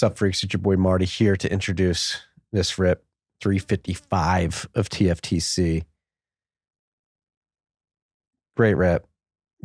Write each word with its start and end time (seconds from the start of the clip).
What's 0.00 0.12
up, 0.12 0.16
freaks? 0.16 0.42
It's 0.42 0.54
your 0.54 0.62
boy 0.62 0.76
Marty 0.76 1.04
here 1.04 1.36
to 1.36 1.52
introduce 1.52 2.22
this 2.52 2.78
rip 2.78 3.04
355 3.42 4.66
of 4.74 4.88
TFTC. 4.88 5.84
Great 8.56 8.74
rip. 8.78 9.06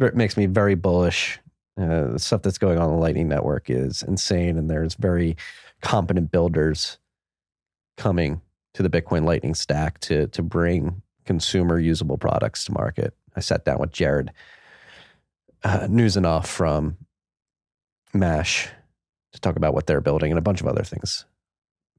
It 0.01 0.13
makes 0.13 0.35
me 0.35 0.45
very 0.47 0.75
bullish. 0.75 1.39
Uh, 1.79 2.07
the 2.07 2.19
stuff 2.19 2.41
that's 2.41 2.57
going 2.57 2.77
on 2.77 2.89
in 2.89 2.95
the 2.95 3.01
Lightning 3.01 3.29
Network 3.29 3.69
is 3.69 4.03
insane, 4.03 4.57
and 4.57 4.69
there's 4.69 4.95
very 4.95 5.37
competent 5.81 6.33
builders 6.33 6.97
coming 7.95 8.41
to 8.73 8.83
the 8.83 8.89
Bitcoin 8.89 9.23
Lightning 9.23 9.55
stack 9.55 10.01
to 10.01 10.27
to 10.27 10.43
bring 10.43 11.01
consumer 11.23 11.79
usable 11.79 12.17
products 12.17 12.65
to 12.65 12.73
market. 12.73 13.13
I 13.37 13.39
sat 13.39 13.63
down 13.63 13.79
with 13.79 13.93
Jared 13.93 14.33
uh, 15.63 15.87
Newsinoff 15.87 16.45
from 16.45 16.97
Mash 18.13 18.67
to 19.35 19.41
talk 19.41 19.55
about 19.55 19.73
what 19.73 19.85
they're 19.85 20.01
building 20.01 20.31
and 20.31 20.39
a 20.39 20.41
bunch 20.41 20.61
of 20.61 20.67
other 20.67 20.83
things. 20.83 21.25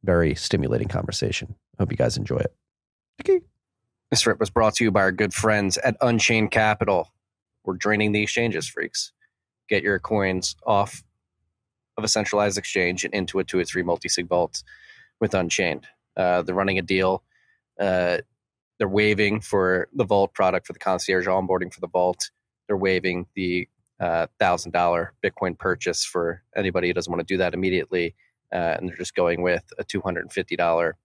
Very 0.02 0.34
stimulating 0.34 0.88
conversation. 0.88 1.54
Hope 1.78 1.90
you 1.90 1.96
guys 1.96 2.16
enjoy 2.16 2.38
it. 2.38 2.54
Okay. 3.20 3.40
This 4.10 4.26
rip 4.26 4.40
was 4.40 4.50
brought 4.50 4.74
to 4.76 4.84
you 4.84 4.90
by 4.90 5.00
our 5.00 5.12
good 5.12 5.34
friends 5.34 5.78
at 5.78 5.96
Unchained 6.00 6.50
Capital. 6.50 7.12
We're 7.64 7.74
draining 7.74 8.12
the 8.12 8.22
exchanges, 8.22 8.68
freaks. 8.68 9.12
Get 9.68 9.82
your 9.82 9.98
coins 9.98 10.56
off 10.64 11.02
of 11.96 12.04
a 12.04 12.08
centralized 12.08 12.58
exchange 12.58 13.04
and 13.04 13.12
into 13.12 13.38
a 13.38 13.44
two 13.44 13.58
or 13.58 13.64
three 13.64 13.82
multi-sig 13.82 14.28
vault 14.28 14.62
with 15.20 15.34
Unchained. 15.34 15.86
Uh, 16.16 16.42
they're 16.42 16.54
running 16.54 16.78
a 16.78 16.82
deal. 16.82 17.22
Uh, 17.80 18.18
they're 18.78 18.88
waiving 18.88 19.40
for 19.40 19.88
the 19.92 20.04
vault 20.04 20.34
product 20.34 20.66
for 20.66 20.72
the 20.72 20.78
concierge 20.78 21.26
onboarding 21.26 21.72
for 21.72 21.80
the 21.80 21.88
vault. 21.88 22.30
They're 22.66 22.76
waiving 22.76 23.26
the 23.34 23.68
thousand 23.98 24.74
uh, 24.74 24.78
dollar 24.78 25.14
Bitcoin 25.24 25.58
purchase 25.58 26.04
for 26.04 26.42
anybody 26.54 26.88
who 26.88 26.94
doesn't 26.94 27.10
want 27.10 27.26
to 27.26 27.34
do 27.34 27.38
that 27.38 27.54
immediately, 27.54 28.14
uh, 28.52 28.76
and 28.78 28.88
they're 28.88 28.96
just 28.96 29.14
going 29.14 29.42
with 29.42 29.64
a 29.78 29.84
two 29.84 30.00
hundred 30.00 30.22
and 30.22 30.32
fifty 30.32 30.56
dollar 30.56 30.96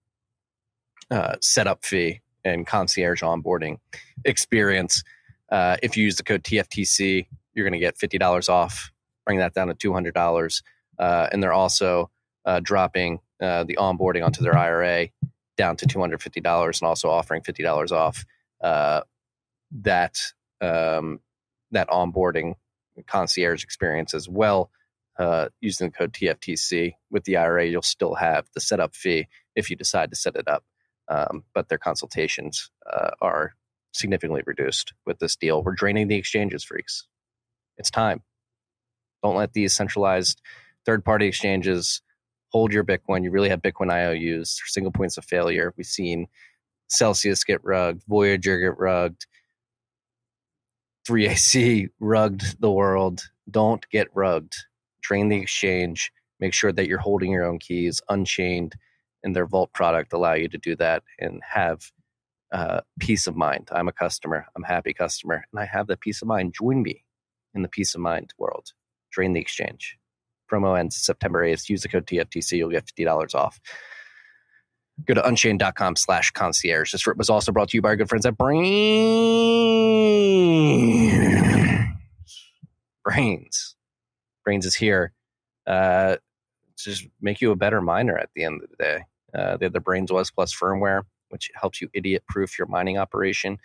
uh, 1.10 1.36
setup 1.40 1.84
fee 1.84 2.20
and 2.44 2.66
concierge 2.66 3.22
onboarding 3.22 3.78
experience. 4.24 5.02
Uh, 5.50 5.76
if 5.82 5.96
you 5.96 6.04
use 6.04 6.16
the 6.16 6.22
code 6.22 6.42
TFTC, 6.42 7.26
you're 7.54 7.64
going 7.64 7.78
to 7.78 7.84
get 7.84 7.96
fifty 7.98 8.18
dollars 8.18 8.48
off. 8.48 8.90
Bring 9.24 9.38
that 9.38 9.54
down 9.54 9.68
to 9.68 9.74
two 9.74 9.92
hundred 9.92 10.14
dollars, 10.14 10.62
uh, 10.98 11.28
and 11.32 11.42
they're 11.42 11.52
also 11.52 12.10
uh, 12.44 12.60
dropping 12.60 13.20
the 13.40 13.76
onboarding 13.78 14.24
onto 14.24 14.42
their 14.42 14.56
IRA 14.56 15.08
down 15.56 15.76
to 15.76 15.86
two 15.86 16.00
hundred 16.00 16.22
fifty 16.22 16.40
dollars, 16.40 16.80
and 16.80 16.88
also 16.88 17.08
offering 17.08 17.42
fifty 17.42 17.62
dollars 17.62 17.92
off 17.92 18.24
that 19.72 20.18
um, 20.60 21.20
that 21.70 21.88
onboarding 21.88 22.54
concierge 23.06 23.64
experience 23.64 24.14
as 24.14 24.28
well. 24.28 24.70
Uh, 25.18 25.48
using 25.60 25.88
the 25.88 25.92
code 25.92 26.12
TFTC 26.12 26.94
with 27.10 27.24
the 27.24 27.36
IRA, 27.36 27.66
you'll 27.66 27.82
still 27.82 28.14
have 28.14 28.46
the 28.54 28.60
setup 28.60 28.94
fee 28.94 29.28
if 29.54 29.68
you 29.68 29.76
decide 29.76 30.10
to 30.10 30.16
set 30.16 30.36
it 30.36 30.48
up. 30.48 30.64
Um, 31.08 31.44
but 31.54 31.68
their 31.68 31.78
consultations 31.78 32.70
uh, 32.90 33.10
are 33.20 33.54
significantly 33.92 34.42
reduced 34.46 34.94
with 35.04 35.18
this 35.18 35.36
deal. 35.36 35.62
We're 35.62 35.74
draining 35.74 36.08
the 36.08 36.16
exchanges, 36.16 36.64
freaks. 36.64 37.06
It's 37.76 37.90
time. 37.90 38.22
Don't 39.22 39.36
let 39.36 39.52
these 39.52 39.74
centralized 39.74 40.40
third 40.84 41.04
party 41.04 41.26
exchanges 41.26 42.02
hold 42.48 42.72
your 42.72 42.84
Bitcoin. 42.84 43.24
You 43.24 43.30
really 43.30 43.48
have 43.48 43.62
Bitcoin 43.62 43.90
IOUs, 43.90 44.60
single 44.66 44.92
points 44.92 45.16
of 45.16 45.24
failure. 45.24 45.72
We've 45.76 45.86
seen 45.86 46.26
Celsius 46.88 47.44
get 47.44 47.64
rugged, 47.64 48.02
Voyager 48.08 48.58
get 48.58 48.78
rugged, 48.78 49.24
3AC 51.06 51.88
rugged 52.00 52.60
the 52.60 52.70
world. 52.70 53.22
Don't 53.50 53.88
get 53.90 54.08
rugged. 54.14 54.52
Train 55.02 55.28
the 55.28 55.36
exchange. 55.36 56.12
Make 56.40 56.54
sure 56.54 56.72
that 56.72 56.88
you're 56.88 56.98
holding 56.98 57.30
your 57.30 57.44
own 57.44 57.58
keys 57.58 58.00
unchained, 58.08 58.74
and 59.22 59.34
their 59.34 59.46
Vault 59.46 59.72
product 59.72 60.12
allow 60.12 60.34
you 60.34 60.48
to 60.48 60.58
do 60.58 60.76
that 60.76 61.02
and 61.18 61.40
have 61.48 61.90
uh, 62.52 62.80
peace 63.00 63.26
of 63.26 63.36
mind. 63.36 63.68
I'm 63.72 63.88
a 63.88 63.92
customer. 63.92 64.46
I'm 64.56 64.64
a 64.64 64.68
happy 64.68 64.92
customer, 64.92 65.44
and 65.52 65.60
I 65.60 65.66
have 65.66 65.86
that 65.88 66.00
peace 66.00 66.22
of 66.22 66.28
mind. 66.28 66.54
Join 66.54 66.82
me 66.82 67.04
in 67.54 67.62
the 67.62 67.68
peace 67.68 67.94
of 67.94 68.00
mind 68.00 68.34
world. 68.38 68.72
Train 69.12 69.32
the 69.32 69.40
exchange. 69.40 69.98
Promo 70.50 70.78
ends 70.78 70.96
September 70.96 71.46
8th. 71.46 71.68
Use 71.68 71.82
the 71.82 71.88
code 71.88 72.06
TFTC. 72.06 72.58
You'll 72.58 72.70
get 72.70 72.86
$50 72.86 73.34
off. 73.34 73.60
Go 75.06 75.14
to 75.14 75.26
unchained.com 75.26 75.96
slash 75.96 76.30
concierge. 76.32 76.92
This 76.92 77.06
was 77.06 77.30
also 77.30 77.52
brought 77.52 77.70
to 77.70 77.76
you 77.76 77.82
by 77.82 77.90
our 77.90 77.96
good 77.96 78.08
friends 78.08 78.26
at 78.26 78.36
Braiins. 78.38 78.62
Brains. 83.04 83.76
Braiins 84.46 84.64
is 84.64 84.74
here 84.76 85.12
uh, 85.66 86.16
just 86.76 87.06
make 87.20 87.40
you 87.40 87.50
a 87.50 87.56
better 87.56 87.80
miner 87.80 88.16
at 88.18 88.30
the 88.34 88.44
end 88.44 88.62
of 88.62 88.70
the 88.70 88.76
day. 88.76 89.04
Uh, 89.34 89.56
they 89.56 89.66
have 89.66 89.72
the 89.72 89.80
Braiins 89.80 90.10
OS 90.10 90.30
Plus 90.30 90.54
firmware, 90.54 91.02
which 91.28 91.50
helps 91.54 91.80
you 91.80 91.88
idiot 91.94 92.24
proof 92.28 92.58
your 92.58 92.66
mining 92.66 92.98
operation. 92.98 93.58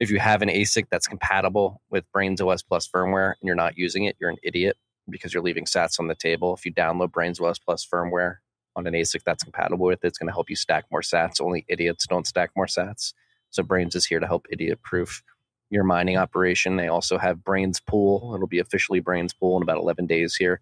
If 0.00 0.10
you 0.10 0.18
have 0.18 0.42
an 0.42 0.48
ASIC 0.48 0.86
that's 0.90 1.06
compatible 1.06 1.80
with 1.90 2.04
Braiins 2.14 2.40
OS 2.40 2.62
Plus 2.62 2.88
firmware 2.88 3.34
and 3.40 3.46
you're 3.46 3.54
not 3.54 3.78
using 3.78 4.04
it, 4.04 4.16
you're 4.18 4.30
an 4.30 4.36
idiot 4.42 4.76
because 5.08 5.32
you're 5.32 5.42
leaving 5.42 5.64
sats 5.64 6.00
on 6.00 6.08
the 6.08 6.14
table. 6.14 6.54
If 6.54 6.64
you 6.66 6.72
download 6.72 7.12
Braiins 7.12 7.40
OS 7.40 7.58
Plus 7.58 7.86
firmware 7.86 8.36
on 8.76 8.86
an 8.86 8.94
ASIC 8.94 9.22
that's 9.24 9.42
compatible 9.42 9.86
with 9.86 10.04
it. 10.04 10.08
It's 10.08 10.18
going 10.18 10.28
to 10.28 10.32
help 10.32 10.48
you 10.48 10.56
stack 10.56 10.84
more 10.92 11.00
sats. 11.00 11.40
Only 11.40 11.64
idiots 11.68 12.06
don't 12.06 12.26
stack 12.26 12.50
more 12.54 12.66
sats. 12.66 13.14
So 13.50 13.62
Braiins 13.62 13.96
is 13.96 14.06
here 14.06 14.20
to 14.20 14.26
help 14.26 14.46
idiot 14.50 14.80
proof 14.82 15.22
your 15.70 15.82
mining 15.82 16.16
operation. 16.16 16.76
They 16.76 16.88
also 16.88 17.18
have 17.18 17.38
Braiins 17.38 17.84
Pool. 17.84 18.32
It'll 18.34 18.46
be 18.46 18.60
officially 18.60 19.00
Braiins 19.00 19.36
Pool 19.36 19.56
in 19.56 19.62
about 19.62 19.78
11 19.78 20.06
days 20.06 20.36
here. 20.36 20.60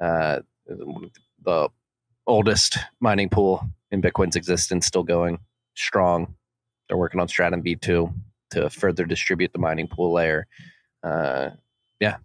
Uh, 0.00 0.40
the 0.66 1.68
oldest 2.26 2.78
mining 3.00 3.28
pool 3.28 3.66
in 3.90 4.02
Bitcoin's 4.02 4.36
existence, 4.36 4.86
still 4.86 5.02
going 5.02 5.38
strong. 5.74 6.34
They're 6.88 6.98
working 6.98 7.20
on 7.20 7.28
Stratum 7.28 7.62
V2 7.62 8.12
to 8.52 8.70
further 8.70 9.04
distribute 9.04 9.52
the 9.52 9.58
mining 9.58 9.88
pool 9.88 10.12
layer. 10.12 10.46
Uh, 11.02 11.50
yeah, 12.00 12.16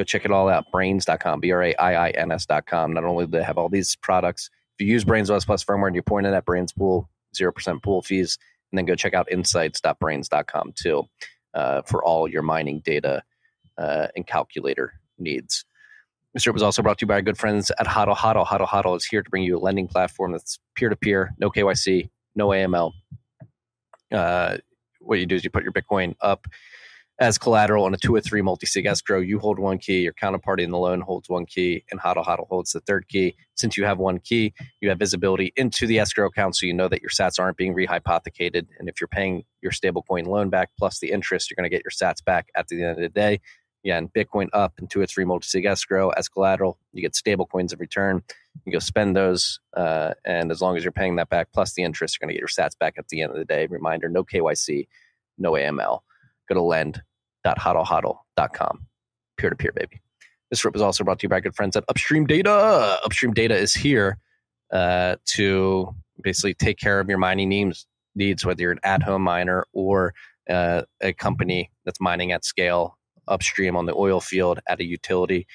Go 0.00 0.04
check 0.04 0.24
it 0.24 0.30
all 0.30 0.48
out. 0.48 0.64
Braiins.com, 0.72 1.40
B 1.40 1.52
R 1.52 1.62
A 1.62 1.74
I 1.74 2.06
I 2.06 2.10
N 2.12 2.32
S.com. 2.32 2.94
Not 2.94 3.04
only 3.04 3.26
do 3.26 3.32
they 3.32 3.42
have 3.42 3.58
all 3.58 3.68
these 3.68 3.96
products, 3.96 4.48
if 4.78 4.86
you 4.86 4.90
use 4.90 5.04
Braiins 5.04 5.28
OS 5.28 5.44
Plus 5.44 5.62
firmware 5.62 5.88
and 5.88 5.94
you're 5.94 6.02
pointing 6.02 6.32
at 6.32 6.46
Braiins 6.46 6.74
Pool, 6.74 7.10
0% 7.38 7.82
pool 7.82 8.00
fees. 8.00 8.38
And 8.72 8.78
then 8.78 8.86
go 8.86 8.94
check 8.94 9.12
out 9.12 9.30
insights.braiins.com 9.30 10.72
too 10.74 11.02
uh, 11.52 11.82
for 11.82 12.02
all 12.02 12.26
your 12.26 12.40
mining 12.40 12.80
data 12.82 13.22
uh, 13.76 14.06
and 14.16 14.26
calculator 14.26 14.94
needs. 15.18 15.66
Mr. 16.34 16.50
was 16.50 16.62
also 16.62 16.80
brought 16.80 16.96
to 17.00 17.02
you 17.02 17.08
by 17.08 17.16
our 17.16 17.22
good 17.22 17.36
friends 17.36 17.70
at 17.78 17.86
Hodl 17.86 18.16
Hodl. 18.16 18.46
Hodl 18.46 18.66
Hodl 18.66 18.96
is 18.96 19.04
here 19.04 19.22
to 19.22 19.28
bring 19.28 19.42
you 19.42 19.58
a 19.58 19.60
lending 19.60 19.86
platform 19.86 20.32
that's 20.32 20.58
peer 20.76 20.88
to 20.88 20.96
peer, 20.96 21.34
no 21.38 21.50
KYC, 21.50 22.08
no 22.34 22.48
AML. 22.48 22.92
Uh, 24.10 24.56
what 25.00 25.18
you 25.18 25.26
do 25.26 25.34
is 25.34 25.44
you 25.44 25.50
put 25.50 25.62
your 25.62 25.74
Bitcoin 25.74 26.14
up 26.22 26.46
as 27.20 27.36
collateral 27.36 27.84
on 27.84 27.92
a 27.92 27.98
two 27.98 28.14
or 28.14 28.20
three 28.20 28.40
multi-sig 28.40 28.86
escrow. 28.86 29.20
You 29.20 29.38
hold 29.38 29.58
one 29.58 29.76
key, 29.76 30.00
your 30.00 30.14
counterparty 30.14 30.62
in 30.62 30.70
the 30.70 30.78
loan 30.78 31.02
holds 31.02 31.28
one 31.28 31.44
key, 31.44 31.84
and 31.90 32.00
Hodl 32.00 32.24
Hodl 32.24 32.48
holds 32.48 32.72
the 32.72 32.80
third 32.80 33.08
key. 33.08 33.36
Since 33.54 33.76
you 33.76 33.84
have 33.84 33.98
one 33.98 34.20
key, 34.20 34.54
you 34.80 34.88
have 34.88 34.98
visibility 34.98 35.52
into 35.54 35.86
the 35.86 35.98
escrow 35.98 36.26
account, 36.26 36.56
so 36.56 36.64
you 36.64 36.72
know 36.72 36.88
that 36.88 37.02
your 37.02 37.10
sats 37.10 37.38
aren't 37.38 37.58
being 37.58 37.74
rehypothecated. 37.74 38.66
And 38.78 38.88
if 38.88 39.00
you're 39.00 39.08
paying 39.08 39.44
your 39.60 39.70
stablecoin 39.70 40.26
loan 40.26 40.48
back 40.48 40.70
plus 40.78 40.98
the 40.98 41.10
interest, 41.10 41.50
you're 41.50 41.56
going 41.56 41.70
to 41.70 41.76
get 41.76 41.84
your 41.84 41.90
sats 41.90 42.24
back 42.24 42.48
at 42.56 42.68
the 42.68 42.82
end 42.82 42.92
of 42.92 43.02
the 43.02 43.10
day. 43.10 43.40
Yeah, 43.82 43.98
and 43.98 44.12
Bitcoin 44.12 44.48
up 44.54 44.74
in 44.78 44.88
two 44.88 45.00
or 45.00 45.06
three 45.06 45.24
multi-sig 45.24 45.64
escrow 45.66 46.10
as 46.10 46.28
collateral. 46.28 46.78
You 46.92 47.02
get 47.02 47.14
stable 47.14 47.46
coins 47.46 47.72
in 47.72 47.78
return. 47.78 48.22
You 48.64 48.72
go 48.72 48.78
spend 48.78 49.14
those, 49.14 49.60
uh, 49.76 50.14
and 50.24 50.50
as 50.50 50.62
long 50.62 50.76
as 50.76 50.84
you're 50.84 50.92
paying 50.92 51.16
that 51.16 51.28
back 51.28 51.48
plus 51.52 51.74
the 51.74 51.82
interest, 51.82 52.16
you're 52.16 52.26
going 52.26 52.34
to 52.34 52.38
get 52.38 52.40
your 52.40 52.66
sats 52.66 52.78
back 52.78 52.94
at 52.98 53.08
the 53.08 53.20
end 53.20 53.32
of 53.32 53.38
the 53.38 53.44
day. 53.44 53.66
Reminder: 53.66 54.08
no 54.08 54.24
KYC, 54.24 54.88
no 55.38 55.52
AML. 55.52 56.00
Go 56.48 56.54
to 56.54 56.62
lend 56.62 57.02
www.hodlhodl.com. 57.46 58.86
Peer 59.36 59.50
to 59.50 59.56
peer, 59.56 59.72
baby. 59.74 60.00
This 60.50 60.64
rip 60.64 60.74
is 60.74 60.82
also 60.82 61.04
brought 61.04 61.20
to 61.20 61.24
you 61.24 61.28
by 61.28 61.40
good 61.40 61.54
friends 61.54 61.76
at 61.76 61.84
Upstream 61.88 62.26
Data. 62.26 62.98
Upstream 63.04 63.32
Data 63.32 63.56
is 63.56 63.72
here 63.72 64.18
uh, 64.72 65.16
to 65.26 65.94
basically 66.22 66.54
take 66.54 66.78
care 66.78 67.00
of 67.00 67.08
your 67.08 67.18
mining 67.18 67.48
needs, 67.48 67.86
needs 68.14 68.44
whether 68.44 68.62
you're 68.62 68.72
an 68.72 68.80
at 68.82 69.02
home 69.02 69.22
miner 69.22 69.64
or 69.72 70.12
uh, 70.48 70.82
a 71.00 71.12
company 71.12 71.70
that's 71.84 72.00
mining 72.00 72.32
at 72.32 72.44
scale 72.44 72.98
upstream 73.28 73.76
on 73.76 73.86
the 73.86 73.94
oil 73.94 74.20
field 74.20 74.58
at 74.68 74.80
a 74.80 74.84
utility. 74.84 75.46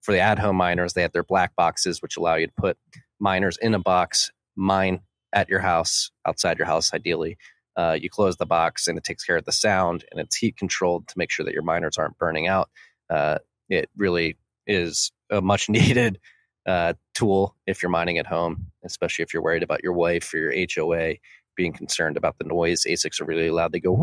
For 0.00 0.12
the 0.12 0.20
at 0.20 0.38
home 0.38 0.56
miners, 0.56 0.94
they 0.94 1.02
have 1.02 1.12
their 1.12 1.24
black 1.24 1.54
boxes, 1.54 2.00
which 2.00 2.16
allow 2.16 2.36
you 2.36 2.46
to 2.46 2.52
put 2.56 2.78
miners 3.20 3.58
in 3.60 3.74
a 3.74 3.78
box, 3.78 4.30
mine 4.56 5.00
at 5.34 5.48
your 5.50 5.60
house, 5.60 6.10
outside 6.26 6.56
your 6.56 6.66
house, 6.66 6.94
ideally, 6.94 7.36
uh, 7.78 7.96
you 7.98 8.10
close 8.10 8.36
the 8.36 8.44
box 8.44 8.88
and 8.88 8.98
it 8.98 9.04
takes 9.04 9.24
care 9.24 9.36
of 9.36 9.44
the 9.44 9.52
sound 9.52 10.04
and 10.10 10.20
it's 10.20 10.34
heat 10.36 10.56
controlled 10.56 11.06
to 11.06 11.14
make 11.16 11.30
sure 11.30 11.44
that 11.46 11.54
your 11.54 11.62
miners 11.62 11.96
aren't 11.96 12.18
burning 12.18 12.48
out. 12.48 12.68
Uh, 13.08 13.38
it 13.68 13.88
really 13.96 14.36
is 14.66 15.12
a 15.30 15.40
much 15.40 15.68
needed 15.70 16.18
uh, 16.66 16.94
tool 17.14 17.54
if 17.66 17.80
you're 17.80 17.90
mining 17.90 18.18
at 18.18 18.26
home, 18.26 18.66
especially 18.84 19.22
if 19.22 19.32
you're 19.32 19.42
worried 19.42 19.62
about 19.62 19.82
your 19.84 19.92
wife 19.92 20.34
or 20.34 20.38
your 20.38 20.66
HOA 20.74 21.14
being 21.56 21.72
concerned 21.72 22.16
about 22.16 22.36
the 22.38 22.44
noise. 22.44 22.82
ASICs 22.84 23.20
are 23.20 23.24
really 23.24 23.50
loud. 23.50 23.70
They 23.72 23.80
go. 23.80 23.96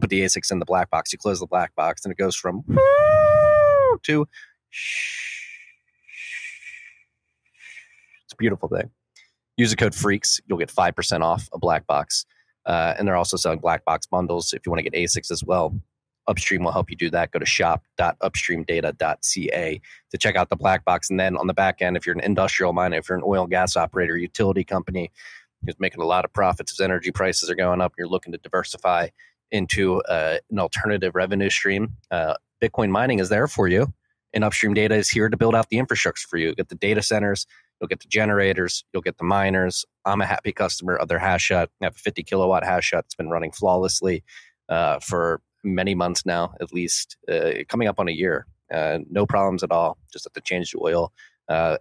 Put 0.00 0.10
the 0.10 0.22
ASICs 0.22 0.50
in 0.50 0.58
the 0.58 0.64
black 0.64 0.90
box. 0.90 1.12
You 1.12 1.18
close 1.18 1.38
the 1.38 1.46
black 1.46 1.74
box 1.76 2.04
and 2.04 2.10
it 2.10 2.18
goes 2.18 2.34
from 2.34 2.64
to 4.02 4.26
It's 8.24 8.32
a 8.32 8.36
beautiful 8.36 8.68
thing. 8.68 8.90
Use 9.60 9.68
the 9.68 9.76
code 9.76 9.94
FREAKS. 9.94 10.40
You'll 10.46 10.56
get 10.56 10.70
5% 10.70 11.20
off 11.20 11.50
a 11.52 11.58
black 11.58 11.86
box. 11.86 12.24
Uh, 12.64 12.94
and 12.98 13.06
they're 13.06 13.16
also 13.16 13.36
selling 13.36 13.58
black 13.58 13.84
box 13.84 14.06
bundles 14.06 14.54
if 14.54 14.64
you 14.64 14.72
want 14.72 14.78
to 14.78 14.90
get 14.90 14.94
ASICs 14.94 15.30
as 15.30 15.44
well. 15.44 15.78
Upstream 16.26 16.64
will 16.64 16.72
help 16.72 16.88
you 16.88 16.96
do 16.96 17.10
that. 17.10 17.30
Go 17.30 17.38
to 17.38 17.44
shop.upstreamdata.ca 17.44 19.80
to 20.10 20.18
check 20.18 20.34
out 20.34 20.48
the 20.48 20.56
black 20.56 20.82
box. 20.86 21.10
And 21.10 21.20
then 21.20 21.36
on 21.36 21.46
the 21.46 21.52
back 21.52 21.82
end, 21.82 21.98
if 21.98 22.06
you're 22.06 22.14
an 22.14 22.22
industrial 22.22 22.72
miner, 22.72 22.96
if 22.96 23.10
you're 23.10 23.18
an 23.18 23.24
oil 23.26 23.42
and 23.42 23.50
gas 23.50 23.76
operator, 23.76 24.16
utility 24.16 24.64
company, 24.64 25.12
who's 25.66 25.78
making 25.78 26.00
a 26.00 26.06
lot 26.06 26.24
of 26.24 26.32
profits 26.32 26.72
as 26.72 26.80
energy 26.80 27.10
prices 27.10 27.50
are 27.50 27.54
going 27.54 27.82
up, 27.82 27.92
you're 27.98 28.08
looking 28.08 28.32
to 28.32 28.38
diversify 28.38 29.08
into 29.50 30.00
uh, 30.04 30.38
an 30.50 30.58
alternative 30.58 31.14
revenue 31.14 31.50
stream. 31.50 31.98
Uh, 32.10 32.32
Bitcoin 32.62 32.88
mining 32.88 33.18
is 33.18 33.28
there 33.28 33.46
for 33.46 33.68
you, 33.68 33.92
and 34.32 34.42
Upstream 34.42 34.72
Data 34.72 34.94
is 34.94 35.10
here 35.10 35.28
to 35.28 35.36
build 35.36 35.54
out 35.54 35.68
the 35.68 35.76
infrastructure 35.76 36.26
for 36.26 36.38
you. 36.38 36.54
Get 36.54 36.70
the 36.70 36.76
data 36.76 37.02
centers, 37.02 37.46
you'll 37.80 37.88
get 37.88 38.00
the 38.00 38.08
generators, 38.08 38.84
you'll 38.92 39.02
get 39.02 39.18
the 39.18 39.24
miners. 39.24 39.84
I'm 40.04 40.20
a 40.20 40.26
happy 40.26 40.52
customer 40.52 40.96
of 40.96 41.08
their 41.08 41.18
hash 41.18 41.50
hut. 41.50 41.70
I 41.80 41.86
have 41.86 41.96
a 41.96 41.98
50 41.98 42.22
kilowatt 42.22 42.64
hash 42.64 42.92
hut. 42.92 43.04
It's 43.06 43.14
been 43.14 43.30
running 43.30 43.52
flawlessly 43.52 44.22
uh, 44.68 44.98
for 45.00 45.40
many 45.64 45.94
months 45.94 46.24
now, 46.24 46.54
at 46.60 46.72
least, 46.72 47.16
uh, 47.30 47.50
coming 47.68 47.88
up 47.88 47.98
on 47.98 48.08
a 48.08 48.12
year. 48.12 48.46
Uh, 48.72 48.98
no 49.10 49.26
problems 49.26 49.62
at 49.62 49.72
all. 49.72 49.98
Just 50.12 50.24
have 50.24 50.32
to 50.32 50.40
change 50.40 50.70
the 50.70 50.80
oil. 50.82 51.12
Uh, 51.48 51.76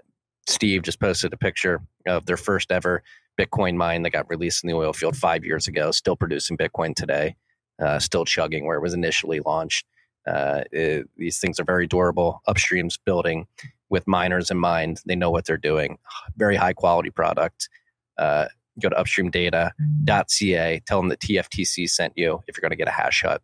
Steve 0.48 0.82
just 0.82 1.00
posted 1.00 1.34
a 1.34 1.38
picture 1.38 1.82
of 2.08 2.26
their 2.26 2.38
first 2.38 2.72
ever 2.72 3.04
Bitcoin 3.40 3.76
mine 3.76 4.04
that 4.04 4.10
got 4.10 4.30
released 4.30 4.64
in 4.64 4.68
the 4.68 4.76
oil 4.76 4.92
field 4.92 5.16
five 5.16 5.46
years 5.46 5.68
ago, 5.68 5.92
still 5.92 6.16
producing 6.16 6.58
Bitcoin 6.58 6.96
today, 6.96 7.36
uh, 7.82 8.00
still 8.00 8.26
chugging 8.26 8.66
where 8.66 8.78
it 8.78 8.82
was 8.82 8.94
initially 8.94 9.40
launched. 9.40 9.86
Uh, 10.28 10.64
it, 10.72 11.08
these 11.16 11.40
things 11.40 11.60
are 11.60 11.64
very 11.64 11.88
durable. 11.88 12.42
Upstream's 12.48 12.98
building 12.98 13.48
with 13.90 14.08
miners 14.08 14.52
in 14.52 14.58
mind. 14.58 15.02
They 15.06 15.16
know 15.16 15.32
what 15.32 15.46
they're 15.46 15.58
doing. 15.58 15.98
Very 16.38 16.56
high 16.56 16.74
quality 16.74 17.10
product. 17.10 17.70
Uh, 18.18 18.48
go 18.82 18.90
to 18.90 18.96
upstreamdata.ca. 18.96 20.82
Tell 20.86 21.00
them 21.00 21.10
that 21.10 21.20
TFTC 21.20 21.90
sent 21.90 22.14
you 22.16 22.44
if 22.48 22.56
you're 22.56 22.62
going 22.62 22.72
to 22.72 22.78
get 22.78 22.88
a 22.88 22.92
hash 22.92 23.22
hut. 23.24 23.42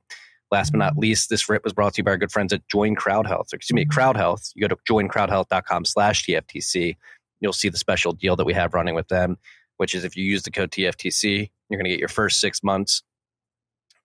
Last 0.51 0.71
but 0.71 0.77
not 0.77 0.97
least, 0.97 1.30
this 1.30 1.50
rip 1.50 1.63
was 1.63 1.74
brought 1.74 1.95
to 1.95 2.00
you 2.00 2.03
by 2.03 2.12
our 2.12 2.18
good 2.18 2.31
friends 2.31 2.53
at 2.53 2.68
Join 2.69 2.95
Crowd 2.95 3.27
Health. 3.27 3.47
Excuse 3.51 3.75
me, 3.75 3.86
Crowd 3.86 4.15
Health. 4.15 4.51
You 4.56 4.68
go 4.68 4.75
to 4.75 4.77
joincrowdhealth.com 4.89 5.86
slash 5.86 6.25
TFTC. 6.25 6.95
You'll 7.39 7.53
see 7.53 7.69
the 7.69 7.77
special 7.77 8.13
deal 8.13 8.36
that 8.36 8.45
we 8.45 8.53
have 8.53 8.74
running 8.74 8.95
with 8.95 9.07
them, 9.07 9.38
which 9.77 9.95
is 9.95 10.03
if 10.03 10.15
you 10.15 10.24
use 10.24 10.44
the 10.44 10.51
code 10.51 10.71
TFTC, 10.71 11.50
you're 11.69 11.77
going 11.77 11.86
to 11.86 11.89
get 11.89 12.00
your 12.00 12.09
first 12.09 12.39
six 12.39 12.63
months 12.63 13.01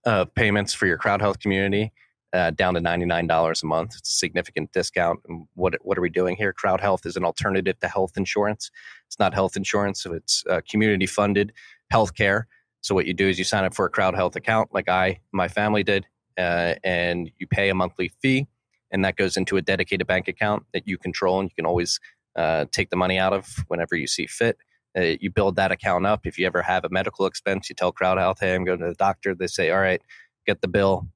of 0.07 0.35
payments 0.35 0.73
for 0.73 0.87
your 0.87 0.97
Crowd 0.97 1.21
Health 1.21 1.41
community 1.41 1.93
uh, 2.33 2.51
down 2.51 2.75
to 2.75 2.81
$99 2.81 3.63
a 3.63 3.67
month. 3.67 3.95
It's 3.97 4.11
a 4.11 4.17
significant 4.17 4.73
discount. 4.73 5.21
And 5.29 5.47
what, 5.55 5.75
what 5.83 5.99
are 5.99 6.01
we 6.01 6.11
doing 6.11 6.37
here? 6.37 6.53
Crowd 6.53 6.81
Health 6.81 7.07
is 7.07 7.17
an 7.17 7.25
alternative 7.25 7.79
to 7.81 7.89
health 7.89 8.17
insurance. 8.17 8.71
It's 9.07 9.19
not 9.19 9.35
health 9.35 9.57
insurance, 9.57 10.03
so 10.03 10.13
it's 10.13 10.45
uh, 10.49 10.61
community 10.69 11.07
funded 11.07 11.53
health 11.91 12.15
care. 12.15 12.47
So 12.83 12.95
what 12.95 13.07
you 13.07 13.15
do 13.15 13.29
is 13.29 13.39
you 13.39 13.45
sign 13.45 13.65
up 13.65 13.75
for 13.75 13.85
a 13.85 13.91
Crowd 13.91 14.15
Health 14.15 14.37
account, 14.37 14.71
like 14.73 14.89
I, 14.89 15.21
my 15.33 15.49
family 15.49 15.83
did, 15.83 16.07
uh, 16.39 16.75
and 16.85 17.31
you 17.39 17.47
pay 17.47 17.69
a 17.69 17.75
monthly 17.75 18.13
fee, 18.23 18.47
and 18.91 19.05
that 19.05 19.17
goes 19.17 19.37
into 19.37 19.57
a 19.57 19.63
dedicated 19.63 20.07
bank 20.07 20.29
account 20.29 20.65
that 20.73 20.87
you 20.87 20.97
control, 20.97 21.41
and 21.41 21.51
you 21.51 21.55
can 21.55 21.67
always 21.67 22.01
uh, 22.37 22.65
take 22.71 22.91
the 22.91 22.97
money 22.97 23.19
out 23.19 23.33
of 23.33 23.47
whenever 23.69 23.97
you 23.97 24.07
see 24.07 24.27
fit. 24.27 24.57
Uh, 24.97 25.17
you 25.21 25.31
build 25.31 25.57
that 25.57 25.71
account 25.71 26.07
up. 26.07 26.27
If 26.27 26.39
you 26.39 26.47
ever 26.47 26.63
have 26.63 26.85
a 26.85 26.89
medical 26.89 27.27
expense, 27.27 27.69
you 27.69 27.75
tell 27.75 27.93
Crowd 27.93 28.19
Health, 28.19 28.39
"Hey, 28.41 28.55
I'm 28.55 28.65
going 28.65 28.81
to 28.81 28.87
the 28.87 28.95
doctor." 28.95 29.35
They 29.35 29.47
say, 29.47 29.71
"All 29.71 29.81
right, 29.81 30.01
get 30.47 30.63
the 30.63 30.69
bill, 30.69 31.07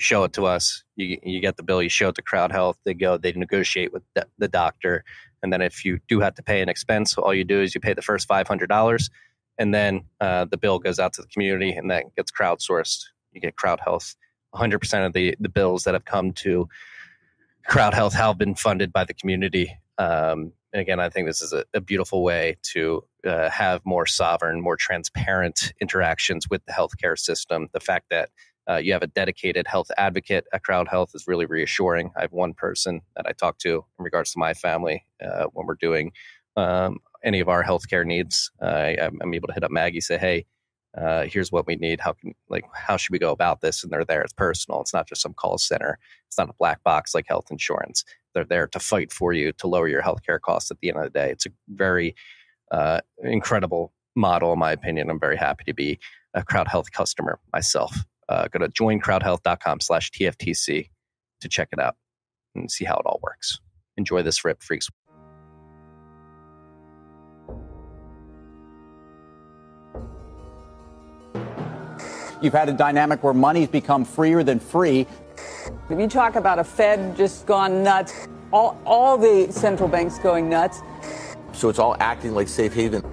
show 0.00 0.24
it 0.24 0.32
to 0.34 0.46
us. 0.46 0.82
You, 0.96 1.18
you 1.22 1.40
get 1.40 1.56
the 1.56 1.62
bill, 1.62 1.82
you 1.82 1.88
show 1.88 2.08
it 2.08 2.14
to 2.16 2.22
Crowd 2.22 2.52
Health. 2.52 2.78
They 2.84 2.94
go, 2.94 3.16
they 3.16 3.32
negotiate 3.32 3.92
with 3.92 4.02
the, 4.14 4.26
the 4.38 4.48
doctor, 4.48 5.04
and 5.42 5.52
then 5.52 5.62
if 5.62 5.84
you 5.84 6.00
do 6.08 6.20
have 6.20 6.34
to 6.34 6.42
pay 6.42 6.60
an 6.60 6.68
expense, 6.68 7.16
all 7.16 7.34
you 7.34 7.44
do 7.44 7.60
is 7.60 7.74
you 7.74 7.80
pay 7.80 7.94
the 7.94 8.02
first 8.02 8.26
five 8.26 8.48
hundred 8.48 8.68
dollars, 8.68 9.10
and 9.58 9.74
then 9.74 10.04
uh, 10.20 10.46
the 10.46 10.56
bill 10.56 10.78
goes 10.78 10.98
out 10.98 11.12
to 11.14 11.22
the 11.22 11.28
community, 11.28 11.72
and 11.72 11.90
that 11.90 12.14
gets 12.16 12.30
crowdsourced. 12.30 13.04
You 13.32 13.40
get 13.40 13.56
Crowd 13.56 13.80
Health. 13.80 14.16
100% 14.54 15.06
of 15.06 15.12
the, 15.12 15.36
the 15.38 15.48
bills 15.48 15.84
that 15.84 15.94
have 15.94 16.04
come 16.04 16.32
to 16.32 16.68
Crowd 17.68 17.94
Health 17.94 18.14
have 18.14 18.38
been 18.38 18.54
funded 18.54 18.92
by 18.92 19.04
the 19.04 19.14
community. 19.14 19.78
Um, 19.98 20.52
and 20.72 20.80
again, 20.80 21.00
I 21.00 21.08
think 21.08 21.26
this 21.28 21.42
is 21.42 21.52
a, 21.52 21.64
a 21.74 21.80
beautiful 21.80 22.22
way 22.22 22.56
to 22.72 23.04
uh, 23.26 23.50
have 23.50 23.84
more 23.84 24.06
sovereign, 24.06 24.60
more 24.60 24.76
transparent 24.76 25.72
interactions 25.80 26.48
with 26.48 26.64
the 26.64 26.72
healthcare 26.72 27.18
system. 27.18 27.68
The 27.72 27.80
fact 27.80 28.06
that 28.10 28.30
uh, 28.70 28.76
you 28.76 28.92
have 28.92 29.02
a 29.02 29.08
dedicated 29.08 29.66
health 29.66 29.90
advocate 29.98 30.46
at 30.52 30.62
Crowd 30.62 30.86
Health 30.86 31.10
is 31.14 31.24
really 31.26 31.46
reassuring. 31.46 32.12
I 32.16 32.22
have 32.22 32.32
one 32.32 32.54
person 32.54 33.00
that 33.16 33.26
I 33.26 33.32
talk 33.32 33.58
to 33.58 33.84
in 33.98 34.04
regards 34.04 34.32
to 34.32 34.38
my 34.38 34.54
family 34.54 35.04
uh, 35.24 35.46
when 35.52 35.66
we're 35.66 35.74
doing 35.74 36.12
um, 36.56 36.98
any 37.24 37.40
of 37.40 37.48
our 37.48 37.64
healthcare 37.64 38.06
needs. 38.06 38.50
I, 38.62 38.96
I'm 39.00 39.34
able 39.34 39.48
to 39.48 39.54
hit 39.54 39.64
up 39.64 39.72
Maggie, 39.72 40.00
say, 40.00 40.18
"Hey, 40.18 40.46
uh, 40.96 41.24
here's 41.24 41.50
what 41.50 41.66
we 41.66 41.76
need. 41.76 42.00
How 42.00 42.12
can 42.12 42.34
like 42.48 42.64
how 42.72 42.96
should 42.96 43.12
we 43.12 43.18
go 43.18 43.32
about 43.32 43.60
this?" 43.60 43.82
And 43.82 43.92
they're 43.92 44.04
there. 44.04 44.22
It's 44.22 44.32
personal. 44.32 44.80
It's 44.82 44.94
not 44.94 45.08
just 45.08 45.22
some 45.22 45.34
call 45.34 45.58
center. 45.58 45.98
It's 46.28 46.38
not 46.38 46.50
a 46.50 46.54
black 46.58 46.82
box 46.84 47.14
like 47.14 47.26
health 47.26 47.46
insurance. 47.50 48.04
They're 48.34 48.44
there 48.44 48.68
to 48.68 48.78
fight 48.78 49.12
for 49.12 49.32
you 49.32 49.52
to 49.52 49.66
lower 49.66 49.88
your 49.88 50.02
healthcare 50.02 50.40
costs. 50.40 50.70
At 50.70 50.78
the 50.80 50.90
end 50.90 50.98
of 50.98 51.04
the 51.04 51.10
day, 51.10 51.30
it's 51.30 51.46
a 51.46 51.50
very 51.68 52.14
uh, 52.70 53.00
incredible 53.24 53.92
model, 54.14 54.52
in 54.52 54.60
my 54.60 54.70
opinion. 54.70 55.10
I'm 55.10 55.18
very 55.18 55.36
happy 55.36 55.64
to 55.64 55.74
be 55.74 55.98
a 56.34 56.44
Crowd 56.44 56.68
Health 56.68 56.92
customer 56.92 57.40
myself 57.52 58.04
uh, 58.30 58.46
go 58.48 58.60
to 58.60 58.68
joincrowdhealth.com 58.68 59.80
slash 59.80 60.10
TFTC 60.12 60.88
to 61.40 61.48
check 61.48 61.68
it 61.72 61.80
out 61.80 61.96
and 62.54 62.70
see 62.70 62.84
how 62.84 62.94
it 62.94 63.04
all 63.04 63.20
works. 63.22 63.58
Enjoy 63.96 64.22
this 64.22 64.44
rip, 64.44 64.62
freaks. 64.62 64.88
You've 72.40 72.54
had 72.54 72.70
a 72.70 72.72
dynamic 72.72 73.22
where 73.22 73.34
money's 73.34 73.68
become 73.68 74.04
freer 74.04 74.42
than 74.42 74.60
free. 74.60 75.06
If 75.90 75.98
you 75.98 76.08
talk 76.08 76.36
about 76.36 76.58
a 76.58 76.64
Fed 76.64 77.16
just 77.16 77.44
gone 77.44 77.82
nuts, 77.82 78.28
all, 78.50 78.80
all 78.86 79.18
the 79.18 79.52
central 79.52 79.88
banks 79.88 80.18
going 80.18 80.48
nuts. 80.48 80.80
So 81.52 81.68
it's 81.68 81.78
all 81.78 81.96
acting 82.00 82.34
like 82.34 82.48
safe 82.48 82.72
haven. 82.72 83.04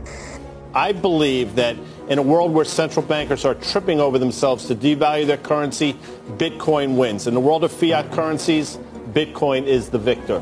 I 0.78 0.92
believe 0.92 1.56
that 1.56 1.76
in 2.08 2.20
a 2.20 2.22
world 2.22 2.54
where 2.54 2.64
central 2.64 3.04
bankers 3.04 3.46
are 3.46 3.56
tripping 3.56 4.00
over 4.00 4.20
themselves 4.20 4.68
to 4.68 4.76
devalue 4.76 5.26
their 5.26 5.38
currency, 5.38 5.94
Bitcoin 6.34 6.96
wins. 6.96 7.26
In 7.26 7.34
the 7.34 7.40
world 7.40 7.64
of 7.64 7.72
fiat 7.72 8.12
currencies, 8.12 8.78
Bitcoin 9.10 9.66
is 9.66 9.90
the 9.90 9.98
victor. 9.98 10.40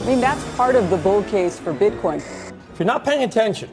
I 0.00 0.06
mean, 0.06 0.18
that's 0.18 0.42
part 0.56 0.76
of 0.76 0.88
the 0.88 0.96
bull 0.96 1.22
case 1.24 1.58
for 1.58 1.74
Bitcoin. 1.74 2.24
If 2.72 2.78
you're 2.78 2.86
not 2.86 3.04
paying 3.04 3.22
attention, 3.22 3.68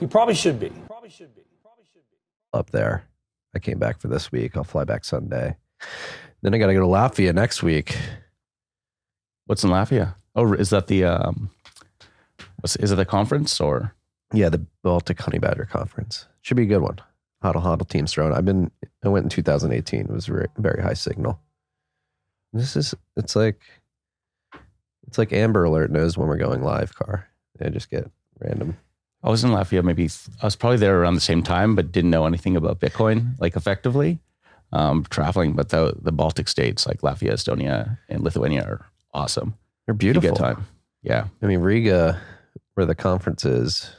you 0.00 0.06
probably 0.06 0.36
should 0.36 0.60
be. 0.60 0.70
Probably 0.86 1.10
should 1.10 1.34
be. 1.34 1.42
Probably 1.60 1.84
should 1.92 2.08
be. 2.08 2.16
Up 2.56 2.70
there. 2.70 3.02
I 3.56 3.58
came 3.58 3.80
back 3.80 4.00
for 4.00 4.06
this 4.06 4.30
week. 4.30 4.56
I'll 4.56 4.62
fly 4.62 4.84
back 4.84 5.04
Sunday. 5.04 5.56
Then 6.42 6.54
I 6.54 6.58
got 6.58 6.68
to 6.68 6.74
go 6.74 6.80
to 6.80 6.86
Latvia 6.86 7.34
next 7.34 7.60
week. 7.60 7.98
What's 9.46 9.64
in 9.64 9.70
Latvia? 9.70 10.14
Oh, 10.36 10.52
is 10.52 10.70
that 10.70 10.86
the 10.86 11.02
um, 11.02 11.50
is 12.62 12.92
it 12.92 12.94
the 12.94 13.04
conference 13.04 13.60
or? 13.60 13.96
Yeah, 14.32 14.48
the 14.48 14.64
Baltic 14.82 15.20
Honey 15.20 15.38
Badger 15.38 15.66
Conference. 15.66 16.26
Should 16.42 16.56
be 16.56 16.64
a 16.64 16.66
good 16.66 16.82
one. 16.82 16.98
Hodl 17.42 17.62
Hodl 17.62 17.88
team's 17.88 18.12
thrown. 18.12 18.32
I've 18.32 18.44
been, 18.44 18.70
I 19.04 19.08
went 19.08 19.24
in 19.24 19.30
2018. 19.30 20.00
It 20.00 20.10
was 20.10 20.26
very, 20.26 20.48
very 20.56 20.82
high 20.82 20.94
signal. 20.94 21.40
This 22.52 22.76
is, 22.76 22.94
it's 23.16 23.36
like, 23.36 23.60
it's 25.06 25.18
like 25.18 25.32
Amber 25.32 25.64
Alert 25.64 25.90
knows 25.90 26.16
when 26.16 26.28
we're 26.28 26.36
going 26.36 26.62
live, 26.62 26.94
car. 26.94 27.28
They 27.58 27.68
just 27.70 27.90
get 27.90 28.10
random. 28.40 28.76
I 29.22 29.30
was 29.30 29.44
in 29.44 29.50
Latvia, 29.50 29.82
maybe 29.82 30.08
I 30.42 30.46
was 30.46 30.56
probably 30.56 30.76
there 30.76 31.00
around 31.00 31.14
the 31.14 31.20
same 31.20 31.42
time, 31.42 31.74
but 31.74 31.92
didn't 31.92 32.10
know 32.10 32.26
anything 32.26 32.56
about 32.56 32.80
Bitcoin, 32.80 33.38
like 33.40 33.56
effectively 33.56 34.20
um, 34.72 35.04
traveling. 35.08 35.54
But 35.54 35.70
the, 35.70 35.94
the 36.00 36.12
Baltic 36.12 36.48
states 36.48 36.86
like 36.86 37.00
Latvia, 37.00 37.32
Estonia, 37.32 37.98
and 38.08 38.22
Lithuania 38.22 38.64
are 38.64 38.86
awesome. 39.14 39.54
They're 39.86 39.94
beautiful. 39.94 40.30
Good 40.30 40.38
time. 40.38 40.66
Yeah. 41.02 41.28
I 41.42 41.46
mean, 41.46 41.60
Riga, 41.60 42.20
where 42.74 42.86
the 42.86 42.94
conference 42.94 43.44
is, 43.44 43.90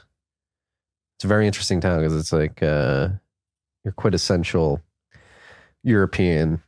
it's 1.16 1.24
a 1.24 1.28
very 1.28 1.46
interesting 1.46 1.80
town 1.80 2.00
because 2.00 2.14
it's 2.14 2.32
like 2.32 2.62
uh, 2.62 3.08
your 3.84 3.92
quintessential 3.92 4.82
European 5.82 6.62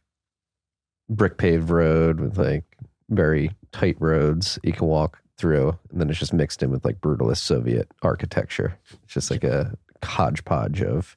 brick 1.11 1.37
paved 1.37 1.71
road 1.71 2.21
with 2.21 2.39
like 2.39 2.65
very 3.11 3.51
tight 3.73 3.97
roads 3.99 4.59
you 4.63 4.73
can 4.73 4.87
walk 4.87 5.19
through, 5.37 5.79
and 5.91 6.01
then 6.01 6.09
it's 6.09 6.19
just 6.19 6.33
mixed 6.33 6.63
in 6.63 6.71
with 6.71 6.85
like 6.85 7.01
brutalist 7.01 7.39
Soviet 7.39 7.89
architecture. 8.03 8.79
It's 9.05 9.15
just 9.15 9.31
like 9.31 9.45
a 9.45 9.77
hodgepodge 10.03 10.83
of 10.83 11.17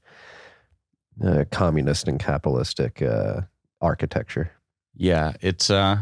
uh, 1.23 1.45
communist 1.51 2.07
and 2.07 2.19
capitalistic 2.19 3.01
uh, 3.01 3.41
architecture. 3.79 4.51
Yeah, 4.95 5.33
it's 5.41 5.69
uh, 5.69 6.00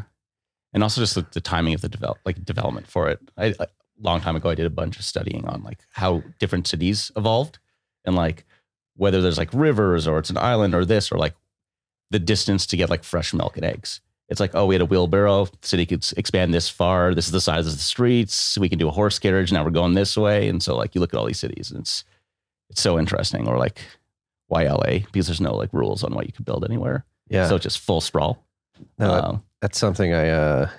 and 0.73 0.81
also 0.83 1.01
just 1.01 1.15
the, 1.15 1.25
the 1.31 1.41
timing 1.41 1.73
of 1.75 1.81
the 1.81 1.89
develop 1.89 2.17
like 2.25 2.43
development 2.43 2.87
for 2.87 3.07
it. 3.09 3.19
I, 3.37 3.53
I 3.59 3.67
long 4.01 4.21
time 4.21 4.35
ago, 4.35 4.49
I 4.49 4.55
did 4.55 4.65
a 4.65 4.69
bunch 4.71 4.97
of 4.97 5.05
studying 5.05 5.45
on 5.47 5.63
like 5.63 5.79
how 5.91 6.23
different 6.39 6.67
cities 6.67 7.11
evolved 7.15 7.59
and 8.05 8.15
like 8.15 8.45
whether 8.95 9.21
there's 9.21 9.37
like 9.37 9.53
rivers 9.53 10.07
or 10.07 10.19
it's 10.19 10.29
an 10.29 10.37
island 10.37 10.73
or 10.75 10.85
this 10.85 11.11
or 11.11 11.17
like 11.17 11.35
the 12.11 12.19
distance 12.19 12.65
to 12.67 12.77
get 12.77 12.89
like 12.89 13.03
fresh 13.03 13.33
milk 13.33 13.55
and 13.55 13.65
eggs. 13.65 14.01
It's 14.29 14.39
like, 14.39 14.51
oh, 14.53 14.65
we 14.67 14.75
had 14.75 14.81
a 14.81 14.85
wheelbarrow. 14.85 15.45
The 15.45 15.67
city 15.67 15.85
could 15.85 16.05
expand 16.15 16.53
this 16.53 16.69
far. 16.69 17.15
This 17.15 17.25
is 17.25 17.31
the 17.31 17.41
size 17.41 17.65
of 17.65 17.73
the 17.73 17.79
streets. 17.79 18.57
We 18.59 18.69
can 18.69 18.77
do 18.77 18.87
a 18.87 18.91
horse 18.91 19.17
carriage. 19.17 19.51
Now 19.51 19.63
we're 19.63 19.71
going 19.71 19.95
this 19.95 20.15
way. 20.15 20.47
And 20.49 20.61
so, 20.61 20.75
like, 20.77 20.93
you 20.93 21.01
look 21.01 21.13
at 21.13 21.17
all 21.17 21.25
these 21.25 21.39
cities, 21.39 21.71
and 21.71 21.79
it's 21.79 22.03
it's 22.69 22.79
so 22.81 22.99
interesting. 22.99 23.47
Or 23.47 23.57
like, 23.57 23.79
why 24.47 24.67
LA? 24.67 24.99
Because 25.11 25.25
there's 25.27 25.41
no 25.41 25.55
like 25.55 25.73
rules 25.73 26.03
on 26.03 26.13
what 26.13 26.27
you 26.27 26.31
can 26.33 26.43
build 26.43 26.63
anywhere. 26.63 27.05
Yeah. 27.27 27.47
So 27.47 27.55
it's 27.55 27.63
just 27.63 27.79
full 27.79 28.01
sprawl. 28.01 28.45
No, 28.99 29.11
Um, 29.13 29.43
that's 29.61 29.79
something 29.79 30.13
I 30.13 30.29
uh, 30.29 30.69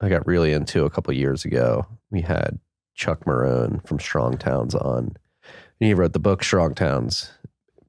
I 0.00 0.08
got 0.08 0.24
really 0.26 0.52
into 0.52 0.84
a 0.84 0.90
couple 0.90 1.12
years 1.12 1.44
ago. 1.44 1.86
We 2.12 2.20
had 2.20 2.60
Chuck 3.00 3.24
Marohn 3.24 3.80
from 3.86 3.98
Strong 3.98 4.36
Towns 4.36 4.74
on, 4.74 5.16
and 5.80 5.88
he 5.88 5.94
wrote 5.94 6.12
the 6.12 6.18
book 6.18 6.44
Strong 6.44 6.74
Towns, 6.74 7.30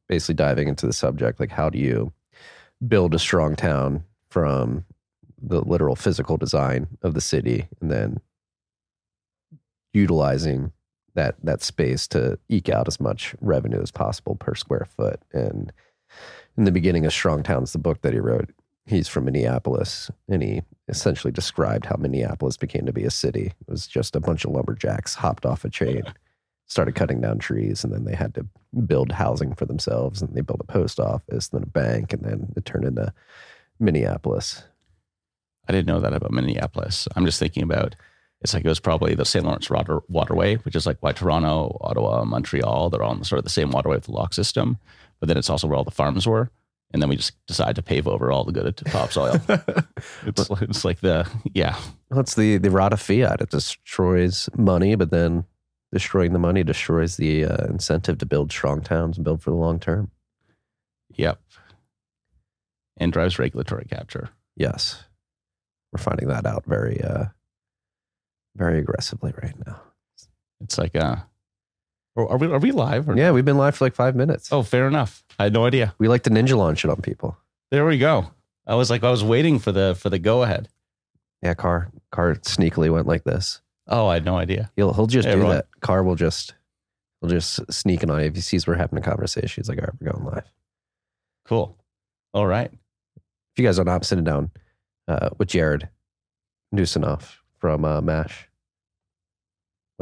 basically 0.08 0.36
diving 0.36 0.70
into 0.70 0.88
the 0.88 0.94
subject 0.94 1.38
like 1.38 1.52
how 1.52 1.70
do 1.70 1.78
you 1.78 2.14
build 2.88 3.14
a 3.14 3.20
strong 3.20 3.58
town 3.58 4.06
from 4.30 4.86
the 5.38 5.60
literal 5.60 5.98
physical 5.98 6.38
design 6.38 6.88
of 7.02 7.14
the 7.14 7.20
city, 7.20 7.68
and 7.82 7.92
then 7.92 8.22
utilizing 9.94 10.72
that 11.14 11.36
that 11.44 11.62
space 11.62 12.08
to 12.08 12.40
eke 12.48 12.70
out 12.70 12.88
as 12.88 13.02
much 13.02 13.36
revenue 13.42 13.82
as 13.82 13.92
possible 13.92 14.36
per 14.36 14.56
square 14.56 14.88
foot. 14.96 15.20
And 15.34 15.74
in 16.56 16.64
the 16.64 16.72
beginning 16.72 17.06
of 17.06 17.12
Strong 17.12 17.44
Towns, 17.44 17.74
the 17.74 17.80
book 17.80 18.02
that 18.04 18.14
he 18.14 18.20
wrote, 18.20 18.50
he's 18.86 19.08
from 19.08 19.26
Minneapolis, 19.26 20.10
and 20.28 20.42
he 20.42 20.62
essentially 20.88 21.32
described 21.32 21.86
how 21.86 21.96
Minneapolis 21.98 22.58
became 22.58 22.86
to 22.86 22.94
be 22.94 23.04
a 23.04 23.12
city. 23.12 23.54
It 23.60 23.72
was 23.72 23.88
just 23.88 24.16
a 24.16 24.20
bunch 24.20 24.46
of 24.46 24.52
lumberjacks 24.52 25.16
hopped 25.16 25.46
off 25.46 25.64
a 25.66 25.70
chain, 25.70 26.04
started 26.66 26.96
cutting 26.96 27.22
down 27.22 27.40
trees, 27.40 27.84
and 27.84 27.94
then 27.94 28.06
they 28.06 28.16
had 28.16 28.34
to 28.36 28.46
build 28.86 29.12
housing 29.12 29.54
for 29.56 29.66
themselves. 29.66 30.22
And 30.22 30.34
they 30.36 30.42
built 30.42 30.62
a 30.62 30.66
post 30.66 31.00
office, 31.00 31.50
then 31.50 31.64
a 31.64 31.68
bank, 31.68 32.14
and 32.14 32.24
then 32.24 32.54
it 32.56 32.66
turned 32.66 32.86
into 32.86 33.14
Minneapolis. 33.80 34.64
I 35.68 35.72
didn't 35.72 35.88
know 35.88 36.00
that 36.00 36.14
about 36.14 36.32
Minneapolis. 36.32 37.08
I'm 37.16 37.26
just 37.26 37.40
thinking 37.40 37.64
about 37.64 37.96
it's 38.42 38.56
like 38.56 38.66
it 38.66 38.70
was 38.70 38.80
probably 38.80 39.14
the 39.14 39.26
St. 39.26 39.46
Lawrence 39.46 39.70
water, 39.70 40.02
waterway, 40.10 40.56
which 40.58 40.76
is 40.76 40.88
like 40.88 40.98
why 41.02 41.12
Toronto, 41.12 41.78
Ottawa, 41.82 42.26
Montreal, 42.26 42.90
they're 42.90 43.04
all 43.04 43.12
on 43.12 43.20
the, 43.20 43.26
sort 43.26 43.38
of 43.38 43.44
the 43.44 43.52
same 43.52 43.70
waterway 43.70 43.98
with 43.98 44.06
the 44.06 44.12
lock 44.12 44.34
system. 44.34 44.80
But 45.20 45.28
then 45.28 45.38
it's 45.38 45.50
also 45.50 45.68
where 45.68 45.78
all 45.78 45.84
the 45.84 45.92
farms 45.92 46.26
were. 46.26 46.50
And 46.94 47.02
then 47.02 47.10
we 47.10 47.16
just 47.16 47.34
decide 47.48 47.76
to 47.76 47.82
pave 47.82 48.08
over 48.08 48.32
all 48.32 48.44
the 48.44 48.52
good 48.52 48.76
topsoil. 48.78 49.40
it's, 50.26 50.50
it's 50.62 50.84
like 50.86 51.00
the, 51.00 51.30
yeah, 51.54 51.78
Well, 52.10 52.20
it's 52.20 52.36
the 52.36 52.58
the 52.58 52.70
rot 52.70 52.92
of 52.92 53.02
fiat. 53.02 53.40
It 53.40 53.50
destroys 53.50 54.50
money, 54.58 54.96
but 54.96 55.10
then 55.10 55.46
destroying 55.94 56.34
the 56.34 56.40
money 56.40 56.64
destroys 56.64 57.18
the 57.18 57.46
uh, 57.46 57.66
incentive 57.68 58.18
to 58.20 58.26
build 58.26 58.52
strong 58.52 58.82
towns 58.82 59.18
and 59.18 59.24
build 59.24 59.42
for 59.42 59.52
the 59.52 59.56
long 59.56 59.80
term. 59.80 60.12
yep. 61.16 61.40
And 62.98 63.12
drives 63.12 63.40
regulatory 63.40 63.86
capture. 63.86 64.30
Yes, 64.56 65.04
we're 65.92 66.02
finding 66.04 66.28
that 66.28 66.46
out 66.46 66.66
very, 66.66 67.02
uh, 67.02 67.26
very 68.56 68.80
aggressively 68.80 69.34
right 69.42 69.56
now. 69.66 69.82
It's 70.62 70.78
like, 70.78 70.96
uh, 70.96 71.16
are 72.30 72.38
we, 72.38 72.48
are 72.48 72.60
we 72.60 72.72
live? 72.72 73.10
Or 73.10 73.18
Yeah, 73.18 73.32
we've 73.32 73.46
been 73.46 73.58
live 73.58 73.76
for 73.76 73.86
like 73.86 73.96
five 73.96 74.16
minutes. 74.16 74.52
Oh, 74.52 74.64
fair 74.64 74.88
enough. 74.88 75.24
I 75.40 75.44
had 75.44 75.54
no 75.54 75.66
idea. 75.66 75.94
we 76.00 76.08
like 76.08 76.24
to 76.24 76.30
ninja 76.30 76.56
launch 76.56 76.84
it 76.86 76.90
on 76.92 77.02
people. 77.02 77.38
There 77.72 77.86
we 77.86 77.98
go. 77.98 78.28
I 78.68 78.76
was 78.76 78.90
like, 78.90 79.04
I 79.04 79.10
was 79.12 79.24
waiting 79.24 79.60
for 79.60 79.72
the, 79.72 79.96
for 80.00 80.10
the 80.10 80.20
go 80.20 80.44
ahead. 80.44 80.70
Yeah, 81.42 81.56
car 81.56 81.90
car 82.12 82.36
sneakily 82.36 82.92
went 82.92 83.08
like 83.08 83.24
this. 83.24 83.62
Oh, 83.88 84.06
I 84.08 84.14
had 84.16 84.26
no 84.26 84.38
idea. 84.38 84.70
He'll 84.76 84.94
he'll 84.94 85.08
just 85.08 85.26
Hey, 85.26 85.32
do 85.32 85.38
everyone. 85.40 85.56
that. 85.56 85.66
Car 85.82 86.04
will 86.04 86.14
just 86.16 86.54
he'll 87.20 87.30
just 87.32 87.60
sneak 87.74 88.04
in 88.04 88.12
on 88.12 88.20
you 88.20 88.28
if 88.28 88.36
he 88.36 88.42
sees 88.42 88.68
we're 88.68 88.76
having 88.76 89.00
a 89.00 89.02
conversation. 89.02 89.62
He's 89.62 89.68
like, 89.68 89.80
all 89.80 89.86
right, 89.86 89.94
we're 90.00 90.12
going 90.12 90.24
live. 90.26 90.52
Cool. 91.46 91.76
All 92.36 92.46
right. 92.46 92.72
If 92.72 93.58
you 93.58 93.66
guys 93.66 93.80
are 93.80 93.84
not 93.84 94.06
sitting 94.06 94.24
down 94.24 94.52
uh, 95.08 95.30
with 95.40 95.48
Jared 95.50 95.90
Newsonoff 96.74 97.38
from 97.58 97.86
uh, 97.86 98.02
Mash, 98.02 98.48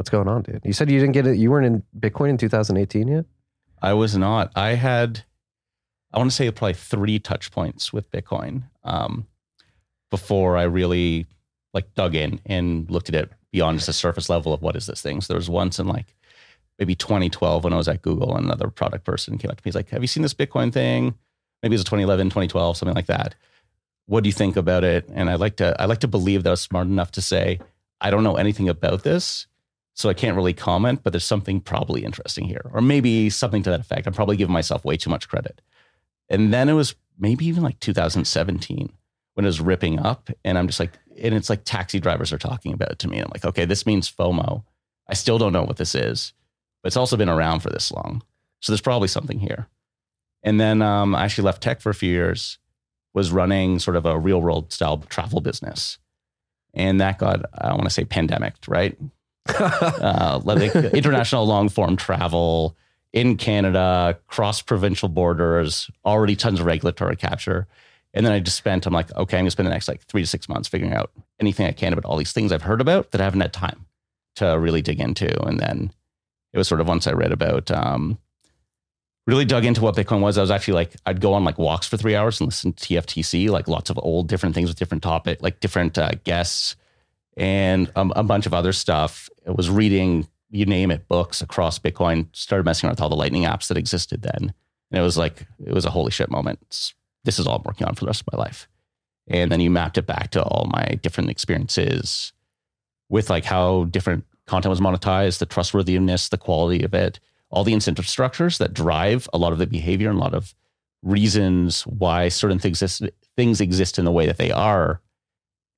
what's 0.00 0.08
going 0.08 0.28
on, 0.28 0.40
dude? 0.40 0.62
You 0.64 0.72
said 0.72 0.90
you 0.90 0.98
didn't 0.98 1.12
get 1.12 1.26
it. 1.26 1.36
You 1.36 1.50
weren't 1.50 1.66
in 1.66 1.82
Bitcoin 1.98 2.30
in 2.30 2.38
2018 2.38 3.06
yet. 3.06 3.26
I 3.82 3.92
was 3.92 4.16
not. 4.16 4.50
I 4.56 4.70
had, 4.70 5.24
I 6.10 6.16
want 6.16 6.30
to 6.30 6.34
say 6.34 6.50
probably 6.50 6.72
three 6.72 7.18
touch 7.18 7.50
points 7.50 7.92
with 7.92 8.10
Bitcoin 8.10 8.62
um, 8.82 9.26
before 10.10 10.56
I 10.56 10.62
really 10.62 11.26
like 11.74 11.94
dug 11.96 12.14
in 12.14 12.40
and 12.46 12.90
looked 12.90 13.10
at 13.10 13.14
it 13.14 13.30
beyond 13.52 13.76
just 13.76 13.88
the 13.88 13.92
surface 13.92 14.30
level 14.30 14.54
of 14.54 14.62
what 14.62 14.74
is 14.74 14.86
this 14.86 15.02
thing. 15.02 15.20
So 15.20 15.34
there 15.34 15.38
was 15.38 15.50
once 15.50 15.78
in 15.78 15.86
like 15.86 16.16
maybe 16.78 16.94
2012 16.94 17.64
when 17.64 17.74
I 17.74 17.76
was 17.76 17.86
at 17.86 18.00
Google, 18.00 18.34
and 18.34 18.46
another 18.46 18.70
product 18.70 19.04
person 19.04 19.36
came 19.36 19.50
up 19.50 19.58
to 19.58 19.60
me. 19.60 19.68
He's 19.68 19.74
like, 19.74 19.90
"Have 19.90 20.00
you 20.02 20.08
seen 20.08 20.22
this 20.22 20.32
Bitcoin 20.32 20.72
thing? 20.72 21.14
Maybe 21.62 21.74
it 21.74 21.78
was 21.78 21.84
2011, 21.84 22.28
2012, 22.28 22.78
something 22.78 22.96
like 22.96 23.04
that. 23.04 23.34
What 24.06 24.24
do 24.24 24.30
you 24.30 24.32
think 24.32 24.56
about 24.56 24.82
it?" 24.82 25.10
And 25.12 25.28
I 25.28 25.34
like 25.34 25.56
to, 25.56 25.78
I 25.78 25.84
like 25.84 26.00
to 26.00 26.08
believe 26.08 26.42
that 26.44 26.48
I 26.48 26.52
was 26.52 26.62
smart 26.62 26.86
enough 26.86 27.10
to 27.12 27.20
say, 27.20 27.58
"I 28.00 28.10
don't 28.10 28.24
know 28.24 28.36
anything 28.36 28.70
about 28.70 29.02
this." 29.02 29.46
So 29.94 30.08
I 30.08 30.14
can't 30.14 30.36
really 30.36 30.54
comment, 30.54 31.02
but 31.02 31.12
there's 31.12 31.24
something 31.24 31.60
probably 31.60 32.04
interesting 32.04 32.46
here, 32.46 32.70
or 32.72 32.80
maybe 32.80 33.28
something 33.28 33.62
to 33.64 33.70
that 33.70 33.80
effect. 33.80 34.06
I'm 34.06 34.12
probably 34.12 34.36
giving 34.36 34.52
myself 34.52 34.84
way 34.84 34.96
too 34.96 35.10
much 35.10 35.28
credit. 35.28 35.60
And 36.28 36.54
then 36.54 36.68
it 36.68 36.74
was 36.74 36.94
maybe 37.18 37.46
even 37.46 37.62
like 37.62 37.78
2017 37.80 38.92
when 39.34 39.44
it 39.44 39.48
was 39.48 39.60
ripping 39.60 39.98
up, 39.98 40.30
and 40.44 40.56
I'm 40.58 40.66
just 40.66 40.80
like, 40.80 40.98
and 41.20 41.34
it's 41.34 41.50
like 41.50 41.64
taxi 41.64 42.00
drivers 42.00 42.32
are 42.32 42.38
talking 42.38 42.72
about 42.72 42.92
it 42.92 42.98
to 43.00 43.08
me. 43.08 43.18
I'm 43.18 43.30
like, 43.32 43.44
okay, 43.44 43.64
this 43.64 43.86
means 43.86 44.10
FOMO. 44.10 44.64
I 45.08 45.14
still 45.14 45.38
don't 45.38 45.52
know 45.52 45.64
what 45.64 45.76
this 45.76 45.94
is, 45.94 46.32
but 46.82 46.88
it's 46.88 46.96
also 46.96 47.16
been 47.16 47.28
around 47.28 47.60
for 47.60 47.70
this 47.70 47.92
long, 47.92 48.22
so 48.60 48.72
there's 48.72 48.80
probably 48.80 49.08
something 49.08 49.38
here. 49.38 49.68
And 50.42 50.60
then 50.60 50.82
um, 50.82 51.14
I 51.14 51.24
actually 51.24 51.44
left 51.44 51.62
tech 51.62 51.80
for 51.80 51.90
a 51.90 51.94
few 51.94 52.10
years, 52.10 52.58
was 53.12 53.30
running 53.30 53.78
sort 53.78 53.96
of 53.96 54.06
a 54.06 54.18
real 54.18 54.40
world 54.40 54.72
style 54.72 54.98
travel 55.08 55.40
business, 55.40 55.98
and 56.74 57.00
that 57.00 57.18
got 57.18 57.44
I 57.56 57.72
want 57.72 57.84
to 57.84 57.90
say 57.90 58.04
pandemic, 58.04 58.54
right? 58.68 58.96
uh, 59.58 60.40
international 60.92 61.46
long 61.46 61.68
form 61.68 61.96
travel 61.96 62.76
in 63.12 63.36
Canada, 63.36 64.18
cross 64.28 64.62
provincial 64.62 65.08
borders, 65.08 65.90
already 66.04 66.36
tons 66.36 66.60
of 66.60 66.66
regulatory 66.66 67.16
capture. 67.16 67.66
And 68.12 68.26
then 68.26 68.32
I 68.32 68.40
just 68.40 68.56
spent, 68.56 68.86
I'm 68.86 68.92
like, 68.92 69.14
okay, 69.16 69.36
I'm 69.38 69.42
gonna 69.44 69.50
spend 69.50 69.66
the 69.66 69.72
next 69.72 69.88
like 69.88 70.02
three 70.02 70.22
to 70.22 70.26
six 70.26 70.48
months 70.48 70.68
figuring 70.68 70.92
out 70.92 71.10
anything 71.38 71.66
I 71.66 71.72
can 71.72 71.92
about 71.92 72.04
all 72.04 72.16
these 72.16 72.32
things 72.32 72.52
I've 72.52 72.62
heard 72.62 72.80
about 72.80 73.10
that 73.10 73.20
I 73.20 73.24
haven't 73.24 73.40
had 73.40 73.52
time 73.52 73.86
to 74.36 74.58
really 74.58 74.82
dig 74.82 75.00
into. 75.00 75.42
And 75.46 75.58
then 75.58 75.92
it 76.52 76.58
was 76.58 76.68
sort 76.68 76.80
of 76.80 76.88
once 76.88 77.06
I 77.06 77.12
read 77.12 77.32
about, 77.32 77.70
um, 77.70 78.18
really 79.26 79.44
dug 79.44 79.64
into 79.64 79.80
what 79.80 79.96
Bitcoin 79.96 80.20
was. 80.20 80.38
I 80.38 80.40
was 80.40 80.50
actually 80.50 80.74
like, 80.74 80.92
I'd 81.06 81.20
go 81.20 81.34
on 81.34 81.44
like 81.44 81.58
walks 81.58 81.86
for 81.86 81.96
three 81.96 82.16
hours 82.16 82.40
and 82.40 82.48
listen 82.48 82.72
to 82.72 82.84
TFTC, 82.84 83.48
like 83.48 83.68
lots 83.68 83.90
of 83.90 83.98
old 84.02 84.28
different 84.28 84.54
things 84.54 84.68
with 84.68 84.78
different 84.78 85.02
topic, 85.02 85.40
like 85.40 85.60
different 85.60 85.98
uh, 85.98 86.12
guests 86.24 86.74
and 87.36 87.90
um, 87.96 88.12
a 88.16 88.22
bunch 88.22 88.46
of 88.46 88.54
other 88.54 88.72
stuff. 88.72 89.28
It 89.46 89.56
was 89.56 89.70
reading, 89.70 90.28
you 90.50 90.66
name 90.66 90.90
it, 90.90 91.08
books 91.08 91.40
across 91.40 91.78
Bitcoin. 91.78 92.28
Started 92.32 92.64
messing 92.64 92.86
around 92.86 92.94
with 92.94 93.00
all 93.00 93.08
the 93.08 93.16
Lightning 93.16 93.44
apps 93.44 93.68
that 93.68 93.76
existed 93.76 94.22
then, 94.22 94.52
and 94.90 95.00
it 95.00 95.02
was 95.02 95.16
like 95.16 95.46
it 95.64 95.72
was 95.72 95.84
a 95.84 95.90
holy 95.90 96.10
shit 96.10 96.30
moment. 96.30 96.58
It's- 96.62 96.94
this 97.24 97.38
is 97.38 97.46
all 97.46 97.56
I'm 97.56 97.62
working 97.64 97.86
on 97.86 97.94
for 97.94 98.00
the 98.00 98.06
rest 98.06 98.22
of 98.22 98.32
my 98.32 98.42
life. 98.42 98.66
And 99.28 99.52
then 99.52 99.60
you 99.60 99.70
mapped 99.70 99.98
it 99.98 100.06
back 100.06 100.30
to 100.30 100.42
all 100.42 100.66
my 100.72 100.98
different 101.02 101.28
experiences 101.28 102.32
with 103.10 103.28
like 103.28 103.44
how 103.44 103.84
different 103.84 104.24
content 104.46 104.70
was 104.70 104.80
monetized, 104.80 105.38
the 105.38 105.44
trustworthiness, 105.46 106.30
the 106.30 106.38
quality 106.38 106.82
of 106.82 106.94
it, 106.94 107.20
all 107.50 107.62
the 107.62 107.74
incentive 107.74 108.08
structures 108.08 108.56
that 108.56 108.72
drive 108.72 109.28
a 109.34 109.38
lot 109.38 109.52
of 109.52 109.58
the 109.58 109.66
behavior 109.66 110.08
and 110.08 110.18
a 110.18 110.22
lot 110.22 110.34
of 110.34 110.54
reasons 111.02 111.86
why 111.86 112.28
certain 112.28 112.58
things 112.58 112.80
exist, 112.82 113.02
things 113.36 113.60
exist 113.60 113.98
in 113.98 114.04
the 114.04 114.12
way 114.12 114.26
that 114.26 114.38
they 114.38 114.50
are 114.50 115.00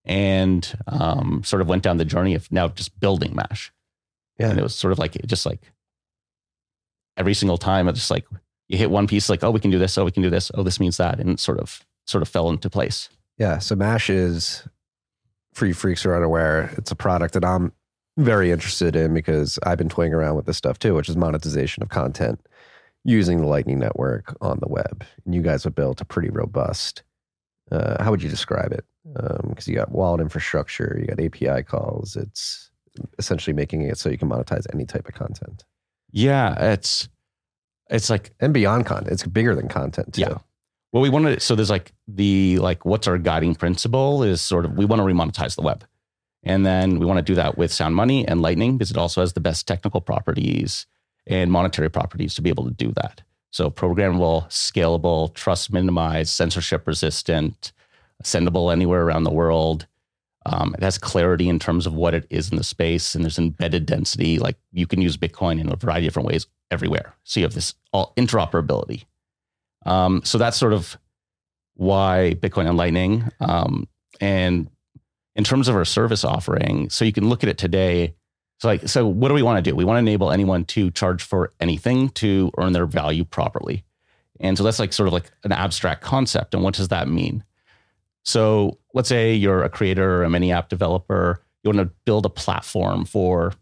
and 0.05 0.77
um, 0.87 1.43
sort 1.45 1.63
of 1.63 1.69
went 1.69 1.83
down 1.83 1.97
the 1.97 2.05
journey 2.05 2.35
of 2.35 2.51
now 2.51 2.69
just 2.69 2.99
building 2.99 3.35
Mash. 3.35 3.73
Yeah. 4.39 4.51
And 4.51 4.59
it 4.59 4.63
was 4.63 4.75
sort 4.75 4.93
of 4.93 4.99
like, 4.99 5.17
it 5.17 5.27
just 5.27 5.47
like 5.47 5.61
every 7.17 7.35
single 7.35 7.59
time, 7.59 7.89
it's 7.89 7.99
just 7.99 8.11
like 8.11 8.25
you 8.69 8.79
hit 8.79 8.91
one 8.91 9.07
piece, 9.07 9.29
like, 9.29 9.45
oh, 9.45 9.51
we 9.51 9.61
can 9.61 9.71
do 9.71 9.79
this. 9.79 9.97
Oh, 9.97 10.05
we 10.05 10.11
can 10.11 10.23
do 10.23 10.31
this. 10.31 10.51
Oh, 10.55 10.63
this 10.63 10.81
means 10.81 10.97
that. 10.97 11.21
And 11.21 11.39
sort 11.39 11.59
of, 11.59 11.85
sort 12.07 12.23
of 12.23 12.29
fell 12.29 12.49
into 12.51 12.71
place. 12.71 13.09
Yeah. 13.39 13.59
So 13.59 13.77
Mash 13.77 14.11
is 14.11 14.67
for 15.53 15.67
you 15.67 15.75
freaks 15.75 16.03
who 16.03 16.11
are 16.11 16.17
unaware, 16.17 16.73
it's 16.77 16.91
a 16.91 16.97
product 16.97 17.35
that 17.35 17.45
I'm 17.45 17.73
very 18.17 18.51
interested 18.51 18.97
in 18.97 19.15
because 19.15 19.59
I've 19.63 19.79
been 19.79 19.89
toying 19.89 20.15
around 20.15 20.37
with 20.37 20.47
this 20.47 20.57
stuff 20.57 20.79
too, 20.79 20.95
which 20.95 21.09
is 21.09 21.17
monetization 21.17 21.83
of 21.83 21.89
content 21.89 22.41
using 23.05 23.41
the 23.41 23.47
Lightning 23.47 23.79
Network 23.79 24.37
on 24.41 24.59
the 24.61 24.69
web. 24.69 25.05
And 25.25 25.35
you 25.35 25.43
guys 25.43 25.65
have 25.65 25.75
built 25.75 26.01
a 26.01 26.05
pretty 26.05 26.31
robust. 26.31 27.03
Uh, 27.71 28.03
how 28.03 28.11
would 28.11 28.23
you 28.23 28.29
describe 28.29 28.73
it? 28.73 28.85
Um, 29.17 29.49
because 29.49 29.67
you 29.67 29.75
got 29.75 29.91
wallet 29.91 30.21
infrastructure, 30.21 30.97
you 31.01 31.07
got 31.07 31.21
API 31.21 31.65
calls. 31.65 32.17
It's 32.17 32.71
essentially 33.19 33.55
making 33.55 33.83
it 33.83 33.99
so 33.99 34.09
you 34.09 34.19
can 34.19 34.29
monetize 34.29 34.67
any 34.73 34.85
type 34.85 35.09
of 35.09 35.15
content 35.15 35.65
Yeah. 36.13 36.73
It's, 36.73 37.09
it's 37.91 38.11
like, 38.11 38.33
and 38.39 38.55
beyond 38.55 38.87
content. 38.87 39.13
It's 39.13 39.27
bigger 39.27 39.55
than 39.55 39.69
content 39.69 40.15
too. 40.15 40.21
Yeah. 40.23 40.39
well, 40.93 41.03
we 41.03 41.09
wanted, 41.09 41.43
so 41.43 41.55
there's 41.55 41.71
like 41.71 41.93
the, 42.07 42.59
like, 42.59 42.85
what's 42.85 43.09
our 43.09 43.19
guiding 43.19 43.55
principle 43.55 44.23
is 44.23 44.41
sort 44.41 44.65
of, 44.65 44.77
we 44.77 44.85
want 44.85 45.01
to 45.01 45.05
remonetize 45.05 45.57
the 45.57 45.63
web. 45.63 45.85
And 46.45 46.67
then 46.67 46.99
we 46.99 47.07
want 47.07 47.19
to 47.19 47.23
do 47.23 47.35
that 47.37 47.57
with 47.57 47.73
Sound 47.73 47.95
Money 47.95 48.27
and 48.27 48.43
Lightning 48.43 48.77
because 48.77 48.91
it 48.91 48.97
also 48.97 49.21
has 49.21 49.33
the 49.33 49.41
best 49.41 49.67
technical 49.67 50.01
properties 50.01 50.87
and 51.27 51.51
monetary 51.51 51.89
properties 51.89 52.35
to 52.35 52.43
be 52.43 52.51
able 52.51 52.65
to 52.65 52.75
do 52.75 52.93
that. 52.97 53.23
So 53.51 53.71
programmable, 53.71 54.47
scalable, 54.49 55.35
trust 55.35 55.73
minimized, 55.73 56.31
censorship 56.31 56.87
resistant, 56.87 57.73
sendable 58.25 58.73
anywhere 58.73 59.03
around 59.03 59.25
the 59.25 59.33
world. 59.33 59.87
Um, 60.45 60.75
it 60.75 60.83
has 60.83 60.99
clarity 60.99 61.49
in 61.49 61.59
terms 61.59 61.87
of 61.87 61.95
what 61.95 62.15
it 62.15 62.27
is 62.29 62.51
in 62.51 62.57
the 62.57 62.65
space, 62.65 63.15
and 63.15 63.25
there's 63.25 63.39
embedded 63.39 63.87
density. 63.87 64.39
Like 64.39 64.57
you 64.73 64.87
can 64.87 65.01
use 65.01 65.17
Bitcoin 65.17 65.61
in 65.61 65.73
a 65.73 65.77
variety 65.77 66.07
of 66.07 66.13
different 66.13 66.29
ways 66.29 66.47
everywhere. 66.71 67.15
So 67.25 67.41
you 67.41 67.45
have 67.45 67.55
this 67.55 67.75
all 67.93 68.13
interoperability. 68.17 69.05
Um, 69.87 70.23
so 70.25 70.39
that's 70.39 70.57
sort 70.57 70.73
of 70.73 70.97
why 71.75 72.35
Bitcoin 72.41 72.69
and 72.69 72.77
Lightning. 72.77 73.31
Um, 73.41 73.89
and 74.21 74.69
in 75.37 75.45
terms 75.45 75.69
of 75.69 75.77
our 75.77 75.85
service 75.85 76.25
offering, 76.25 76.91
so 76.91 77.05
you 77.05 77.13
can 77.13 77.29
look 77.29 77.43
at 77.43 77.49
it 77.49 77.59
today. 77.59 78.15
So 78.59 78.69
like, 78.69 78.89
so 78.89 79.07
what 79.07 79.29
do 79.29 79.35
we 79.35 79.43
want 79.43 79.65
to 79.65 79.71
do? 79.71 79.75
We 79.75 79.85
want 79.85 79.97
to 79.97 80.01
enable 80.11 80.31
anyone 80.31 80.65
to 80.67 80.91
charge 80.91 81.23
for 81.23 81.53
anything 81.61 82.11
to 82.11 82.51
earn 82.59 82.73
their 82.73 82.87
value 82.87 83.25
properly. 83.25 83.85
And 84.41 84.57
so 84.57 84.65
that's 84.65 84.79
like 84.79 84.93
sort 84.93 85.07
of 85.07 85.13
like 85.13 85.31
an 85.45 85.53
abstract 85.53 86.03
concept. 86.03 86.55
And 86.55 86.63
what 86.63 86.75
does 86.75 86.89
that 86.89 87.09
mean? 87.09 87.45
So 88.25 88.79
let's 88.95 89.09
say 89.09 89.35
you're 89.35 89.65
a 89.65 89.69
creator 89.69 90.21
or 90.21 90.25
a 90.25 90.31
mini 90.31 90.53
app 90.53 90.69
developer. 90.69 91.43
You 91.63 91.71
want 91.71 91.89
to 91.89 91.95
build 92.05 92.27
a 92.27 92.31
platform 92.31 93.05
for 93.05 93.53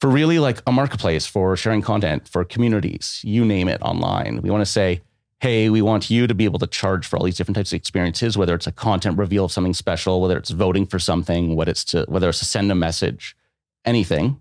for 0.00 0.10
really 0.10 0.38
like 0.38 0.60
a 0.66 0.72
marketplace 0.72 1.24
for 1.24 1.56
sharing 1.56 1.80
content 1.80 2.28
for 2.28 2.44
communities, 2.44 3.20
you 3.24 3.42
name 3.42 3.68
it 3.68 3.80
online. 3.80 4.42
We 4.42 4.50
want 4.50 4.60
to 4.60 4.70
say, 4.70 5.00
hey, 5.40 5.70
we 5.70 5.80
want 5.80 6.10
you 6.10 6.26
to 6.26 6.34
be 6.34 6.44
able 6.44 6.58
to 6.58 6.66
charge 6.66 7.06
for 7.06 7.16
all 7.16 7.24
these 7.24 7.36
different 7.36 7.56
types 7.56 7.72
of 7.72 7.76
experiences, 7.76 8.36
whether 8.36 8.54
it's 8.54 8.66
a 8.66 8.72
content 8.72 9.18
reveal 9.18 9.46
of 9.46 9.52
something 9.52 9.72
special, 9.72 10.20
whether 10.20 10.36
it's 10.36 10.50
voting 10.50 10.84
for 10.84 10.98
something, 10.98 11.56
whether 11.56 11.70
it's 11.70 11.84
to 11.84 12.04
whether 12.08 12.28
it's 12.28 12.40
to 12.40 12.44
send 12.44 12.70
a 12.70 12.74
message, 12.74 13.36
anything, 13.84 14.38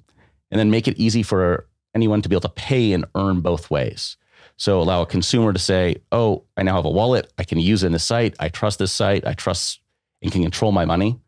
and 0.52 0.60
then 0.60 0.70
make 0.70 0.88
it 0.88 0.98
easy 0.98 1.24
for 1.24 1.68
anyone 1.96 2.22
to 2.22 2.30
be 2.30 2.36
able 2.36 2.42
to 2.42 2.50
pay 2.50 2.92
and 2.92 3.06
earn 3.16 3.42
both 3.42 3.72
ways. 3.72 4.18
So 4.58 4.82
allow 4.82 5.02
a 5.02 5.06
consumer 5.06 5.52
to 5.52 5.60
say, 5.60 5.98
oh, 6.12 6.44
I 6.56 6.64
now 6.64 6.76
have 6.76 6.86
a 6.86 6.90
wallet. 6.90 7.32
I 7.38 7.44
can 7.44 7.60
use 7.60 7.84
in 7.84 7.92
this 7.92 8.04
site. 8.04 8.36
I 8.40 8.50
trust 8.50 8.80
this 8.80 8.92
site. 8.92 9.26
I 9.26 9.34
trust 9.34 9.82
and 10.22 10.32
can 10.32 10.44
control 10.44 10.72
my 10.72 10.86
money. 10.86 11.20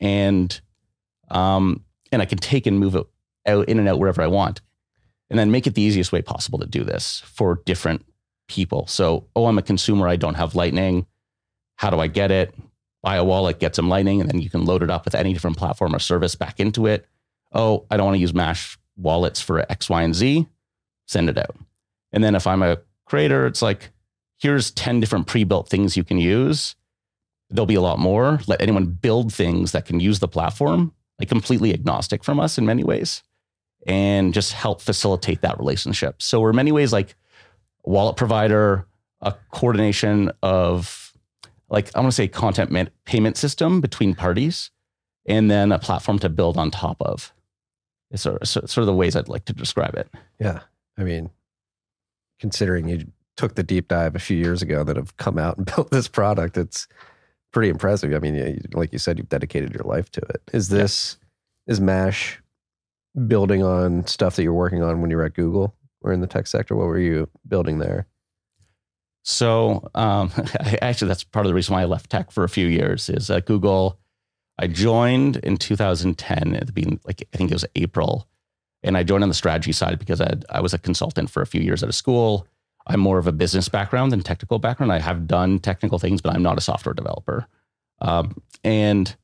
And 0.00 0.60
um, 1.30 1.84
and 2.12 2.22
I 2.22 2.24
can 2.24 2.38
take 2.38 2.66
and 2.66 2.78
move 2.78 2.94
it 2.94 3.06
out 3.46 3.68
in 3.68 3.78
and 3.78 3.88
out 3.88 3.98
wherever 3.98 4.22
I 4.22 4.26
want. 4.26 4.60
And 5.30 5.38
then 5.38 5.50
make 5.50 5.66
it 5.66 5.74
the 5.74 5.82
easiest 5.82 6.12
way 6.12 6.22
possible 6.22 6.58
to 6.58 6.66
do 6.66 6.84
this 6.84 7.20
for 7.26 7.60
different 7.66 8.04
people. 8.48 8.86
So, 8.86 9.26
oh, 9.36 9.46
I'm 9.46 9.58
a 9.58 9.62
consumer. 9.62 10.08
I 10.08 10.16
don't 10.16 10.34
have 10.34 10.54
Lightning. 10.54 11.06
How 11.76 11.90
do 11.90 12.00
I 12.00 12.06
get 12.06 12.30
it? 12.30 12.54
Buy 13.02 13.16
a 13.16 13.24
wallet, 13.24 13.60
get 13.60 13.76
some 13.76 13.88
Lightning, 13.88 14.20
and 14.20 14.30
then 14.30 14.40
you 14.40 14.50
can 14.50 14.64
load 14.64 14.82
it 14.82 14.90
up 14.90 15.04
with 15.04 15.14
any 15.14 15.32
different 15.32 15.58
platform 15.58 15.94
or 15.94 15.98
service 15.98 16.34
back 16.34 16.58
into 16.60 16.86
it. 16.86 17.06
Oh, 17.52 17.86
I 17.90 17.96
don't 17.96 18.06
want 18.06 18.16
to 18.16 18.20
use 18.20 18.34
Mash 18.34 18.78
wallets 18.96 19.40
for 19.40 19.60
X, 19.70 19.88
Y, 19.88 20.02
and 20.02 20.14
Z. 20.14 20.46
Send 21.06 21.28
it 21.28 21.38
out. 21.38 21.56
And 22.12 22.22
then 22.22 22.34
if 22.34 22.46
I'm 22.46 22.62
a 22.62 22.78
creator, 23.06 23.46
it's 23.46 23.62
like, 23.62 23.90
here's 24.38 24.70
10 24.70 25.00
different 25.00 25.26
pre 25.26 25.44
built 25.44 25.68
things 25.68 25.96
you 25.96 26.04
can 26.04 26.18
use. 26.18 26.74
There'll 27.50 27.66
be 27.66 27.74
a 27.74 27.80
lot 27.80 27.98
more. 27.98 28.40
Let 28.46 28.60
anyone 28.60 28.86
build 28.86 29.32
things 29.32 29.72
that 29.72 29.86
can 29.86 30.00
use 30.00 30.18
the 30.18 30.28
platform, 30.28 30.92
like 31.18 31.28
completely 31.28 31.72
agnostic 31.72 32.22
from 32.22 32.38
us 32.38 32.58
in 32.58 32.66
many 32.66 32.84
ways, 32.84 33.22
and 33.86 34.34
just 34.34 34.52
help 34.52 34.80
facilitate 34.80 35.40
that 35.42 35.58
relationship. 35.58 36.20
So 36.22 36.40
we're 36.40 36.52
many 36.52 36.72
ways 36.72 36.92
like 36.92 37.14
wallet 37.84 38.16
provider, 38.16 38.86
a 39.20 39.34
coordination 39.50 40.30
of 40.42 41.12
like, 41.70 41.94
I 41.94 42.00
want 42.00 42.12
to 42.12 42.16
say 42.16 42.28
content 42.28 42.70
man- 42.70 42.90
payment 43.04 43.36
system 43.36 43.80
between 43.80 44.14
parties, 44.14 44.70
and 45.26 45.50
then 45.50 45.72
a 45.72 45.78
platform 45.78 46.18
to 46.20 46.28
build 46.28 46.56
on 46.56 46.70
top 46.70 46.96
of. 47.00 47.32
It's 48.10 48.22
sort 48.22 48.40
of, 48.40 48.48
sort 48.48 48.78
of 48.78 48.86
the 48.86 48.94
ways 48.94 49.14
I'd 49.16 49.28
like 49.28 49.44
to 49.46 49.52
describe 49.52 49.94
it. 49.94 50.08
Yeah. 50.40 50.60
I 50.96 51.04
mean, 51.04 51.30
considering 52.38 52.88
you 52.88 53.06
took 53.36 53.54
the 53.54 53.62
deep 53.62 53.88
dive 53.88 54.16
a 54.16 54.20
few 54.20 54.36
years 54.36 54.62
ago 54.62 54.82
that 54.84 54.96
have 54.96 55.16
come 55.16 55.38
out 55.38 55.56
and 55.56 55.66
built 55.74 55.90
this 55.90 56.08
product, 56.08 56.56
it's 56.56 56.88
pretty 57.52 57.68
impressive. 57.68 58.12
I 58.12 58.18
mean, 58.18 58.34
you- 58.34 58.60
like 58.74 58.92
you 58.92 58.98
said, 58.98 59.18
you've 59.18 59.28
dedicated 59.28 59.72
your 59.72 59.84
life 59.84 60.10
to 60.12 60.20
it. 60.20 60.42
Is 60.52 60.68
this 60.68 61.16
is 61.66 61.80
Mash 61.80 62.40
building 63.26 63.62
on 63.62 64.06
stuff 64.06 64.36
that 64.36 64.42
you're 64.42 64.52
working 64.52 64.82
on 64.82 65.00
when 65.00 65.10
you 65.10 65.16
were 65.16 65.24
at 65.24 65.34
Google 65.34 65.74
or 66.00 66.12
in 66.12 66.20
the 66.20 66.26
tech 66.26 66.46
sector? 66.46 66.74
What 66.76 66.86
were 66.86 66.98
you 66.98 67.28
building 67.46 67.78
there? 67.78 68.06
So 69.24 69.88
um, 69.94 70.30
actually, 70.82 71.08
that's 71.08 71.24
part 71.24 71.44
of 71.46 71.50
the 71.50 71.54
reason 71.54 71.74
why 71.74 71.82
I 71.82 71.86
left 71.86 72.10
tech 72.10 72.30
for 72.30 72.44
a 72.44 72.48
few 72.48 72.66
years. 72.66 73.08
Is 73.08 73.30
at 73.30 73.46
Google, 73.46 73.98
I 74.58 74.66
joined 74.66 75.36
in 75.38 75.56
2010 75.56 76.54
at 76.54 76.66
the 76.66 76.72
beginning, 76.72 77.00
like 77.04 77.22
I 77.32 77.36
think 77.36 77.50
it 77.50 77.54
was 77.54 77.64
April, 77.76 78.26
and 78.82 78.96
I 78.96 79.02
joined 79.02 79.22
on 79.22 79.28
the 79.28 79.34
strategy 79.34 79.72
side 79.72 79.98
because 79.98 80.20
I 80.20 80.34
I 80.50 80.60
was 80.60 80.74
a 80.74 80.78
consultant 80.78 81.30
for 81.30 81.42
a 81.42 81.46
few 81.46 81.60
years 81.60 81.82
at 81.82 81.88
a 81.88 81.92
school. 81.92 82.46
I'm 82.86 83.00
more 83.00 83.18
of 83.18 83.26
a 83.26 83.32
business 83.32 83.68
background 83.68 84.12
than 84.12 84.22
technical 84.22 84.58
background. 84.58 84.92
I 84.92 84.98
have 84.98 85.26
done 85.26 85.58
technical 85.58 85.98
things, 85.98 86.22
but 86.22 86.34
I'm 86.34 86.42
not 86.42 86.56
a 86.56 86.62
software 86.62 86.94
developer. 86.94 87.46
Um, 88.00 88.40
and 88.64 89.14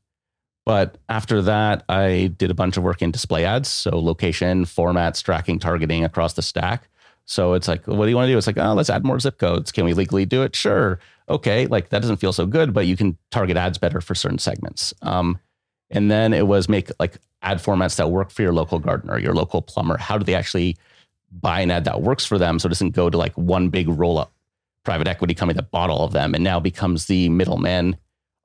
but 0.67 0.99
after 1.09 1.43
that, 1.43 1.85
I 1.89 2.33
did 2.39 2.51
a 2.51 2.55
bunch 2.55 2.77
of 2.77 2.83
work 2.83 3.03
in 3.03 3.11
display 3.11 3.45
ads, 3.45 3.69
so 3.69 3.99
location, 3.99 4.65
formats, 4.65 5.23
tracking, 5.23 5.59
targeting 5.59 6.05
across 6.05 6.35
the 6.35 6.43
stack. 6.43 6.89
So 7.27 7.55
it's 7.55 7.69
like, 7.69 7.87
what 7.87 8.05
do 8.05 8.11
you 8.11 8.17
want 8.17 8.27
to 8.27 8.33
do? 8.33 8.39
It's 8.39 8.47
like, 8.47 8.59
oh, 8.59 8.75
let's 8.75 8.91
add 8.91 9.05
more 9.05 9.19
zip 9.19 9.39
codes. 9.39 9.73
Can 9.73 9.85
we 9.85 9.95
legally 9.95 10.27
do 10.27 10.43
it? 10.43 10.55
Sure. 10.55 10.99
Okay. 11.29 11.67
Like 11.67 11.89
that 11.89 12.03
doesn't 12.03 12.19
feel 12.19 12.33
so 12.33 12.47
good, 12.47 12.75
but 12.75 12.87
you 12.87 12.97
can 12.97 13.17
target 13.31 13.57
ads 13.57 13.79
better 13.79 14.01
for 14.01 14.15
certain 14.15 14.39
segments. 14.39 14.93
Um, 15.03 15.39
and 15.95 16.11
then 16.11 16.33
it 16.35 16.47
was 16.47 16.69
make 16.69 16.91
like 16.99 17.17
ad 17.43 17.59
formats 17.59 17.97
that 17.97 18.11
work 18.11 18.31
for 18.31 18.43
your 18.43 18.53
local 18.53 18.79
gardener, 18.79 19.19
your 19.19 19.35
local 19.35 19.63
plumber. 19.63 19.97
How 19.97 20.19
do 20.19 20.25
they 20.25 20.35
actually 20.35 20.77
buy 21.31 21.61
an 21.61 21.71
ad 21.71 21.85
that 21.85 22.03
works 22.03 22.25
for 22.25 22.39
them 22.39 22.59
so 22.59 22.67
it 22.67 22.71
doesn't 22.71 22.91
go 22.91 23.09
to 23.09 23.17
like 23.17 23.33
one 23.37 23.69
big 23.69 23.89
roll 23.89 24.19
up 24.19 24.33
private 24.85 25.09
equity 25.09 25.35
company 25.35 25.57
that 25.57 25.71
bought 25.71 25.91
all 25.91 26.05
of 26.05 26.13
them 26.13 26.35
and 26.35 26.45
now 26.45 26.61
becomes 26.61 27.07
the 27.07 27.29
middleman 27.31 27.97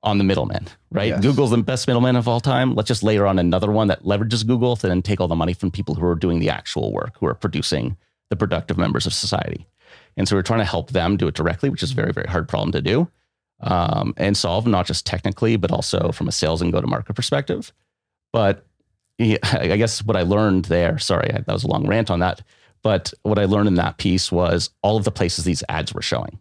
on 0.02 0.16
the 0.16 0.24
middleman, 0.24 0.66
right? 0.90 1.08
Yes. 1.08 1.20
Google's 1.20 1.50
the 1.50 1.58
best 1.58 1.86
middleman 1.86 2.16
of 2.16 2.26
all 2.26 2.40
time. 2.40 2.74
Let's 2.74 2.88
just 2.88 3.02
layer 3.02 3.26
on 3.26 3.38
another 3.38 3.70
one 3.70 3.88
that 3.88 4.02
leverages 4.04 4.46
Google 4.46 4.74
to 4.76 4.88
then 4.88 5.02
take 5.02 5.20
all 5.20 5.28
the 5.28 5.34
money 5.34 5.52
from 5.52 5.70
people 5.70 5.94
who 5.94 6.06
are 6.06 6.14
doing 6.14 6.38
the 6.40 6.48
actual 6.48 6.92
work, 6.92 7.18
who 7.18 7.26
are 7.26 7.34
producing 7.34 7.98
the 8.30 8.36
productive 8.36 8.78
members 8.78 9.04
of 9.04 9.12
society. 9.12 9.66
And 10.16 10.26
so 10.26 10.36
we're 10.36 10.42
trying 10.42 10.60
to 10.60 10.64
help 10.64 10.92
them 10.92 11.18
do 11.18 11.28
it 11.28 11.34
directly, 11.34 11.68
which 11.68 11.82
is 11.82 11.92
a 11.92 11.94
very, 11.94 12.12
very 12.12 12.28
hard 12.28 12.48
problem 12.48 12.72
to 12.72 12.80
do 12.80 13.10
um, 13.62 14.14
and 14.16 14.36
solve, 14.36 14.66
not 14.66 14.86
just 14.86 15.06
technically, 15.06 15.56
but 15.56 15.70
also 15.70 16.12
from 16.12 16.28
a 16.28 16.32
sales 16.32 16.62
and 16.62 16.72
go 16.72 16.80
to 16.80 16.86
market 16.86 17.14
perspective. 17.14 17.72
But 18.32 18.64
I 19.20 19.76
guess 19.76 20.02
what 20.02 20.16
I 20.16 20.22
learned 20.22 20.66
there, 20.66 20.98
sorry, 20.98 21.30
that 21.32 21.46
was 21.46 21.64
a 21.64 21.68
long 21.68 21.86
rant 21.86 22.10
on 22.10 22.20
that. 22.20 22.42
But 22.82 23.12
what 23.22 23.38
I 23.38 23.44
learned 23.44 23.68
in 23.68 23.74
that 23.74 23.98
piece 23.98 24.32
was 24.32 24.70
all 24.82 24.96
of 24.96 25.04
the 25.04 25.10
places 25.10 25.44
these 25.44 25.62
ads 25.68 25.92
were 25.92 26.02
showing 26.02 26.38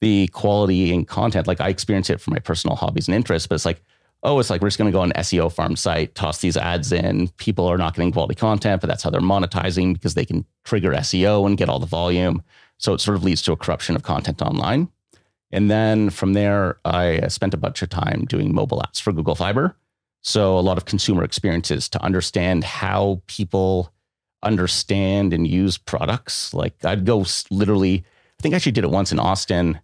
the 0.00 0.28
quality 0.28 0.92
and 0.92 1.08
content. 1.08 1.46
Like 1.46 1.62
I 1.62 1.68
experience 1.68 2.10
it 2.10 2.20
for 2.20 2.30
my 2.30 2.38
personal 2.38 2.76
hobbies 2.76 3.08
and 3.08 3.14
interests, 3.14 3.46
but 3.46 3.54
it's 3.54 3.64
like, 3.64 3.82
oh, 4.22 4.38
it's 4.38 4.50
like 4.50 4.60
we're 4.60 4.68
just 4.68 4.76
going 4.76 4.90
to 4.90 4.96
go 4.96 5.00
on 5.00 5.12
SEO 5.12 5.50
farm 5.50 5.76
site, 5.76 6.14
toss 6.14 6.40
these 6.40 6.58
ads 6.58 6.92
in. 6.92 7.28
People 7.38 7.66
are 7.66 7.78
not 7.78 7.94
getting 7.94 8.12
quality 8.12 8.34
content, 8.34 8.82
but 8.82 8.88
that's 8.88 9.02
how 9.02 9.08
they're 9.08 9.20
monetizing 9.20 9.94
because 9.94 10.12
they 10.12 10.26
can 10.26 10.44
trigger 10.64 10.92
SEO 10.92 11.46
and 11.46 11.56
get 11.56 11.70
all 11.70 11.78
the 11.78 11.86
volume. 11.86 12.42
So 12.76 12.92
it 12.92 13.00
sort 13.00 13.16
of 13.16 13.24
leads 13.24 13.40
to 13.42 13.52
a 13.52 13.56
corruption 13.56 13.96
of 13.96 14.02
content 14.02 14.42
online. 14.42 14.88
And 15.54 15.70
then 15.70 16.10
from 16.10 16.32
there, 16.32 16.78
I 16.84 17.28
spent 17.28 17.54
a 17.54 17.56
bunch 17.56 17.80
of 17.80 17.88
time 17.88 18.24
doing 18.28 18.52
mobile 18.52 18.82
apps 18.84 19.00
for 19.00 19.12
Google 19.12 19.36
Fiber. 19.36 19.76
So 20.20 20.58
a 20.58 20.60
lot 20.60 20.78
of 20.78 20.84
consumer 20.84 21.22
experiences 21.22 21.88
to 21.90 22.02
understand 22.02 22.64
how 22.64 23.22
people 23.28 23.92
understand 24.42 25.32
and 25.32 25.46
use 25.46 25.78
products. 25.78 26.52
Like 26.52 26.84
I'd 26.84 27.04
go 27.04 27.24
literally, 27.50 28.04
I 28.38 28.42
think 28.42 28.52
I 28.52 28.56
actually 28.56 28.72
did 28.72 28.84
it 28.84 28.90
once 28.90 29.12
in 29.12 29.18
Austin, 29.18 29.80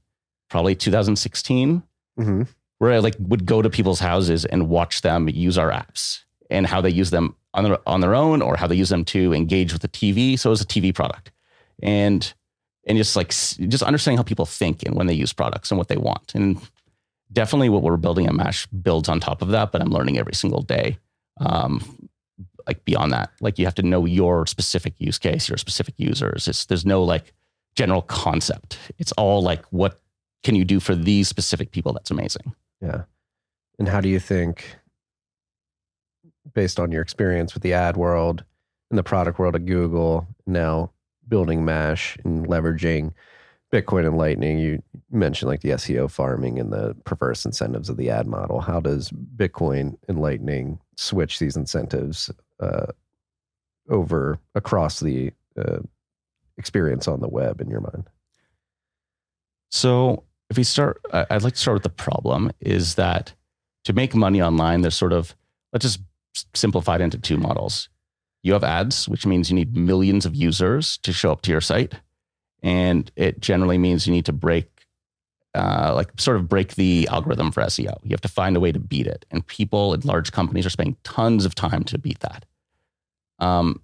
probably 0.48 0.74
2016 0.74 1.82
Mm-hmm. 2.18 2.42
where 2.78 2.92
I 2.92 2.98
like 2.98 3.14
would 3.18 3.46
go 3.46 3.62
to 3.62 3.70
people's 3.70 4.00
houses 4.00 4.44
and 4.44 4.68
watch 4.68 5.00
them 5.00 5.28
use 5.28 5.56
our 5.56 5.70
apps 5.70 6.24
and 6.50 6.66
how 6.66 6.80
they 6.82 6.90
use 6.90 7.10
them 7.10 7.34
on 7.54 7.64
their 7.64 7.78
on 7.88 8.00
their 8.00 8.14
own 8.14 8.42
or 8.42 8.56
how 8.56 8.66
they 8.66 8.74
use 8.74 8.90
them 8.90 9.04
to 9.06 9.32
engage 9.32 9.72
with 9.72 9.80
the 9.80 9.88
TV. 9.88 10.38
So 10.38 10.50
it 10.50 10.52
was 10.58 10.60
a 10.60 10.66
TV 10.66 10.92
product, 10.94 11.30
and 11.82 12.34
and 12.86 12.96
just 12.98 13.16
like 13.16 13.28
just 13.28 13.82
understanding 13.82 14.16
how 14.16 14.22
people 14.22 14.46
think 14.46 14.82
and 14.84 14.94
when 14.94 15.06
they 15.06 15.14
use 15.14 15.32
products 15.32 15.70
and 15.70 15.78
what 15.78 15.88
they 15.88 15.96
want. 15.96 16.34
And 16.34 16.60
definitely 17.32 17.68
what 17.68 17.82
we're 17.82 17.96
building 17.96 18.26
at 18.26 18.34
Mash 18.34 18.66
builds 18.66 19.08
on 19.08 19.20
top 19.20 19.42
of 19.42 19.48
that. 19.48 19.72
But 19.72 19.82
I'm 19.82 19.90
learning 19.90 20.18
every 20.18 20.34
single 20.34 20.62
day. 20.62 20.98
Um, 21.38 22.08
like 22.66 22.84
beyond 22.84 23.12
that, 23.12 23.30
like 23.40 23.58
you 23.58 23.64
have 23.64 23.74
to 23.76 23.82
know 23.82 24.04
your 24.04 24.46
specific 24.46 24.94
use 24.98 25.18
case, 25.18 25.48
your 25.48 25.58
specific 25.58 25.94
users. 25.96 26.46
It's 26.46 26.66
there's 26.66 26.86
no 26.86 27.02
like 27.02 27.32
general 27.74 28.02
concept. 28.02 28.78
It's 28.98 29.12
all 29.12 29.42
like 29.42 29.64
what 29.66 29.98
can 30.42 30.54
you 30.54 30.64
do 30.64 30.80
for 30.80 30.94
these 30.94 31.28
specific 31.28 31.70
people? 31.70 31.92
That's 31.92 32.10
amazing. 32.10 32.54
Yeah. 32.80 33.02
And 33.78 33.88
how 33.88 34.00
do 34.00 34.08
you 34.08 34.20
think, 34.20 34.76
based 36.52 36.78
on 36.78 36.92
your 36.92 37.02
experience 37.02 37.54
with 37.54 37.62
the 37.62 37.72
ad 37.72 37.96
world 37.96 38.44
and 38.90 38.98
the 38.98 39.02
product 39.02 39.38
world 39.38 39.54
at 39.54 39.66
Google, 39.66 40.26
now 40.46 40.90
building 41.30 41.64
Mash 41.64 42.18
and 42.24 42.46
leveraging 42.46 43.12
Bitcoin 43.72 44.06
and 44.06 44.18
Lightning, 44.18 44.58
you 44.58 44.82
mentioned 45.10 45.48
like 45.48 45.60
the 45.60 45.70
SEO 45.70 46.10
farming 46.10 46.58
and 46.58 46.72
the 46.72 46.96
perverse 47.04 47.44
incentives 47.44 47.88
of 47.88 47.96
the 47.96 48.10
ad 48.10 48.26
model. 48.26 48.60
How 48.60 48.80
does 48.80 49.10
Bitcoin 49.10 49.96
and 50.08 50.20
Lightning 50.20 50.80
switch 50.96 51.38
these 51.38 51.56
incentives 51.56 52.30
uh, 52.58 52.86
over 53.88 54.38
across 54.54 55.00
the 55.00 55.32
uh, 55.56 55.78
experience 56.58 57.06
on 57.06 57.20
the 57.20 57.28
web 57.28 57.60
in 57.60 57.70
your 57.70 57.80
mind? 57.80 58.08
So 59.70 60.24
if 60.50 60.56
we 60.56 60.64
start, 60.64 61.00
I'd 61.12 61.42
like 61.42 61.54
to 61.54 61.60
start 61.60 61.76
with 61.76 61.84
the 61.84 61.90
problem 61.90 62.50
is 62.60 62.96
that 62.96 63.32
to 63.84 63.92
make 63.92 64.14
money 64.16 64.42
online, 64.42 64.80
there's 64.80 64.96
sort 64.96 65.12
of, 65.12 65.34
let's 65.72 65.84
just 65.84 66.00
simplify 66.54 66.96
it 66.96 67.00
into 67.00 67.18
two 67.18 67.36
models. 67.36 67.88
You 68.42 68.52
have 68.54 68.64
ads, 68.64 69.08
which 69.08 69.26
means 69.26 69.50
you 69.50 69.56
need 69.56 69.76
millions 69.76 70.24
of 70.24 70.34
users 70.34 70.98
to 70.98 71.12
show 71.12 71.32
up 71.32 71.42
to 71.42 71.50
your 71.50 71.60
site. 71.60 71.94
And 72.62 73.10
it 73.16 73.40
generally 73.40 73.78
means 73.78 74.06
you 74.06 74.12
need 74.12 74.26
to 74.26 74.32
break, 74.32 74.86
uh, 75.54 75.92
like, 75.94 76.10
sort 76.18 76.36
of 76.36 76.48
break 76.48 76.74
the 76.74 77.08
algorithm 77.10 77.52
for 77.52 77.62
SEO. 77.62 77.98
You 78.02 78.10
have 78.10 78.20
to 78.22 78.28
find 78.28 78.56
a 78.56 78.60
way 78.60 78.72
to 78.72 78.78
beat 78.78 79.06
it. 79.06 79.24
And 79.30 79.46
people 79.46 79.94
in 79.94 80.00
large 80.02 80.32
companies 80.32 80.66
are 80.66 80.70
spending 80.70 80.96
tons 81.04 81.44
of 81.44 81.54
time 81.54 81.84
to 81.84 81.98
beat 81.98 82.20
that. 82.20 82.44
Um, 83.38 83.80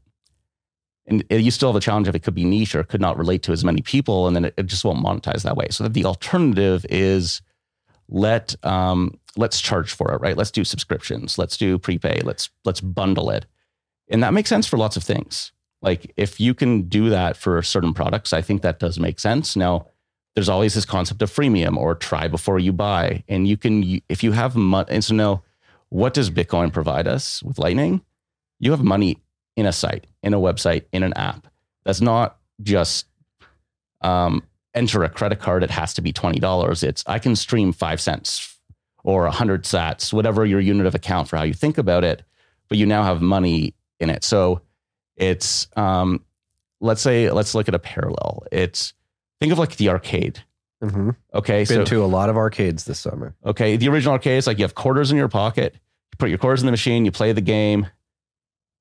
and 1.06 1.24
you 1.30 1.50
still 1.50 1.68
have 1.68 1.76
a 1.76 1.80
challenge 1.80 2.08
if 2.08 2.14
it 2.14 2.22
could 2.22 2.34
be 2.34 2.44
niche 2.44 2.74
or 2.74 2.82
could 2.82 3.00
not 3.00 3.16
relate 3.16 3.42
to 3.44 3.52
as 3.52 3.64
many 3.64 3.80
people, 3.80 4.26
and 4.26 4.34
then 4.34 4.46
it, 4.46 4.54
it 4.56 4.66
just 4.66 4.84
won't 4.84 5.04
monetize 5.04 5.42
that 5.42 5.56
way. 5.56 5.68
So 5.70 5.84
that 5.84 5.94
the 5.94 6.04
alternative 6.04 6.84
is 6.90 7.42
let 8.08 8.54
um, 8.64 9.18
let's 9.36 9.60
charge 9.60 9.92
for 9.92 10.12
it, 10.12 10.20
right? 10.20 10.36
Let's 10.36 10.50
do 10.50 10.64
subscriptions, 10.64 11.38
let's 11.38 11.56
do 11.56 11.78
prepay, 11.78 12.22
let's 12.22 12.50
let's 12.64 12.80
bundle 12.80 13.30
it, 13.30 13.46
and 14.08 14.22
that 14.22 14.34
makes 14.34 14.48
sense 14.48 14.66
for 14.66 14.76
lots 14.76 14.96
of 14.96 15.02
things. 15.02 15.52
Like 15.82 16.12
if 16.16 16.40
you 16.40 16.54
can 16.54 16.82
do 16.82 17.10
that 17.10 17.36
for 17.36 17.62
certain 17.62 17.94
products, 17.94 18.32
I 18.32 18.42
think 18.42 18.62
that 18.62 18.78
does 18.78 18.98
make 18.98 19.20
sense. 19.20 19.56
Now, 19.56 19.86
there's 20.34 20.48
always 20.48 20.74
this 20.74 20.84
concept 20.84 21.22
of 21.22 21.30
freemium 21.30 21.76
or 21.76 21.94
try 21.94 22.28
before 22.28 22.58
you 22.58 22.72
buy, 22.72 23.24
and 23.26 23.48
you 23.48 23.56
can 23.56 24.00
if 24.08 24.22
you 24.22 24.32
have 24.32 24.54
money. 24.54 24.86
And 24.90 25.02
so 25.02 25.14
now, 25.14 25.42
what 25.88 26.12
does 26.12 26.30
Bitcoin 26.30 26.72
provide 26.72 27.08
us 27.08 27.42
with 27.42 27.58
Lightning? 27.58 28.02
You 28.58 28.70
have 28.72 28.82
money 28.82 29.18
in 29.56 29.64
a 29.64 29.72
site, 29.72 30.06
in 30.22 30.34
a 30.34 30.38
website, 30.38 30.84
in 30.92 31.02
an 31.02 31.14
app. 31.14 31.46
That's 31.84 32.02
not 32.02 32.36
just 32.60 33.06
um, 34.02 34.42
enter 34.74 35.04
a 35.04 35.08
credit 35.08 35.40
card. 35.40 35.62
It 35.62 35.70
has 35.70 35.94
to 35.94 36.02
be 36.02 36.12
twenty 36.12 36.38
dollars. 36.38 36.82
It's 36.82 37.02
I 37.06 37.18
can 37.18 37.34
stream 37.34 37.72
five 37.72 38.00
cents 38.00 38.58
or 39.04 39.26
a 39.26 39.30
hundred 39.30 39.64
sats, 39.64 40.12
whatever 40.12 40.44
your 40.44 40.60
unit 40.60 40.86
of 40.86 40.94
account 40.94 41.28
for 41.28 41.36
how 41.36 41.44
you 41.44 41.54
think 41.54 41.78
about 41.78 42.04
it. 42.04 42.24
But 42.68 42.76
you 42.76 42.84
now 42.84 43.04
have 43.04 43.22
money 43.22 43.75
in 44.00 44.10
it. 44.10 44.24
So 44.24 44.62
it's 45.16 45.68
um, 45.76 46.22
let's 46.80 47.00
say 47.00 47.30
let's 47.30 47.54
look 47.54 47.68
at 47.68 47.74
a 47.74 47.78
parallel. 47.78 48.44
It's 48.52 48.94
think 49.40 49.52
of 49.52 49.58
like 49.58 49.76
the 49.76 49.88
arcade. 49.88 50.42
Mm-hmm. 50.82 51.10
Okay, 51.34 51.64
Been 51.64 51.66
so 51.66 51.84
to 51.84 52.04
a 52.04 52.06
lot 52.06 52.28
of 52.28 52.36
arcades 52.36 52.84
this 52.84 52.98
summer. 52.98 53.34
Okay, 53.44 53.76
the 53.76 53.88
original 53.88 54.12
arcade 54.12 54.38
is 54.38 54.46
like 54.46 54.58
you 54.58 54.64
have 54.64 54.74
quarters 54.74 55.10
in 55.10 55.16
your 55.16 55.28
pocket. 55.28 55.74
You 55.74 56.16
put 56.18 56.28
your 56.28 56.38
quarters 56.38 56.60
in 56.60 56.66
the 56.66 56.72
machine. 56.72 57.04
You 57.04 57.10
play 57.10 57.32
the 57.32 57.40
game. 57.40 57.86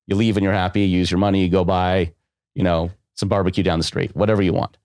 You 0.07 0.15
leave 0.15 0.37
and 0.37 0.43
you're 0.43 0.53
happy. 0.53 0.81
You 0.81 0.99
use 0.99 1.09
your 1.09 1.19
money. 1.19 1.41
You 1.41 1.49
go 1.49 1.63
buy, 1.63 2.13
you 2.53 2.63
know, 2.63 2.91
some 3.15 3.29
barbecue 3.29 3.63
down 3.63 3.79
the 3.79 3.85
street, 3.85 4.15
whatever 4.15 4.41
you 4.41 4.53
want. 4.53 4.77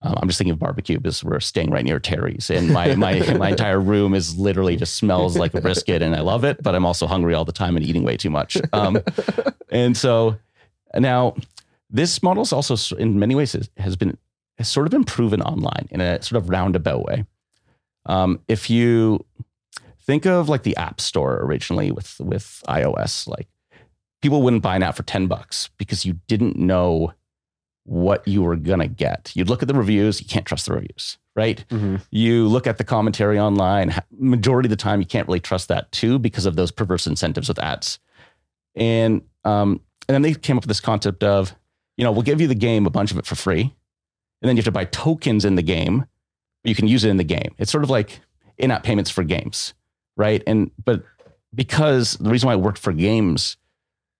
Um, 0.00 0.14
I'm 0.22 0.28
just 0.28 0.38
thinking 0.38 0.52
of 0.52 0.60
barbecue 0.60 0.96
because 0.98 1.24
we're 1.24 1.40
staying 1.40 1.70
right 1.70 1.84
near 1.84 1.98
Terry's, 1.98 2.50
and 2.50 2.72
my 2.72 2.94
my 2.94 3.20
my 3.36 3.50
entire 3.50 3.80
room 3.80 4.14
is 4.14 4.36
literally 4.38 4.76
just 4.76 4.94
smells 4.94 5.36
like 5.36 5.54
a 5.54 5.60
brisket, 5.60 6.02
and 6.02 6.14
I 6.14 6.20
love 6.20 6.44
it. 6.44 6.62
But 6.62 6.74
I'm 6.76 6.86
also 6.86 7.06
hungry 7.08 7.34
all 7.34 7.44
the 7.44 7.52
time 7.52 7.76
and 7.76 7.84
eating 7.84 8.04
way 8.04 8.16
too 8.16 8.30
much. 8.30 8.56
Um, 8.72 9.02
and 9.70 9.96
so 9.96 10.36
now 10.96 11.34
this 11.90 12.22
model 12.22 12.42
is 12.42 12.52
also 12.52 12.96
in 12.96 13.18
many 13.18 13.34
ways 13.34 13.56
has- 13.76 13.96
been 13.96 14.16
has 14.58 14.68
sort 14.68 14.86
of 14.86 14.90
been 14.92 15.04
proven 15.04 15.40
online 15.42 15.88
in 15.90 16.00
a 16.00 16.20
sort 16.22 16.42
of 16.42 16.48
roundabout 16.48 17.04
way. 17.04 17.24
Um, 18.06 18.40
if 18.48 18.70
you 18.70 19.24
think 20.00 20.26
of 20.26 20.48
like 20.48 20.62
the 20.62 20.76
App 20.76 21.00
Store 21.00 21.40
originally 21.42 21.90
with 21.90 22.20
with 22.20 22.62
iOS, 22.68 23.26
like 23.26 23.48
people 24.22 24.42
wouldn't 24.42 24.62
buy 24.62 24.76
an 24.76 24.82
app 24.84 24.94
for 24.96 25.02
ten 25.02 25.26
bucks 25.26 25.70
because 25.76 26.04
you 26.04 26.20
didn't 26.28 26.56
know 26.56 27.12
what 27.88 28.26
you 28.28 28.42
were 28.42 28.56
gonna 28.56 28.86
get. 28.86 29.32
You'd 29.34 29.48
look 29.48 29.62
at 29.62 29.68
the 29.68 29.74
reviews, 29.74 30.20
you 30.20 30.26
can't 30.26 30.44
trust 30.44 30.66
the 30.66 30.74
reviews, 30.74 31.16
right? 31.34 31.64
Mm-hmm. 31.70 31.96
You 32.10 32.46
look 32.46 32.66
at 32.66 32.76
the 32.76 32.84
commentary 32.84 33.38
online. 33.38 33.94
Majority 34.10 34.66
of 34.66 34.70
the 34.70 34.76
time, 34.76 35.00
you 35.00 35.06
can't 35.06 35.26
really 35.26 35.40
trust 35.40 35.68
that 35.68 35.90
too 35.90 36.18
because 36.18 36.44
of 36.44 36.54
those 36.54 36.70
perverse 36.70 37.06
incentives 37.06 37.48
with 37.48 37.58
ads. 37.58 37.98
And 38.76 39.22
um, 39.44 39.80
and 40.06 40.14
then 40.14 40.22
they 40.22 40.34
came 40.34 40.58
up 40.58 40.64
with 40.64 40.68
this 40.68 40.80
concept 40.80 41.24
of, 41.24 41.54
you 41.96 42.04
know, 42.04 42.12
we'll 42.12 42.22
give 42.22 42.40
you 42.40 42.46
the 42.46 42.54
game, 42.54 42.84
a 42.84 42.90
bunch 42.90 43.10
of 43.10 43.18
it 43.18 43.24
for 43.24 43.34
free, 43.34 43.62
and 43.62 44.48
then 44.48 44.56
you 44.56 44.60
have 44.60 44.66
to 44.66 44.72
buy 44.72 44.84
tokens 44.84 45.44
in 45.44 45.56
the 45.56 45.62
game, 45.62 46.00
but 46.62 46.68
you 46.68 46.74
can 46.74 46.88
use 46.88 47.04
it 47.04 47.10
in 47.10 47.16
the 47.16 47.24
game. 47.24 47.54
It's 47.56 47.72
sort 47.72 47.84
of 47.84 47.90
like 47.90 48.20
in-app 48.58 48.82
payments 48.82 49.10
for 49.10 49.24
games, 49.24 49.72
right? 50.16 50.42
And 50.46 50.70
but 50.84 51.04
because 51.54 52.18
the 52.18 52.28
reason 52.28 52.48
why 52.48 52.52
it 52.52 52.60
worked 52.60 52.78
for 52.78 52.92
games 52.92 53.56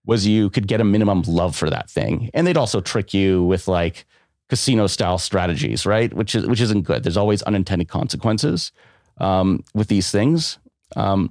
was 0.08 0.26
you 0.26 0.48
could 0.48 0.66
get 0.66 0.80
a 0.80 0.84
minimum 0.84 1.22
love 1.26 1.54
for 1.54 1.68
that 1.68 1.88
thing, 1.90 2.30
and 2.32 2.46
they'd 2.46 2.56
also 2.56 2.80
trick 2.80 3.12
you 3.12 3.44
with 3.44 3.68
like 3.68 4.06
casino 4.48 4.86
style 4.86 5.18
strategies, 5.18 5.84
right? 5.84 6.12
Which 6.14 6.34
is 6.34 6.46
which 6.46 6.62
isn't 6.62 6.82
good. 6.82 7.02
There's 7.02 7.18
always 7.18 7.42
unintended 7.42 7.88
consequences 7.88 8.72
um, 9.18 9.62
with 9.74 9.88
these 9.88 10.10
things. 10.10 10.58
Um, 10.96 11.30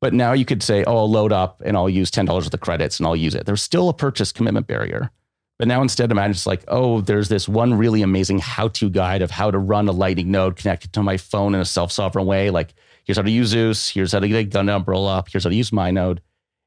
but 0.00 0.12
now 0.12 0.32
you 0.32 0.44
could 0.44 0.62
say, 0.62 0.82
oh, 0.84 0.96
I'll 0.96 1.10
load 1.10 1.32
up 1.32 1.62
and 1.64 1.76
I'll 1.76 1.88
use 1.88 2.10
ten 2.10 2.26
dollars 2.26 2.46
of 2.46 2.50
the 2.50 2.58
credits 2.58 2.98
and 2.98 3.06
I'll 3.06 3.14
use 3.16 3.36
it. 3.36 3.46
There's 3.46 3.62
still 3.62 3.88
a 3.88 3.94
purchase 3.94 4.32
commitment 4.32 4.66
barrier. 4.66 5.10
But 5.56 5.68
now 5.68 5.80
instead, 5.80 6.10
imagine 6.10 6.32
it's 6.32 6.48
like, 6.48 6.64
oh, 6.66 7.00
there's 7.00 7.28
this 7.28 7.48
one 7.48 7.74
really 7.74 8.02
amazing 8.02 8.40
how-to 8.40 8.90
guide 8.90 9.22
of 9.22 9.30
how 9.30 9.52
to 9.52 9.58
run 9.58 9.86
a 9.86 9.92
Lightning 9.92 10.32
node 10.32 10.56
connected 10.56 10.92
to 10.94 11.02
my 11.02 11.16
phone 11.16 11.54
in 11.54 11.60
a 11.60 11.64
self-sovereign 11.64 12.26
way. 12.26 12.50
Like, 12.50 12.74
here's 13.04 13.16
how 13.16 13.22
to 13.22 13.30
use 13.30 13.50
Zeus. 13.50 13.88
Here's 13.88 14.10
how 14.10 14.18
to 14.18 14.26
get 14.26 14.36
a 14.36 14.44
gun 14.44 14.66
Umbrel 14.66 15.08
up. 15.08 15.28
Here's 15.30 15.44
how 15.44 15.50
to 15.50 15.56
use 15.56 15.72
my 15.72 15.92
node. 15.92 16.20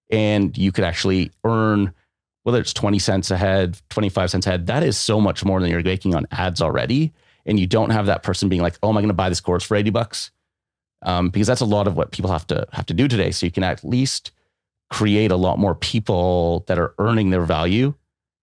And 0.09 0.57
you 0.57 0.71
could 0.71 0.83
actually 0.83 1.31
earn, 1.43 1.93
whether 2.43 2.59
it's 2.59 2.73
20 2.73 2.99
cents 2.99 3.31
a 3.31 3.37
head, 3.37 3.79
25 3.89 4.31
cents 4.31 4.47
a 4.47 4.51
head, 4.51 4.67
that 4.67 4.83
is 4.83 4.97
so 4.97 5.19
much 5.19 5.43
more 5.43 5.59
than 5.59 5.69
you're 5.69 5.83
making 5.83 6.15
on 6.15 6.27
ads 6.31 6.61
already. 6.61 7.13
And 7.45 7.59
you 7.59 7.67
don't 7.67 7.91
have 7.91 8.07
that 8.07 8.23
person 8.23 8.49
being 8.49 8.61
like, 8.61 8.77
oh, 8.83 8.89
am 8.89 8.97
I 8.97 9.01
going 9.01 9.09
to 9.09 9.13
buy 9.13 9.29
this 9.29 9.41
course 9.41 9.63
for 9.63 9.75
80 9.75 9.89
bucks? 9.91 10.31
Um, 11.03 11.29
because 11.29 11.47
that's 11.47 11.61
a 11.61 11.65
lot 11.65 11.87
of 11.87 11.95
what 11.95 12.11
people 12.11 12.31
have 12.31 12.47
to 12.47 12.67
have 12.73 12.85
to 12.87 12.93
do 12.93 13.07
today. 13.07 13.31
So 13.31 13.45
you 13.45 13.51
can 13.51 13.63
at 13.63 13.83
least 13.83 14.31
create 14.89 15.31
a 15.31 15.35
lot 15.35 15.59
more 15.59 15.75
people 15.75 16.63
that 16.67 16.79
are 16.79 16.93
earning 16.97 17.29
their 17.29 17.43
value 17.43 17.93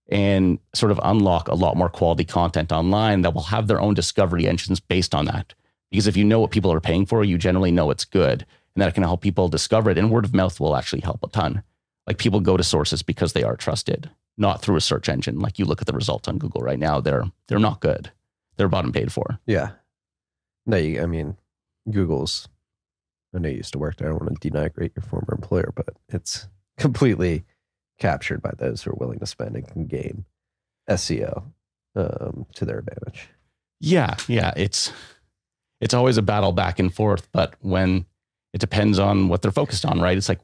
and 0.09 0.59
sort 0.75 0.93
of 0.93 1.01
unlock 1.03 1.49
a 1.49 1.55
lot 1.55 1.77
more 1.77 1.89
quality 1.89 2.25
content 2.25 2.71
online 2.71 3.23
that 3.23 3.35
will 3.35 3.43
have 3.43 3.67
their 3.67 3.81
own 3.81 3.95
discovery 3.95 4.47
engines 4.47 4.79
based 4.79 5.15
on 5.15 5.25
that. 5.25 5.55
Because 5.91 6.07
if 6.07 6.17
you 6.17 6.25
know 6.25 6.41
what 6.41 6.51
people 6.51 6.73
are 6.73 6.81
paying 6.81 7.07
for, 7.07 7.25
you 7.25 7.39
generally 7.39 7.73
know 7.73 7.91
it's 7.91 8.05
good 8.05 8.45
and 8.75 8.83
that 8.83 8.95
can 8.95 9.03
help 9.03 9.21
people 9.21 9.49
discover 9.49 9.91
it. 9.91 9.99
And 9.99 10.11
word 10.11 10.25
of 10.25 10.35
mouth 10.35 10.59
will 10.61 10.77
actually 10.77 11.03
help 11.03 11.23
a 11.23 11.29
ton. 11.29 11.63
Like 12.07 12.19
people 12.19 12.41
go 12.41 12.57
to 12.57 12.63
sources 12.65 13.03
because 13.03 13.33
they 13.33 13.43
are 13.43 13.57
trusted, 13.57 14.11
not 14.37 14.61
through 14.61 14.77
a 14.77 14.81
search 14.81 15.09
engine. 15.09 15.39
Like 15.39 15.59
you 15.59 15.65
look 15.65 15.81
at 15.81 15.87
the 15.87 15.93
results 15.93 16.29
on 16.29 16.39
Google 16.39 16.61
right 16.61 16.79
now, 16.79 17.01
they're 17.01 17.25
they're 17.49 17.59
not 17.59 17.81
good. 17.81 18.11
They're 18.57 18.69
bottom 18.69 18.93
paid 18.93 19.13
for. 19.13 19.39
Yeah. 19.47 19.73
No, 20.67 20.77
you, 20.77 21.03
I 21.03 21.07
mean, 21.07 21.37
Google's. 21.91 22.49
I 23.35 23.39
know 23.39 23.49
you 23.49 23.57
used 23.57 23.73
to 23.73 23.79
work 23.79 23.97
there. 23.97 24.09
I 24.09 24.11
don't 24.11 24.23
want 24.23 24.41
to 24.41 24.51
denigrate 24.51 24.95
your 24.95 25.03
former 25.03 25.35
employer, 25.35 25.73
but 25.75 25.89
it's 26.09 26.47
completely 26.79 27.45
captured 27.99 28.43
by 28.43 28.53
those 28.57 28.83
who 28.83 28.91
are 28.91 28.97
willing 28.97 29.19
to 29.19 29.27
spend 29.27 29.57
and 29.57 29.67
can 29.67 29.87
gain 29.87 30.25
SEO 30.89 31.45
um, 31.97 32.47
to 32.55 32.65
their 32.65 32.79
advantage. 32.79 33.29
Yeah, 33.81 34.17
yeah, 34.29 34.53
it's 34.57 34.93
it's 35.81 35.95
always 35.95 36.17
a 36.17 36.23
battle 36.23 36.53
back 36.53 36.79
and 36.79 36.95
forth, 36.95 37.29
but 37.33 37.55
when 37.61 38.07
it 38.55 38.61
depends 38.61 38.99
on 38.99 39.29
what 39.29 39.43
they're 39.43 39.51
focused 39.51 39.85
on, 39.85 40.01
right? 40.01 40.17
It's 40.17 40.29
like 40.29 40.41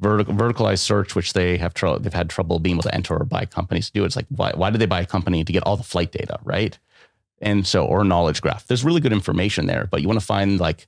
vertical, 0.00 0.32
verticalized 0.32 0.78
search, 0.78 1.14
which 1.14 1.34
they 1.34 1.58
have 1.58 1.74
they've 2.00 2.14
had 2.14 2.30
trouble 2.30 2.60
being 2.60 2.76
able 2.76 2.84
to 2.84 2.94
enter 2.94 3.16
or 3.16 3.24
buy 3.24 3.44
companies 3.44 3.88
to 3.88 3.92
do. 3.92 4.04
It's 4.04 4.16
like 4.16 4.26
why 4.28 4.52
why 4.54 4.70
did 4.70 4.80
they 4.80 4.86
buy 4.86 5.00
a 5.00 5.06
company 5.06 5.44
to 5.44 5.52
get 5.52 5.64
all 5.64 5.76
the 5.76 5.82
flight 5.82 6.12
data, 6.12 6.38
right? 6.44 6.78
And 7.42 7.66
so 7.66 7.84
or 7.84 8.04
knowledge 8.04 8.40
graph. 8.40 8.66
There's 8.66 8.84
really 8.84 9.00
good 9.00 9.12
information 9.12 9.66
there, 9.66 9.88
but 9.90 10.00
you 10.00 10.08
want 10.08 10.20
to 10.20 10.24
find 10.24 10.58
like 10.60 10.86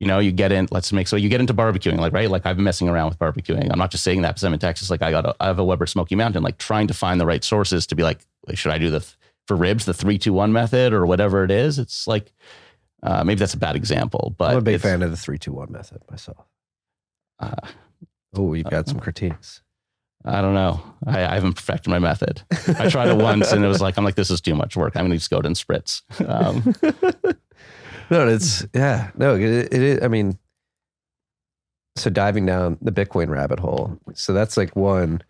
you 0.00 0.06
know, 0.06 0.18
you 0.18 0.32
get 0.32 0.50
in, 0.50 0.66
let's 0.70 0.92
make 0.94 1.06
so 1.06 1.16
you 1.16 1.28
get 1.28 1.40
into 1.40 1.52
barbecuing, 1.52 1.98
like, 1.98 2.14
right? 2.14 2.30
Like 2.30 2.46
I've 2.46 2.56
been 2.56 2.64
messing 2.64 2.88
around 2.88 3.10
with 3.10 3.18
barbecuing. 3.18 3.70
I'm 3.70 3.78
not 3.78 3.90
just 3.90 4.02
saying 4.02 4.22
that 4.22 4.30
because 4.30 4.44
I'm 4.44 4.54
in 4.54 4.58
Texas. 4.58 4.88
Like 4.88 5.02
I 5.02 5.10
got, 5.10 5.26
a, 5.26 5.36
I 5.38 5.46
have 5.46 5.58
a 5.58 5.64
Weber 5.64 5.86
Smoky 5.86 6.14
Mountain, 6.14 6.42
like 6.42 6.56
trying 6.56 6.86
to 6.86 6.94
find 6.94 7.20
the 7.20 7.26
right 7.26 7.44
sources 7.44 7.86
to 7.88 7.94
be 7.94 8.02
like, 8.02 8.20
should 8.54 8.72
I 8.72 8.78
do 8.78 8.90
the, 8.90 9.06
for 9.46 9.56
ribs, 9.56 9.84
the 9.84 9.92
three, 9.92 10.16
two, 10.16 10.32
one 10.32 10.52
method 10.52 10.94
or 10.94 11.04
whatever 11.04 11.44
it 11.44 11.50
is? 11.50 11.78
It's 11.78 12.06
like, 12.06 12.32
uh, 13.02 13.24
maybe 13.24 13.38
that's 13.38 13.54
a 13.54 13.58
bad 13.58 13.76
example, 13.76 14.34
but 14.38 14.50
I'm 14.50 14.58
a 14.58 14.62
big 14.62 14.80
fan 14.80 15.02
of 15.02 15.10
the 15.10 15.16
three 15.16 15.38
two 15.38 15.52
one 15.52 15.72
method 15.72 16.02
myself. 16.10 16.46
Uh, 17.38 17.54
Oh, 18.34 18.44
we've 18.44 18.64
got 18.64 18.88
some 18.88 19.00
critiques. 19.00 19.62
I 20.24 20.40
don't 20.42 20.54
know. 20.54 20.80
I, 21.06 21.24
I 21.24 21.34
haven't 21.34 21.54
perfected 21.54 21.90
my 21.90 21.98
method. 21.98 22.42
I 22.78 22.88
tried 22.88 23.08
it 23.08 23.16
once 23.16 23.52
and 23.52 23.64
it 23.64 23.68
was 23.68 23.80
like, 23.80 23.96
I'm 23.96 24.04
like, 24.04 24.16
this 24.16 24.30
is 24.30 24.40
too 24.40 24.54
much 24.54 24.76
work. 24.76 24.94
I'm 24.94 25.02
going 25.02 25.12
to 25.12 25.16
just 25.16 25.30
go 25.30 25.40
to 25.40 25.48
spritz. 25.50 26.02
Um, 26.28 26.74
no, 28.10 28.28
it's 28.28 28.66
yeah, 28.74 29.10
no, 29.16 29.34
it, 29.34 29.42
it 29.42 29.72
is. 29.72 30.02
I 30.02 30.08
mean, 30.08 30.38
so 31.96 32.10
diving 32.10 32.46
down 32.46 32.78
the 32.82 32.92
Bitcoin 32.92 33.30
rabbit 33.30 33.58
hole. 33.58 33.98
So 34.14 34.32
that's 34.32 34.56
like 34.56 34.76
one 34.76 35.22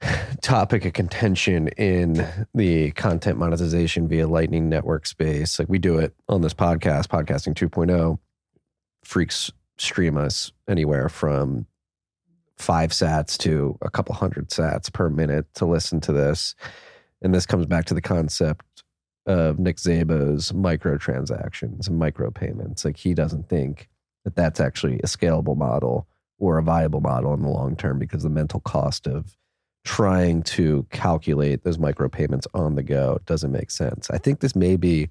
topic 0.42 0.84
of 0.84 0.92
contention 0.92 1.68
in 1.68 2.26
the 2.54 2.90
content 2.92 3.38
monetization 3.38 4.08
via 4.08 4.26
Lightning 4.26 4.68
Network 4.68 5.06
space. 5.06 5.58
Like 5.58 5.68
we 5.68 5.78
do 5.78 5.98
it 5.98 6.14
on 6.28 6.40
this 6.40 6.54
podcast, 6.54 7.06
podcasting 7.08 7.54
2.0. 7.54 8.18
Freaks 9.04 9.50
stream 9.78 10.16
us 10.16 10.52
anywhere 10.68 11.08
from 11.08 11.66
five 12.58 12.90
sats 12.90 13.38
to 13.38 13.78
a 13.80 13.90
couple 13.90 14.14
hundred 14.14 14.48
sats 14.50 14.92
per 14.92 15.08
minute 15.08 15.46
to 15.54 15.64
listen 15.64 16.00
to 16.00 16.12
this. 16.12 16.54
And 17.22 17.34
this 17.34 17.46
comes 17.46 17.66
back 17.66 17.86
to 17.86 17.94
the 17.94 18.02
concept 18.02 18.84
of 19.26 19.58
Nick 19.58 19.76
Szabo's 19.76 20.52
microtransactions 20.52 21.88
and 21.88 22.00
micropayments. 22.00 22.84
Like 22.84 22.96
he 22.96 23.14
doesn't 23.14 23.48
think 23.48 23.88
that 24.24 24.36
that's 24.36 24.60
actually 24.60 24.96
a 25.00 25.06
scalable 25.06 25.56
model 25.56 26.06
or 26.38 26.58
a 26.58 26.62
viable 26.62 27.00
model 27.00 27.34
in 27.34 27.42
the 27.42 27.48
long 27.48 27.76
term 27.76 27.98
because 27.98 28.22
the 28.22 28.30
mental 28.30 28.60
cost 28.60 29.06
of 29.06 29.36
trying 29.84 30.42
to 30.42 30.86
calculate 30.90 31.64
those 31.64 31.78
micropayments 31.78 32.46
on 32.54 32.74
the 32.74 32.82
go 32.82 33.18
doesn't 33.26 33.52
make 33.52 33.70
sense. 33.70 34.10
I 34.10 34.18
think 34.18 34.40
this 34.40 34.54
may 34.54 34.76
be 34.76 35.08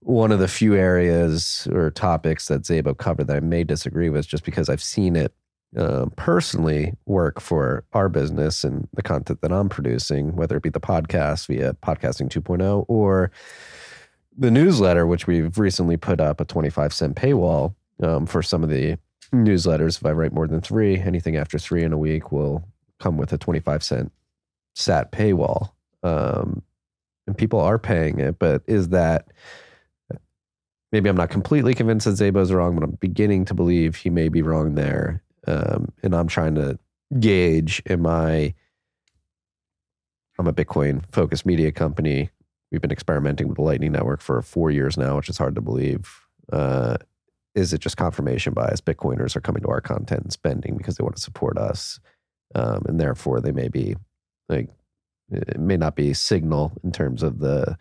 one 0.00 0.32
of 0.32 0.40
the 0.40 0.48
few 0.48 0.74
areas 0.74 1.68
or 1.70 1.90
topics 1.90 2.48
that 2.48 2.62
Szabo 2.62 2.96
covered 2.96 3.28
that 3.28 3.36
I 3.36 3.40
may 3.40 3.62
disagree 3.62 4.10
with 4.10 4.26
just 4.26 4.44
because 4.44 4.68
I've 4.68 4.82
seen 4.82 5.14
it 5.14 5.32
uh, 5.76 6.06
personally 6.16 6.94
work 7.06 7.40
for 7.40 7.84
our 7.92 8.08
business 8.08 8.64
and 8.64 8.88
the 8.94 9.02
content 9.02 9.40
that 9.40 9.52
I'm 9.52 9.68
producing, 9.68 10.34
whether 10.34 10.56
it 10.56 10.62
be 10.62 10.68
the 10.68 10.80
podcast 10.80 11.46
via 11.46 11.74
Podcasting 11.74 12.28
2.0 12.28 12.84
or 12.88 13.30
the 14.36 14.50
newsletter, 14.50 15.06
which 15.06 15.26
we've 15.26 15.56
recently 15.58 15.96
put 15.96 16.20
up 16.20 16.40
a 16.40 16.44
25 16.44 16.92
cent 16.92 17.16
paywall 17.16 17.74
um, 18.02 18.26
for 18.26 18.42
some 18.42 18.62
of 18.62 18.70
the 18.70 18.98
newsletters. 19.32 19.96
If 19.96 20.04
I 20.04 20.12
write 20.12 20.32
more 20.32 20.46
than 20.46 20.60
three, 20.60 20.98
anything 20.98 21.36
after 21.36 21.58
three 21.58 21.84
in 21.84 21.92
a 21.92 21.98
week 21.98 22.32
will 22.32 22.64
come 23.02 23.16
with 23.16 23.32
a 23.32 23.38
25 23.38 23.82
cent 23.82 24.12
sat 24.74 25.12
paywall. 25.12 25.72
Um, 26.02 26.62
and 27.26 27.36
people 27.36 27.60
are 27.60 27.78
paying 27.78 28.18
it, 28.18 28.38
but 28.38 28.62
is 28.66 28.88
that 28.88 29.28
maybe 30.90 31.08
I'm 31.08 31.16
not 31.16 31.30
completely 31.30 31.74
convinced 31.74 32.06
that 32.06 32.12
Szabo's 32.12 32.52
wrong, 32.52 32.74
but 32.74 32.84
I'm 32.84 32.92
beginning 33.00 33.44
to 33.46 33.54
believe 33.54 33.96
he 33.96 34.10
may 34.10 34.28
be 34.28 34.42
wrong 34.42 34.74
there. 34.74 35.22
Um, 35.46 35.92
and 36.02 36.14
I'm 36.14 36.28
trying 36.28 36.54
to 36.56 36.78
gauge 37.18 37.82
am 37.88 38.06
I 38.06 38.54
I'm 40.38 40.46
a 40.46 40.52
Bitcoin 40.52 41.04
focused 41.12 41.46
media 41.46 41.70
company. 41.72 42.30
We've 42.70 42.80
been 42.80 42.90
experimenting 42.90 43.48
with 43.48 43.56
the 43.56 43.62
Lightning 43.62 43.92
Network 43.92 44.20
for 44.20 44.40
four 44.42 44.70
years 44.70 44.96
now, 44.96 45.16
which 45.16 45.28
is 45.28 45.38
hard 45.38 45.54
to 45.56 45.60
believe. 45.60 46.10
Uh, 46.50 46.96
is 47.54 47.72
it 47.72 47.78
just 47.78 47.96
confirmation 47.96 48.54
bias? 48.54 48.80
Bitcoiners 48.80 49.36
are 49.36 49.40
coming 49.40 49.62
to 49.62 49.68
our 49.68 49.80
content 49.80 50.22
and 50.22 50.32
spending 50.32 50.76
because 50.76 50.96
they 50.96 51.04
want 51.04 51.16
to 51.16 51.22
support 51.22 51.58
us, 51.58 52.00
um, 52.54 52.82
and 52.86 53.00
therefore 53.00 53.40
they 53.40 53.52
may 53.52 53.68
be 53.68 53.96
like 54.48 54.68
it 55.30 55.60
may 55.60 55.76
not 55.76 55.96
be 55.96 56.12
signal 56.12 56.72
in 56.84 56.92
terms 56.92 57.22
of 57.22 57.38
the 57.38 57.76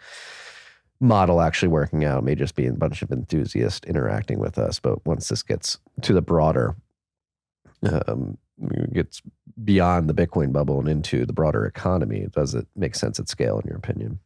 model 1.00 1.42
actually 1.42 1.68
working 1.68 2.06
out. 2.06 2.20
It 2.20 2.26
may 2.26 2.36
just 2.36 2.56
be 2.56 2.68
a 2.68 2.74
bunch 2.74 3.02
of 3.02 3.12
enthusiasts 3.12 3.86
interacting 3.88 4.40
with 4.40 4.58
us. 4.58 4.80
But 4.80 5.06
once 5.06 5.28
this 5.28 5.44
gets 5.44 5.78
to 6.02 6.14
the 6.14 6.22
broader, 6.22 6.76
um, 7.84 8.38
gets 8.94 9.22
beyond 9.64 10.10
the 10.10 10.14
Bitcoin 10.14 10.54
bubble 10.54 10.80
and 10.80 10.88
into 10.88 11.26
the 11.26 11.34
broader 11.34 11.66
economy, 11.66 12.28
does 12.32 12.56
it 12.56 12.68
make 12.76 12.96
sense 12.96 13.20
at 13.20 13.28
scale? 13.28 13.60
In 13.60 13.68
your 13.68 13.78
opinion? 13.78 14.20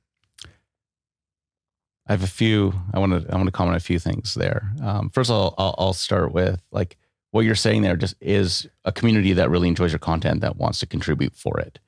I 2.08 2.12
have 2.12 2.24
a 2.24 2.28
few. 2.28 2.74
I 2.94 3.00
want 3.00 3.14
to. 3.14 3.34
I 3.34 3.36
want 3.36 3.48
to 3.48 3.52
comment 3.52 3.78
a 3.78 3.80
few 3.80 3.98
things 3.98 4.36
there. 4.36 4.72
Um, 4.84 5.10
first 5.10 5.32
of 5.32 5.36
all, 5.36 5.56
I'll, 5.58 5.76
I'll 5.80 5.94
start 5.94 6.34
with 6.34 6.62
like 6.72 6.98
what 7.36 7.44
you're 7.44 7.54
saying 7.54 7.82
there. 7.82 7.98
Just 7.98 8.16
is 8.22 8.66
a 8.86 8.94
community 8.94 9.34
that 9.34 9.50
really 9.50 9.68
enjoys 9.68 9.92
your 9.92 10.00
content 10.00 10.40
that 10.40 10.56
wants 10.56 10.80
to 10.80 10.86
contribute 10.86 11.36
for 11.36 11.60
it, 11.60 11.80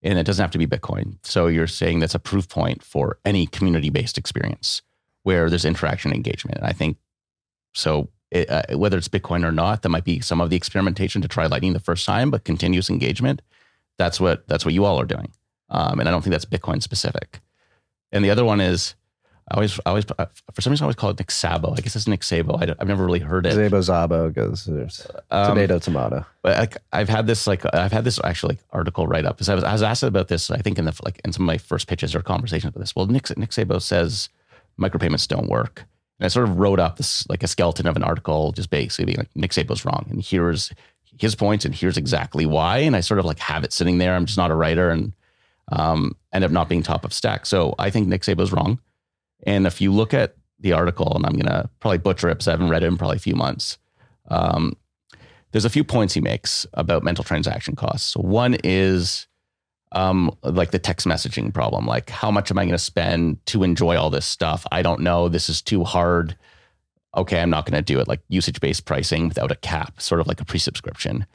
and 0.00 0.16
it 0.16 0.22
doesn't 0.22 0.40
have 0.40 0.52
to 0.52 0.58
be 0.58 0.66
Bitcoin. 0.66 1.16
So 1.24 1.48
you're 1.48 1.66
saying 1.66 1.98
that's 1.98 2.14
a 2.14 2.20
proof 2.20 2.48
point 2.48 2.84
for 2.84 3.18
any 3.24 3.48
community-based 3.48 4.16
experience 4.16 4.80
where 5.24 5.50
there's 5.50 5.64
interaction 5.64 6.12
and 6.12 6.16
engagement. 6.16 6.58
And 6.58 6.66
I 6.66 6.72
think 6.72 6.98
so. 7.74 8.10
It, 8.30 8.48
uh, 8.48 8.78
whether 8.78 8.96
it's 8.96 9.08
Bitcoin 9.08 9.44
or 9.44 9.50
not, 9.50 9.82
that 9.82 9.88
might 9.88 10.04
be 10.04 10.20
some 10.20 10.40
of 10.40 10.50
the 10.50 10.56
experimentation 10.56 11.20
to 11.20 11.28
try 11.28 11.46
Lightning 11.46 11.72
the 11.72 11.80
first 11.80 12.06
time, 12.06 12.30
but 12.30 12.44
continuous 12.44 12.88
engagement. 12.88 13.42
That's 13.98 14.20
what 14.20 14.46
that's 14.46 14.64
what 14.64 14.72
you 14.72 14.84
all 14.84 15.00
are 15.00 15.04
doing, 15.04 15.32
um, 15.68 15.98
and 15.98 16.08
I 16.08 16.12
don't 16.12 16.22
think 16.22 16.30
that's 16.30 16.44
Bitcoin 16.44 16.80
specific. 16.80 17.40
And 18.12 18.24
the 18.24 18.30
other 18.30 18.44
one 18.44 18.60
is 18.60 18.94
I 19.50 19.54
always, 19.54 19.78
I 19.84 19.90
always, 19.90 20.04
for 20.04 20.60
some 20.60 20.70
reason, 20.70 20.84
I 20.84 20.86
always 20.86 20.96
call 20.96 21.10
it 21.10 21.18
Nick 21.18 21.28
Szabo. 21.28 21.76
I 21.76 21.80
guess 21.80 21.96
it's 21.96 22.06
Nick 22.06 22.20
Szabo. 22.20 22.62
I, 22.62 22.66
have 22.66 22.88
never 22.88 23.04
really 23.04 23.18
heard 23.18 23.44
it. 23.44 23.54
Szabo 23.54 23.80
Zabo 23.80 24.32
goes 24.32 24.66
there's 24.66 25.06
um, 25.30 25.48
tomato 25.48 25.78
tomato. 25.78 26.24
But 26.42 26.58
like, 26.58 26.76
I've 26.92 27.08
had 27.08 27.26
this 27.26 27.46
like 27.46 27.62
I've 27.74 27.92
had 27.92 28.04
this 28.04 28.20
actually 28.22 28.54
like 28.54 28.64
article 28.70 29.06
write 29.06 29.26
up 29.26 29.36
because 29.36 29.48
I 29.48 29.54
was, 29.54 29.64
I 29.64 29.72
was 29.72 29.82
asked 29.82 30.04
about 30.04 30.28
this. 30.28 30.50
I 30.50 30.58
think 30.58 30.78
in 30.78 30.84
the 30.84 30.98
like 31.04 31.20
in 31.24 31.32
some 31.32 31.42
of 31.42 31.46
my 31.46 31.58
first 31.58 31.88
pitches 31.88 32.14
or 32.14 32.22
conversations 32.22 32.70
about 32.70 32.80
this. 32.80 32.94
Well, 32.94 33.06
Nick 33.06 33.36
Nick 33.36 33.50
Szabo 33.50 33.82
says 33.82 34.28
micropayments 34.80 35.26
don't 35.26 35.48
work, 35.48 35.84
and 36.18 36.24
I 36.24 36.28
sort 36.28 36.48
of 36.48 36.58
wrote 36.58 36.78
up 36.78 36.96
this 36.96 37.28
like 37.28 37.42
a 37.42 37.48
skeleton 37.48 37.86
of 37.86 37.96
an 37.96 38.04
article, 38.04 38.52
just 38.52 38.70
basically 38.70 39.06
being 39.06 39.18
like 39.18 39.30
Nick 39.34 39.50
Szabo's 39.50 39.84
wrong, 39.84 40.06
and 40.08 40.22
here's 40.22 40.72
his 41.18 41.34
points, 41.34 41.64
and 41.64 41.74
here's 41.74 41.96
exactly 41.96 42.46
why. 42.46 42.78
And 42.78 42.94
I 42.94 43.00
sort 43.00 43.18
of 43.18 43.26
like 43.26 43.40
have 43.40 43.64
it 43.64 43.72
sitting 43.72 43.98
there. 43.98 44.14
I'm 44.14 44.26
just 44.26 44.38
not 44.38 44.50
a 44.50 44.54
writer, 44.54 44.90
and 44.90 45.12
um, 45.72 46.16
end 46.32 46.44
up 46.44 46.50
not 46.50 46.68
being 46.68 46.82
top 46.82 47.04
of 47.04 47.12
stack. 47.12 47.44
So 47.44 47.74
I 47.78 47.90
think 47.90 48.08
Nick 48.08 48.22
Szabo's 48.22 48.52
wrong. 48.52 48.78
And 49.44 49.66
if 49.66 49.80
you 49.80 49.92
look 49.92 50.14
at 50.14 50.36
the 50.60 50.72
article, 50.72 51.12
and 51.14 51.26
I'm 51.26 51.32
going 51.32 51.46
to 51.46 51.68
probably 51.80 51.98
butcher 51.98 52.28
it 52.28 52.34
because 52.34 52.48
I 52.48 52.52
haven't 52.52 52.70
read 52.70 52.82
it 52.82 52.86
in 52.86 52.96
probably 52.96 53.16
a 53.16 53.20
few 53.20 53.34
months, 53.34 53.78
um, 54.28 54.76
there's 55.50 55.64
a 55.64 55.70
few 55.70 55.84
points 55.84 56.14
he 56.14 56.20
makes 56.20 56.66
about 56.74 57.02
mental 57.02 57.24
transaction 57.24 57.76
costs. 57.76 58.12
So 58.12 58.20
one 58.20 58.56
is 58.64 59.26
um, 59.92 60.34
like 60.42 60.70
the 60.70 60.78
text 60.78 61.06
messaging 61.06 61.52
problem. 61.52 61.86
Like, 61.86 62.10
how 62.10 62.30
much 62.30 62.50
am 62.50 62.58
I 62.58 62.64
going 62.64 62.72
to 62.72 62.78
spend 62.78 63.44
to 63.46 63.62
enjoy 63.62 63.96
all 63.96 64.10
this 64.10 64.26
stuff? 64.26 64.66
I 64.72 64.82
don't 64.82 65.00
know. 65.00 65.28
This 65.28 65.48
is 65.48 65.60
too 65.60 65.84
hard. 65.84 66.36
Okay, 67.14 67.40
I'm 67.40 67.50
not 67.50 67.66
going 67.66 67.76
to 67.76 67.82
do 67.82 68.00
it. 68.00 68.08
Like 68.08 68.20
usage 68.28 68.60
based 68.60 68.86
pricing 68.86 69.28
without 69.28 69.52
a 69.52 69.56
cap, 69.56 70.00
sort 70.00 70.20
of 70.20 70.26
like 70.26 70.40
a 70.40 70.44
pre 70.44 70.58
subscription. 70.58 71.26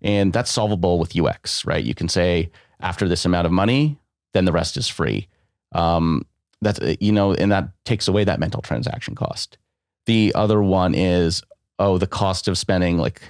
And 0.00 0.32
that's 0.32 0.50
solvable 0.50 0.98
with 0.98 1.18
UX, 1.18 1.64
right? 1.64 1.84
You 1.84 1.94
can 1.94 2.08
say 2.08 2.50
after 2.80 3.08
this 3.08 3.24
amount 3.24 3.46
of 3.46 3.52
money, 3.52 3.98
then 4.32 4.44
the 4.46 4.52
rest 4.52 4.76
is 4.76 4.88
free. 4.88 5.28
Um, 5.72 6.24
that's 6.62 6.80
uh, 6.80 6.94
you 7.00 7.12
know 7.12 7.34
and 7.34 7.52
that 7.52 7.70
takes 7.84 8.08
away 8.08 8.24
that 8.24 8.40
mental 8.40 8.62
transaction 8.62 9.14
cost. 9.14 9.58
The 10.06 10.32
other 10.34 10.62
one 10.62 10.94
is 10.94 11.42
oh 11.78 11.98
the 11.98 12.06
cost 12.06 12.48
of 12.48 12.58
spending 12.58 12.98
like 12.98 13.20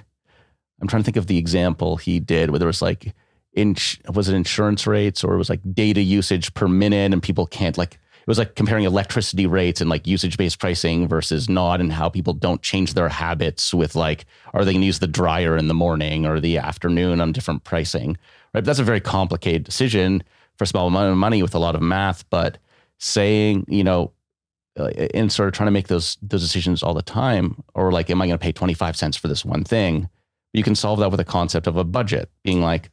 i'm 0.81 0.87
trying 0.87 1.01
to 1.01 1.05
think 1.05 1.17
of 1.17 1.27
the 1.27 1.37
example 1.37 1.97
he 1.97 2.19
did 2.19 2.49
where 2.49 2.59
there 2.59 2.67
was 2.67 2.81
like 2.81 3.13
in 3.53 3.75
was 4.13 4.29
it 4.29 4.35
insurance 4.35 4.85
rates 4.87 5.23
or 5.23 5.33
it 5.33 5.37
was 5.37 5.49
like 5.49 5.61
data 5.73 6.01
usage 6.01 6.53
per 6.53 6.67
minute 6.67 7.13
and 7.13 7.23
people 7.23 7.45
can't 7.45 7.77
like 7.77 7.95
it 7.95 8.29
was 8.31 8.37
like 8.37 8.55
comparing 8.55 8.83
electricity 8.83 9.47
rates 9.47 9.79
and 9.79 9.89
like 9.89 10.05
usage 10.05 10.37
based 10.37 10.59
pricing 10.59 11.07
versus 11.07 11.49
not 11.49 11.79
and 11.79 11.93
how 11.93 12.09
people 12.09 12.33
don't 12.33 12.61
change 12.61 12.93
their 12.93 13.09
habits 13.09 13.73
with 13.73 13.95
like 13.95 14.25
are 14.53 14.63
they 14.63 14.73
going 14.73 14.81
to 14.81 14.87
use 14.87 14.99
the 14.99 15.07
dryer 15.07 15.57
in 15.57 15.67
the 15.67 15.73
morning 15.73 16.25
or 16.25 16.39
the 16.39 16.57
afternoon 16.57 17.21
on 17.21 17.31
different 17.31 17.63
pricing 17.63 18.09
right? 18.09 18.17
But 18.53 18.65
that's 18.65 18.79
a 18.79 18.83
very 18.83 19.01
complicated 19.01 19.63
decision 19.63 20.23
for 20.57 20.65
small 20.65 20.87
amount 20.87 21.11
of 21.11 21.17
money 21.17 21.41
with 21.41 21.55
a 21.55 21.59
lot 21.59 21.75
of 21.75 21.81
math 21.81 22.29
but 22.29 22.57
saying, 22.99 23.65
you 23.67 23.83
know, 23.83 24.11
uh, 24.79 24.87
and 25.13 25.31
sort 25.31 25.47
of 25.47 25.53
trying 25.53 25.67
to 25.67 25.71
make 25.71 25.87
those 25.87 26.17
those 26.21 26.41
decisions 26.41 26.83
all 26.83 26.93
the 26.93 27.01
time, 27.01 27.63
or 27.73 27.91
like, 27.91 28.09
am 28.09 28.21
I 28.21 28.27
going 28.27 28.37
to 28.37 28.43
pay 28.43 28.51
twenty 28.51 28.73
five 28.73 28.95
cents 28.95 29.17
for 29.17 29.27
this 29.27 29.43
one 29.43 29.63
thing? 29.63 30.09
You 30.53 30.63
can 30.63 30.75
solve 30.75 30.99
that 30.99 31.11
with 31.11 31.19
a 31.19 31.25
concept 31.25 31.67
of 31.67 31.77
a 31.77 31.83
budget, 31.83 32.29
being 32.43 32.61
like, 32.61 32.89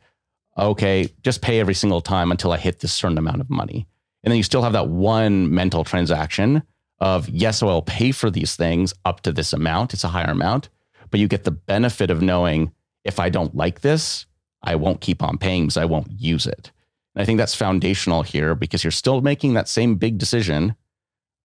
okay, 0.59 1.09
just 1.23 1.43
pay 1.43 1.61
every 1.61 1.75
single 1.75 2.01
time 2.01 2.31
until 2.31 2.53
I 2.53 2.59
hit 2.59 2.81
this 2.81 2.93
certain 2.93 3.19
amount 3.19 3.41
of 3.41 3.51
money, 3.51 3.87
and 4.23 4.31
then 4.31 4.37
you 4.37 4.43
still 4.43 4.63
have 4.63 4.73
that 4.73 4.89
one 4.89 5.55
mental 5.55 5.85
transaction 5.85 6.63
of 7.01 7.29
yes, 7.29 7.63
I'll 7.63 7.83
pay 7.83 8.13
for 8.13 8.31
these 8.31 8.57
things 8.57 8.95
up 9.05 9.21
to 9.23 9.33
this 9.33 9.53
amount. 9.53 9.93
It's 9.93 10.05
a 10.05 10.09
higher 10.09 10.31
amount, 10.31 10.69
but 11.11 11.21
you 11.21 11.29
get 11.29 11.45
the 11.45 11.51
benefit 11.51 12.11
of 12.11 12.23
knowing 12.23 12.73
if 13.05 13.21
I 13.21 13.29
don't 13.29 13.55
like 13.55 13.81
this, 13.81 14.27
I 14.63 14.77
won't 14.77 15.01
keep 15.03 15.23
on 15.23 15.37
paying 15.37 15.65
because 15.65 15.77
I 15.77 15.85
won't 15.85 16.11
use 16.11 16.47
it. 16.47 16.73
And 17.15 17.23
I 17.23 17.25
think 17.25 17.39
that's 17.39 17.55
foundational 17.55 18.23
here 18.23 18.55
because 18.55 18.85
you're 18.85 18.91
still 18.91 19.21
making 19.21 19.55
that 19.55 19.69
same 19.69 19.97
big 19.97 20.19
decision, 20.19 20.75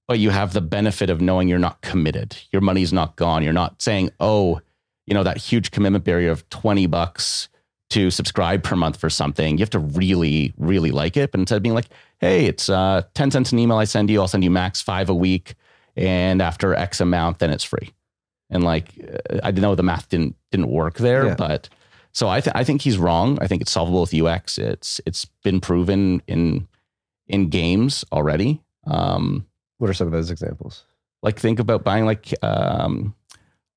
but 0.08 0.20
you 0.20 0.32
have 0.32 0.54
the 0.54 0.62
benefit 0.62 1.10
of 1.10 1.22
knowing 1.22 1.48
you're 1.48 1.60
not 1.60 1.82
committed. 1.82 2.38
Your 2.52 2.62
money's 2.62 2.92
not 2.92 3.16
gone. 3.16 3.44
You're 3.44 3.54
not 3.54 3.82
saying, 3.82 4.10
oh, 4.20 4.62
you 5.06 5.14
know, 5.14 5.24
that 5.24 5.38
huge 5.38 5.72
commitment 5.72 6.04
barrier 6.04 6.32
of 6.32 6.48
20 6.50 6.88
bucks 6.88 7.50
to 7.90 8.12
subscribe 8.12 8.64
per 8.64 8.76
month 8.76 8.98
for 8.98 9.10
something. 9.10 9.58
You 9.58 9.62
have 9.62 9.70
to 9.72 9.80
really, 9.80 10.54
really 10.58 10.92
like 10.92 11.18
it. 11.18 11.32
But 11.32 11.40
instead 11.40 11.58
of 11.58 11.64
being 11.64 11.76
like, 11.76 11.90
hey, 12.20 12.46
it's 12.46 12.70
uh, 12.70 13.04
10 13.16 13.32
cents 13.32 13.52
an 13.52 13.60
email 13.60 13.78
I 13.78 13.86
send 13.86 14.10
you, 14.10 14.22
I'll 14.22 14.28
send 14.28 14.44
you 14.44 14.52
max 14.52 14.82
five 14.82 15.10
a 15.10 15.16
week. 15.16 15.56
And 15.96 16.42
after 16.42 16.76
X 16.76 17.02
amount, 17.02 17.40
then 17.40 17.50
it's 17.50 17.64
free. 17.64 17.92
And 18.50 18.64
like, 18.64 18.94
uh, 19.30 19.40
I 19.44 19.52
know 19.52 19.76
the 19.76 19.84
math 19.84 20.10
didn't 20.10 20.36
didn't 20.52 20.70
work 20.70 20.98
there, 20.98 21.28
yeah. 21.28 21.36
but 21.36 21.70
so 22.12 22.28
I, 22.28 22.42
th- 22.42 22.56
I 22.56 22.64
think 22.64 22.82
he's 22.82 22.98
wrong. 22.98 23.38
I 23.42 23.48
think 23.48 23.62
it's 23.62 23.72
solvable 23.72 24.02
with 24.02 24.14
UX. 24.14 24.58
It's 24.58 25.00
it's 25.06 25.26
been 25.44 25.62
proven 25.62 26.22
in 26.28 26.68
in 27.28 27.50
games 27.50 28.04
already. 28.12 28.62
Um, 28.86 29.46
what 29.78 29.90
are 29.90 29.94
some 29.94 30.08
of 30.08 30.14
those 30.14 30.32
examples? 30.32 30.86
Like 31.22 31.40
think 31.40 31.60
about 31.60 31.84
buying 31.84 32.06
like 32.06 32.34
um, 32.44 33.16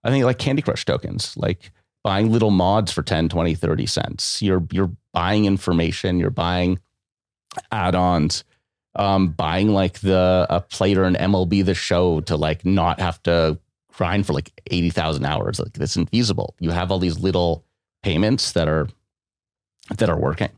I 0.04 0.10
think 0.10 0.24
like 0.24 0.38
Candy 0.38 0.62
Crush 0.62 0.84
tokens, 0.84 1.36
like 1.36 1.70
buying 2.02 2.32
little 2.32 2.50
mods 2.50 2.92
for 2.92 3.02
10, 3.02 3.28
20, 3.28 3.54
30 3.54 3.86
cents. 3.86 4.42
You're 4.42 4.64
you're 4.72 4.90
buying 5.12 5.44
information, 5.44 6.18
you're 6.18 6.30
buying 6.30 6.78
add-ons, 7.70 8.44
um, 8.96 9.28
buying 9.28 9.68
like 9.72 10.00
the 10.00 10.46
a 10.48 10.60
plate 10.60 10.98
or 10.98 11.04
an 11.04 11.14
MLB 11.14 11.64
the 11.64 11.74
show 11.74 12.20
to 12.22 12.36
like 12.36 12.64
not 12.64 13.00
have 13.00 13.22
to 13.24 13.58
grind 13.92 14.26
for 14.26 14.32
like 14.32 14.50
80,000 14.68 15.24
hours. 15.24 15.60
Like 15.60 15.74
that's 15.74 15.96
infeasible. 15.96 16.50
You 16.58 16.70
have 16.70 16.90
all 16.90 16.98
these 16.98 17.18
little 17.18 17.64
payments 18.02 18.52
that 18.52 18.68
are 18.68 18.88
that 19.98 20.08
are 20.08 20.18
working. 20.18 20.50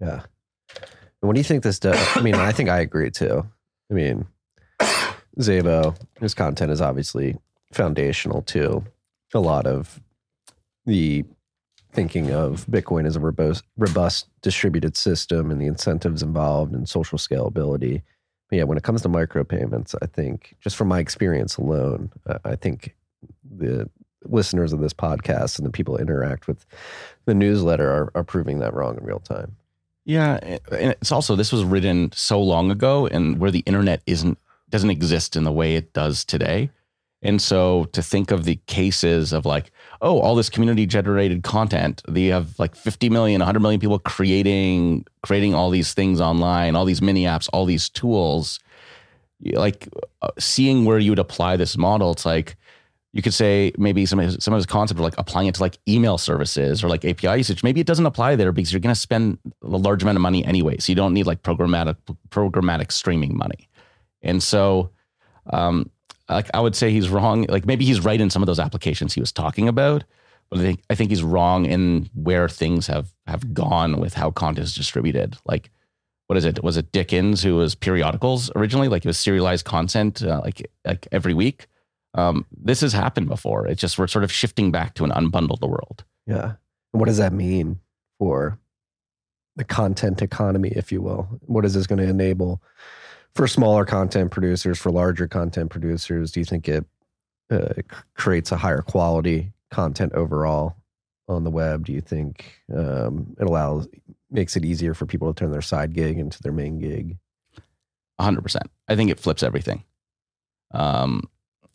Yeah. 0.00 0.22
And 1.22 1.28
what 1.28 1.34
do 1.34 1.40
you 1.40 1.44
think 1.44 1.62
this 1.62 1.78
does? 1.78 1.98
I 2.16 2.22
mean, 2.22 2.34
I 2.34 2.52
think 2.52 2.68
I 2.68 2.80
agree 2.80 3.10
too. 3.10 3.46
I 3.90 3.94
mean, 3.94 4.26
Szabo, 5.38 5.96
his 6.20 6.34
content 6.34 6.72
is 6.72 6.80
obviously 6.80 7.36
foundational 7.72 8.42
to 8.42 8.84
a 9.34 9.40
lot 9.40 9.66
of 9.66 10.00
the 10.86 11.24
thinking 11.92 12.30
of 12.30 12.66
Bitcoin 12.66 13.06
as 13.06 13.16
a 13.16 13.20
robust, 13.20 13.64
robust 13.76 14.28
distributed 14.42 14.96
system 14.96 15.50
and 15.50 15.60
the 15.60 15.66
incentives 15.66 16.22
involved 16.22 16.72
and 16.72 16.88
social 16.88 17.18
scalability. 17.18 18.02
But 18.48 18.56
yeah, 18.56 18.64
when 18.64 18.78
it 18.78 18.84
comes 18.84 19.02
to 19.02 19.08
micropayments, 19.08 19.94
I 20.00 20.06
think 20.06 20.56
just 20.60 20.76
from 20.76 20.88
my 20.88 21.00
experience 21.00 21.56
alone, 21.56 22.10
I 22.44 22.56
think 22.56 22.96
the 23.44 23.90
listeners 24.24 24.72
of 24.72 24.80
this 24.80 24.92
podcast 24.92 25.58
and 25.58 25.66
the 25.66 25.72
people 25.72 25.94
that 25.94 26.02
interact 26.02 26.46
with 26.46 26.66
the 27.24 27.34
newsletter 27.34 27.88
are, 27.88 28.12
are 28.14 28.24
proving 28.24 28.58
that 28.60 28.74
wrong 28.74 28.96
in 28.96 29.04
real 29.04 29.20
time. 29.20 29.56
Yeah, 30.04 30.38
and 30.42 30.90
it's 31.00 31.12
also 31.12 31.36
this 31.36 31.52
was 31.52 31.62
written 31.62 32.10
so 32.12 32.42
long 32.42 32.70
ago, 32.70 33.06
and 33.06 33.38
where 33.38 33.50
the 33.50 33.60
internet 33.60 34.02
isn't 34.06 34.38
doesn't 34.70 34.90
exist 34.90 35.36
in 35.36 35.44
the 35.44 35.52
way 35.52 35.76
it 35.76 35.92
does 35.92 36.24
today. 36.24 36.70
And 37.22 37.40
so 37.42 37.84
to 37.92 38.02
think 38.02 38.30
of 38.30 38.44
the 38.44 38.56
cases 38.66 39.32
of 39.32 39.44
like, 39.44 39.70
oh, 40.00 40.20
all 40.20 40.34
this 40.34 40.48
community 40.48 40.86
generated 40.86 41.42
content, 41.42 42.02
they 42.08 42.26
have 42.26 42.58
like 42.58 42.74
50 42.74 43.10
million, 43.10 43.40
100 43.40 43.60
million 43.60 43.78
people 43.78 43.98
creating 43.98 45.04
creating 45.22 45.54
all 45.54 45.70
these 45.70 45.92
things 45.92 46.20
online, 46.20 46.76
all 46.76 46.86
these 46.86 47.02
mini 47.02 47.24
apps, 47.24 47.48
all 47.52 47.66
these 47.66 47.88
tools. 47.88 48.58
Like 49.52 49.88
uh, 50.22 50.30
seeing 50.38 50.84
where 50.84 50.98
you 50.98 51.10
would 51.10 51.18
apply 51.18 51.56
this 51.56 51.76
model, 51.76 52.12
it's 52.12 52.26
like 52.26 52.56
you 53.12 53.22
could 53.22 53.34
say 53.34 53.72
maybe 53.76 54.06
some 54.06 54.20
of 54.20 54.26
his, 54.26 54.44
some 54.44 54.54
of 54.54 54.58
his 54.58 54.66
concepts 54.66 55.00
are 55.00 55.02
like 55.02 55.18
applying 55.18 55.48
it 55.48 55.56
to 55.56 55.60
like 55.60 55.78
email 55.88 56.16
services 56.16 56.84
or 56.84 56.88
like 56.88 57.04
API 57.04 57.38
usage. 57.38 57.64
Maybe 57.64 57.80
it 57.80 57.86
doesn't 57.86 58.06
apply 58.06 58.36
there 58.36 58.52
because 58.52 58.72
you're 58.72 58.80
going 58.80 58.94
to 58.94 59.00
spend 59.00 59.38
a 59.62 59.66
large 59.66 60.02
amount 60.02 60.16
of 60.16 60.22
money 60.22 60.44
anyway. 60.44 60.78
So 60.78 60.92
you 60.92 60.96
don't 60.96 61.12
need 61.12 61.26
like 61.26 61.42
programmatic 61.42 61.96
programmatic 62.28 62.92
streaming 62.92 63.36
money. 63.36 63.68
And 64.22 64.42
so, 64.42 64.90
um, 65.52 65.90
like 66.28 66.48
I 66.54 66.60
would 66.60 66.76
say 66.76 66.90
he's 66.90 67.08
wrong. 67.08 67.46
Like 67.48 67.66
maybe 67.66 67.84
he's 67.84 68.00
right 68.00 68.20
in 68.20 68.30
some 68.30 68.42
of 68.42 68.46
those 68.46 68.60
applications 68.60 69.12
he 69.12 69.20
was 69.20 69.32
talking 69.32 69.66
about, 69.66 70.04
but 70.48 70.60
I 70.60 70.62
think 70.62 70.82
I 70.90 70.94
think 70.94 71.10
he's 71.10 71.24
wrong 71.24 71.66
in 71.66 72.08
where 72.14 72.48
things 72.48 72.86
have 72.86 73.08
have 73.26 73.52
gone 73.52 73.98
with 73.98 74.14
how 74.14 74.30
content 74.30 74.64
is 74.64 74.74
distributed. 74.74 75.36
Like, 75.44 75.70
what 76.28 76.36
is 76.36 76.44
it? 76.44 76.62
Was 76.62 76.76
it 76.76 76.92
Dickens 76.92 77.42
who 77.42 77.56
was 77.56 77.74
periodicals 77.74 78.52
originally? 78.54 78.86
Like 78.86 79.04
it 79.04 79.08
was 79.08 79.18
serialized 79.18 79.64
content, 79.64 80.22
uh, 80.22 80.40
like 80.44 80.70
like 80.84 81.08
every 81.10 81.34
week. 81.34 81.66
Um, 82.14 82.46
this 82.56 82.80
has 82.80 82.92
happened 82.92 83.28
before. 83.28 83.66
It's 83.66 83.80
just 83.80 83.98
we're 83.98 84.08
sort 84.08 84.24
of 84.24 84.32
shifting 84.32 84.70
back 84.70 84.94
to 84.94 85.04
an 85.04 85.10
unbundled 85.10 85.60
world. 85.60 86.04
Yeah. 86.26 86.54
What 86.92 87.06
does 87.06 87.18
that 87.18 87.32
mean 87.32 87.80
for 88.18 88.58
the 89.56 89.64
content 89.64 90.22
economy, 90.22 90.72
if 90.74 90.90
you 90.90 91.02
will? 91.02 91.28
What 91.46 91.64
is 91.64 91.74
this 91.74 91.86
going 91.86 92.00
to 92.00 92.08
enable 92.08 92.62
for 93.34 93.46
smaller 93.46 93.84
content 93.84 94.30
producers, 94.30 94.78
for 94.78 94.90
larger 94.90 95.28
content 95.28 95.70
producers? 95.70 96.32
Do 96.32 96.40
you 96.40 96.44
think 96.44 96.68
it, 96.68 96.84
uh, 97.50 97.74
creates 98.14 98.52
a 98.52 98.56
higher 98.56 98.82
quality 98.82 99.52
content 99.70 100.12
overall 100.14 100.76
on 101.28 101.44
the 101.44 101.50
web? 101.50 101.86
Do 101.86 101.92
you 101.92 102.00
think 102.00 102.60
um, 102.74 103.36
it 103.38 103.46
allows 103.46 103.88
makes 104.30 104.56
it 104.56 104.64
easier 104.64 104.94
for 104.94 105.06
people 105.06 105.32
to 105.32 105.38
turn 105.38 105.50
their 105.50 105.62
side 105.62 105.92
gig 105.92 106.18
into 106.18 106.42
their 106.42 106.52
main 106.52 106.78
gig? 106.78 107.16
100%. 108.20 108.60
I 108.88 108.96
think 108.96 109.10
it 109.10 109.18
flips 109.18 109.42
everything. 109.42 109.84
Um, 110.72 111.28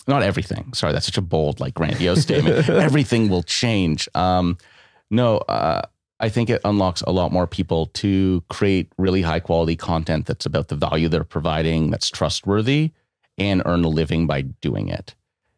not 0.07 0.23
everything. 0.23 0.73
Sorry, 0.73 0.93
that's 0.93 1.05
such 1.05 1.17
a 1.17 1.21
bold, 1.21 1.59
like 1.59 1.73
grandiose 1.73 2.21
statement. 2.21 2.69
everything 2.69 3.29
will 3.29 3.43
change. 3.43 4.07
Um, 4.13 4.57
no, 5.09 5.37
uh, 5.37 5.81
I 6.19 6.29
think 6.29 6.49
it 6.49 6.61
unlocks 6.63 7.01
a 7.01 7.11
lot 7.11 7.31
more 7.31 7.47
people 7.47 7.87
to 7.87 8.43
create 8.49 8.91
really 8.97 9.21
high 9.21 9.39
quality 9.39 9.75
content 9.75 10.25
that's 10.25 10.45
about 10.45 10.69
the 10.69 10.75
value 10.75 11.09
they're 11.09 11.23
providing, 11.23 11.91
that's 11.91 12.09
trustworthy, 12.09 12.91
and 13.37 13.61
earn 13.65 13.83
a 13.83 13.89
living 13.89 14.27
by 14.27 14.41
doing 14.41 14.87
it. 14.87 15.15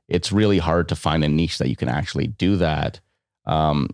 It's 0.07 0.31
really 0.31 0.57
hard 0.57 0.88
to 0.89 0.95
find 0.95 1.23
a 1.23 1.29
niche 1.29 1.57
that 1.60 1.69
you 1.69 1.75
can 1.75 1.89
actually 1.89 2.27
do 2.27 2.55
that. 2.55 2.99
Um, 3.45 3.89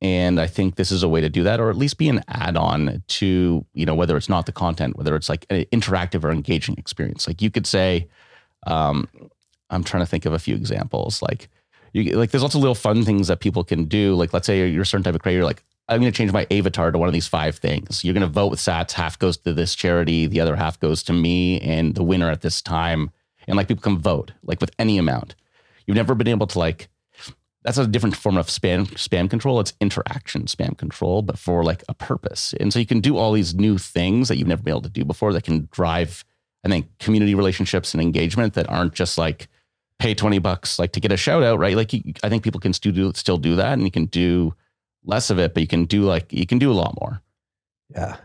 and 0.00 0.40
I 0.40 0.46
think 0.46 0.76
this 0.76 0.90
is 0.90 1.02
a 1.02 1.08
way 1.08 1.20
to 1.20 1.28
do 1.28 1.42
that, 1.42 1.60
or 1.60 1.68
at 1.68 1.76
least 1.76 1.98
be 1.98 2.08
an 2.08 2.24
add-on 2.28 3.02
to, 3.06 3.66
you 3.74 3.86
know, 3.86 3.94
whether 3.94 4.16
it's 4.16 4.30
not 4.30 4.46
the 4.46 4.52
content, 4.52 4.96
whether 4.96 5.14
it's 5.14 5.28
like 5.28 5.44
an 5.50 5.66
interactive 5.66 6.24
or 6.24 6.30
engaging 6.30 6.76
experience. 6.78 7.26
Like 7.26 7.42
you 7.42 7.50
could 7.50 7.66
say, 7.66 8.08
um, 8.66 9.08
I'm 9.70 9.84
trying 9.84 10.02
to 10.02 10.06
think 10.06 10.26
of 10.26 10.32
a 10.32 10.38
few 10.38 10.54
examples. 10.54 11.22
Like, 11.22 11.48
you 11.92 12.16
like, 12.16 12.30
there's 12.30 12.42
lots 12.42 12.54
of 12.54 12.60
little 12.60 12.74
fun 12.74 13.04
things 13.04 13.28
that 13.28 13.40
people 13.40 13.64
can 13.64 13.84
do. 13.84 14.14
Like, 14.14 14.32
let's 14.32 14.46
say 14.46 14.68
you're 14.68 14.82
a 14.82 14.86
certain 14.86 15.04
type 15.04 15.14
of 15.14 15.22
creator. 15.22 15.44
Like, 15.44 15.62
I'm 15.88 16.00
going 16.00 16.12
to 16.12 16.16
change 16.16 16.32
my 16.32 16.46
avatar 16.50 16.92
to 16.92 16.98
one 16.98 17.08
of 17.08 17.12
these 17.12 17.26
five 17.26 17.56
things. 17.56 18.04
You're 18.04 18.14
going 18.14 18.20
to 18.20 18.28
vote 18.28 18.50
with 18.50 18.60
Sats. 18.60 18.92
Half 18.92 19.18
goes 19.18 19.36
to 19.38 19.52
this 19.52 19.74
charity, 19.74 20.26
the 20.26 20.40
other 20.40 20.56
half 20.56 20.78
goes 20.78 21.02
to 21.04 21.12
me, 21.12 21.60
and 21.60 21.94
the 21.94 22.04
winner 22.04 22.30
at 22.30 22.42
this 22.42 22.62
time. 22.62 23.10
And 23.48 23.56
like, 23.56 23.68
people 23.68 23.82
can 23.82 23.98
vote 23.98 24.32
like 24.44 24.60
with 24.60 24.70
any 24.78 24.98
amount. 24.98 25.34
You've 25.86 25.96
never 25.96 26.14
been 26.14 26.28
able 26.28 26.46
to 26.48 26.58
like. 26.58 26.88
That's 27.62 27.76
a 27.76 27.86
different 27.86 28.16
form 28.16 28.38
of 28.38 28.46
spam 28.46 28.86
spam 28.92 29.28
control. 29.28 29.60
It's 29.60 29.74
interaction 29.80 30.44
spam 30.44 30.78
control, 30.78 31.20
but 31.20 31.38
for 31.38 31.62
like 31.62 31.84
a 31.88 31.94
purpose. 31.94 32.54
And 32.58 32.72
so 32.72 32.78
you 32.78 32.86
can 32.86 33.00
do 33.00 33.18
all 33.18 33.32
these 33.32 33.54
new 33.54 33.76
things 33.76 34.28
that 34.28 34.36
you've 34.36 34.48
never 34.48 34.62
been 34.62 34.72
able 34.72 34.82
to 34.82 34.88
do 34.88 35.04
before 35.04 35.34
that 35.34 35.44
can 35.44 35.68
drive, 35.70 36.24
I 36.64 36.70
think, 36.70 36.86
community 37.00 37.34
relationships 37.34 37.92
and 37.92 38.00
engagement 38.00 38.54
that 38.54 38.70
aren't 38.70 38.94
just 38.94 39.18
like 39.18 39.48
pay 40.00 40.14
20 40.14 40.38
bucks 40.38 40.78
like 40.78 40.92
to 40.92 41.00
get 41.00 41.12
a 41.12 41.16
shout 41.16 41.42
out, 41.42 41.58
right? 41.58 41.76
Like 41.76 41.92
you, 41.92 42.14
I 42.24 42.30
think 42.30 42.42
people 42.42 42.58
can 42.58 42.72
still 42.72 42.90
do, 42.90 43.12
still 43.14 43.36
do 43.36 43.54
that 43.56 43.74
and 43.74 43.82
you 43.82 43.90
can 43.90 44.06
do 44.06 44.54
less 45.04 45.28
of 45.28 45.38
it, 45.38 45.52
but 45.52 45.60
you 45.60 45.66
can 45.66 45.84
do 45.84 46.02
like, 46.02 46.32
you 46.32 46.46
can 46.46 46.58
do 46.58 46.72
a 46.72 46.74
lot 46.74 46.96
more. 46.98 47.22
Yeah. 47.90 48.16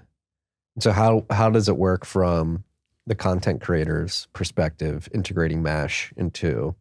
So 0.80 0.92
how, 0.92 1.26
how 1.30 1.50
does 1.50 1.68
it 1.68 1.78
work 1.78 2.06
from 2.06 2.64
the 3.06 3.14
content 3.14 3.62
creator's 3.62 4.28
perspective, 4.32 5.10
integrating 5.14 5.62
Mash 5.62 6.14
into 6.16 6.76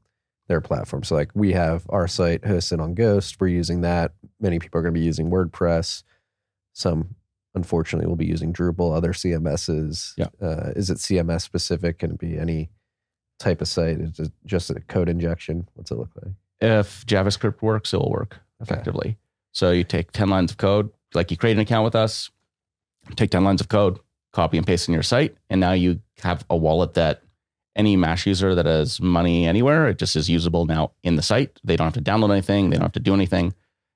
their 0.47 0.61
platform? 0.61 1.03
So 1.03 1.17
like 1.17 1.31
we 1.35 1.53
have 1.53 1.85
our 1.89 2.07
site 2.07 2.43
hosted 2.43 2.81
on 2.81 2.95
Ghost. 2.95 3.41
We're 3.41 3.49
using 3.49 3.81
that. 3.81 4.13
Many 4.41 4.61
people 4.61 4.79
are 4.79 4.83
going 4.83 4.95
to 4.95 5.01
be 5.01 5.05
using 5.05 5.29
WordPress. 5.29 6.05
Some 6.73 7.17
unfortunately 7.57 8.07
will 8.07 8.17
be 8.17 8.27
using 8.27 8.53
Drupal, 8.53 8.97
other 8.97 9.13
CMSs. 9.13 10.13
Yeah. 10.17 10.29
Uh, 10.41 10.71
is 10.77 10.89
it 10.89 10.99
CMS 10.99 11.43
specific? 11.43 11.99
Can 11.99 12.13
it 12.13 12.19
be 12.19 12.39
any 12.39 12.71
type 13.38 13.61
of 13.61 13.68
site? 13.68 14.01
Is 14.01 14.18
it 14.18 14.33
just 14.47 14.70
a 14.70 14.81
code 14.81 15.09
injection? 15.09 15.68
What's 15.75 15.90
it 15.90 15.99
look 15.99 16.11
like? 16.23 16.33
If 16.61 17.05
JavaScript 17.07 17.62
works, 17.62 17.92
it 17.92 17.99
will 17.99 18.11
work 18.11 18.38
effectively. 18.61 19.18
So 19.53 19.70
you 19.70 19.85
take 19.85 20.12
10 20.12 20.29
lines 20.29 20.51
of 20.51 20.59
code, 20.59 20.90
like 21.12 21.31
you 21.31 21.37
create 21.37 21.57
an 21.57 21.61
account 21.61 21.85
with 21.85 21.94
us, 21.94 22.31
take 23.16 23.31
10 23.31 23.44
lines 23.44 23.61
of 23.61 23.68
code, 23.68 23.99
copy 24.33 24.57
and 24.57 24.66
paste 24.66 24.88
in 24.88 24.94
your 24.94 25.03
site, 25.03 25.37
and 25.49 25.61
now 25.61 25.73
you 25.73 26.01
have 26.23 26.44
a 26.51 26.57
wallet 26.57 26.94
that 26.94 27.23
any 27.77 27.97
Mash 27.97 28.27
user 28.27 28.55
that 28.55 28.66
has 28.66 29.01
money 29.01 29.47
anywhere, 29.47 29.88
it 29.88 29.99
just 29.99 30.16
is 30.16 30.31
usable 30.31 30.64
now 30.64 30.92
in 31.03 31.16
the 31.16 31.23
site. 31.23 31.59
They 31.64 31.77
don't 31.77 31.87
have 31.87 32.05
to 32.05 32.11
download 32.11 32.31
anything, 32.31 32.70
they 32.70 32.77
don't 32.77 32.85
have 32.85 32.92
to 32.92 33.01
do 33.01 33.14
anything. 33.14 33.55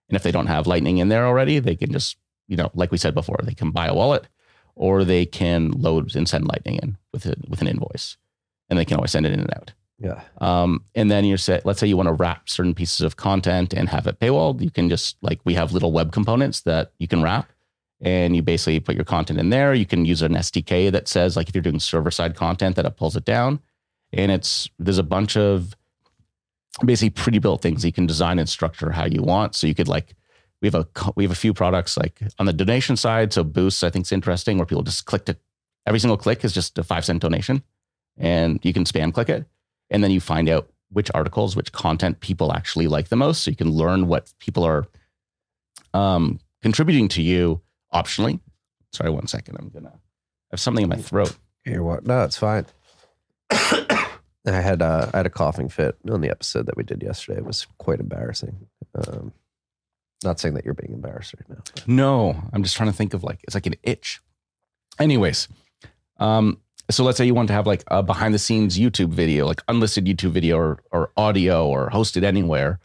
And 0.09 0.16
if 0.16 0.22
they 0.22 0.33
don't 0.33 0.46
have 0.46 0.66
Lightning 0.66 0.98
in 0.98 1.09
there 1.09 1.27
already, 1.27 1.59
they 1.59 1.77
can 1.77 1.92
just, 1.92 2.16
you 2.48 2.57
know, 2.57 2.70
like 2.74 2.90
we 2.90 2.98
said 2.98 3.14
before, 3.14 3.40
they 3.42 3.55
can 3.55 3.70
buy 3.70 3.87
a 3.87 3.94
wallet 3.94 4.27
or 4.74 5.05
they 5.05 5.27
can 5.27 5.70
load 5.72 6.14
and 6.14 6.29
send 6.29 6.46
Lightning 6.46 6.77
in 6.77 6.96
with 7.12 7.27
a, 7.27 7.35
with 7.48 7.61
an 7.61 7.68
invoice 7.68 8.16
and 8.68 8.78
they 8.78 8.85
can 8.85 8.96
always 8.96 9.11
send 9.11 9.26
it 9.26 9.33
in 9.33 9.40
and 9.40 9.54
out. 9.54 9.72
Yeah. 9.98 10.22
Um, 10.38 10.85
and 10.94 11.11
then 11.11 11.24
you 11.24 11.37
say, 11.37 11.61
let's 11.64 11.81
say 11.81 11.87
you 11.87 11.96
want 11.96 12.09
to 12.09 12.12
wrap 12.12 12.48
certain 12.48 12.74
pieces 12.74 13.00
of 13.00 13.16
content 13.16 13.74
and 13.74 13.88
have 13.88 14.07
it 14.07 14.20
paywalled. 14.20 14.61
You 14.61 14.70
can 14.70 14.88
just 14.88 15.16
like 15.22 15.40
we 15.44 15.54
have 15.54 15.72
little 15.72 15.90
web 15.90 16.12
components 16.12 16.61
that 16.62 16.92
you 16.98 17.09
can 17.09 17.22
wrap, 17.22 17.50
and 18.00 18.37
you 18.37 18.42
basically 18.42 18.78
put 18.78 18.94
your 18.94 19.04
content 19.04 19.40
in 19.40 19.50
there. 19.50 19.74
You 19.74 19.87
can 19.87 20.04
use 20.04 20.22
an 20.22 20.35
SDK 20.35 20.92
that 20.92 21.09
says 21.09 21.37
like 21.37 21.48
if 21.48 21.54
you're 21.54 21.62
doing 21.62 21.81
server 21.81 22.12
side 22.12 22.37
content 22.37 22.76
that 22.76 22.87
it 22.87 22.96
pulls 22.96 23.16
it 23.16 23.24
down, 23.24 23.61
and 24.12 24.31
it's 24.31 24.68
there's 24.78 24.98
a 24.98 25.02
bunch 25.02 25.37
of 25.37 25.74
basically 26.85 27.11
pre-built 27.11 27.61
things 27.61 27.85
you 27.85 27.92
can 27.92 28.07
design 28.07 28.38
and 28.38 28.48
structure 28.48 28.92
how 28.92 29.04
you 29.04 29.22
want. 29.22 29.57
So 29.57 29.66
you 29.66 29.74
could 29.74 29.88
like 29.88 30.14
we 30.62 30.68
have 30.68 30.76
a 30.76 30.87
we 31.16 31.24
have 31.24 31.33
a 31.33 31.37
few 31.37 31.52
products 31.52 31.96
like 31.96 32.22
on 32.38 32.46
the 32.46 32.52
donation 32.52 32.96
side. 32.96 33.33
So 33.33 33.42
Boosts 33.42 33.83
I 33.83 33.90
think 33.90 34.07
is 34.07 34.12
interesting 34.12 34.58
where 34.58 34.66
people 34.66 34.85
just 34.85 35.06
click 35.06 35.25
to 35.25 35.37
every 35.87 35.98
single 35.98 36.16
click 36.16 36.44
is 36.44 36.52
just 36.52 36.79
a 36.79 36.85
five 36.85 37.04
cent 37.04 37.21
donation 37.21 37.64
and 38.19 38.58
you 38.64 38.73
can 38.73 38.85
spam 38.85 39.12
click 39.12 39.29
it. 39.29 39.46
And 39.90 40.02
then 40.04 40.10
you 40.10 40.21
find 40.21 40.48
out 40.48 40.69
which 40.90 41.10
articles, 41.14 41.56
which 41.56 41.73
content 41.73 42.21
people 42.21 42.52
actually 42.52 42.87
like 42.88 43.08
the 43.08 43.16
most. 43.16 43.42
So 43.42 43.50
you 43.50 43.56
can 43.56 43.71
learn 43.71 44.06
what 44.08 44.33
people 44.38 44.64
are 44.64 44.87
um, 45.94 46.40
contributing 46.62 47.08
to 47.08 47.23
you 47.23 47.60
optionally. 47.94 48.40
Sorry, 48.92 49.10
one 49.10 49.27
second. 49.27 49.56
I'm 49.58 49.69
going 49.69 49.85
to 49.85 49.92
have 50.50 50.60
something 50.60 50.83
in 50.85 50.88
my 50.90 50.96
throat. 50.96 51.37
Here, 51.64 51.83
what? 51.83 52.06
No, 52.06 52.25
it's 52.25 52.37
fine. 52.38 52.66
I 53.50 54.06
had 54.46 54.81
uh, 54.81 55.10
I 55.12 55.19
had 55.19 55.27
a 55.27 55.31
coughing 55.31 55.69
fit 55.69 55.96
on 56.10 56.21
the 56.23 56.31
episode 56.31 56.66
that 56.66 56.77
we 56.77 56.83
did 56.85 57.02
yesterday. 57.02 57.38
It 57.38 57.44
was 57.44 57.66
quite 57.79 58.00
embarrassing. 58.00 58.66
Um, 58.94 59.33
not 60.25 60.40
saying 60.40 60.54
that 60.54 60.64
you're 60.64 60.75
being 60.75 60.94
embarrassed 60.94 61.35
right 61.38 61.48
now. 61.50 61.62
but- 61.75 61.87
No, 61.88 62.42
I'm 62.52 62.62
just 62.62 62.77
trying 62.77 62.90
to 62.90 62.96
think 62.96 63.14
of 63.14 63.23
like, 63.23 63.40
it's 63.44 63.54
like 63.54 63.66
an 63.66 63.75
itch. 63.83 64.21
Anyways, 64.98 65.48
um, 66.19 66.60
so 66.91 67.05
let's 67.05 67.19
say 67.19 67.27
you 67.27 67.35
want 67.35 67.49
to 67.49 67.55
have 67.55 67.67
like 67.67 67.85
a 67.89 68.03
behind 68.03 68.35
the 68.35 68.39
scenes 68.39 68.79
YouTube 68.79 69.11
video, 69.11 69.47
like 69.47 69.63
unlisted 69.69 70.07
YouTube 70.07 70.31
video 70.31 70.57
or, 70.57 70.81
or 70.91 71.11
audio 71.17 71.69
or 71.69 71.91
hosted 71.91 72.23
anywhere. 72.23 72.81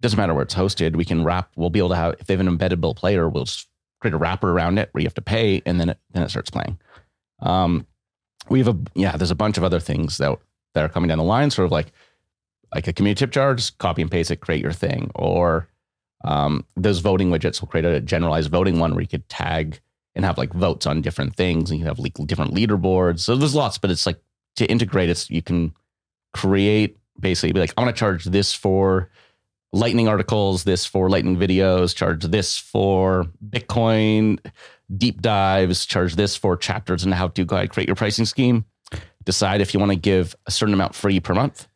Doesn't 0.00 0.16
matter 0.16 0.32
where 0.32 0.44
it's 0.44 0.54
hosted. 0.54 0.96
We 0.96 1.04
can 1.04 1.24
wrap. 1.24 1.50
We'll 1.56 1.70
be 1.70 1.80
able 1.80 1.90
to 1.90 1.96
have 1.96 2.14
if 2.20 2.26
they 2.26 2.34
have 2.34 2.46
an 2.46 2.58
embeddable 2.58 2.96
player, 2.96 3.28
we'll 3.28 3.44
just 3.44 3.68
create 4.00 4.14
a 4.14 4.18
wrapper 4.18 4.50
around 4.50 4.78
it 4.78 4.88
where 4.92 5.02
you 5.02 5.06
have 5.06 5.14
to 5.14 5.22
pay, 5.22 5.60
and 5.66 5.80
then 5.80 5.90
it 5.90 5.98
then 6.12 6.22
it 6.22 6.30
starts 6.30 6.50
playing. 6.50 6.78
Um, 7.40 7.86
we 8.48 8.60
have 8.60 8.68
a 8.68 8.78
yeah. 8.94 9.16
There's 9.16 9.30
a 9.30 9.36
bunch 9.36 9.58
of 9.58 9.64
other 9.64 9.80
things 9.80 10.18
that 10.18 10.38
that 10.74 10.84
are 10.84 10.88
coming 10.88 11.08
down 11.08 11.18
the 11.18 11.24
line, 11.24 11.50
sort 11.50 11.66
of 11.66 11.72
like 11.72 11.92
like 12.72 12.86
a 12.86 12.92
community 12.92 13.18
tip 13.18 13.30
jar, 13.30 13.54
just 13.54 13.78
copy 13.78 14.02
and 14.02 14.10
paste 14.10 14.30
it, 14.30 14.40
create 14.40 14.62
your 14.62 14.72
thing. 14.72 15.10
Or 15.14 15.68
um, 16.24 16.64
those 16.76 17.00
voting 17.00 17.30
widgets 17.30 17.60
will 17.60 17.68
create 17.68 17.84
a 17.84 18.00
generalized 18.00 18.50
voting 18.50 18.78
one 18.78 18.92
where 18.92 19.02
you 19.02 19.08
could 19.08 19.28
tag 19.28 19.80
and 20.18 20.26
have 20.26 20.36
like 20.36 20.52
votes 20.52 20.84
on 20.84 21.00
different 21.00 21.36
things, 21.36 21.70
and 21.70 21.78
you 21.78 21.86
have 21.86 22.00
like 22.00 22.14
different 22.26 22.52
leaderboards. 22.52 23.20
So 23.20 23.36
there's 23.36 23.54
lots, 23.54 23.78
but 23.78 23.90
it's 23.90 24.04
like 24.04 24.20
to 24.56 24.66
integrate 24.66 25.08
it, 25.08 25.30
you 25.30 25.40
can 25.40 25.72
create 26.34 26.98
basically 27.18 27.52
be 27.52 27.60
like, 27.60 27.72
I 27.76 27.80
want 27.80 27.94
to 27.94 27.98
charge 27.98 28.24
this 28.24 28.52
for 28.52 29.10
lightning 29.72 30.08
articles, 30.08 30.64
this 30.64 30.84
for 30.84 31.08
lightning 31.08 31.36
videos, 31.36 31.94
charge 31.94 32.24
this 32.24 32.58
for 32.58 33.26
Bitcoin 33.48 34.38
deep 34.96 35.20
dives, 35.20 35.86
charge 35.86 36.16
this 36.16 36.34
for 36.34 36.56
chapters 36.56 37.04
and 37.04 37.14
how 37.14 37.28
to 37.28 37.44
guide, 37.44 37.70
create 37.70 37.88
your 37.88 37.96
pricing 37.96 38.24
scheme. 38.24 38.64
Decide 39.24 39.60
if 39.60 39.74
you 39.74 39.80
want 39.80 39.92
to 39.92 39.98
give 39.98 40.34
a 40.46 40.50
certain 40.50 40.74
amount 40.74 40.94
free 40.94 41.20
per 41.20 41.34
month. 41.34 41.68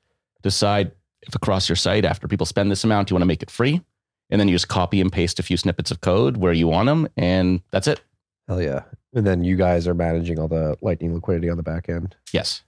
Decide 0.42 0.92
if 1.20 1.34
across 1.34 1.68
your 1.68 1.76
site, 1.76 2.04
after 2.04 2.26
people 2.26 2.46
spend 2.46 2.70
this 2.70 2.84
amount, 2.84 3.10
you 3.10 3.14
want 3.14 3.22
to 3.22 3.26
make 3.26 3.42
it 3.42 3.50
free. 3.50 3.82
And 4.30 4.40
then 4.40 4.48
you 4.48 4.54
just 4.54 4.68
copy 4.68 5.00
and 5.00 5.12
paste 5.12 5.38
a 5.38 5.42
few 5.42 5.58
snippets 5.58 5.90
of 5.90 6.00
code 6.00 6.38
where 6.38 6.54
you 6.54 6.66
want 6.66 6.86
them, 6.86 7.06
and 7.16 7.60
that's 7.70 7.86
it. 7.86 8.00
Hell 8.48 8.60
yeah. 8.62 8.82
And 9.14 9.26
then 9.26 9.44
you 9.44 9.56
guys 9.56 9.86
are 9.86 9.94
managing 9.94 10.38
all 10.38 10.48
the 10.48 10.76
lightning 10.80 11.14
liquidity 11.14 11.48
on 11.48 11.56
the 11.56 11.62
back 11.62 11.88
end. 11.88 12.16
Yes. 12.32 12.62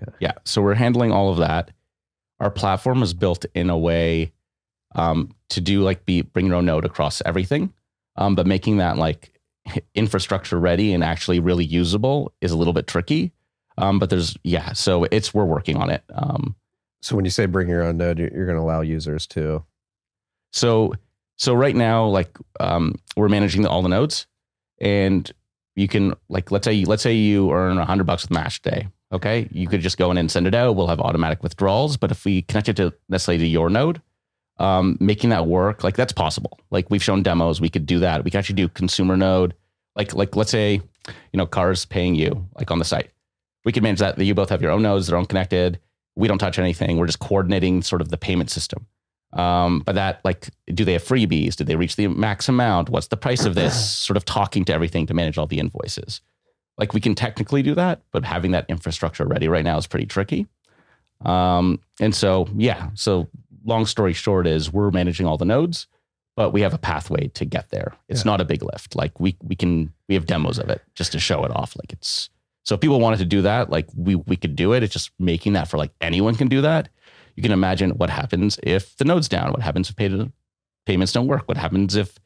Okay. 0.00 0.12
Yeah. 0.20 0.32
So 0.44 0.62
we're 0.62 0.74
handling 0.74 1.12
all 1.12 1.30
of 1.30 1.38
that. 1.38 1.70
Our 2.38 2.50
platform 2.50 3.02
is 3.02 3.12
built 3.12 3.44
in 3.54 3.68
a 3.68 3.76
way 3.76 4.32
um, 4.94 5.34
to 5.50 5.60
do 5.60 5.82
like 5.82 6.06
be 6.06 6.22
bring 6.22 6.46
your 6.46 6.56
own 6.56 6.64
node 6.64 6.84
across 6.84 7.20
everything, 7.24 7.72
um, 8.16 8.34
but 8.34 8.46
making 8.46 8.78
that 8.78 8.96
like 8.96 9.38
infrastructure 9.94 10.58
ready 10.58 10.92
and 10.92 11.04
actually 11.04 11.38
really 11.38 11.64
usable 11.64 12.32
is 12.40 12.50
a 12.50 12.56
little 12.56 12.72
bit 12.72 12.86
tricky. 12.86 13.32
Um, 13.78 13.98
but 13.98 14.10
there's 14.10 14.36
yeah, 14.42 14.72
so 14.72 15.04
it's 15.10 15.32
we're 15.34 15.44
working 15.44 15.76
on 15.76 15.90
it. 15.90 16.02
Um, 16.14 16.56
So 17.02 17.16
when 17.16 17.24
you 17.24 17.30
say 17.30 17.46
bring 17.46 17.68
your 17.68 17.82
own 17.82 17.96
node, 17.96 18.18
you're, 18.18 18.46
going 18.46 18.56
to 18.56 18.62
allow 18.62 18.80
users 18.80 19.26
to. 19.28 19.64
so 20.52 20.94
so 21.36 21.54
right 21.54 21.74
now, 21.74 22.06
like 22.06 22.36
um, 22.58 22.96
we're 23.16 23.30
managing 23.30 23.62
the, 23.62 23.70
all 23.70 23.80
the 23.80 23.88
nodes, 23.88 24.26
and 24.80 25.30
you 25.76 25.88
can 25.88 26.14
like 26.28 26.50
let's 26.50 26.64
say 26.64 26.84
let's 26.84 27.02
say 27.02 27.14
you 27.14 27.52
earn 27.52 27.78
a 27.78 27.84
hundred 27.84 28.04
bucks 28.04 28.22
with 28.24 28.30
Mash 28.30 28.60
Day. 28.62 28.88
Okay, 29.12 29.48
you 29.50 29.66
could 29.66 29.80
just 29.80 29.98
go 29.98 30.10
in 30.10 30.18
and 30.18 30.30
send 30.30 30.46
it 30.46 30.54
out. 30.54 30.76
We'll 30.76 30.86
have 30.86 31.00
automatic 31.00 31.42
withdrawals. 31.42 31.96
But 31.96 32.12
if 32.12 32.24
we 32.24 32.42
connect 32.42 32.68
it 32.68 32.76
to 32.76 32.92
necessarily 33.08 33.42
to 33.44 33.48
your 33.48 33.68
node, 33.68 34.00
um, 34.58 34.96
making 35.00 35.30
that 35.30 35.46
work 35.46 35.82
like 35.82 35.96
that's 35.96 36.12
possible. 36.12 36.60
Like 36.70 36.90
we've 36.90 37.02
shown 37.02 37.22
demos, 37.22 37.60
we 37.60 37.70
could 37.70 37.86
do 37.86 37.98
that. 38.00 38.24
We 38.24 38.30
can 38.30 38.38
actually 38.38 38.56
do 38.56 38.68
consumer 38.68 39.16
node. 39.16 39.54
Like 39.96 40.14
like 40.14 40.36
let's 40.36 40.50
say 40.50 40.80
you 41.06 41.36
know 41.36 41.46
cars 41.46 41.84
paying 41.84 42.14
you 42.14 42.46
like 42.56 42.70
on 42.70 42.78
the 42.78 42.84
site. 42.84 43.10
We 43.64 43.72
can 43.72 43.82
manage 43.82 43.98
that. 43.98 44.16
That 44.16 44.24
you 44.24 44.34
both 44.34 44.50
have 44.50 44.62
your 44.62 44.70
own 44.70 44.82
nodes. 44.82 45.06
They're 45.06 45.18
unconnected. 45.18 45.80
We 46.16 46.28
don't 46.28 46.38
touch 46.38 46.58
anything. 46.58 46.96
We're 46.96 47.06
just 47.06 47.20
coordinating 47.20 47.82
sort 47.82 48.00
of 48.00 48.10
the 48.10 48.18
payment 48.18 48.50
system. 48.50 48.86
Um, 49.32 49.80
but 49.80 49.94
that 49.94 50.20
like, 50.24 50.48
do 50.66 50.84
they 50.84 50.94
have 50.94 51.04
freebies? 51.04 51.54
Did 51.54 51.66
they 51.68 51.76
reach 51.76 51.96
the 51.96 52.08
max 52.08 52.48
amount? 52.48 52.88
What's 52.90 53.06
the 53.08 53.16
price 53.16 53.44
of 53.44 53.54
this? 53.54 53.74
sort 53.98 54.16
of 54.16 54.24
talking 54.24 54.64
to 54.64 54.72
everything 54.74 55.06
to 55.06 55.14
manage 55.14 55.38
all 55.38 55.46
the 55.46 55.58
invoices. 55.60 56.20
Like 56.78 56.94
we 56.94 57.00
can 57.00 57.14
technically 57.14 57.62
do 57.62 57.74
that, 57.74 58.00
but 58.10 58.24
having 58.24 58.50
that 58.52 58.66
infrastructure 58.68 59.24
ready 59.26 59.46
right 59.48 59.64
now 59.64 59.76
is 59.78 59.86
pretty 59.86 60.06
tricky. 60.06 60.46
Um, 61.24 61.80
and 62.00 62.14
so 62.14 62.48
yeah, 62.56 62.90
so 62.94 63.28
long 63.64 63.86
story 63.86 64.12
short 64.14 64.46
is 64.46 64.72
we're 64.72 64.90
managing 64.90 65.26
all 65.26 65.36
the 65.36 65.44
nodes, 65.44 65.86
but 66.36 66.50
we 66.50 66.62
have 66.62 66.72
a 66.74 66.78
pathway 66.78 67.28
to 67.28 67.44
get 67.44 67.68
there. 67.70 67.94
It's 68.08 68.24
Yeah. 68.24 68.30
not 68.32 68.40
a 68.40 68.44
big 68.44 68.62
lift. 68.62 68.96
Like 68.96 69.20
we 69.20 69.36
we 69.42 69.54
can 69.54 69.92
we 70.08 70.14
have 70.14 70.26
demos 70.26 70.58
of 70.58 70.70
it 70.70 70.82
just 70.94 71.12
to 71.12 71.18
show 71.20 71.44
it 71.44 71.50
off. 71.50 71.76
Like 71.76 71.92
it's 71.92 72.30
so 72.64 72.74
if 72.74 72.80
people 72.80 73.00
wanted 73.00 73.18
to 73.18 73.24
do 73.26 73.42
that, 73.42 73.70
like 73.70 73.86
we 73.94 74.14
we 74.14 74.36
could 74.36 74.56
do 74.56 74.72
it. 74.72 74.82
It's 74.82 74.92
just 74.92 75.10
making 75.18 75.52
that 75.52 75.68
for 75.68 75.76
like 75.76 75.92
anyone 76.00 76.34
can 76.34 76.48
do 76.48 76.62
that. 76.62 76.88
You 77.36 77.42
can 77.42 77.52
imagine 77.52 77.90
what 77.92 78.10
happens 78.10 78.58
if 78.62 78.96
the 78.96 79.04
node's 79.04 79.28
down. 79.28 79.52
What 79.52 79.62
happens 79.62 79.88
if 79.90 79.96
pay- 79.96 80.30
payments 80.86 81.12
don't 81.12 81.26
work? 81.26 81.44
What 81.46 81.56
happens 81.56 81.94
if 81.96 82.18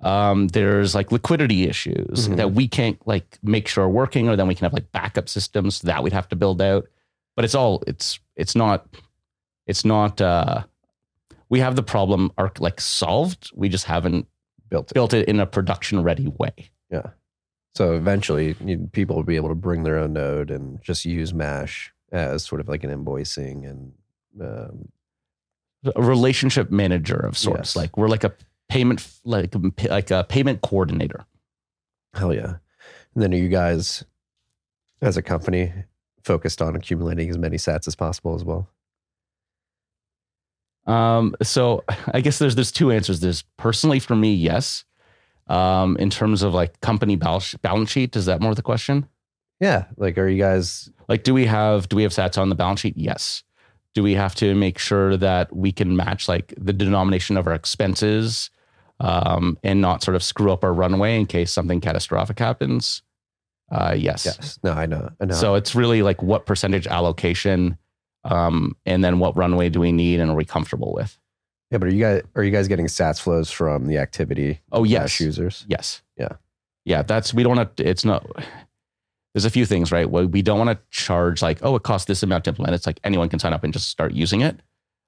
um, 0.00 0.48
there's 0.48 0.94
like 0.94 1.10
liquidity 1.10 1.64
issues 1.64 2.28
Mhm. 2.28 2.36
that 2.36 2.52
we 2.52 2.68
can't 2.68 2.98
like 3.06 3.38
make 3.42 3.66
sure 3.66 3.84
are 3.84 3.88
working, 3.88 4.28
or 4.28 4.36
then 4.36 4.46
we 4.46 4.54
can 4.54 4.64
have 4.64 4.72
like 4.74 4.92
backup 4.92 5.28
systems 5.28 5.80
that 5.82 6.02
we'd 6.02 6.12
have 6.12 6.28
to 6.28 6.36
build 6.36 6.60
out. 6.60 6.86
But 7.34 7.44
it's 7.46 7.54
all 7.54 7.82
it's 7.86 8.18
it's 8.36 8.54
not 8.54 8.86
it's 9.66 9.84
not 9.84 10.20
uh 10.20 10.64
we 11.48 11.60
have 11.60 11.76
the 11.76 11.82
problem 11.82 12.30
arc 12.36 12.60
like 12.60 12.80
solved. 12.80 13.50
We 13.54 13.68
just 13.68 13.84
haven't 13.86 14.26
Built 14.68 14.90
it. 14.90 14.94
built 14.94 15.14
it 15.14 15.28
in 15.28 15.40
a 15.40 15.46
production 15.46 16.02
ready 16.02 16.26
way. 16.28 16.52
Yeah. 16.90 17.10
So 17.74 17.94
eventually, 17.94 18.56
you, 18.64 18.88
people 18.92 19.16
will 19.16 19.22
be 19.22 19.36
able 19.36 19.50
to 19.50 19.54
bring 19.54 19.84
their 19.84 19.98
own 19.98 20.12
node 20.14 20.50
and 20.50 20.82
just 20.82 21.04
use 21.04 21.32
Mash 21.32 21.92
as 22.10 22.42
sort 22.44 22.60
of 22.60 22.68
like 22.68 22.84
an 22.84 22.90
invoicing 22.90 23.68
and 23.68 23.92
um, 24.40 24.88
a 25.94 26.02
relationship 26.02 26.70
manager 26.70 27.16
of 27.16 27.36
sorts. 27.38 27.70
Yes. 27.70 27.76
Like 27.76 27.96
we're 27.96 28.08
like 28.08 28.24
a 28.24 28.32
payment 28.68 29.06
like 29.24 29.54
like 29.88 30.10
a 30.10 30.24
payment 30.24 30.60
coordinator. 30.62 31.24
hell 32.14 32.34
yeah. 32.34 32.56
And 33.14 33.22
then 33.22 33.32
are 33.32 33.36
you 33.36 33.48
guys, 33.48 34.04
as 35.00 35.16
a 35.16 35.22
company, 35.22 35.72
focused 36.22 36.60
on 36.60 36.76
accumulating 36.76 37.30
as 37.30 37.38
many 37.38 37.56
sats 37.56 37.86
as 37.86 37.94
possible 37.94 38.34
as 38.34 38.44
well? 38.44 38.68
Um, 40.86 41.34
so 41.42 41.82
I 42.12 42.20
guess 42.20 42.38
there's 42.38 42.54
there's 42.54 42.72
two 42.72 42.90
answers. 42.92 43.20
There's 43.20 43.42
personally 43.56 44.00
for 44.00 44.16
me, 44.16 44.34
yes. 44.34 44.84
Um, 45.48 45.96
in 45.98 46.10
terms 46.10 46.42
of 46.42 46.54
like 46.54 46.80
company 46.80 47.16
balance 47.16 47.54
balance 47.54 47.90
sheet, 47.90 48.16
is 48.16 48.26
that 48.26 48.40
more 48.40 48.54
the 48.54 48.62
question? 48.62 49.08
Yeah. 49.60 49.86
Like, 49.96 50.18
are 50.18 50.28
you 50.28 50.38
guys? 50.38 50.90
Like, 51.08 51.22
do 51.22 51.32
we 51.32 51.46
have 51.46 51.88
do 51.88 51.96
we 51.96 52.02
have 52.02 52.12
sats 52.12 52.36
on 52.36 52.50
the 52.50 52.54
balance 52.54 52.80
sheet? 52.80 52.96
Yes. 52.96 53.42
Do 53.96 54.02
we 54.02 54.12
have 54.14 54.34
to 54.34 54.54
make 54.54 54.78
sure 54.78 55.16
that 55.16 55.56
we 55.56 55.72
can 55.72 55.96
match 55.96 56.28
like 56.28 56.52
the 56.58 56.74
denomination 56.74 57.38
of 57.38 57.46
our 57.46 57.54
expenses 57.54 58.50
um, 59.00 59.56
and 59.62 59.80
not 59.80 60.02
sort 60.02 60.14
of 60.16 60.22
screw 60.22 60.52
up 60.52 60.62
our 60.64 60.72
runway 60.74 61.18
in 61.18 61.24
case 61.24 61.50
something 61.50 61.80
catastrophic 61.80 62.38
happens? 62.38 63.00
Uh, 63.72 63.94
yes. 63.96 64.26
Yes. 64.26 64.58
No, 64.62 64.72
I 64.72 64.84
know. 64.84 65.08
I 65.18 65.24
know. 65.24 65.34
So 65.34 65.54
it's 65.54 65.74
really 65.74 66.02
like 66.02 66.22
what 66.22 66.44
percentage 66.44 66.86
allocation, 66.86 67.78
um, 68.24 68.76
and 68.84 69.02
then 69.02 69.18
what 69.18 69.34
runway 69.34 69.70
do 69.70 69.80
we 69.80 69.92
need 69.92 70.20
and 70.20 70.30
are 70.30 70.36
we 70.36 70.44
comfortable 70.44 70.92
with? 70.92 71.16
yeah, 71.70 71.78
but 71.78 71.88
are 71.88 71.92
you 71.94 72.00
guys 72.04 72.22
are 72.34 72.44
you 72.44 72.50
guys 72.50 72.68
getting 72.68 72.86
sats 72.88 73.18
flows 73.18 73.50
from 73.50 73.86
the 73.86 73.96
activity? 73.96 74.60
Oh 74.72 74.84
yes, 74.84 75.18
users. 75.20 75.64
yes, 75.68 76.02
Yeah. 76.18 76.32
yeah. 76.84 77.00
That's 77.00 77.32
we 77.32 77.42
don't 77.42 77.56
have. 77.56 77.74
To, 77.76 77.88
it's 77.88 78.04
not. 78.04 78.26
There's 79.36 79.44
a 79.44 79.50
few 79.50 79.66
things, 79.66 79.92
right? 79.92 80.08
Well, 80.08 80.24
we 80.24 80.40
don't 80.40 80.56
want 80.56 80.70
to 80.70 80.78
charge 80.88 81.42
like, 81.42 81.58
oh, 81.60 81.76
it 81.76 81.82
costs 81.82 82.06
this 82.06 82.22
amount 82.22 82.44
to 82.44 82.50
implement. 82.52 82.74
It's 82.74 82.86
like 82.86 82.98
anyone 83.04 83.28
can 83.28 83.38
sign 83.38 83.52
up 83.52 83.64
and 83.64 83.70
just 83.70 83.90
start 83.90 84.14
using 84.14 84.40
it. 84.40 84.58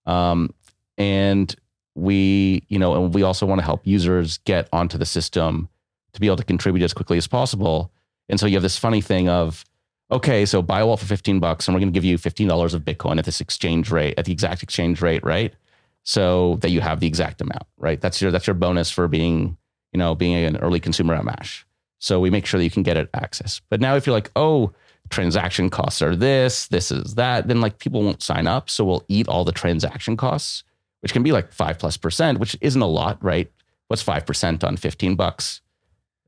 Um, 0.04 0.52
and 0.98 1.56
we, 1.94 2.62
you 2.68 2.78
know, 2.78 2.94
and 3.02 3.14
we 3.14 3.22
also 3.22 3.46
want 3.46 3.60
to 3.60 3.64
help 3.64 3.86
users 3.86 4.36
get 4.44 4.68
onto 4.70 4.98
the 4.98 5.06
system 5.06 5.70
to 6.12 6.20
be 6.20 6.26
able 6.26 6.36
to 6.36 6.44
contribute 6.44 6.84
as 6.84 6.92
quickly 6.92 7.16
as 7.16 7.26
possible. 7.26 7.90
And 8.28 8.38
so 8.38 8.44
you 8.44 8.56
have 8.56 8.62
this 8.62 8.76
funny 8.76 9.00
thing 9.00 9.30
of, 9.30 9.64
okay, 10.10 10.44
so 10.44 10.60
buy 10.60 10.80
a 10.80 10.86
wall 10.86 10.98
for 10.98 11.06
15 11.06 11.40
bucks 11.40 11.66
and 11.66 11.74
we're 11.74 11.80
going 11.80 11.90
to 11.90 11.96
give 11.98 12.04
you 12.04 12.18
$15 12.18 12.74
of 12.74 12.82
Bitcoin 12.82 13.16
at 13.16 13.24
this 13.24 13.40
exchange 13.40 13.90
rate, 13.90 14.12
at 14.18 14.26
the 14.26 14.32
exact 14.32 14.62
exchange 14.62 15.00
rate, 15.00 15.24
right? 15.24 15.54
So 16.02 16.56
that 16.56 16.68
you 16.68 16.82
have 16.82 17.00
the 17.00 17.06
exact 17.06 17.40
amount, 17.40 17.64
right? 17.78 17.98
That's 17.98 18.20
your, 18.20 18.30
that's 18.30 18.46
your 18.46 18.52
bonus 18.52 18.90
for 18.90 19.08
being, 19.08 19.56
you 19.94 19.98
know, 19.98 20.14
being 20.14 20.34
an 20.34 20.58
early 20.58 20.80
consumer 20.80 21.14
at 21.14 21.24
MASH. 21.24 21.64
So 21.98 22.20
we 22.20 22.30
make 22.30 22.46
sure 22.46 22.58
that 22.58 22.64
you 22.64 22.70
can 22.70 22.82
get 22.82 22.96
it 22.96 23.10
access. 23.14 23.60
But 23.70 23.80
now 23.80 23.96
if 23.96 24.06
you're 24.06 24.14
like, 24.14 24.30
oh, 24.36 24.72
transaction 25.10 25.70
costs 25.70 26.02
are 26.02 26.14
this, 26.14 26.68
this 26.68 26.90
is 26.90 27.14
that, 27.16 27.48
then 27.48 27.60
like 27.60 27.78
people 27.78 28.02
won't 28.02 28.22
sign 28.22 28.46
up. 28.46 28.70
So 28.70 28.84
we'll 28.84 29.04
eat 29.08 29.28
all 29.28 29.44
the 29.44 29.52
transaction 29.52 30.16
costs, 30.16 30.64
which 31.00 31.12
can 31.12 31.22
be 31.22 31.32
like 31.32 31.52
five 31.52 31.78
plus 31.78 31.96
percent, 31.96 32.38
which 32.38 32.56
isn't 32.60 32.80
a 32.80 32.86
lot, 32.86 33.22
right? 33.22 33.50
What's 33.88 34.02
five 34.02 34.26
percent 34.26 34.62
on 34.64 34.76
15 34.76 35.16
bucks? 35.16 35.60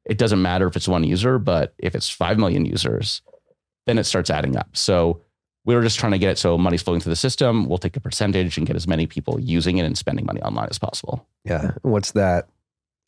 It 0.05 0.19
doesn't 0.19 0.43
matter 0.43 0.67
if 0.67 0.77
it's 0.77 0.89
one 0.89 1.05
user, 1.05 1.39
but 1.39 1.75
if 1.79 1.95
it's 1.95 2.09
5 2.09 2.39
million 2.39 2.65
users, 2.65 3.21
then 3.87 3.99
it 3.99 4.05
starts 4.05 4.31
adding 4.31 4.57
up. 4.57 4.77
So 4.77 5.21
we 5.65 5.75
were 5.75 5.83
just 5.83 5.99
trying 5.99 6.13
to 6.13 6.19
get 6.19 6.31
it 6.31 6.39
so 6.39 6.57
money's 6.57 6.83
flowing 6.83 7.01
through 7.01 7.13
the 7.13 7.17
system. 7.17 7.69
We'll 7.69 7.79
take 7.79 7.97
a 7.97 8.01
percentage 8.01 8.57
and 8.57 8.67
get 8.67 8.77
as 8.77 8.89
many 8.89 9.07
people 9.07 9.39
using 9.39 9.79
it 9.79 9.85
and 9.85 9.97
spending 9.97 10.25
money 10.25 10.41
online 10.43 10.69
as 10.71 10.79
possible. 10.79 11.27
Yeah. 11.45 11.73
What's 11.83 12.13
that 12.13 12.49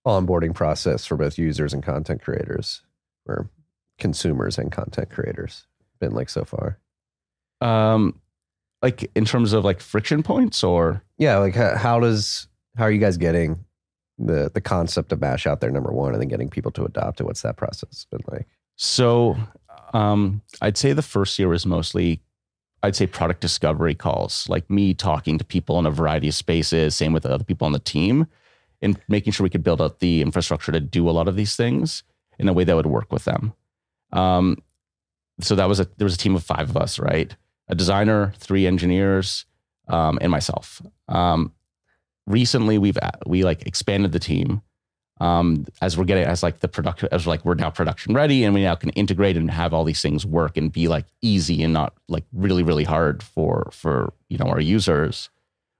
onboarding 0.06 0.54
process 0.54 1.06
for 1.06 1.16
both 1.16 1.38
users 1.38 1.72
and 1.72 1.82
content 1.82 2.22
creators, 2.22 2.82
or 3.26 3.48
consumers 3.98 4.58
and 4.58 4.72
content 4.72 5.10
creators, 5.10 5.66
been 6.00 6.12
like 6.12 6.28
so 6.28 6.44
far? 6.44 6.78
Um, 7.60 8.20
like 8.82 9.10
in 9.14 9.24
terms 9.24 9.52
of 9.52 9.64
like 9.64 9.80
friction 9.80 10.22
points 10.22 10.64
or 10.64 11.02
Yeah. 11.18 11.38
Like, 11.38 11.54
how, 11.54 11.76
how 11.76 12.00
does 12.00 12.48
how 12.76 12.84
are 12.84 12.90
you 12.90 12.98
guys 12.98 13.16
getting 13.16 13.64
the 14.18 14.50
the 14.52 14.60
concept 14.60 15.12
of 15.12 15.20
Mash 15.20 15.46
out 15.46 15.60
there? 15.60 15.70
Number 15.70 15.92
one, 15.92 16.12
and 16.12 16.20
then 16.20 16.28
getting 16.28 16.50
people 16.50 16.72
to 16.72 16.84
adopt 16.84 17.20
it. 17.20 17.24
What's 17.24 17.42
that 17.42 17.56
process 17.56 18.06
been 18.10 18.22
like? 18.30 18.48
So 18.76 19.36
um, 19.94 20.42
I'd 20.60 20.76
say 20.76 20.92
the 20.92 21.02
first 21.02 21.38
year 21.38 21.48
was 21.48 21.66
mostly, 21.66 22.20
I'd 22.82 22.96
say 22.96 23.06
product 23.06 23.40
discovery 23.40 23.94
calls, 23.94 24.48
like 24.48 24.68
me 24.70 24.94
talking 24.94 25.38
to 25.38 25.44
people 25.44 25.78
in 25.78 25.86
a 25.86 25.90
variety 25.90 26.28
of 26.28 26.34
spaces, 26.34 26.96
same 26.96 27.12
with 27.12 27.26
other 27.26 27.44
people 27.44 27.66
on 27.66 27.72
the 27.72 27.78
team, 27.78 28.26
and 28.82 28.98
making 29.08 29.32
sure 29.32 29.44
we 29.44 29.50
could 29.50 29.62
build 29.62 29.80
out 29.80 30.00
the 30.00 30.20
infrastructure 30.22 30.72
to 30.72 30.80
do 30.80 31.08
a 31.08 31.12
lot 31.12 31.28
of 31.28 31.36
these 31.36 31.56
things 31.56 32.02
in 32.38 32.48
a 32.48 32.52
way 32.52 32.64
that 32.64 32.76
would 32.76 32.86
work 32.86 33.12
with 33.12 33.24
them. 33.24 33.52
Um, 34.12 34.58
so 35.40 35.54
that 35.54 35.68
was 35.68 35.80
a 35.80 35.88
there 35.96 36.04
was 36.04 36.14
a 36.14 36.18
team 36.18 36.34
of 36.34 36.44
five 36.44 36.68
of 36.70 36.76
us, 36.76 36.98
right? 36.98 37.34
a 37.68 37.74
designer, 37.74 38.34
three 38.36 38.66
engineers, 38.66 39.46
um, 39.88 40.18
and 40.20 40.30
myself. 40.30 40.82
Um, 41.08 41.52
recently, 42.26 42.78
we've 42.78 42.98
we 43.26 43.44
like 43.44 43.66
expanded 43.66 44.12
the 44.12 44.18
team 44.18 44.62
um, 45.20 45.66
as 45.80 45.96
we're 45.96 46.04
getting 46.04 46.24
as 46.24 46.42
like 46.42 46.60
the 46.60 46.68
production 46.68 47.08
as 47.12 47.26
like 47.26 47.44
we're 47.44 47.54
now 47.54 47.70
production 47.70 48.14
ready 48.14 48.44
and 48.44 48.54
we 48.54 48.62
now 48.62 48.74
can 48.74 48.90
integrate 48.90 49.36
and 49.36 49.50
have 49.50 49.72
all 49.72 49.84
these 49.84 50.02
things 50.02 50.26
work 50.26 50.56
and 50.56 50.70
be 50.70 50.86
like 50.86 51.06
easy 51.22 51.62
and 51.62 51.72
not 51.72 51.94
like 52.08 52.24
really 52.32 52.62
really 52.62 52.84
hard 52.84 53.22
for 53.22 53.70
for 53.72 54.12
you 54.28 54.38
know 54.38 54.46
our 54.46 54.60
users. 54.60 55.30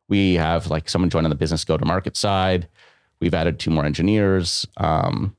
We 0.09 0.35
have 0.35 0.69
like 0.69 0.89
someone 0.89 1.11
join 1.11 1.25
on 1.25 1.31
the 1.31 1.37
business 1.37 1.65
go 1.65 1.77
to 1.77 1.85
market 1.85 2.17
side. 2.17 2.69
We've 3.23 3.35
added 3.35 3.59
two 3.59 3.71
more 3.71 3.87
engineers. 3.87 4.67
Um, 4.77 5.37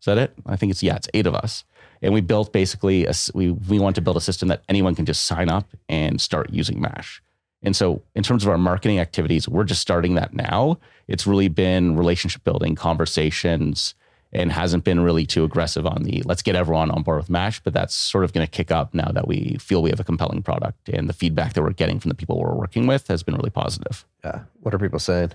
is 0.00 0.06
that 0.06 0.18
it? 0.18 0.34
I 0.46 0.56
think 0.56 0.70
it's 0.70 0.82
yeah, 0.82 0.96
it's 0.96 1.08
eight 1.14 1.26
of 1.26 1.34
us 1.34 1.64
and 2.02 2.12
we 2.12 2.20
built 2.20 2.52
basically 2.52 3.06
a, 3.06 3.12
we 3.34 3.50
we 3.50 3.78
want 3.78 3.96
to 3.96 4.02
build 4.02 4.16
a 4.16 4.20
system 4.20 4.48
that 4.48 4.62
anyone 4.68 4.94
can 4.94 5.06
just 5.06 5.24
sign 5.24 5.48
up 5.48 5.68
and 5.88 6.20
start 6.20 6.50
using 6.50 6.80
Mash. 6.80 7.22
And 7.62 7.74
so, 7.74 8.02
in 8.14 8.22
terms 8.22 8.44
of 8.44 8.50
our 8.50 8.58
marketing 8.58 8.98
activities, 8.98 9.48
we're 9.48 9.64
just 9.64 9.80
starting 9.80 10.14
that 10.14 10.34
now. 10.34 10.78
It's 11.08 11.26
really 11.26 11.48
been 11.48 11.96
relationship 11.96 12.44
building, 12.44 12.74
conversations, 12.74 13.94
and 14.32 14.52
hasn't 14.52 14.84
been 14.84 15.00
really 15.00 15.24
too 15.24 15.44
aggressive 15.44 15.86
on 15.86 16.02
the 16.02 16.22
let's 16.24 16.42
get 16.42 16.54
everyone 16.54 16.90
on 16.90 17.02
board 17.02 17.18
with 17.18 17.30
Mash. 17.30 17.60
But 17.60 17.72
that's 17.72 17.94
sort 17.94 18.24
of 18.24 18.32
going 18.32 18.46
to 18.46 18.50
kick 18.50 18.70
up 18.70 18.94
now 18.94 19.10
that 19.12 19.26
we 19.26 19.56
feel 19.58 19.82
we 19.82 19.90
have 19.90 20.00
a 20.00 20.04
compelling 20.04 20.42
product. 20.42 20.88
And 20.88 21.08
the 21.08 21.14
feedback 21.14 21.54
that 21.54 21.62
we're 21.62 21.70
getting 21.70 21.98
from 21.98 22.10
the 22.10 22.14
people 22.14 22.38
we're 22.38 22.54
working 22.54 22.86
with 22.86 23.08
has 23.08 23.22
been 23.22 23.34
really 23.34 23.50
positive. 23.50 24.04
Yeah. 24.24 24.42
What 24.60 24.74
are 24.74 24.78
people 24.78 24.98
saying? 24.98 25.32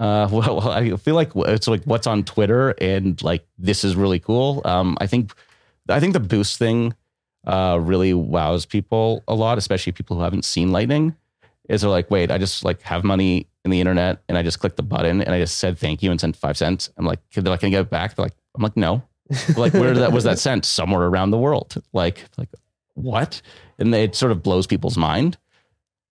Uh, 0.00 0.26
well, 0.32 0.68
I 0.68 0.96
feel 0.96 1.14
like 1.14 1.30
it's 1.36 1.68
like 1.68 1.84
what's 1.84 2.06
on 2.06 2.24
Twitter, 2.24 2.70
and 2.80 3.22
like 3.22 3.46
this 3.58 3.84
is 3.84 3.94
really 3.94 4.18
cool. 4.18 4.62
Um, 4.64 4.96
I 5.00 5.06
think, 5.06 5.32
I 5.88 6.00
think 6.00 6.14
the 6.14 6.20
boost 6.20 6.58
thing 6.58 6.94
uh, 7.46 7.78
really 7.80 8.14
wows 8.14 8.66
people 8.66 9.22
a 9.28 9.34
lot, 9.34 9.58
especially 9.58 9.92
people 9.92 10.16
who 10.16 10.22
haven't 10.22 10.44
seen 10.44 10.72
Lightning. 10.72 11.14
Is 11.68 11.82
they're 11.82 11.90
like, 11.90 12.10
wait, 12.10 12.32
I 12.32 12.38
just 12.38 12.64
like 12.64 12.82
have 12.82 13.04
money 13.04 13.46
in 13.64 13.70
the 13.70 13.78
internet, 13.78 14.22
and 14.28 14.36
I 14.36 14.42
just 14.42 14.58
clicked 14.58 14.76
the 14.76 14.82
button, 14.82 15.20
and 15.22 15.32
I 15.32 15.38
just 15.38 15.58
said 15.58 15.78
thank 15.78 16.02
you 16.02 16.10
and 16.10 16.20
sent 16.20 16.34
five 16.34 16.56
cents. 16.56 16.90
I'm 16.96 17.04
like, 17.04 17.20
they're 17.32 17.44
like, 17.44 17.60
can 17.60 17.68
I 17.68 17.70
get 17.70 17.82
it 17.82 17.90
back? 17.90 18.16
They're 18.16 18.24
like, 18.24 18.34
I'm 18.56 18.62
like, 18.62 18.76
no. 18.76 19.02
like, 19.56 19.74
where 19.74 19.94
that 19.94 20.10
was 20.10 20.24
that 20.24 20.38
sent? 20.40 20.64
Somewhere 20.64 21.02
around 21.02 21.30
the 21.30 21.38
world. 21.38 21.74
Like, 21.92 22.24
like 22.36 22.48
what? 22.94 23.40
And 23.78 23.94
it 23.94 24.16
sort 24.16 24.32
of 24.32 24.42
blows 24.42 24.66
people's 24.66 24.96
mind. 24.96 25.38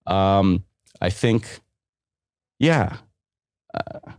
Um, 0.06 0.64
I 1.02 1.10
think, 1.10 1.60
yeah, 2.58 2.96
uh, 3.74 4.12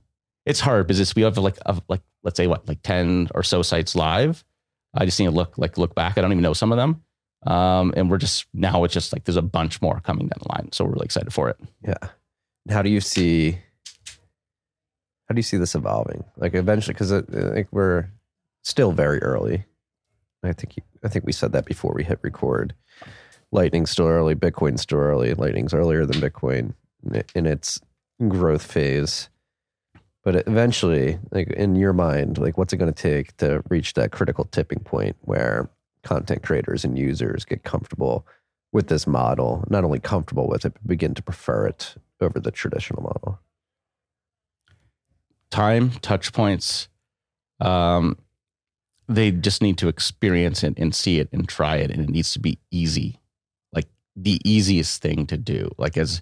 it's 0.45 0.59
hard 0.59 0.87
because 0.87 1.15
we 1.15 1.21
have 1.21 1.37
like 1.37 1.57
a, 1.65 1.79
like 1.87 2.01
let's 2.23 2.37
say 2.37 2.47
what 2.47 2.67
like 2.67 2.81
ten 2.83 3.29
or 3.35 3.43
so 3.43 3.61
sites 3.61 3.95
live. 3.95 4.43
I 4.93 5.05
just 5.05 5.19
need 5.19 5.27
to 5.27 5.31
look 5.31 5.57
like 5.57 5.77
look 5.77 5.95
back. 5.95 6.17
I 6.17 6.21
don't 6.21 6.31
even 6.31 6.41
know 6.41 6.53
some 6.53 6.71
of 6.71 6.77
them, 6.77 7.03
um, 7.45 7.93
and 7.95 8.09
we're 8.09 8.17
just 8.17 8.45
now 8.53 8.83
it's 8.83 8.93
just 8.93 9.13
like 9.13 9.23
there's 9.23 9.37
a 9.37 9.41
bunch 9.41 9.81
more 9.81 9.99
coming 10.01 10.27
down 10.27 10.39
the 10.41 10.49
line. 10.49 10.71
So 10.71 10.85
we're 10.85 10.91
really 10.91 11.05
excited 11.05 11.33
for 11.33 11.49
it. 11.49 11.57
Yeah. 11.85 12.09
How 12.69 12.81
do 12.81 12.89
you 12.89 13.01
see? 13.01 13.57
How 15.27 15.33
do 15.33 15.39
you 15.39 15.43
see 15.43 15.57
this 15.57 15.75
evolving? 15.75 16.25
Like 16.35 16.55
eventually, 16.55 16.93
because 16.93 17.11
we're 17.71 18.09
still 18.63 18.91
very 18.91 19.21
early. 19.21 19.65
I 20.43 20.53
think 20.53 20.75
you, 20.75 20.83
I 21.03 21.07
think 21.07 21.25
we 21.25 21.31
said 21.31 21.53
that 21.53 21.65
before 21.65 21.93
we 21.93 22.03
hit 22.03 22.19
record. 22.21 22.73
Lightning's 23.51 23.91
still 23.91 24.07
early. 24.07 24.33
Bitcoin's 24.33 24.81
still 24.81 24.99
early. 24.99 25.33
Lightning's 25.33 25.73
earlier 25.73 26.05
than 26.05 26.21
Bitcoin 26.21 26.73
in 27.35 27.45
its 27.45 27.79
growth 28.27 28.63
phase. 28.63 29.29
But 30.23 30.47
eventually, 30.47 31.17
like 31.31 31.49
in 31.49 31.75
your 31.75 31.93
mind, 31.93 32.37
like 32.37 32.57
what's 32.57 32.73
it 32.73 32.77
going 32.77 32.93
to 32.93 33.01
take 33.01 33.35
to 33.37 33.63
reach 33.69 33.93
that 33.95 34.11
critical 34.11 34.45
tipping 34.45 34.79
point 34.79 35.15
where 35.21 35.69
content 36.03 36.43
creators 36.43 36.83
and 36.83 36.97
users 36.97 37.43
get 37.45 37.63
comfortable 37.63 38.25
with 38.71 38.87
this 38.87 39.07
model, 39.07 39.63
not 39.69 39.83
only 39.83 39.99
comfortable 39.99 40.47
with 40.47 40.65
it, 40.65 40.73
but 40.73 40.87
begin 40.87 41.13
to 41.15 41.23
prefer 41.23 41.67
it 41.67 41.95
over 42.21 42.39
the 42.39 42.51
traditional 42.51 43.01
model? 43.01 43.39
Time, 45.49 45.91
touch 46.01 46.31
points. 46.31 46.87
Um, 47.59 48.17
they 49.09 49.31
just 49.31 49.61
need 49.61 49.77
to 49.79 49.87
experience 49.87 50.63
it 50.63 50.75
and 50.77 50.95
see 50.95 51.19
it 51.19 51.29
and 51.33 51.49
try 51.49 51.77
it, 51.77 51.91
and 51.91 52.01
it 52.01 52.09
needs 52.09 52.31
to 52.33 52.39
be 52.39 52.59
easy, 52.69 53.19
like 53.73 53.87
the 54.15 54.39
easiest 54.45 55.01
thing 55.01 55.25
to 55.27 55.37
do. 55.37 55.69
Like 55.77 55.97
as 55.97 56.21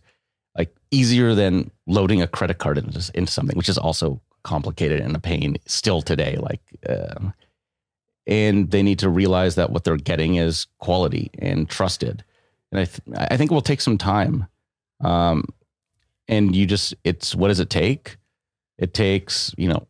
easier 0.91 1.35
than 1.35 1.71
loading 1.87 2.21
a 2.21 2.27
credit 2.27 2.57
card 2.57 2.77
into, 2.77 3.11
into 3.13 3.31
something, 3.31 3.57
which 3.57 3.69
is 3.69 3.77
also 3.77 4.21
complicated 4.43 4.99
and 5.01 5.15
a 5.15 5.19
pain 5.19 5.57
still 5.65 6.01
today. 6.01 6.37
Like, 6.37 6.61
uh, 6.87 7.31
and 8.25 8.71
they 8.71 8.83
need 8.83 8.99
to 8.99 9.09
realize 9.09 9.55
that 9.55 9.71
what 9.71 9.83
they're 9.83 9.97
getting 9.97 10.35
is 10.35 10.67
quality 10.79 11.31
and 11.39 11.69
trusted. 11.69 12.23
And 12.71 12.81
I, 12.81 12.85
th- 12.85 13.01
I 13.29 13.37
think 13.37 13.51
it 13.51 13.53
will 13.53 13.61
take 13.61 13.81
some 13.81 13.97
time. 13.97 14.47
Um, 15.01 15.45
and 16.27 16.55
you 16.55 16.65
just, 16.65 16.93
it's 17.03 17.33
what 17.33 17.47
does 17.47 17.59
it 17.59 17.69
take? 17.69 18.17
It 18.77 18.93
takes, 18.93 19.53
you 19.57 19.67
know, 19.67 19.87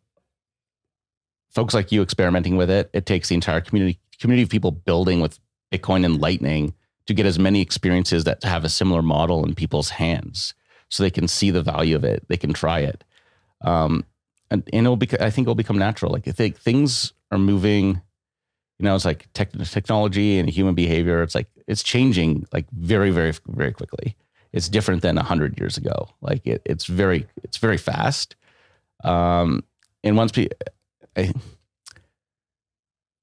folks 1.49 1.73
like 1.73 1.91
you 1.91 2.01
experimenting 2.01 2.57
with 2.57 2.69
it. 2.69 2.89
It 2.93 3.05
takes 3.05 3.29
the 3.29 3.35
entire 3.35 3.61
community 3.61 3.99
community 4.19 4.43
of 4.43 4.49
people 4.49 4.71
building 4.71 5.21
with 5.21 5.39
Bitcoin 5.71 6.03
and 6.05 6.19
Lightning 6.19 6.73
to 7.05 7.13
get 7.13 7.25
as 7.25 7.39
many 7.39 7.61
experiences 7.61 8.25
that 8.25 8.43
have 8.43 8.65
a 8.65 8.69
similar 8.69 9.01
model 9.01 9.45
in 9.45 9.55
people's 9.55 9.91
hands 9.91 10.53
so 10.89 11.03
they 11.03 11.11
can 11.11 11.27
see 11.27 11.51
the 11.51 11.61
value 11.61 11.95
of 11.95 12.03
it. 12.03 12.25
They 12.27 12.37
can 12.37 12.53
try 12.53 12.79
it. 12.79 13.03
Um, 13.61 14.05
and, 14.51 14.67
and 14.73 14.85
it'll 14.85 14.97
be, 14.97 15.07
I 15.19 15.29
think 15.29 15.45
it'll 15.45 15.55
become 15.55 15.77
natural. 15.77 16.11
Like 16.11 16.27
I 16.27 16.31
think 16.31 16.57
things 16.57 17.13
are 17.31 17.37
moving, 17.37 18.01
you 18.79 18.85
know, 18.85 18.95
it's 18.95 19.05
like 19.05 19.27
tech, 19.33 19.51
technology 19.51 20.39
and 20.39 20.49
human 20.49 20.75
behavior. 20.75 21.21
It's 21.21 21.35
like, 21.35 21.47
it's 21.67 21.83
changing 21.83 22.47
like 22.51 22.65
very, 22.71 23.11
very, 23.11 23.33
very 23.47 23.71
quickly. 23.71 24.15
It's 24.51 24.67
different 24.67 25.03
than 25.03 25.17
a 25.17 25.23
hundred 25.23 25.59
years 25.59 25.77
ago. 25.77 26.09
Like 26.21 26.45
it, 26.47 26.61
it's 26.65 26.85
very, 26.85 27.27
it's 27.43 27.57
very 27.57 27.77
fast. 27.77 28.35
Um, 29.03 29.63
and 30.03 30.17
once 30.17 30.31
I, 31.15 31.33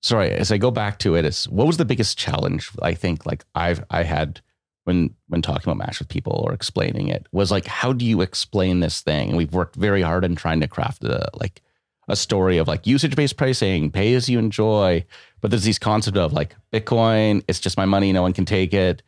sorry, 0.02 0.30
as 0.30 0.52
I 0.52 0.58
go 0.58 0.70
back 0.70 0.98
to 1.00 1.16
it, 1.16 1.24
it's 1.24 1.48
what 1.48 1.66
was 1.66 1.78
the 1.78 1.84
biggest 1.84 2.16
challenge 2.16 2.70
I 2.80 2.94
think 2.94 3.26
like 3.26 3.44
I've 3.54 3.84
I 3.90 4.04
had 4.04 4.40
when 4.86 5.12
when 5.28 5.42
talking 5.42 5.64
about 5.64 5.84
mash 5.84 5.98
with 5.98 6.08
people 6.08 6.44
or 6.46 6.52
explaining 6.52 7.08
it 7.08 7.26
was 7.32 7.50
like 7.50 7.66
how 7.66 7.92
do 7.92 8.04
you 8.04 8.20
explain 8.20 8.80
this 8.80 9.00
thing? 9.00 9.28
And 9.28 9.36
we've 9.36 9.52
worked 9.52 9.74
very 9.74 10.02
hard 10.02 10.24
in 10.24 10.36
trying 10.36 10.60
to 10.60 10.68
craft 10.68 11.04
a 11.04 11.28
like 11.34 11.60
a 12.08 12.14
story 12.14 12.58
of 12.58 12.68
like 12.68 12.86
usage 12.86 13.16
based 13.16 13.36
pricing 13.36 13.90
pay 13.90 14.14
as 14.14 14.28
you 14.28 14.38
enjoy. 14.38 15.04
But 15.40 15.50
there's 15.50 15.64
these 15.64 15.78
concept 15.78 16.16
of 16.16 16.32
like 16.32 16.54
bitcoin 16.72 17.42
it's 17.48 17.60
just 17.60 17.76
my 17.76 17.84
money 17.84 18.12
no 18.12 18.22
one 18.22 18.32
can 18.32 18.44
take 18.44 18.72
it. 18.72 19.02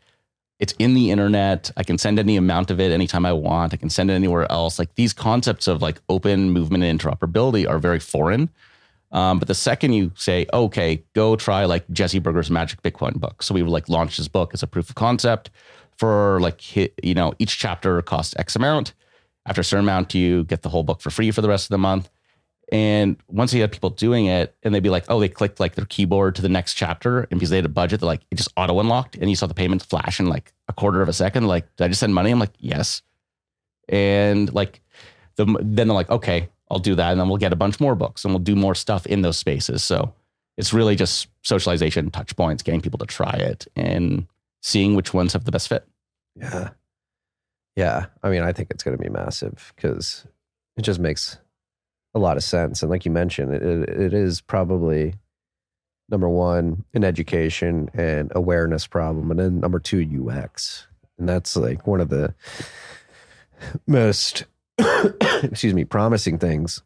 It's 0.59 0.75
in 0.81 0.95
the 0.95 1.13
internet. 1.13 1.71
I 1.77 1.85
can 1.85 1.99
send 1.99 2.19
any 2.19 2.37
amount 2.37 2.73
of 2.73 2.81
it 2.81 2.91
anytime 2.91 3.25
i 3.25 3.33
want. 3.33 3.73
I 3.73 3.77
can 3.77 3.91
send 3.91 4.11
it 4.11 4.15
anywhere 4.15 4.51
else. 4.51 4.81
Like 4.81 4.97
these 4.97 5.13
concepts 5.13 5.69
of 5.69 5.81
like 5.81 6.01
open 6.09 6.51
movement 6.51 6.83
and 6.83 7.01
interoperability 7.01 7.69
are 7.69 7.79
very 7.79 8.01
foreign 8.01 8.51
um, 9.11 9.39
but 9.39 9.49
the 9.49 9.55
second 9.55 9.93
you 9.93 10.13
say, 10.15 10.47
okay, 10.53 11.03
go 11.15 11.37
try 11.37 11.65
like 11.65 11.89
Jesse 11.91 12.19
Berger's 12.19 12.51
Magic 12.51 12.83
Bitcoin 12.83 13.15
book. 13.15 13.43
So 13.43 13.55
we 13.55 13.63
like 13.63 13.89
launched 13.89 14.19
his 14.19 14.29
book 14.29 14.53
as 14.53 14.63
a 14.63 14.67
proof 14.67 14.91
of 14.91 14.97
concept 14.97 15.51
for 15.97 16.41
like, 16.41 16.77
you 16.77 17.15
know, 17.15 17.33
each 17.39 17.59
chapter 17.59 18.01
costs 18.03 18.35
X 18.39 18.55
amount. 18.55 18.95
After 19.47 19.63
a 19.63 19.65
certain 19.65 19.87
amount, 19.87 20.15
you 20.15 20.45
get 20.45 20.63
the 20.63 20.69
whole 20.69 20.83
book 20.83 21.01
for 21.01 21.11
free 21.11 21.31
for 21.31 21.41
the 21.41 21.49
rest 21.49 21.67
of 21.67 21.71
the 21.71 21.79
month. 21.79 22.11
And 22.71 23.17
once 23.29 23.55
you 23.55 23.63
had 23.63 23.73
people 23.73 23.89
doing 23.89 24.27
it 24.27 24.55
and 24.63 24.75
they'd 24.75 24.83
be 24.83 24.91
like, 24.91 25.07
oh, 25.09 25.19
they 25.19 25.29
clicked 25.31 25.59
like 25.59 25.75
their 25.75 25.87
keyboard 25.87 26.35
to 26.35 26.43
the 26.43 26.51
next 26.51 26.75
chapter. 26.75 27.21
And 27.31 27.41
because 27.41 27.49
they 27.49 27.57
had 27.57 27.65
a 27.65 27.71
budget, 27.71 28.01
they're 28.01 28.07
like, 28.07 28.21
it 28.31 28.35
just 28.35 28.53
auto 28.59 28.79
unlocked. 28.79 29.17
And 29.17 29.31
you 29.31 29.37
saw 29.37 29.47
the 29.47 29.55
payments 29.55 29.87
flash 29.87 30.21
in 30.21 30.27
like 30.27 30.53
a 30.69 30.75
quarter 30.75 31.01
of 31.01 31.09
a 31.09 31.15
second. 31.15 31.47
Like, 31.47 31.75
did 31.77 31.85
I 31.85 31.89
just 31.89 32.01
send 32.01 32.15
money? 32.15 32.31
I'm 32.31 32.39
like, 32.39 32.53
yes. 32.59 33.01
And 33.89 34.53
like, 34.53 34.83
the, 35.37 35.47
then 35.63 35.89
they're 35.89 35.95
like, 35.95 36.11
okay, 36.11 36.51
I'll 36.71 36.79
do 36.79 36.95
that. 36.95 37.11
And 37.11 37.21
then 37.21 37.29
we'll 37.29 37.39
get 37.39 37.53
a 37.53 37.57
bunch 37.57 37.81
more 37.81 37.95
books 37.95 38.25
and 38.25 38.33
we'll 38.33 38.43
do 38.43 38.57
more 38.57 38.75
stuff 38.75 39.07
in 39.07 39.23
those 39.23 39.39
spaces. 39.39 39.83
So 39.83 40.13
it's 40.57 40.73
really 40.73 40.97
just 40.97 41.29
socialization, 41.43 42.11
touch 42.11 42.37
points, 42.37 42.63
getting 42.63 42.81
people 42.81 42.99
to 42.99 43.07
try 43.07 43.33
it 43.33 43.67
and 43.77 44.27
seeing 44.61 44.95
which 44.95 45.15
ones 45.15 45.33
have 45.33 45.45
the 45.45 45.53
best 45.53 45.69
fit. 45.69 45.87
Yeah. 46.35 46.71
Yeah. 47.77 48.07
I 48.23 48.31
mean, 48.31 48.43
I 48.43 48.53
think 48.53 48.71
it's 48.71 48.83
going 48.83 48.97
to 48.97 49.03
be 49.03 49.09
massive 49.09 49.73
because 49.77 50.27
it 50.77 50.83
just 50.83 50.99
makes 50.99 51.39
a 52.15 52.19
lot 52.19 52.37
of 52.37 52.43
sense. 52.43 52.83
And 52.83 52.91
like 52.91 53.05
you 53.05 53.11
mentioned, 53.11 53.55
it, 53.55 53.63
it 53.89 54.13
is 54.13 54.41
probably 54.41 55.15
number 56.09 56.29
one, 56.29 56.85
an 56.95 57.05
education 57.05 57.91
and 57.95 58.33
awareness 58.35 58.87
problem. 58.87 59.31
And 59.31 59.39
then 59.39 59.61
number 59.61 59.79
two, 59.79 60.29
UX. 60.29 60.87
And 61.19 61.29
that's 61.29 61.57
like 61.57 61.87
one 61.87 62.01
of 62.01 62.09
the 62.09 62.35
most 63.87 64.45
excuse 65.43 65.75
me, 65.75 65.85
promising 65.85 66.39
things 66.39 66.83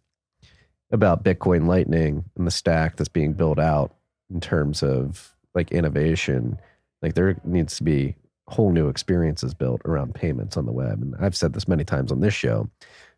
about 0.91 1.25
Bitcoin 1.25 1.67
Lightning 1.67 2.25
and 2.37 2.47
the 2.47 2.51
stack 2.51 2.97
that's 2.97 3.09
being 3.09 3.33
built 3.33 3.59
out 3.59 3.95
in 4.33 4.41
terms 4.41 4.83
of 4.83 5.35
like 5.55 5.73
innovation. 5.73 6.59
Like 7.01 7.15
there 7.15 7.37
needs 7.45 7.77
to 7.77 7.83
be 7.83 8.17
whole 8.49 8.73
new 8.73 8.89
experiences 8.89 9.55
built 9.55 9.81
around 9.85 10.15
payments 10.15 10.57
on 10.57 10.67
the 10.67 10.73
web. 10.73 11.01
And 11.01 11.15
I've 11.21 11.37
said 11.37 11.53
this 11.55 11.69
many 11.69 11.85
times 11.85 12.13
on 12.13 12.21
this 12.21 12.35
show. 12.35 12.69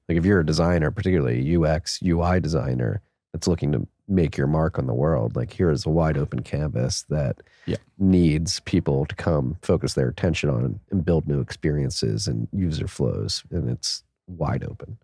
Like 0.08 0.18
if 0.18 0.24
you're 0.24 0.40
a 0.40 0.46
designer, 0.46 0.90
particularly 0.90 1.54
a 1.54 1.58
UX, 1.60 2.00
UI 2.04 2.40
designer 2.40 3.00
that's 3.32 3.48
looking 3.48 3.72
to 3.72 3.86
make 4.06 4.36
your 4.36 4.46
mark 4.46 4.78
on 4.78 4.86
the 4.86 4.94
world. 4.94 5.34
Like 5.34 5.52
here 5.52 5.70
is 5.70 5.86
a 5.86 5.90
wide 5.90 6.18
open 6.18 6.40
canvas 6.42 7.02
that 7.08 7.38
Yeah. 7.66 7.76
needs 7.98 8.60
people 8.60 9.06
to 9.06 9.14
come 9.14 9.56
focus 9.62 9.94
their 9.94 10.08
attention 10.08 10.50
on 10.50 10.78
and 10.90 11.04
build 11.04 11.26
new 11.26 11.40
experiences 11.40 12.28
and 12.28 12.46
user 12.52 12.86
flows, 12.86 13.42
and 13.50 13.68
it's 13.68 14.04
wide 14.26 14.64
open. 14.64 14.98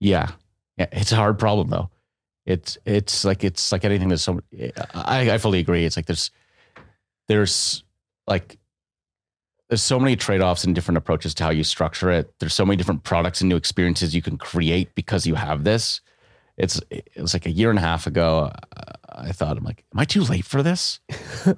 Yeah. 0.00 0.30
Yeah. 0.76 0.86
It's 0.92 1.12
a 1.12 1.16
hard 1.16 1.38
problem 1.38 1.68
though. 1.68 1.90
It's 2.46 2.78
it's 2.84 3.24
like 3.24 3.44
it's 3.44 3.70
like 3.70 3.84
anything 3.84 4.08
that's 4.08 4.22
so 4.22 4.40
I, 4.94 5.30
I 5.32 5.38
fully 5.38 5.60
agree. 5.60 5.84
It's 5.84 5.96
like 5.96 6.06
there's 6.06 6.30
there's 7.28 7.84
like 8.26 8.58
there's 9.68 9.82
so 9.82 10.00
many 10.00 10.16
trade-offs 10.16 10.64
and 10.64 10.74
different 10.74 10.98
approaches 10.98 11.32
to 11.34 11.44
how 11.44 11.50
you 11.50 11.62
structure 11.62 12.10
it. 12.10 12.32
There's 12.40 12.54
so 12.54 12.66
many 12.66 12.76
different 12.76 13.04
products 13.04 13.40
and 13.40 13.48
new 13.48 13.56
experiences 13.56 14.16
you 14.16 14.22
can 14.22 14.36
create 14.36 14.92
because 14.96 15.26
you 15.26 15.36
have 15.36 15.62
this. 15.62 16.00
It's 16.56 16.80
it 16.90 17.08
was 17.16 17.34
like 17.34 17.46
a 17.46 17.50
year 17.50 17.70
and 17.70 17.78
a 17.78 17.82
half 17.82 18.06
ago. 18.06 18.50
I 19.20 19.32
thought 19.32 19.56
I'm 19.56 19.64
like, 19.64 19.84
am 19.92 20.00
I 20.00 20.04
too 20.04 20.22
late 20.22 20.44
for 20.44 20.62
this? 20.62 21.00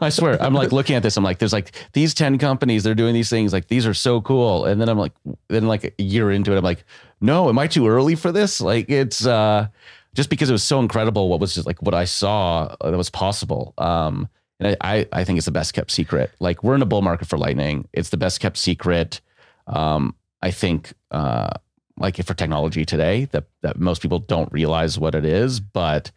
I 0.00 0.08
swear, 0.08 0.40
I'm 0.42 0.54
like 0.54 0.72
looking 0.72 0.96
at 0.96 1.02
this. 1.02 1.16
I'm 1.16 1.24
like, 1.24 1.38
there's 1.38 1.52
like 1.52 1.72
these 1.92 2.14
ten 2.14 2.38
companies. 2.38 2.82
They're 2.82 2.94
doing 2.94 3.14
these 3.14 3.30
things. 3.30 3.52
Like 3.52 3.68
these 3.68 3.86
are 3.86 3.94
so 3.94 4.20
cool. 4.20 4.64
And 4.64 4.80
then 4.80 4.88
I'm 4.88 4.98
like, 4.98 5.12
then 5.48 5.66
like 5.66 5.94
a 5.98 6.02
year 6.02 6.30
into 6.30 6.52
it, 6.52 6.58
I'm 6.58 6.64
like, 6.64 6.84
no, 7.20 7.48
am 7.48 7.58
I 7.58 7.66
too 7.66 7.88
early 7.88 8.14
for 8.14 8.32
this? 8.32 8.60
Like 8.60 8.88
it's 8.88 9.26
uh, 9.26 9.68
just 10.14 10.30
because 10.30 10.48
it 10.48 10.52
was 10.52 10.62
so 10.62 10.80
incredible. 10.80 11.28
What 11.28 11.40
was 11.40 11.54
just 11.54 11.66
like 11.66 11.80
what 11.82 11.94
I 11.94 12.04
saw 12.04 12.74
uh, 12.80 12.90
that 12.90 12.96
was 12.96 13.10
possible. 13.10 13.74
Um, 13.78 14.28
and 14.60 14.76
I, 14.80 14.98
I 14.98 15.08
I 15.12 15.24
think 15.24 15.38
it's 15.38 15.46
the 15.46 15.52
best 15.52 15.74
kept 15.74 15.90
secret. 15.90 16.32
Like 16.40 16.62
we're 16.62 16.74
in 16.74 16.82
a 16.82 16.86
bull 16.86 17.02
market 17.02 17.28
for 17.28 17.38
Lightning. 17.38 17.88
It's 17.92 18.10
the 18.10 18.16
best 18.16 18.40
kept 18.40 18.56
secret. 18.56 19.20
Um, 19.66 20.14
I 20.42 20.50
think 20.50 20.92
uh, 21.10 21.50
like 21.96 22.22
for 22.24 22.34
technology 22.34 22.84
today 22.84 23.26
that 23.26 23.44
that 23.62 23.78
most 23.78 24.02
people 24.02 24.18
don't 24.18 24.52
realize 24.52 24.98
what 24.98 25.14
it 25.14 25.24
is, 25.24 25.60
but 25.60 26.10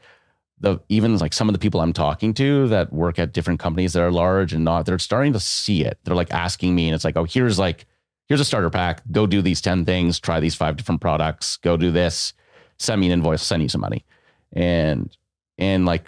the 0.59 0.79
even 0.89 1.17
like 1.17 1.33
some 1.33 1.49
of 1.49 1.53
the 1.53 1.59
people 1.59 1.81
I'm 1.81 1.93
talking 1.93 2.33
to 2.35 2.67
that 2.69 2.93
work 2.93 3.19
at 3.19 3.33
different 3.33 3.59
companies 3.59 3.93
that 3.93 4.01
are 4.01 4.11
large 4.11 4.53
and 4.53 4.63
not, 4.63 4.85
they're 4.85 4.99
starting 4.99 5.33
to 5.33 5.39
see 5.39 5.83
it. 5.83 5.99
They're 6.03 6.15
like 6.15 6.31
asking 6.31 6.75
me, 6.75 6.87
and 6.87 6.95
it's 6.95 7.03
like, 7.03 7.17
oh, 7.17 7.25
here's 7.25 7.59
like 7.59 7.85
here's 8.27 8.39
a 8.39 8.45
starter 8.45 8.69
pack. 8.69 9.01
Go 9.11 9.27
do 9.27 9.41
these 9.41 9.61
ten 9.61 9.85
things. 9.85 10.19
Try 10.19 10.39
these 10.39 10.55
five 10.55 10.77
different 10.77 11.01
products. 11.01 11.57
Go 11.57 11.77
do 11.77 11.91
this. 11.91 12.33
Send 12.77 13.01
me 13.01 13.07
an 13.07 13.13
invoice. 13.13 13.41
Send 13.41 13.63
you 13.63 13.69
some 13.69 13.81
money, 13.81 14.05
and 14.53 15.15
and 15.57 15.85
like 15.85 16.05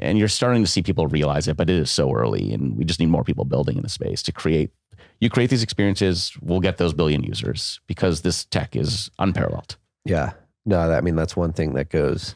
and 0.00 0.18
you're 0.18 0.28
starting 0.28 0.62
to 0.64 0.70
see 0.70 0.82
people 0.82 1.06
realize 1.06 1.48
it, 1.48 1.56
but 1.56 1.70
it 1.70 1.76
is 1.76 1.90
so 1.90 2.12
early, 2.12 2.52
and 2.52 2.76
we 2.76 2.84
just 2.84 3.00
need 3.00 3.06
more 3.06 3.24
people 3.24 3.44
building 3.44 3.76
in 3.76 3.82
the 3.82 3.88
space 3.88 4.22
to 4.24 4.32
create. 4.32 4.70
You 5.20 5.30
create 5.30 5.48
these 5.48 5.62
experiences, 5.62 6.32
we'll 6.42 6.60
get 6.60 6.76
those 6.76 6.92
billion 6.92 7.22
users 7.22 7.80
because 7.86 8.20
this 8.20 8.44
tech 8.44 8.76
is 8.76 9.10
unparalleled. 9.18 9.76
Yeah. 10.04 10.32
No, 10.66 10.90
I 10.90 11.00
mean, 11.00 11.16
that's 11.16 11.36
one 11.36 11.52
thing 11.52 11.74
that 11.74 11.90
goes 11.90 12.34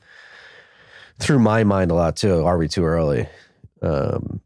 through 1.21 1.39
my 1.39 1.65
mind 1.65 1.91
a 1.91 1.95
lot 1.95 2.17
too. 2.17 2.45
Are 2.45 2.59
we 2.59 2.69
too 2.69 2.85
early? 2.85 3.29
Um, 3.83 4.41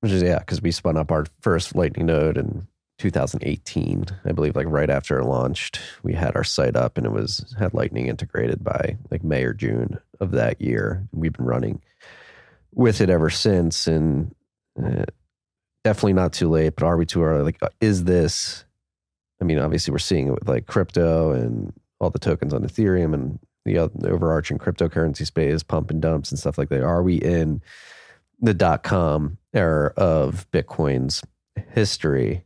which 0.00 0.12
is, 0.12 0.22
yeah, 0.22 0.38
because 0.38 0.60
we 0.60 0.70
spun 0.70 0.96
up 0.96 1.10
our 1.10 1.26
first 1.40 1.74
Lightning 1.74 2.06
node 2.06 2.36
in 2.36 2.66
2018, 2.98 4.06
I 4.24 4.32
believe, 4.32 4.56
like 4.56 4.66
right 4.68 4.90
after 4.90 5.18
it 5.18 5.24
launched. 5.24 5.80
We 6.02 6.12
had 6.12 6.36
our 6.36 6.44
site 6.44 6.76
up 6.76 6.96
and 6.96 7.06
it 7.06 7.12
was 7.12 7.54
had 7.58 7.74
Lightning 7.74 8.08
integrated 8.08 8.62
by 8.62 8.96
like 9.10 9.24
May 9.24 9.44
or 9.44 9.52
June 9.52 9.98
of 10.20 10.32
that 10.32 10.60
year. 10.60 11.06
We've 11.12 11.32
been 11.32 11.46
running 11.46 11.80
with 12.74 13.00
it 13.00 13.10
ever 13.10 13.30
since. 13.30 13.86
And 13.86 14.34
uh, 14.82 15.04
definitely 15.84 16.14
not 16.14 16.32
too 16.32 16.48
late, 16.48 16.74
but 16.76 16.84
are 16.84 16.96
we 16.96 17.06
too 17.06 17.22
early? 17.22 17.42
Like, 17.42 17.62
uh, 17.62 17.68
is 17.80 18.04
this, 18.04 18.64
I 19.40 19.44
mean, 19.44 19.58
obviously 19.58 19.92
we're 19.92 19.98
seeing 19.98 20.28
it 20.28 20.34
with 20.34 20.48
like 20.48 20.66
crypto 20.66 21.32
and 21.32 21.72
all 22.00 22.10
the 22.10 22.18
tokens 22.18 22.52
on 22.52 22.62
Ethereum 22.62 23.14
and 23.14 23.38
the, 23.64 23.90
the 23.94 24.10
overarching 24.10 24.58
cryptocurrency 24.58 25.26
space, 25.26 25.62
pump 25.62 25.90
and 25.90 26.00
dumps 26.00 26.30
and 26.30 26.38
stuff 26.38 26.58
like 26.58 26.68
that. 26.68 26.82
Are 26.82 27.02
we 27.02 27.16
in 27.16 27.62
the 28.40 28.54
dot 28.54 28.82
com 28.82 29.38
era 29.52 29.92
of 29.96 30.50
Bitcoin's 30.50 31.22
history? 31.70 32.44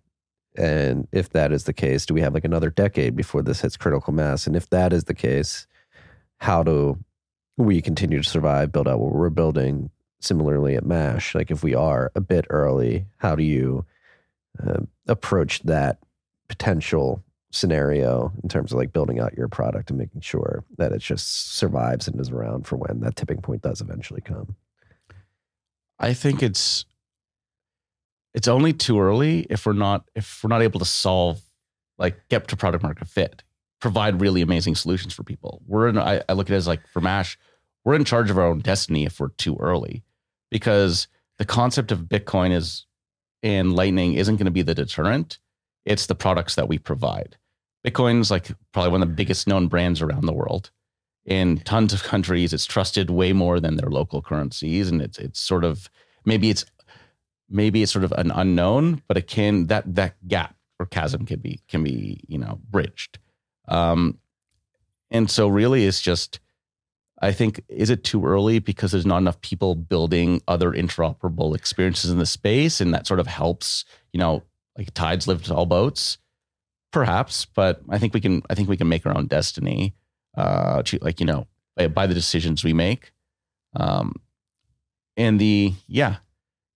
And 0.57 1.07
if 1.13 1.31
that 1.31 1.53
is 1.53 1.65
the 1.65 1.73
case, 1.73 2.07
do 2.07 2.15
we 2.15 2.21
have 2.21 2.35
like 2.35 2.45
another 2.45 2.71
decade 2.71 3.15
before 3.15 3.43
this 3.43 3.61
hits 3.61 3.77
critical 3.77 4.13
mass? 4.13 4.47
And 4.47 4.57
if 4.57 4.71
that 4.71 4.93
is 4.93 5.05
the 5.05 5.15
case, 5.15 5.67
how 6.39 6.63
do 6.63 6.99
we 7.57 7.81
continue 7.81 8.23
to 8.23 8.29
survive, 8.29 8.73
build 8.73 8.89
out 8.89 9.01
what 9.01 9.13
we're 9.13 9.31
building? 9.31 9.91
Similarly 10.21 10.75
at 10.75 10.85
MASH, 10.85 11.37
like 11.37 11.53
if 11.53 11.63
we 11.63 11.77
are 11.77 12.11
a 12.17 12.21
bit 12.21 12.45
early, 12.51 13.07
how 13.19 13.37
do 13.37 13.45
you 13.45 13.87
uh, 14.61 14.81
approach 15.07 15.63
that 15.63 16.01
potential 16.49 17.23
scenario 17.51 18.33
in 18.43 18.49
terms 18.49 18.73
of 18.73 18.79
like 18.79 18.93
building 18.93 19.21
out 19.21 19.37
your 19.37 19.49
product 19.49 19.91
and 19.91 19.99
making 19.99 20.21
sure 20.21 20.65
that 20.77 20.93
it 20.93 20.99
just 20.99 21.55
survives 21.57 22.07
and 22.07 22.21
is 22.21 22.31
around 22.31 22.67
for 22.67 22.77
when 22.77 23.01
that 23.01 23.17
tipping 23.17 23.41
point 23.41 23.63
does 23.63 23.81
eventually 23.81 24.21
come. 24.21 24.55
I 25.99 26.13
think 26.15 26.43
it's 26.43 26.85
it's 28.35 28.49
only 28.49 28.73
too 28.73 29.01
early 29.01 29.47
if 29.51 29.67
we're 29.67 29.73
not 29.73 30.05
if 30.15 30.41
we're 30.43 30.49
not 30.49 30.63
able 30.63 30.79
to 30.79 30.87
solve 30.87 31.41
like 31.99 32.29
get 32.29 32.47
to 32.49 32.57
product 32.57 32.85
market 32.85 33.09
fit, 33.09 33.43
provide 33.81 34.21
really 34.21 34.43
amazing 34.43 34.75
solutions 34.75 35.15
for 35.15 35.25
people. 35.25 35.63
We're 35.67 35.89
in 35.89 35.99
I, 35.99 36.23
I 36.29 36.35
look 36.35 36.49
at 36.51 36.55
it 36.55 36.57
as 36.57 36.69
like 36.69 36.87
for 36.89 37.01
Mash, 37.01 37.39
we're 37.85 37.95
in 37.95 38.05
charge 38.05 38.31
of 38.31 38.39
our 38.39 38.47
own 38.47 38.61
destiny 38.61 39.05
if 39.05 39.19
we're 39.19 39.31
too 39.31 39.57
early. 39.59 40.05
Because 40.51 41.09
the 41.39 41.45
concept 41.45 41.93
of 41.93 42.01
Bitcoin 42.03 42.53
is 42.53 42.87
and 43.43 43.73
Lightning 43.73 44.15
isn't 44.15 44.37
going 44.37 44.47
to 44.47 44.51
be 44.51 44.63
the 44.63 44.75
deterrent. 44.75 45.39
It's 45.89 46.07
the 46.07 46.15
products 46.15 46.55
that 46.57 46.69
we 46.69 46.79
provide. 46.79 47.37
Bitcoin's 47.85 48.31
like 48.31 48.51
probably 48.73 48.93
one 48.93 49.03
of 49.03 49.09
the 49.09 49.15
biggest 49.15 49.47
known 49.47 49.69
brands 49.69 50.03
around 50.03 50.27
the 50.27 50.35
world. 50.35 50.71
In 51.25 51.59
tons 51.59 51.93
of 51.95 52.03
countries, 52.03 52.53
it's 52.53 52.67
trusted 52.67 53.11
way 53.11 53.33
more 53.33 53.59
than 53.59 53.77
their 53.77 53.91
local 53.91 54.21
currencies, 54.21 54.89
and 54.89 55.01
it's 55.01 55.19
it's 55.19 55.41
sort 55.41 55.65
of 55.65 55.91
maybe 56.25 56.51
it's 56.51 56.67
maybe 57.49 57.83
it's 57.83 57.93
sort 57.93 58.05
of 58.05 58.13
an 58.13 58.31
unknown, 58.31 59.03
but 59.09 59.17
it 59.17 59.27
can 59.27 59.67
that 59.69 59.95
that 59.95 60.17
gap 60.29 60.57
or 60.79 60.87
chasm 60.87 61.25
can 61.25 61.41
be 61.41 61.61
can 61.69 61.83
be 61.83 62.21
you 62.29 62.39
know 62.39 62.61
bridged. 62.71 63.19
Um, 63.67 64.19
and 65.11 65.31
so 65.31 65.49
really, 65.49 65.87
it's 65.87 66.03
just 66.03 66.41
I 67.21 67.33
think 67.33 67.63
is 67.69 67.91
it 67.91 68.05
too 68.05 68.27
early 68.27 68.59
because 68.59 68.93
there's 68.93 69.07
not 69.07 69.19
enough 69.19 69.41
people 69.41 69.75
building 69.75 70.43
other 70.49 70.71
interoperable 70.73 71.55
experiences 71.55 72.11
in 72.11 72.19
the 72.19 72.27
space, 72.27 72.81
and 72.81 72.93
that 72.93 73.07
sort 73.07 73.21
of 73.21 73.27
helps 73.27 73.85
you 74.13 74.21
know 74.21 74.43
like 74.79 74.95
tides 74.95 75.27
lift 75.27 75.51
all 75.51 75.67
boats, 75.67 76.17
perhaps. 76.93 77.45
But 77.45 77.83
I 77.91 77.99
think 77.99 78.15
we 78.15 78.21
can 78.21 78.43
I 78.49 78.55
think 78.55 78.69
we 78.69 78.77
can 78.79 78.89
make 78.89 79.05
our 79.05 79.17
own 79.17 79.27
destiny, 79.27 79.95
uh, 80.37 80.83
to 80.85 80.99
like 81.03 81.21
you 81.21 81.27
know 81.27 81.47
by, 81.77 81.89
by 81.89 82.07
the 82.07 82.15
decisions 82.15 82.65
we 82.65 82.73
make. 82.73 83.13
Um, 83.77 84.15
and 85.19 85.39
the 85.39 85.75
yeah 85.87 86.17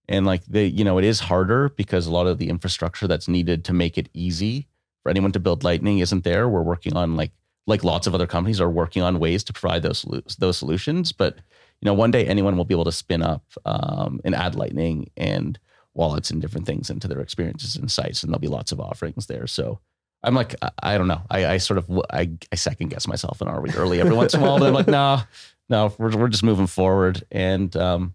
and 0.08 0.26
like 0.26 0.44
the 0.46 0.68
you 0.68 0.84
know 0.84 0.98
it 0.98 1.04
is 1.04 1.20
harder 1.20 1.70
because 1.70 2.06
a 2.06 2.12
lot 2.12 2.26
of 2.26 2.38
the 2.38 2.48
infrastructure 2.48 3.06
that's 3.06 3.28
needed 3.28 3.64
to 3.64 3.72
make 3.72 3.96
it 3.96 4.08
easy 4.12 4.68
for 5.02 5.10
anyone 5.10 5.32
to 5.32 5.40
build 5.40 5.64
lightning 5.64 6.00
isn't 6.00 6.24
there 6.24 6.48
we're 6.48 6.62
working 6.62 6.94
on 6.94 7.16
like 7.16 7.30
like 7.66 7.84
lots 7.84 8.06
of 8.06 8.14
other 8.14 8.26
companies 8.26 8.60
are 8.60 8.68
working 8.68 9.02
on 9.02 9.20
ways 9.20 9.44
to 9.44 9.52
provide 9.52 9.82
those 9.82 10.04
those 10.38 10.58
solutions 10.58 11.12
but 11.12 11.36
you 11.80 11.86
know 11.86 11.94
one 11.94 12.10
day 12.10 12.26
anyone 12.26 12.56
will 12.56 12.64
be 12.64 12.74
able 12.74 12.84
to 12.84 12.92
spin 12.92 13.22
up 13.22 13.44
um, 13.64 14.20
and 14.24 14.34
add 14.34 14.54
lightning 14.54 15.08
and 15.16 15.58
wallets 15.94 16.30
and 16.30 16.40
different 16.40 16.66
things 16.66 16.90
into 16.90 17.08
their 17.08 17.20
experiences 17.20 17.76
and 17.76 17.90
sites 17.90 18.22
and 18.22 18.30
there'll 18.30 18.40
be 18.40 18.48
lots 18.48 18.72
of 18.72 18.80
offerings 18.80 19.26
there 19.26 19.46
so 19.46 19.78
i'm 20.22 20.34
like 20.34 20.54
i, 20.62 20.70
I 20.82 20.98
don't 20.98 21.08
know 21.08 21.22
I, 21.30 21.46
I 21.46 21.56
sort 21.58 21.78
of 21.78 21.90
I, 22.10 22.30
I 22.50 22.54
second 22.56 22.88
guess 22.88 23.06
myself 23.06 23.40
and 23.40 23.50
are 23.50 23.60
we 23.60 23.70
early 23.74 24.00
every 24.00 24.14
once 24.14 24.34
in 24.34 24.40
a 24.40 24.42
while 24.42 24.58
but 24.58 24.68
i'm 24.68 24.74
like 24.74 24.86
no 24.88 25.20
no 25.68 25.94
we're, 25.98 26.16
we're 26.16 26.28
just 26.28 26.42
moving 26.42 26.66
forward 26.66 27.24
and 27.30 27.76
um 27.76 28.14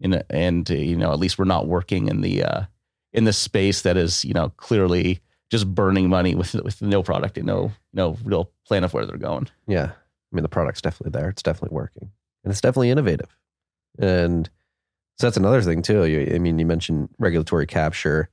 in 0.00 0.22
and 0.30 0.70
uh, 0.70 0.74
you 0.74 0.96
know 0.96 1.12
at 1.12 1.18
least 1.18 1.38
we're 1.38 1.44
not 1.44 1.66
working 1.66 2.08
in 2.08 2.20
the 2.20 2.44
uh 2.44 2.62
in 3.12 3.24
the 3.24 3.32
space 3.32 3.82
that 3.82 3.96
is 3.96 4.24
you 4.24 4.32
know 4.32 4.50
clearly 4.56 5.20
just 5.50 5.74
burning 5.74 6.08
money 6.08 6.34
with 6.34 6.54
with 6.54 6.80
no 6.82 7.02
product 7.02 7.36
and 7.36 7.46
no 7.46 7.72
no 7.92 8.16
real 8.22 8.50
plan 8.66 8.84
of 8.84 8.92
where 8.92 9.06
they're 9.06 9.16
going 9.16 9.48
Yeah. 9.66 9.92
I 10.30 10.36
mean, 10.36 10.42
the 10.42 10.48
product's 10.50 10.82
definitely 10.82 11.18
there. 11.18 11.30
It's 11.30 11.42
definitely 11.42 11.74
working 11.74 12.10
and 12.44 12.50
it's 12.50 12.60
definitely 12.60 12.90
innovative. 12.90 13.34
And 13.98 14.48
so 15.18 15.26
that's 15.26 15.36
another 15.36 15.62
thing 15.62 15.82
too. 15.82 16.04
You, 16.06 16.32
I 16.34 16.38
mean, 16.38 16.58
you 16.58 16.66
mentioned 16.66 17.08
regulatory 17.18 17.66
capture 17.66 18.30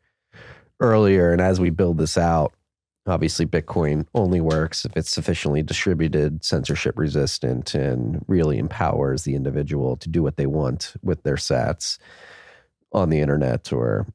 earlier. 0.80 1.32
And 1.32 1.42
as 1.42 1.60
we 1.60 1.70
build 1.70 1.98
this 1.98 2.18
out, 2.18 2.54
obviously 3.08 3.46
Bitcoin 3.46 4.06
only 4.14 4.42
works 4.42 4.86
if 4.86 4.96
it's 4.96 5.10
sufficiently 5.10 5.64
distributed, 5.64 6.44
censorship 6.44 6.98
resistant, 6.98 7.74
and 7.74 8.24
really 8.28 8.58
empowers 8.58 9.24
the 9.24 9.36
individual 9.36 9.96
to 9.98 10.10
do 10.10 10.22
what 10.22 10.38
they 10.38 10.46
want 10.46 10.94
with 11.02 11.24
their 11.24 11.36
sats 11.36 11.98
on 12.92 13.10
the 13.10 13.20
internet 13.20 13.72
or 13.74 14.06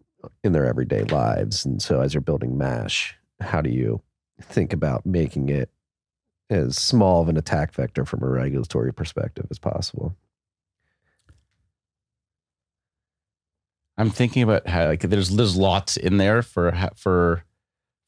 in 0.45 0.53
their 0.53 0.66
everyday 0.66 1.03
lives. 1.05 1.64
And 1.64 1.83
so 1.83 2.01
as 2.01 2.14
you're 2.14 2.21
building 2.21 2.57
MASH, 2.57 3.16
how 3.41 3.61
do 3.61 3.71
you 3.71 4.03
think 4.41 4.73
about 4.73 5.05
making 5.07 5.49
it 5.49 5.71
as 6.51 6.77
small 6.77 7.23
of 7.23 7.29
an 7.29 7.37
attack 7.37 7.75
vector 7.75 8.05
from 8.05 8.23
a 8.23 8.29
regulatory 8.29 8.93
perspective 8.93 9.47
as 9.51 9.59
possible? 9.59 10.14
I'm 14.01 14.11
thinking 14.11 14.42
about 14.42 14.66
how 14.66 14.86
like 14.86 15.03
there's 15.03 15.30
there's 15.30 15.57
lots 15.57 15.96
in 15.96 16.16
there 16.16 16.42
for 16.42 16.72
for 16.96 17.44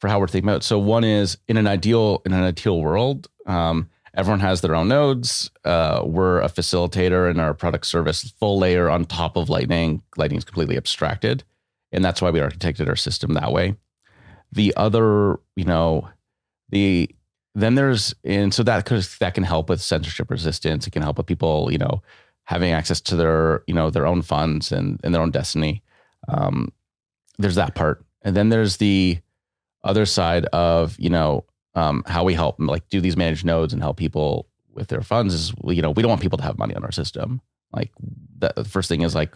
for 0.00 0.08
how 0.08 0.18
we're 0.18 0.26
thinking 0.26 0.48
about 0.48 0.62
it. 0.62 0.64
so 0.64 0.78
one 0.78 1.04
is 1.04 1.38
in 1.48 1.56
an 1.56 1.66
ideal 1.66 2.22
in 2.26 2.32
an 2.32 2.42
ideal 2.42 2.80
world 2.80 3.28
um 3.46 3.88
everyone 4.14 4.40
has 4.40 4.60
their 4.60 4.74
own 4.74 4.88
nodes. 4.88 5.50
Uh, 5.64 6.02
we're 6.04 6.40
a 6.40 6.48
facilitator 6.48 7.30
in 7.30 7.40
our 7.40 7.54
product 7.54 7.86
service 7.86 8.30
full 8.38 8.58
layer 8.58 8.90
on 8.90 9.04
top 9.04 9.36
of 9.36 9.48
Lightning. 9.48 10.02
Lightning 10.16 10.38
is 10.38 10.44
completely 10.44 10.76
abstracted. 10.76 11.44
And 11.92 12.04
that's 12.04 12.22
why 12.22 12.30
we 12.30 12.40
architected 12.40 12.88
our 12.88 12.96
system 12.96 13.34
that 13.34 13.52
way. 13.52 13.76
The 14.50 14.74
other, 14.76 15.40
you 15.56 15.64
know, 15.64 16.08
the 16.70 17.10
then 17.54 17.74
there's 17.74 18.14
and 18.24 18.52
so 18.52 18.62
that 18.62 18.86
cause 18.86 19.18
that 19.18 19.34
can 19.34 19.44
help 19.44 19.68
with 19.68 19.80
censorship 19.80 20.30
resistance. 20.30 20.86
It 20.86 20.90
can 20.90 21.02
help 21.02 21.18
with 21.18 21.26
people, 21.26 21.70
you 21.70 21.78
know, 21.78 22.02
having 22.44 22.72
access 22.72 23.00
to 23.00 23.16
their, 23.16 23.62
you 23.66 23.74
know, 23.74 23.90
their 23.90 24.06
own 24.06 24.22
funds 24.22 24.72
and, 24.72 25.00
and 25.04 25.14
their 25.14 25.22
own 25.22 25.30
destiny. 25.30 25.82
Um, 26.28 26.72
there's 27.38 27.54
that 27.54 27.74
part. 27.74 28.04
And 28.22 28.36
then 28.36 28.48
there's 28.48 28.76
the 28.76 29.18
other 29.84 30.06
side 30.06 30.44
of, 30.46 30.96
you 30.98 31.10
know, 31.10 31.44
um, 31.74 32.04
how 32.06 32.24
we 32.24 32.34
help 32.34 32.56
like 32.58 32.88
do 32.88 33.00
these 33.00 33.16
managed 33.16 33.44
nodes 33.44 33.72
and 33.72 33.82
help 33.82 33.96
people 33.96 34.48
with 34.72 34.88
their 34.88 35.02
funds 35.02 35.34
is, 35.34 35.52
you 35.64 35.82
know, 35.82 35.90
we 35.90 36.02
don't 36.02 36.10
want 36.10 36.20
people 36.20 36.38
to 36.38 36.44
have 36.44 36.58
money 36.58 36.74
on 36.74 36.84
our 36.84 36.92
system. 36.92 37.40
Like 37.72 37.90
the 38.38 38.64
first 38.64 38.88
thing 38.88 39.02
is 39.02 39.14
like, 39.14 39.34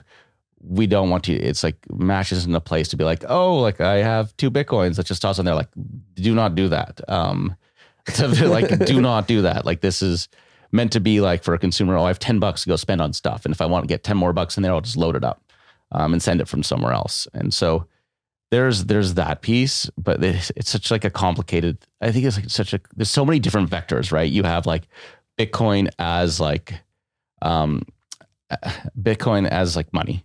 we 0.61 0.87
don't 0.87 1.11
want 1.11 1.25
to, 1.25 1.33
it's 1.33 1.63
like 1.63 1.77
Mash 1.91 2.33
isn't 2.33 2.55
a 2.55 2.61
place 2.61 2.89
to 2.89 2.97
be 2.97 3.05
like, 3.05 3.25
oh, 3.29 3.57
like 3.57 3.81
I 3.81 3.97
have 3.99 4.37
two 4.37 4.51
Bitcoins. 4.51 4.97
Let's 4.97 5.09
just 5.09 5.23
toss 5.23 5.39
in 5.39 5.45
there. 5.45 5.55
Like, 5.55 5.69
do 6.15 6.35
not 6.35 6.55
do 6.55 6.69
that. 6.69 7.01
Um, 7.09 7.57
to 8.15 8.49
like, 8.49 8.85
do 8.87 9.01
not 9.01 9.27
do 9.27 9.43
that. 9.43 9.65
Like 9.65 9.81
this 9.81 10.03
is 10.03 10.29
meant 10.73 10.93
to 10.93 11.01
be 11.01 11.21
like 11.21 11.43
for 11.43 11.55
a 11.55 11.59
consumer. 11.59 11.97
Oh, 11.97 12.05
I 12.05 12.09
have 12.09 12.19
10 12.19 12.39
bucks 12.39 12.63
to 12.63 12.69
go 12.69 12.77
spend 12.77 13.01
on 13.01 13.13
stuff. 13.13 13.45
And 13.45 13.55
if 13.55 13.61
I 13.61 13.67
want 13.67 13.85
to 13.85 13.89
get 13.89 14.05
10 14.05 14.17
more 14.17 14.33
bucks 14.33 14.57
in 14.57 14.63
there, 14.63 14.73
I'll 14.73 14.81
just 14.81 14.97
load 14.97 15.17
it 15.17 15.25
up 15.25 15.43
um, 15.93 16.13
and 16.13 16.23
send 16.23 16.41
it 16.41 16.49
from 16.49 16.63
somewhere 16.63 16.93
else. 16.93 17.29
And 17.33 17.53
so 17.53 17.87
there's 18.51 18.85
there's 18.85 19.15
that 19.15 19.43
piece, 19.43 19.91
but 19.99 20.23
it's, 20.23 20.53
it's 20.57 20.71
such 20.71 20.91
like 20.91 21.05
a 21.05 21.11
complicated. 21.11 21.79
I 22.01 22.13
think 22.13 22.25
it's 22.25 22.37
like 22.37 22.51
such 22.51 22.73
a. 22.73 22.81
There's 22.95 23.11
so 23.11 23.25
many 23.25 23.41
different 23.41 23.71
vectors, 23.71 24.13
right? 24.13 24.31
You 24.31 24.45
have 24.45 24.67
like 24.67 24.85
Bitcoin 25.39 25.91
as 25.99 26.39
like, 26.39 26.75
um, 27.43 27.83
Bitcoin 29.01 29.49
as 29.49 29.75
like 29.75 29.93
money, 29.93 30.25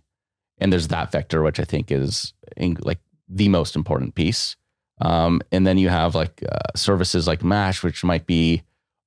and 0.58 0.72
there's 0.72 0.88
that 0.88 1.10
vector, 1.10 1.42
which 1.42 1.58
I 1.58 1.64
think 1.64 1.90
is 1.90 2.32
in, 2.56 2.76
like 2.80 3.00
the 3.28 3.48
most 3.48 3.74
important 3.74 4.14
piece. 4.14 4.56
Um, 5.00 5.40
and 5.50 5.66
then 5.66 5.78
you 5.78 5.88
have 5.88 6.14
like 6.14 6.44
uh, 6.48 6.76
services 6.76 7.26
like 7.26 7.42
Mash, 7.42 7.82
which 7.82 8.04
might 8.04 8.26
be 8.26 8.62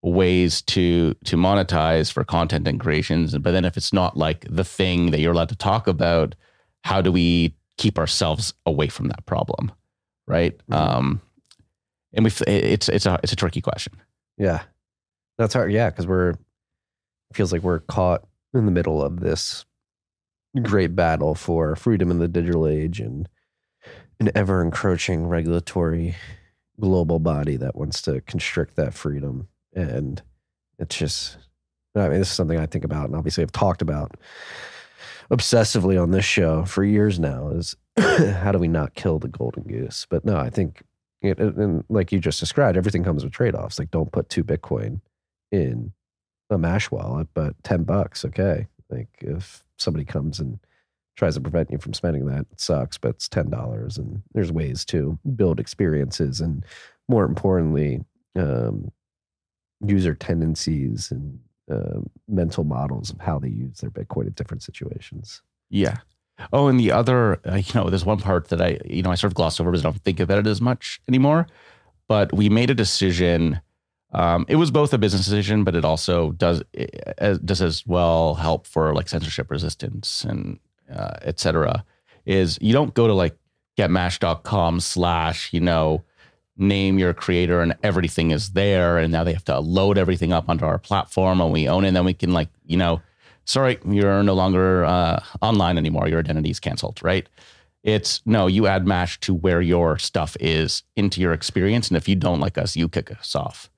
ways 0.06 0.62
to 0.62 1.14
to 1.26 1.36
monetize 1.36 2.12
for 2.12 2.24
content 2.24 2.68
and 2.68 2.80
creations. 2.80 3.38
But 3.38 3.52
then 3.52 3.66
if 3.66 3.76
it's 3.78 3.92
not 3.92 4.16
like 4.16 4.46
the 4.50 4.64
thing 4.64 5.12
that 5.12 5.20
you're 5.20 5.34
allowed 5.34 5.50
to 5.50 5.56
talk 5.56 5.88
about, 5.88 6.36
how 6.84 7.02
do 7.02 7.12
we 7.12 7.56
keep 7.78 7.98
ourselves 7.98 8.54
away 8.66 8.88
from 8.88 9.08
that 9.08 9.26
problem, 9.26 9.72
right? 10.28 10.58
Mm-hmm. 10.70 10.74
Um, 10.74 11.22
and 12.14 12.24
we 12.24 12.32
it's 12.48 12.88
it's 12.90 13.06
a 13.06 13.20
it's 13.24 13.34
a 13.34 13.36
tricky 13.36 13.62
question. 13.62 13.94
Yeah, 14.38 14.64
that's 15.38 15.54
hard. 15.54 15.72
Yeah, 15.72 15.90
because 15.90 16.08
we're 16.08 16.36
feels 17.34 17.52
like 17.52 17.64
we're 17.64 17.80
caught 17.80 18.26
in 18.54 18.66
the 18.66 18.72
middle 18.72 19.04
of 19.04 19.20
this 19.20 19.66
great 20.62 20.96
battle 20.96 21.36
for 21.36 21.76
freedom 21.76 22.10
in 22.10 22.20
the 22.20 22.30
digital 22.30 22.66
age 22.66 23.02
and 23.02 23.28
an 24.22 24.32
ever 24.34 24.62
encroaching 24.62 25.28
regulatory 25.28 26.16
global 26.80 27.20
body 27.20 27.58
that 27.58 27.76
wants 27.76 28.02
to 28.04 28.22
constrict 28.22 28.78
that 28.78 28.94
freedom. 28.94 29.50
And 29.76 30.22
it's 30.80 30.98
just, 30.98 31.38
I 31.96 32.10
mean, 32.10 32.20
this 32.20 32.30
is 32.30 32.34
something 32.34 32.60
I 32.60 32.66
think 32.66 32.86
about 32.86 33.06
and 33.06 33.16
obviously 33.16 33.44
I've 33.44 33.52
talked 33.52 33.82
about 33.82 34.16
obsessively 35.32 36.02
on 36.02 36.12
this 36.12 36.26
show 36.26 36.66
for 36.66 36.84
years 36.84 37.20
now 37.20 37.50
is 37.50 37.76
how 37.98 38.52
do 38.52 38.60
we 38.60 38.68
not 38.68 38.96
kill 38.96 39.20
the 39.20 39.28
golden 39.28 39.64
goose? 39.64 40.06
But 40.10 40.26
no, 40.26 40.38
I 40.38 40.50
think, 40.50 40.84
it, 41.22 41.40
and 41.40 41.84
like 41.90 42.12
you 42.12 42.20
just 42.20 42.40
described, 42.40 42.78
everything 42.78 43.04
comes 43.04 43.24
with 43.24 43.34
trade 43.34 43.56
offs. 43.56 43.80
Like, 43.80 43.92
don't 43.92 44.12
put 44.12 44.30
two 44.30 44.44
Bitcoin 44.44 45.02
in 45.52 45.94
a 46.50 46.58
Mash 46.58 46.92
wallet, 46.92 47.28
but 47.34 47.56
10 47.64 47.84
bucks, 47.84 48.26
okay. 48.26 48.68
Like, 48.90 49.08
if 49.22 49.64
somebody 49.78 50.06
comes 50.06 50.40
and 50.40 50.60
tries 51.16 51.36
to 51.36 51.42
prevent 51.42 51.72
you 51.72 51.78
from 51.78 51.94
spending 51.94 52.26
that, 52.26 52.46
it 52.52 52.60
sucks, 52.60 52.98
but 52.98 53.10
it's 53.10 53.30
$10. 53.30 53.98
And 53.98 54.22
there's 54.34 54.52
ways 54.52 54.86
to 54.86 55.18
build 55.36 55.60
experiences 55.60 56.42
and, 56.42 56.64
more 57.08 57.26
importantly, 57.26 58.02
um, 58.36 58.92
user 59.82 60.14
tendencies 60.14 61.12
and 61.12 61.40
uh, 61.72 62.00
mental 62.28 62.64
models 62.64 63.10
of 63.10 63.20
how 63.20 63.40
they 63.40 63.50
use 63.50 63.80
their 63.80 63.90
Bitcoin 63.90 64.28
in 64.28 64.34
different 64.34 64.64
situations. 64.64 65.42
Yeah. 65.70 65.98
Oh, 66.52 66.68
and 66.68 66.80
the 66.80 66.92
other, 66.92 67.40
uh, 67.50 67.56
you 67.56 67.74
know, 67.74 67.90
there's 67.90 68.06
one 68.06 68.20
part 68.20 68.50
that 68.50 68.62
I, 68.62 68.80
you 68.86 69.02
know, 69.02 69.12
I 69.12 69.16
sort 69.16 69.32
of 69.32 69.36
glossed 69.36 69.60
over 69.60 69.72
because 69.72 69.86
I 69.86 69.90
don't 69.90 70.02
think 70.02 70.20
about 70.20 70.40
it 70.40 70.48
as 70.48 70.62
much 70.62 71.02
anymore. 71.08 71.48
But 72.08 72.34
we 72.34 72.50
made 72.50 72.70
a 72.70 72.76
decision. 72.76 73.62
Um, 74.12 74.46
it 74.48 74.58
was 74.58 74.70
both 74.70 74.94
a 74.94 74.98
business 74.98 75.26
decision, 75.26 75.64
but 75.64 75.76
it 75.76 75.84
also 75.84 76.32
does 76.34 76.62
uh, 77.20 77.38
does 77.44 77.62
as 77.62 77.88
well 77.88 78.36
help 78.36 78.68
for 78.68 78.94
like 78.94 79.10
censorship 79.10 79.50
resistance 79.50 80.24
and 80.24 80.60
uh, 80.94 81.16
et 81.22 81.40
cetera. 81.40 81.84
Is 82.26 82.58
you 82.62 82.74
don't 82.74 82.94
go 82.94 83.08
to 83.08 83.14
like 83.14 83.38
getmash.com 83.78 84.80
slash, 84.82 85.52
you 85.52 85.60
know, 85.60 86.04
name 86.58 86.98
your 86.98 87.14
creator 87.14 87.62
and 87.62 87.76
everything 87.84 88.32
is 88.32 88.52
there 88.52 88.98
and 88.98 89.12
now 89.12 89.24
they 89.24 89.34
have 89.34 89.44
to 89.44 89.60
load 89.60 89.98
everything 89.98 90.32
up 90.32 90.48
onto 90.48 90.66
our 90.66 90.78
platform 90.78 91.42
and 91.42 91.52
we 91.52 91.68
own 91.68 91.84
it 91.84 91.90
and 91.90 91.98
then 91.98 92.06
we 92.06 92.14
can 92.14 92.32
like 92.32 92.50
you 92.66 92.78
know 92.78 93.02
sorry 93.44 93.78
you're 93.86 94.24
no 94.24 94.34
longer 94.34 94.86
uh, 94.86 95.22
online 95.42 95.78
anymore. 95.78 96.08
Your 96.08 96.20
identity 96.20 96.50
is 96.50 96.60
canceled 96.60 97.02
right? 97.04 97.28
It's 97.84 98.22
no 98.26 98.48
you 98.48 98.68
add 98.68 98.88
mash 98.88 99.20
to 99.22 99.34
where 99.34 99.62
your 99.62 99.98
stuff 99.98 100.38
is 100.40 100.84
into 100.96 101.20
your 101.20 101.34
experience 101.34 101.90
and 101.90 101.98
if 101.98 102.08
you 102.08 102.16
don't 102.16 102.40
like 102.40 102.58
us 102.58 102.76
you 102.76 102.88
kick 102.88 103.12
us 103.12 103.36
off. 103.36 103.70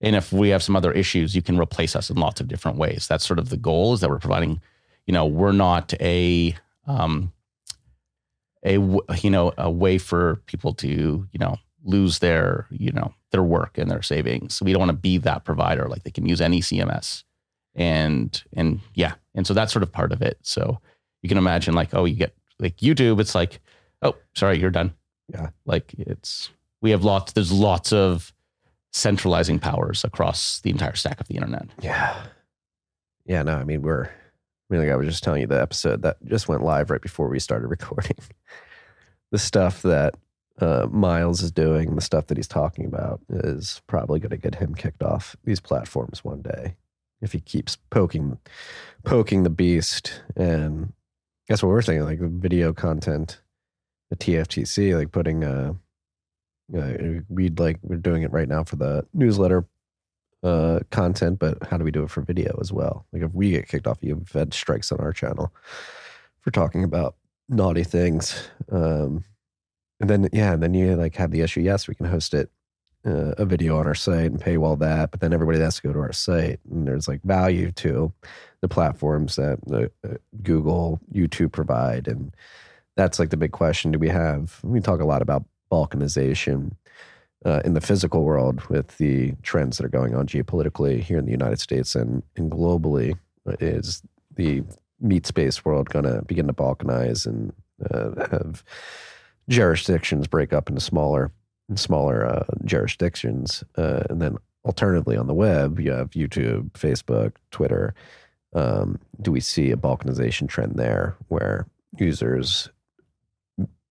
And 0.00 0.16
if 0.16 0.32
we 0.32 0.48
have 0.50 0.62
some 0.62 0.76
other 0.76 0.92
issues 0.92 1.34
you 1.34 1.42
can 1.42 1.58
replace 1.58 1.96
us 1.96 2.08
in 2.08 2.16
lots 2.16 2.40
of 2.40 2.46
different 2.46 2.78
ways. 2.78 3.08
That's 3.08 3.26
sort 3.26 3.40
of 3.40 3.48
the 3.48 3.56
goal 3.56 3.94
is 3.94 4.00
that 4.00 4.10
we're 4.10 4.18
providing 4.18 4.60
you 5.06 5.12
know 5.12 5.26
we're 5.26 5.52
not 5.52 5.92
a 6.00 6.54
um 6.86 7.32
a 8.64 8.74
you 9.20 9.30
know 9.30 9.52
a 9.58 9.70
way 9.70 9.98
for 9.98 10.36
people 10.46 10.72
to 10.74 10.88
you 10.88 11.38
know 11.38 11.56
lose 11.84 12.20
their 12.20 12.66
you 12.70 12.92
know 12.92 13.14
their 13.30 13.42
work 13.42 13.78
and 13.78 13.90
their 13.90 14.02
savings. 14.02 14.62
We 14.62 14.72
don't 14.72 14.80
want 14.80 14.90
to 14.90 14.96
be 14.96 15.18
that 15.18 15.44
provider. 15.44 15.88
Like 15.88 16.04
they 16.04 16.10
can 16.10 16.26
use 16.26 16.40
any 16.40 16.60
CMS, 16.60 17.24
and 17.74 18.42
and 18.54 18.80
yeah, 18.94 19.14
and 19.34 19.46
so 19.46 19.54
that's 19.54 19.72
sort 19.72 19.82
of 19.82 19.92
part 19.92 20.12
of 20.12 20.22
it. 20.22 20.38
So 20.42 20.80
you 21.22 21.28
can 21.28 21.38
imagine 21.38 21.74
like 21.74 21.94
oh 21.94 22.04
you 22.04 22.14
get 22.14 22.34
like 22.58 22.76
YouTube, 22.78 23.20
it's 23.20 23.34
like 23.34 23.60
oh 24.02 24.16
sorry 24.34 24.58
you're 24.58 24.70
done. 24.70 24.94
Yeah, 25.28 25.50
like 25.64 25.94
it's 25.94 26.50
we 26.80 26.90
have 26.90 27.04
lots. 27.04 27.32
There's 27.32 27.52
lots 27.52 27.92
of 27.92 28.32
centralizing 28.92 29.58
powers 29.58 30.04
across 30.04 30.60
the 30.60 30.70
entire 30.70 30.94
stack 30.94 31.20
of 31.20 31.28
the 31.28 31.34
internet. 31.34 31.66
Yeah, 31.80 32.22
yeah. 33.26 33.42
No, 33.42 33.56
I 33.56 33.64
mean 33.64 33.82
we're. 33.82 34.04
I 34.06 34.74
mean, 34.74 34.86
like 34.86 34.92
I 34.92 34.96
was 34.96 35.06
just 35.06 35.22
telling 35.22 35.42
you 35.42 35.46
the 35.46 35.60
episode 35.60 36.00
that 36.00 36.16
just 36.24 36.48
went 36.48 36.62
live 36.62 36.88
right 36.88 37.02
before 37.02 37.28
we 37.28 37.38
started 37.38 37.66
recording. 37.68 38.16
the 39.30 39.38
stuff 39.38 39.82
that 39.82 40.14
uh, 40.60 40.86
Miles 40.90 41.42
is 41.42 41.50
doing, 41.50 41.94
the 41.94 42.00
stuff 42.00 42.26
that 42.26 42.36
he's 42.36 42.48
talking 42.48 42.84
about, 42.84 43.20
is 43.28 43.82
probably 43.86 44.20
going 44.20 44.30
to 44.30 44.36
get 44.36 44.56
him 44.56 44.74
kicked 44.74 45.02
off 45.02 45.36
these 45.44 45.60
platforms 45.60 46.24
one 46.24 46.42
day 46.42 46.76
if 47.20 47.32
he 47.32 47.40
keeps 47.40 47.76
poking, 47.90 48.38
poking 49.04 49.44
the 49.44 49.50
beast. 49.50 50.22
And 50.36 50.92
that's 51.48 51.62
what 51.62 51.70
we're 51.70 51.82
saying, 51.82 52.04
like 52.04 52.20
video 52.20 52.72
content, 52.72 53.40
the 54.10 54.16
TFTC, 54.16 54.96
like 54.96 55.12
putting 55.12 55.44
uh, 55.44 55.74
uh, 56.76 56.92
we'd 57.28 57.58
like 57.58 57.78
we're 57.82 57.96
doing 57.96 58.22
it 58.22 58.32
right 58.32 58.48
now 58.48 58.64
for 58.64 58.76
the 58.76 59.06
newsletter 59.12 59.66
uh, 60.42 60.80
content, 60.90 61.38
but 61.38 61.58
how 61.66 61.76
do 61.76 61.84
we 61.84 61.90
do 61.90 62.02
it 62.02 62.10
for 62.10 62.22
video 62.22 62.58
as 62.60 62.72
well? 62.72 63.06
Like 63.12 63.22
if 63.22 63.32
we 63.32 63.50
get 63.50 63.68
kicked 63.68 63.86
off, 63.86 63.98
you've 64.00 64.32
had 64.32 64.54
strikes 64.54 64.90
on 64.90 65.00
our 65.00 65.12
channel 65.12 65.52
for 66.40 66.50
talking 66.50 66.82
about 66.82 67.16
naughty 67.48 67.84
things. 67.84 68.48
Um, 68.70 69.24
and 70.02 70.10
then 70.10 70.28
yeah, 70.32 70.56
then 70.56 70.74
you 70.74 70.96
like 70.96 71.14
have 71.14 71.30
the 71.30 71.40
issue. 71.40 71.60
Yes, 71.60 71.86
we 71.86 71.94
can 71.94 72.06
host 72.06 72.34
it 72.34 72.50
uh, 73.06 73.34
a 73.38 73.46
video 73.46 73.78
on 73.78 73.86
our 73.86 73.94
site 73.94 74.32
and 74.32 74.40
paywall 74.40 74.78
that, 74.80 75.12
but 75.12 75.20
then 75.20 75.32
everybody 75.32 75.60
has 75.60 75.76
to 75.76 75.82
go 75.82 75.92
to 75.92 76.00
our 76.00 76.12
site, 76.12 76.58
and 76.70 76.86
there's 76.86 77.06
like 77.06 77.22
value 77.22 77.70
to 77.70 78.12
the 78.60 78.68
platforms 78.68 79.36
that 79.36 79.60
uh, 80.04 80.14
Google, 80.42 81.00
YouTube 81.14 81.52
provide, 81.52 82.08
and 82.08 82.34
that's 82.96 83.20
like 83.20 83.30
the 83.30 83.36
big 83.36 83.52
question: 83.52 83.92
Do 83.92 83.98
we 84.00 84.08
have? 84.08 84.58
We 84.64 84.80
talk 84.80 85.00
a 85.00 85.04
lot 85.04 85.22
about 85.22 85.44
balkanization 85.70 86.72
uh, 87.44 87.62
in 87.64 87.74
the 87.74 87.80
physical 87.80 88.24
world 88.24 88.60
with 88.68 88.98
the 88.98 89.34
trends 89.42 89.78
that 89.78 89.86
are 89.86 89.88
going 89.88 90.16
on 90.16 90.26
geopolitically 90.26 91.00
here 91.00 91.18
in 91.18 91.26
the 91.26 91.30
United 91.30 91.60
States 91.60 91.94
and 91.94 92.24
and 92.36 92.50
globally. 92.50 93.16
Is 93.60 94.02
the 94.34 94.64
meat 95.00 95.26
space 95.26 95.64
world 95.64 95.90
going 95.90 96.04
to 96.04 96.22
begin 96.22 96.48
to 96.48 96.52
balkanize 96.52 97.24
and 97.24 97.52
uh, 97.90 98.28
have 98.30 98.64
jurisdictions 99.48 100.26
break 100.26 100.52
up 100.52 100.68
into 100.68 100.80
smaller 100.80 101.30
and 101.68 101.78
smaller 101.78 102.26
uh, 102.26 102.44
jurisdictions, 102.64 103.64
uh, 103.76 104.02
and 104.10 104.20
then 104.20 104.36
alternatively 104.64 105.16
on 105.16 105.26
the 105.26 105.34
web 105.34 105.80
you 105.80 105.90
have 105.90 106.10
YouTube, 106.10 106.70
Facebook, 106.72 107.32
Twitter. 107.50 107.94
Um, 108.54 108.98
do 109.20 109.32
we 109.32 109.40
see 109.40 109.70
a 109.70 109.76
balkanization 109.76 110.48
trend 110.48 110.74
there 110.76 111.16
where 111.28 111.66
users 111.98 112.68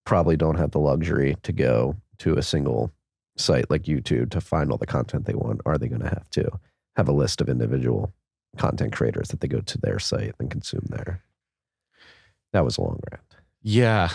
probably 0.06 0.38
don't 0.38 0.58
have 0.58 0.72
the 0.72 0.80
luxury 0.80 1.38
to 1.44 1.52
go 1.52 1.96
to 2.20 2.38
a 2.38 2.44
single 2.44 2.92
site 3.38 3.70
like 3.70 3.84
YouTube 3.84 4.30
to 4.32 4.42
find 4.42 4.72
all 4.72 4.78
the 4.78 4.86
content 4.86 5.26
they 5.26 5.34
want? 5.34 5.62
Are 5.66 5.78
they 5.78 5.88
going 5.88 6.02
to 6.02 6.10
have 6.10 6.30
to 6.32 6.60
have 6.96 7.08
a 7.08 7.14
list 7.14 7.42
of 7.42 7.50
individual 7.50 8.14
content 8.58 8.94
creators 8.94 9.30
that 9.30 9.40
they 9.40 9.48
go 9.48 9.62
to 9.62 9.78
their 9.78 10.00
site 10.00 10.34
and 10.40 10.52
consume 10.52 10.86
there. 10.90 11.24
That 12.54 12.66
was 12.66 12.78
a 12.78 12.82
long 12.82 13.00
rant. 13.12 13.24
Yeah. 13.62 14.10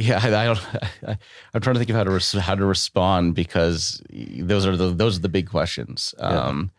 Yeah, 0.00 0.18
I, 0.22 0.28
I 0.28 0.44
don't. 0.46 0.58
I, 1.06 1.18
am 1.54 1.60
trying 1.60 1.74
to 1.74 1.78
think 1.78 1.90
of 1.90 1.96
how 1.96 2.04
to 2.04 2.10
res, 2.10 2.32
how 2.32 2.54
to 2.54 2.64
respond 2.64 3.34
because 3.34 4.02
those 4.10 4.66
are 4.66 4.76
the 4.76 4.88
those 4.88 5.18
are 5.18 5.20
the 5.20 5.28
big 5.28 5.50
questions. 5.50 6.14
Um, 6.18 6.70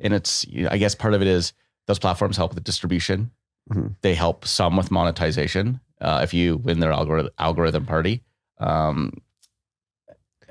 and 0.00 0.14
it's 0.14 0.46
you 0.46 0.62
know, 0.62 0.70
I 0.72 0.78
guess 0.78 0.94
part 0.94 1.12
of 1.12 1.20
it 1.20 1.28
is 1.28 1.52
those 1.86 1.98
platforms 1.98 2.36
help 2.38 2.54
with 2.54 2.64
distribution. 2.64 3.30
Mhm. 3.70 3.96
They 4.00 4.14
help 4.14 4.46
some 4.46 4.76
with 4.76 4.90
monetization 4.90 5.80
uh, 6.00 6.20
if 6.22 6.32
you 6.32 6.56
win 6.56 6.80
their 6.80 6.92
algorithm 6.92 7.32
algorithm 7.38 7.84
party. 7.84 8.22
Um, 8.58 9.12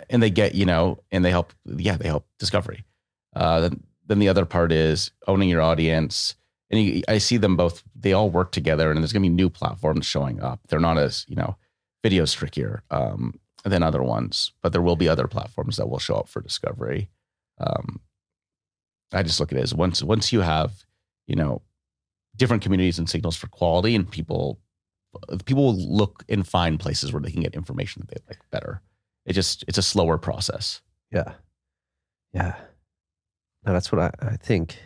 and 0.10 0.22
they 0.22 0.30
get 0.30 0.54
you 0.54 0.66
know, 0.66 1.00
and 1.12 1.26
they 1.26 1.32
help. 1.32 1.54
Yeah, 1.66 1.98
they 1.98 2.08
help 2.08 2.28
discovery. 2.38 2.86
Uh, 3.36 3.62
then 3.62 3.84
then 4.06 4.20
the 4.20 4.30
other 4.30 4.46
part 4.46 4.72
is 4.72 5.12
owning 5.28 5.50
your 5.50 5.62
audience. 5.62 6.36
And 6.72 6.80
you, 6.80 7.02
I 7.08 7.18
see 7.18 7.38
them 7.38 7.56
both. 7.58 7.82
They 8.00 8.14
all 8.14 8.30
work 8.30 8.52
together, 8.52 8.92
and 8.92 9.00
there's 9.00 9.14
going 9.14 9.24
to 9.24 9.30
be 9.30 9.36
new 9.36 9.50
platforms 9.50 10.06
showing 10.06 10.40
up. 10.42 10.60
They're 10.68 10.80
not 10.80 11.00
as 11.00 11.26
you 11.28 11.36
know, 11.36 11.58
video's 12.04 12.34
trickier 12.34 12.84
um, 12.91 13.39
than 13.64 13.84
other 13.84 14.04
ones, 14.04 14.52
but 14.62 14.72
there 14.72 14.82
will 14.82 14.95
be 14.95 15.10
other 15.10 15.28
platforms 15.28 15.78
that 15.78 15.89
will 15.89 16.00
show 16.00 16.16
up 16.16 16.28
for 16.28 16.41
discovery. 16.41 17.10
Um, 17.60 18.00
I 19.12 19.24
just 19.24 19.39
look 19.39 19.52
at 19.52 19.58
it 19.58 19.64
as 19.64 19.74
once 19.74 20.04
once 20.04 20.32
you 20.32 20.41
have, 20.41 20.86
you 21.28 21.36
know, 21.36 21.62
different 22.36 22.64
communities 22.64 23.00
and 23.00 23.10
signals 23.10 23.36
for 23.36 23.47
quality, 23.47 23.95
and 23.95 24.10
people 24.10 24.60
people 25.45 25.66
will 25.66 25.95
look 25.95 26.24
and 26.30 26.47
find 26.47 26.80
places 26.80 27.12
where 27.12 27.22
they 27.22 27.32
can 27.32 27.41
get 27.41 27.56
information 27.56 28.02
that 28.02 28.16
they 28.16 28.22
like 28.30 28.50
better. 28.52 28.82
It 29.26 29.34
just 29.34 29.64
it's 29.68 29.78
a 29.78 29.84
slower 29.84 30.18
process. 30.18 30.82
Yeah. 31.12 31.34
Yeah. 32.34 32.56
No, 33.66 33.74
that's 33.74 33.91
what 33.91 34.00
I, 34.00 34.12
I 34.26 34.36
think 34.38 34.80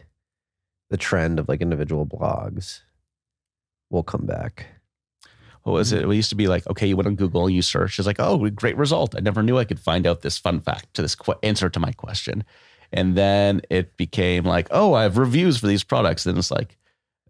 the 0.89 0.97
trend 0.97 1.39
of 1.39 1.49
like 1.49 1.61
individual 1.61 2.05
blogs 2.05 2.81
will 3.89 4.03
come 4.03 4.25
back. 4.25 4.67
What 5.63 5.73
was 5.73 5.93
it? 5.93 6.03
It 6.03 6.13
used 6.13 6.29
to 6.29 6.35
be 6.35 6.47
like, 6.47 6.67
okay, 6.69 6.87
you 6.87 6.97
went 6.97 7.07
on 7.07 7.15
Google, 7.15 7.45
and 7.45 7.55
you 7.55 7.61
search. 7.61 7.97
It's 7.97 8.05
like, 8.05 8.19
oh, 8.19 8.49
great 8.49 8.77
result. 8.77 9.15
I 9.15 9.21
never 9.21 9.41
knew 9.41 9.57
I 9.57 9.65
could 9.65 9.79
find 9.79 10.05
out 10.05 10.21
this 10.21 10.37
fun 10.37 10.59
fact 10.59 10.93
to 10.95 11.01
this 11.01 11.15
qu- 11.15 11.35
answer 11.41 11.69
to 11.69 11.79
my 11.79 11.91
question. 11.93 12.43
And 12.91 13.15
then 13.15 13.61
it 13.69 13.95
became 13.97 14.43
like, 14.43 14.67
oh, 14.71 14.93
I 14.93 15.03
have 15.03 15.17
reviews 15.17 15.57
for 15.57 15.67
these 15.67 15.83
products. 15.83 16.25
Then 16.25 16.37
it's 16.37 16.51
like, 16.51 16.77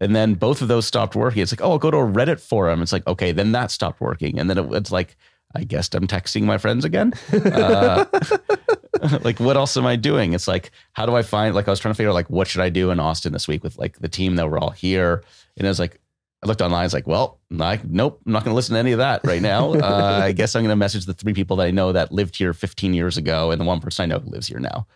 and 0.00 0.14
then 0.14 0.34
both 0.34 0.60
of 0.62 0.68
those 0.68 0.86
stopped 0.86 1.14
working. 1.14 1.42
It's 1.42 1.52
like, 1.52 1.62
oh, 1.62 1.70
I'll 1.70 1.78
go 1.78 1.90
to 1.90 1.96
a 1.98 2.06
Reddit 2.06 2.40
forum. 2.40 2.82
It's 2.82 2.92
like, 2.92 3.06
okay, 3.06 3.32
then 3.32 3.52
that 3.52 3.70
stopped 3.70 4.00
working. 4.00 4.38
And 4.38 4.50
then 4.50 4.58
it, 4.58 4.72
it's 4.72 4.92
like, 4.92 5.16
I 5.54 5.62
guess 5.62 5.88
I'm 5.94 6.08
texting 6.08 6.42
my 6.42 6.58
friends 6.58 6.84
again. 6.84 7.14
Uh, 7.32 8.04
like, 9.22 9.38
what 9.38 9.56
else 9.56 9.76
am 9.76 9.86
I 9.86 9.94
doing? 9.94 10.32
It's 10.32 10.48
like, 10.48 10.72
how 10.94 11.06
do 11.06 11.14
I 11.14 11.22
find, 11.22 11.54
like, 11.54 11.68
I 11.68 11.70
was 11.70 11.78
trying 11.78 11.94
to 11.94 11.96
figure 11.96 12.10
out, 12.10 12.14
like, 12.14 12.28
what 12.28 12.48
should 12.48 12.60
I 12.60 12.70
do 12.70 12.90
in 12.90 12.98
Austin 12.98 13.32
this 13.32 13.46
week 13.46 13.62
with 13.62 13.78
like 13.78 13.98
the 14.00 14.08
team 14.08 14.34
that 14.36 14.50
were 14.50 14.58
all 14.58 14.70
here? 14.70 15.22
And 15.56 15.64
it 15.64 15.68
was 15.68 15.78
like, 15.78 16.00
I 16.44 16.46
looked 16.46 16.60
online. 16.60 16.84
It's 16.84 16.92
like, 16.92 17.06
well, 17.06 17.40
I, 17.58 17.80
nope, 17.84 18.20
I'm 18.26 18.32
not 18.32 18.44
going 18.44 18.52
to 18.52 18.56
listen 18.56 18.74
to 18.74 18.78
any 18.78 18.92
of 18.92 18.98
that 18.98 19.22
right 19.24 19.40
now. 19.42 19.72
Uh, 19.84 20.20
I 20.22 20.32
guess 20.32 20.54
I'm 20.54 20.62
going 20.62 20.70
to 20.70 20.76
message 20.76 21.06
the 21.06 21.14
three 21.14 21.32
people 21.32 21.56
that 21.56 21.66
I 21.66 21.70
know 21.70 21.92
that 21.92 22.12
lived 22.12 22.36
here 22.36 22.52
15 22.52 22.94
years 22.94 23.16
ago 23.16 23.50
and 23.50 23.60
the 23.60 23.64
one 23.64 23.80
person 23.80 24.04
I 24.04 24.06
know 24.06 24.20
who 24.20 24.30
lives 24.30 24.46
here 24.46 24.58
now. 24.58 24.86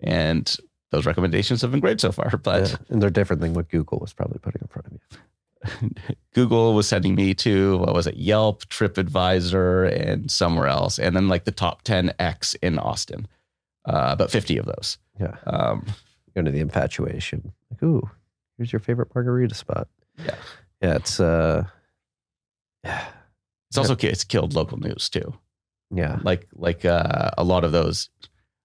And 0.00 0.54
those 0.90 1.06
recommendations 1.06 1.62
have 1.62 1.70
been 1.70 1.80
great 1.80 2.00
so 2.00 2.12
far. 2.12 2.30
But 2.42 2.70
Yeah. 2.70 2.76
And 2.88 3.02
they're 3.02 3.10
different 3.10 3.40
than 3.40 3.54
what 3.54 3.68
Google 3.68 3.98
was 3.98 4.12
probably 4.12 4.38
putting 4.38 4.60
in 4.62 4.68
front 4.68 4.86
of 4.86 4.92
you. 4.92 5.90
Google 6.34 6.74
was 6.74 6.88
sending 6.88 7.14
me 7.14 7.34
to 7.34 7.78
what 7.78 7.94
was 7.94 8.06
it, 8.06 8.16
Yelp, 8.16 8.64
TripAdvisor, 8.66 9.90
and 9.90 10.30
somewhere 10.30 10.68
else, 10.68 10.98
and 10.98 11.16
then 11.16 11.28
like 11.28 11.44
the 11.44 11.50
top 11.52 11.82
10x 11.82 12.56
in 12.62 12.78
Austin, 12.78 13.26
uh, 13.88 14.10
about 14.12 14.30
50 14.30 14.58
of 14.58 14.66
those. 14.66 14.98
Yeah. 15.20 15.36
Um, 15.46 15.86
Go 16.34 16.42
to 16.42 16.50
the 16.50 16.60
infatuation. 16.60 17.52
Like, 17.70 17.82
ooh, 17.82 18.08
here's 18.58 18.72
your 18.72 18.80
favorite 18.80 19.08
margarita 19.14 19.54
spot. 19.54 19.88
Yeah. 20.22 20.34
Yeah. 20.80 20.94
It's, 20.96 21.20
uh, 21.20 21.64
yeah. 22.84 23.04
it's 23.68 23.78
also 23.78 23.96
it's 23.98 24.24
killed 24.24 24.54
local 24.54 24.78
news 24.78 25.08
too. 25.08 25.34
Yeah. 25.90 26.18
Like 26.22 26.46
like 26.54 26.84
uh, 26.84 27.30
a 27.38 27.44
lot 27.44 27.64
of 27.64 27.72
those. 27.72 28.10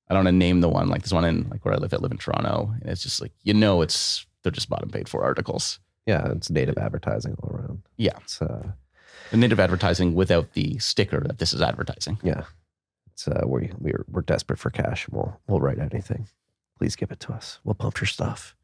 I 0.09 0.13
don't 0.13 0.25
want 0.25 0.33
to 0.33 0.37
name 0.39 0.61
the 0.61 0.69
one 0.69 0.89
like 0.89 1.03
this 1.03 1.13
one 1.13 1.23
in 1.25 1.47
like 1.49 1.63
where 1.63 1.73
I 1.73 1.77
live. 1.77 1.93
I 1.93 1.97
live 1.97 2.11
in 2.11 2.17
Toronto, 2.17 2.73
and 2.81 2.89
it's 2.89 3.01
just 3.03 3.21
like 3.21 3.31
you 3.43 3.53
know 3.53 3.81
it's 3.81 4.25
they're 4.43 4.51
just 4.51 4.69
bottom 4.69 4.89
paid 4.89 5.07
for 5.07 5.23
articles. 5.23 5.79
Yeah. 6.05 6.31
It's 6.31 6.49
native 6.49 6.77
advertising 6.77 7.35
all 7.41 7.51
around. 7.55 7.83
Yeah. 7.97 8.17
It's, 8.23 8.41
uh, 8.41 8.71
The 9.29 9.37
native 9.37 9.59
advertising 9.59 10.15
without 10.15 10.53
the 10.53 10.79
sticker 10.79 11.19
that 11.21 11.37
this 11.37 11.53
is 11.53 11.61
advertising. 11.61 12.17
yeah. 12.23 12.43
It's, 13.13 13.27
uh, 13.27 13.43
we, 13.45 13.71
we're, 13.77 14.03
we're 14.09 14.21
desperate 14.23 14.57
for 14.57 14.71
cash. 14.71 15.07
We'll, 15.09 15.37
we'll 15.47 15.59
write 15.59 15.77
anything. 15.79 16.27
Please 16.79 16.95
give 16.95 17.11
it 17.11 17.19
to 17.21 17.33
us. 17.33 17.59
We'll 17.63 17.75
pump 17.75 17.99
your 17.99 18.07
stuff. 18.07 18.55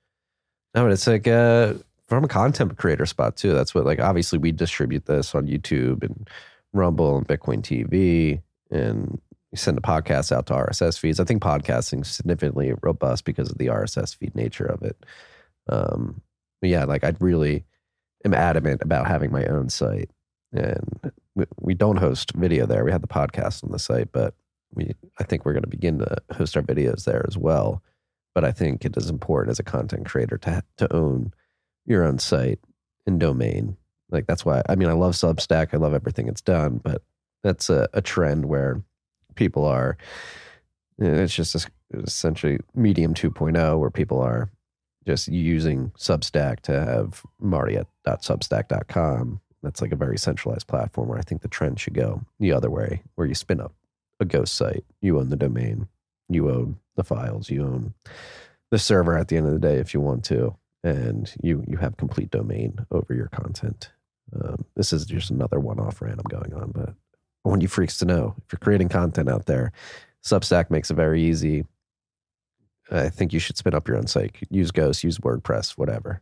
No, 0.74 0.84
but 0.86 0.94
it's 0.94 1.06
like, 1.06 1.28
uh, 1.28 1.76
from 2.08 2.24
a 2.24 2.28
content 2.28 2.78
creator 2.78 3.06
spot 3.06 3.36
too. 3.36 3.54
That's 3.54 3.76
what, 3.76 3.86
like, 3.86 4.00
obviously 4.00 4.40
we 4.40 4.52
distribute 4.52 5.06
this 5.06 5.36
on 5.36 5.48
YouTube 5.48 6.04
and 6.04 6.30
Rumble 6.74 7.18
and 7.18 7.28
Bitcoin 7.28 7.62
TV 7.62 8.42
and 8.72 9.20
send 9.56 9.78
the 9.78 9.82
podcast 9.82 10.32
out 10.32 10.46
to 10.48 10.54
RSS 10.54 11.00
feeds. 11.00 11.20
I 11.20 11.24
think 11.24 11.42
podcasting 11.42 12.02
is 12.02 12.10
significantly 12.10 12.74
robust 12.82 13.26
because 13.26 13.50
of 13.50 13.58
the 13.58 13.68
RSS 13.68 14.16
feed 14.16 14.36
nature 14.36 14.66
of 14.66 14.84
it. 14.84 15.06
Um, 15.70 16.22
yeah, 16.62 16.86
like 16.86 17.04
I 17.04 17.14
really 17.20 17.66
am 18.26 18.34
adamant 18.34 18.82
about 18.82 19.08
having 19.08 19.32
my 19.32 19.46
own 19.46 19.70
site, 19.70 20.10
and 20.52 21.12
we, 21.36 21.46
we 21.60 21.74
don't 21.74 21.98
host 21.98 22.32
video 22.34 22.66
there. 22.66 22.84
We 22.84 22.92
have 22.92 23.02
the 23.02 23.08
podcast 23.08 23.64
on 23.64 23.72
the 23.72 23.80
site, 23.80 24.12
but 24.12 24.34
we 24.74 24.94
I 25.20 25.24
think 25.24 25.46
we're 25.46 25.54
going 25.54 25.64
to 25.64 25.70
begin 25.70 26.00
to 26.00 26.18
host 26.32 26.58
our 26.58 26.64
videos 26.64 27.06
there 27.06 27.26
as 27.28 27.38
well. 27.38 27.84
But 28.34 28.44
I 28.44 28.52
think 28.52 28.86
it 28.86 28.98
is 28.98 29.10
important 29.10 29.52
as 29.52 29.60
a 29.60 29.64
content 29.64 30.08
creator 30.08 30.38
to 30.40 30.64
to 30.78 30.94
own 30.94 31.34
your 31.88 32.04
own 32.04 32.20
site 32.20 32.60
and 33.08 33.20
domain. 33.20 33.76
Like 34.12 34.28
that's 34.28 34.46
why 34.46 34.62
I 34.70 34.76
mean 34.76 34.90
I 34.90 34.94
love 34.94 35.14
Substack. 35.14 35.74
I 35.74 35.78
love 35.78 35.96
everything 35.96 36.28
it's 36.28 36.42
done, 36.42 36.80
but 36.84 37.02
that's 37.44 37.70
a, 37.70 37.88
a 37.94 38.02
trend 38.02 38.46
where 38.46 38.82
people 39.36 39.66
are. 39.66 39.98
Eh, 41.02 41.06
it's 41.06 41.34
just 41.34 41.70
essentially 41.94 42.60
Medium 42.76 43.14
2.0, 43.14 43.80
where 43.80 43.90
people 43.90 44.20
are 44.20 44.50
just 45.06 45.30
using 45.30 45.92
Substack 45.98 46.60
to 46.62 46.74
have 46.74 47.24
marty.substack.com. 47.40 49.40
That's 49.64 49.82
like 49.82 49.92
a 49.92 49.98
very 49.98 50.18
centralized 50.18 50.68
platform 50.68 51.08
where 51.08 51.18
I 51.18 51.22
think 51.22 51.42
the 51.42 51.48
trend 51.48 51.80
should 51.80 51.94
go 51.94 52.22
the 52.40 52.52
other 52.52 52.70
way, 52.70 53.02
where 53.16 53.28
you 53.28 53.34
spin 53.34 53.62
up 53.62 53.74
a 54.20 54.26
ghost 54.26 54.56
site, 54.56 54.84
you 55.02 55.20
own 55.20 55.30
the 55.30 55.36
domain, 55.36 55.88
you 56.30 56.50
own 56.50 56.78
the 56.96 57.04
files, 57.04 57.50
you 57.50 57.64
own 57.64 57.94
the 58.72 58.80
server 58.80 59.18
at 59.18 59.30
the 59.30 59.38
end 59.38 59.48
of 59.48 59.54
the 59.54 59.60
day 59.60 59.78
if 59.78 59.94
you 59.94 60.02
want 60.02 60.26
to, 60.26 60.56
and 60.88 61.34
you 61.44 61.64
you 61.68 61.78
have 61.78 61.98
complete 61.98 62.32
domain 62.32 62.86
over 62.92 63.14
your 63.14 63.28
content. 63.28 63.92
Um, 64.34 64.66
this 64.76 64.92
is 64.94 65.06
just 65.06 65.30
another 65.30 65.60
one-off 65.60 66.02
rant 66.02 66.20
I'm 66.20 66.40
going 66.40 66.54
on, 66.54 66.72
but 66.72 66.90
I 66.90 67.50
want 67.50 67.62
you 67.62 67.68
freaks 67.68 67.98
to 68.00 68.06
know 68.06 68.36
if 68.38 68.52
you're 68.52 68.60
creating 68.60 68.90
content 68.90 69.30
out 69.30 69.46
there, 69.46 69.72
Substack 70.24 70.70
makes 70.70 70.92
it 70.92 70.96
very 70.96 71.24
easy. 71.24 71.66
I 72.92 73.10
think 73.10 73.34
you 73.34 73.40
should 73.40 73.58
spin 73.58 73.74
up 73.74 73.88
your 73.88 73.98
own 73.98 74.08
site. 74.08 74.36
Use 74.50 74.72
Ghost, 74.72 75.04
use 75.04 75.18
WordPress, 75.20 75.72
whatever. 75.72 76.22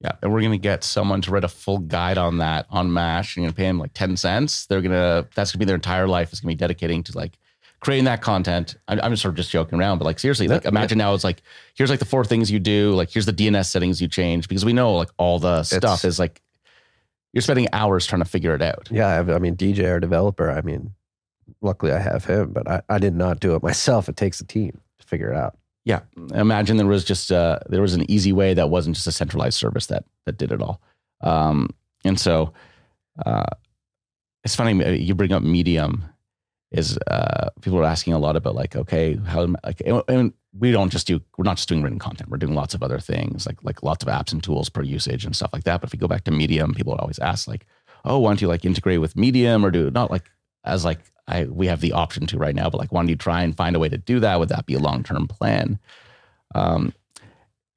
Yeah, 0.00 0.12
and 0.22 0.32
we're 0.32 0.42
gonna 0.42 0.58
get 0.58 0.82
someone 0.84 1.20
to 1.22 1.30
write 1.30 1.44
a 1.44 1.48
full 1.48 1.78
guide 1.78 2.18
on 2.18 2.38
that 2.38 2.66
on 2.70 2.92
Mash. 2.92 3.36
And 3.36 3.42
You're 3.42 3.52
gonna 3.52 3.56
pay 3.56 3.66
them 3.66 3.78
like 3.78 3.94
ten 3.94 4.16
cents. 4.16 4.66
They're 4.66 4.82
gonna 4.82 5.26
that's 5.34 5.52
gonna 5.52 5.60
be 5.60 5.64
their 5.64 5.76
entire 5.76 6.08
life. 6.08 6.32
Is 6.32 6.40
gonna 6.40 6.52
be 6.52 6.56
dedicating 6.56 7.02
to 7.04 7.16
like 7.16 7.38
creating 7.82 8.04
that 8.04 8.22
content. 8.22 8.76
I'm, 8.86 9.00
I'm 9.02 9.10
just 9.10 9.22
sort 9.22 9.32
of 9.32 9.36
just 9.36 9.50
joking 9.50 9.78
around, 9.78 9.98
but 9.98 10.04
like 10.04 10.18
seriously, 10.18 10.48
like 10.48 10.64
imagine 10.64 10.96
now 10.98 11.12
it's 11.14 11.24
like 11.24 11.42
here's 11.74 11.90
like 11.90 11.98
the 11.98 12.06
four 12.06 12.24
things 12.24 12.50
you 12.50 12.58
do. 12.58 12.92
Like 12.92 13.10
here's 13.10 13.26
the 13.26 13.32
DNS 13.32 13.66
settings 13.66 14.00
you 14.00 14.08
change 14.08 14.48
because 14.48 14.64
we 14.64 14.72
know 14.72 14.94
like 14.94 15.10
all 15.18 15.38
the 15.38 15.64
stuff 15.64 16.04
is 16.04 16.18
like 16.18 16.40
you're 17.32 17.42
spending 17.42 17.68
hours 17.72 18.06
trying 18.06 18.22
to 18.22 18.28
figure 18.28 18.54
it 18.54 18.62
out. 18.62 18.88
Yeah, 18.90 19.08
I, 19.08 19.34
I 19.34 19.38
mean, 19.38 19.56
DJ, 19.56 19.90
our 19.90 20.00
developer, 20.00 20.50
I 20.50 20.60
mean, 20.60 20.94
luckily 21.60 21.92
I 21.92 21.98
have 21.98 22.24
him, 22.24 22.52
but 22.52 22.68
I, 22.68 22.82
I 22.88 22.98
did 22.98 23.14
not 23.14 23.40
do 23.40 23.54
it 23.56 23.62
myself. 23.62 24.08
It 24.08 24.16
takes 24.16 24.40
a 24.40 24.46
team 24.46 24.80
to 25.00 25.06
figure 25.06 25.30
it 25.30 25.36
out. 25.36 25.58
Yeah, 25.84 26.00
imagine 26.32 26.76
there 26.76 26.86
was 26.86 27.04
just 27.04 27.32
uh, 27.32 27.58
there 27.68 27.82
was 27.82 27.94
an 27.94 28.08
easy 28.08 28.32
way 28.32 28.54
that 28.54 28.70
wasn't 28.70 28.94
just 28.94 29.08
a 29.08 29.12
centralized 29.12 29.58
service 29.58 29.86
that 29.86 30.04
that 30.24 30.38
did 30.38 30.52
it 30.52 30.62
all. 30.62 30.80
Um, 31.20 31.70
and 32.04 32.18
so 32.18 32.52
uh, 33.26 33.46
it's 34.44 34.54
funny 34.54 34.84
uh, 34.84 34.90
you 34.90 35.16
bring 35.16 35.32
up 35.32 35.42
Medium. 35.42 36.04
Is 36.72 36.98
uh, 37.06 37.50
people 37.60 37.78
are 37.78 37.84
asking 37.84 38.14
a 38.14 38.18
lot 38.18 38.36
about 38.36 38.54
like 38.54 38.74
okay 38.76 39.18
how 39.26 39.46
like 39.62 39.82
and, 39.84 40.02
and 40.08 40.32
we 40.58 40.72
don't 40.72 40.90
just 40.90 41.06
do 41.06 41.20
we're 41.36 41.44
not 41.44 41.56
just 41.56 41.68
doing 41.68 41.82
written 41.82 41.98
content 41.98 42.30
we're 42.30 42.38
doing 42.38 42.54
lots 42.54 42.74
of 42.74 42.82
other 42.82 42.98
things 42.98 43.46
like 43.46 43.62
like 43.62 43.82
lots 43.82 44.02
of 44.02 44.08
apps 44.08 44.32
and 44.32 44.42
tools 44.42 44.68
per 44.68 44.82
usage 44.82 45.24
and 45.24 45.36
stuff 45.36 45.52
like 45.52 45.64
that. 45.64 45.80
But 45.80 45.90
if 45.90 45.94
you 45.94 46.00
go 46.00 46.08
back 46.08 46.24
to 46.24 46.30
Medium, 46.30 46.74
people 46.74 46.94
always 46.94 47.18
ask 47.18 47.46
like 47.46 47.66
oh 48.04 48.18
why 48.18 48.30
don't 48.30 48.42
you 48.42 48.48
like 48.48 48.64
integrate 48.64 49.00
with 49.00 49.16
Medium 49.16 49.64
or 49.64 49.70
do 49.70 49.90
not 49.90 50.10
like 50.10 50.30
as 50.64 50.84
like 50.84 51.00
I 51.28 51.44
we 51.44 51.66
have 51.66 51.80
the 51.80 51.92
option 51.92 52.26
to 52.28 52.38
right 52.38 52.54
now, 52.54 52.70
but 52.70 52.78
like 52.78 52.92
why 52.92 53.00
don't 53.00 53.08
you 53.08 53.16
try 53.16 53.42
and 53.42 53.56
find 53.56 53.76
a 53.76 53.78
way 53.78 53.88
to 53.88 53.98
do 53.98 54.20
that? 54.20 54.38
Would 54.38 54.48
that 54.48 54.66
be 54.66 54.74
a 54.74 54.78
long 54.78 55.02
term 55.02 55.28
plan? 55.28 55.78
Um, 56.54 56.92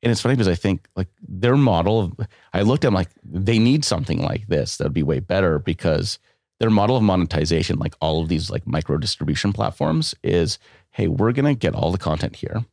and 0.06 0.12
it's 0.12 0.22
funny 0.22 0.36
because 0.36 0.48
I 0.48 0.56
think 0.56 0.88
like 0.96 1.08
their 1.28 1.58
model 1.58 2.00
of 2.00 2.14
I 2.54 2.62
looked 2.62 2.86
at 2.86 2.90
them 2.90 2.94
like 2.94 3.10
they 3.24 3.58
need 3.60 3.84
something 3.84 4.22
like 4.22 4.48
this 4.48 4.78
that 4.78 4.86
would 4.86 4.94
be 4.94 5.04
way 5.04 5.20
better 5.20 5.58
because 5.60 6.20
their 6.60 6.70
model 6.70 6.96
of 6.96 7.04
monetization, 7.04 7.80
like 7.80 7.96
all 8.00 8.22
of 8.22 8.30
these 8.30 8.50
like 8.50 8.66
micro 8.66 8.98
distribution 8.98 9.54
platforms, 9.54 10.16
is 10.24 10.60
hey, 10.92 11.08
we're 11.08 11.32
gonna 11.32 11.56
get 11.56 11.76
all 11.76 11.92
the 11.92 11.98
content 11.98 12.36
here. 12.36 12.66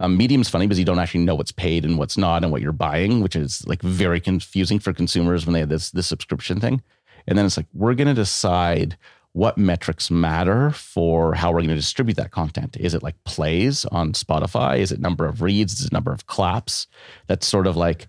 Um, 0.00 0.16
Medium's 0.16 0.48
funny 0.48 0.66
because 0.66 0.78
you 0.78 0.84
don't 0.86 0.98
actually 0.98 1.24
know 1.24 1.34
what's 1.34 1.52
paid 1.52 1.84
and 1.84 1.98
what's 1.98 2.16
not 2.16 2.42
and 2.42 2.50
what 2.50 2.62
you're 2.62 2.72
buying, 2.72 3.20
which 3.20 3.36
is 3.36 3.66
like 3.66 3.82
very 3.82 4.18
confusing 4.18 4.78
for 4.78 4.94
consumers 4.94 5.44
when 5.44 5.52
they 5.52 5.60
have 5.60 5.68
this 5.68 5.90
this 5.90 6.06
subscription 6.06 6.58
thing. 6.58 6.82
And 7.26 7.36
then 7.36 7.44
it's 7.44 7.58
like 7.58 7.66
we're 7.74 7.94
going 7.94 8.08
to 8.08 8.14
decide 8.14 8.96
what 9.32 9.58
metrics 9.58 10.10
matter 10.10 10.70
for 10.70 11.34
how 11.34 11.50
we're 11.50 11.60
going 11.60 11.68
to 11.68 11.76
distribute 11.76 12.16
that 12.16 12.32
content. 12.32 12.76
Is 12.80 12.94
it 12.94 13.02
like 13.02 13.22
plays 13.24 13.84
on 13.86 14.12
Spotify? 14.12 14.78
Is 14.78 14.90
it 14.90 15.00
number 15.00 15.26
of 15.26 15.42
reads? 15.42 15.78
Is 15.78 15.86
it 15.86 15.92
number 15.92 16.12
of 16.12 16.26
claps? 16.26 16.86
That's 17.26 17.46
sort 17.46 17.66
of 17.66 17.76
like 17.76 18.08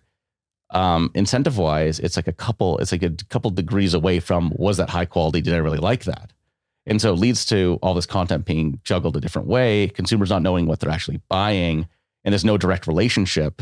um, 0.71 1.11
incentive 1.13 1.57
wise, 1.57 1.99
it's 1.99 2.15
like 2.15 2.27
a 2.27 2.33
couple, 2.33 2.77
it's 2.77 2.91
like 2.91 3.03
a 3.03 3.11
couple 3.29 3.51
degrees 3.51 3.93
away 3.93 4.19
from 4.19 4.51
was 4.55 4.77
that 4.77 4.89
high 4.89 5.05
quality? 5.05 5.41
Did 5.41 5.53
I 5.53 5.57
really 5.57 5.77
like 5.77 6.05
that? 6.05 6.31
And 6.85 7.01
so 7.01 7.13
it 7.13 7.17
leads 7.17 7.45
to 7.45 7.77
all 7.81 7.93
this 7.93 8.05
content 8.05 8.45
being 8.45 8.79
juggled 8.83 9.15
a 9.15 9.21
different 9.21 9.47
way, 9.47 9.87
consumers 9.89 10.29
not 10.29 10.41
knowing 10.41 10.65
what 10.65 10.79
they're 10.79 10.89
actually 10.89 11.21
buying. 11.29 11.87
And 12.23 12.33
there's 12.33 12.45
no 12.45 12.57
direct 12.57 12.87
relationship 12.87 13.61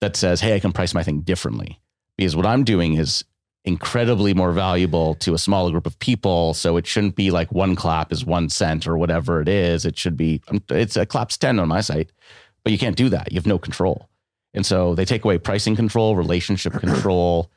that 0.00 0.16
says, 0.16 0.40
hey, 0.40 0.54
I 0.54 0.60
can 0.60 0.72
price 0.72 0.94
my 0.94 1.02
thing 1.02 1.20
differently. 1.20 1.80
Because 2.16 2.36
what 2.36 2.46
I'm 2.46 2.64
doing 2.64 2.94
is 2.94 3.24
incredibly 3.64 4.34
more 4.34 4.52
valuable 4.52 5.14
to 5.16 5.34
a 5.34 5.38
smaller 5.38 5.70
group 5.70 5.86
of 5.86 5.98
people. 5.98 6.54
So 6.54 6.76
it 6.76 6.86
shouldn't 6.86 7.16
be 7.16 7.30
like 7.30 7.52
one 7.52 7.76
clap 7.76 8.12
is 8.12 8.24
one 8.24 8.48
cent 8.48 8.86
or 8.86 8.96
whatever 8.96 9.40
it 9.40 9.48
is. 9.48 9.84
It 9.84 9.98
should 9.98 10.16
be, 10.16 10.42
um, 10.48 10.62
it's 10.70 10.96
a 10.96 11.06
clap's 11.06 11.36
10 11.36 11.58
on 11.58 11.68
my 11.68 11.80
site, 11.80 12.10
but 12.64 12.72
you 12.72 12.78
can't 12.78 12.96
do 12.96 13.08
that. 13.10 13.32
You 13.32 13.36
have 13.36 13.46
no 13.46 13.58
control. 13.58 14.07
And 14.54 14.64
so 14.64 14.94
they 14.94 15.04
take 15.04 15.24
away 15.24 15.38
pricing 15.38 15.76
control, 15.76 16.16
relationship 16.16 16.72
control, 16.80 17.50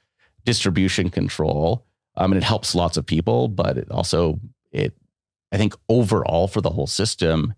distribution 0.46 1.10
control. 1.10 1.86
Um, 2.18 2.32
and 2.32 2.38
it 2.42 2.46
helps 2.46 2.76
lots 2.76 2.98
of 2.98 3.06
people, 3.06 3.48
but 3.48 3.78
it 3.78 3.90
also, 3.90 4.40
it 4.72 4.94
I 5.52 5.58
think 5.58 5.76
overall 5.90 6.48
for 6.48 6.62
the 6.62 6.70
whole 6.70 6.88
system, 6.88 7.54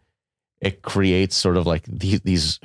it 0.61 0.81
creates 0.81 1.35
sort 1.35 1.57
of 1.57 1.65
like 1.65 1.83
these, 1.85 2.21
these 2.21 2.59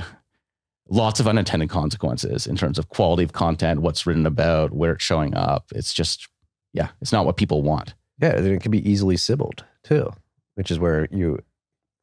lots 0.89 1.21
of 1.21 1.29
unintended 1.29 1.69
consequences 1.69 2.47
in 2.47 2.57
terms 2.57 2.79
of 2.79 2.89
quality 2.89 3.23
of 3.25 3.33
content, 3.33 3.81
what's 3.81 4.07
written 4.07 4.27
about, 4.27 4.73
where 4.73 4.93
it's 4.93 5.05
showing 5.05 5.35
up. 5.35 5.67
It's 5.75 5.93
just, 5.93 6.29
yeah, 6.73 6.89
it's 7.01 7.13
not 7.13 7.27
what 7.27 7.37
people 7.37 7.63
want. 7.63 7.95
Yeah, 8.21 8.37
and 8.37 8.47
it 8.47 8.63
can 8.63 8.71
be 8.71 8.89
easily 8.89 9.17
sybiled 9.17 9.65
too, 9.83 10.13
which 10.55 10.71
is 10.71 10.79
where 10.79 11.09
you 11.11 11.39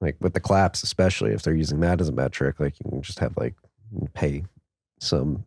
like 0.02 0.18
with 0.20 0.34
the 0.34 0.40
claps, 0.40 0.84
especially 0.84 1.32
if 1.32 1.42
they're 1.42 1.56
using 1.56 1.80
that 1.82 2.02
as 2.02 2.10
a 2.10 2.14
metric, 2.14 2.60
like 2.60 2.76
you 2.80 2.90
can 2.90 3.02
just 3.02 3.20
have 3.20 3.36
like 3.38 3.56
pay 4.14 4.44
some 5.00 5.46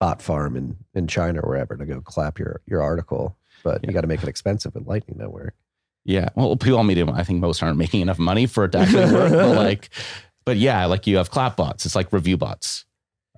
bot 0.00 0.20
farm 0.22 0.56
in, 0.56 0.76
in 0.94 1.06
China 1.06 1.40
or 1.40 1.50
wherever 1.50 1.76
to 1.76 1.84
go 1.86 2.00
clap 2.00 2.38
your 2.38 2.60
your 2.66 2.82
article. 2.82 3.36
But 3.62 3.82
Yeah. 3.82 3.88
you 3.90 3.94
got 3.94 4.00
to 4.00 4.06
make 4.08 4.22
it 4.22 4.28
expensive 4.28 4.74
with 4.74 4.86
Lightning 4.86 5.18
Network. 5.18 5.54
Yeah. 6.04 6.30
Well, 6.34 6.56
people 6.56 6.82
medium, 6.82 7.10
I 7.10 7.22
think 7.22 7.40
most 7.40 7.62
aren't 7.62 7.78
making 7.78 8.00
enough 8.00 8.18
money 8.18 8.46
for 8.46 8.64
it 8.64 8.72
to 8.72 8.78
actually 8.78 9.12
work. 9.12 9.30
but 9.30 9.56
like, 9.56 9.88
but 10.44 10.56
yeah, 10.56 10.84
like 10.86 11.06
you 11.06 11.16
have 11.18 11.30
clap 11.30 11.56
bots. 11.56 11.86
It's 11.86 11.94
like 11.94 12.12
review 12.12 12.36
bots. 12.36 12.84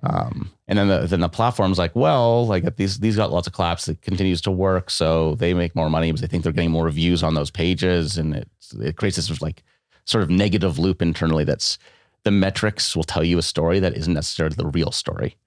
Um, 0.03 0.51
and 0.67 0.77
then 0.77 0.87
the 0.87 1.07
then 1.07 1.19
the 1.21 1.29
platform's 1.29 1.77
like, 1.77 1.95
well, 1.95 2.45
like 2.47 2.75
these 2.75 2.99
these 2.99 3.15
got 3.15 3.31
lots 3.31 3.47
of 3.47 3.53
claps. 3.53 3.87
It 3.87 4.01
continues 4.01 4.41
to 4.41 4.51
work, 4.51 4.89
so 4.89 5.35
they 5.35 5.53
make 5.53 5.75
more 5.75 5.89
money 5.89 6.11
because 6.11 6.21
they 6.21 6.27
think 6.27 6.43
they're 6.43 6.51
getting 6.51 6.71
more 6.71 6.85
reviews 6.85 7.23
on 7.23 7.33
those 7.35 7.49
pages, 7.51 8.17
and 8.17 8.35
it 8.35 8.49
it 8.79 8.97
creates 8.97 9.15
this 9.17 9.41
like 9.41 9.63
sort 10.05 10.23
of 10.23 10.29
negative 10.29 10.77
loop 10.77 11.01
internally. 11.01 11.43
That's 11.43 11.77
the 12.25 12.31
metrics 12.31 12.95
will 12.95 13.03
tell 13.03 13.23
you 13.23 13.37
a 13.37 13.43
story 13.43 13.79
that 13.79 13.95
isn't 13.95 14.13
necessarily 14.13 14.55
the 14.55 14.65
real 14.65 14.91
story. 14.91 15.37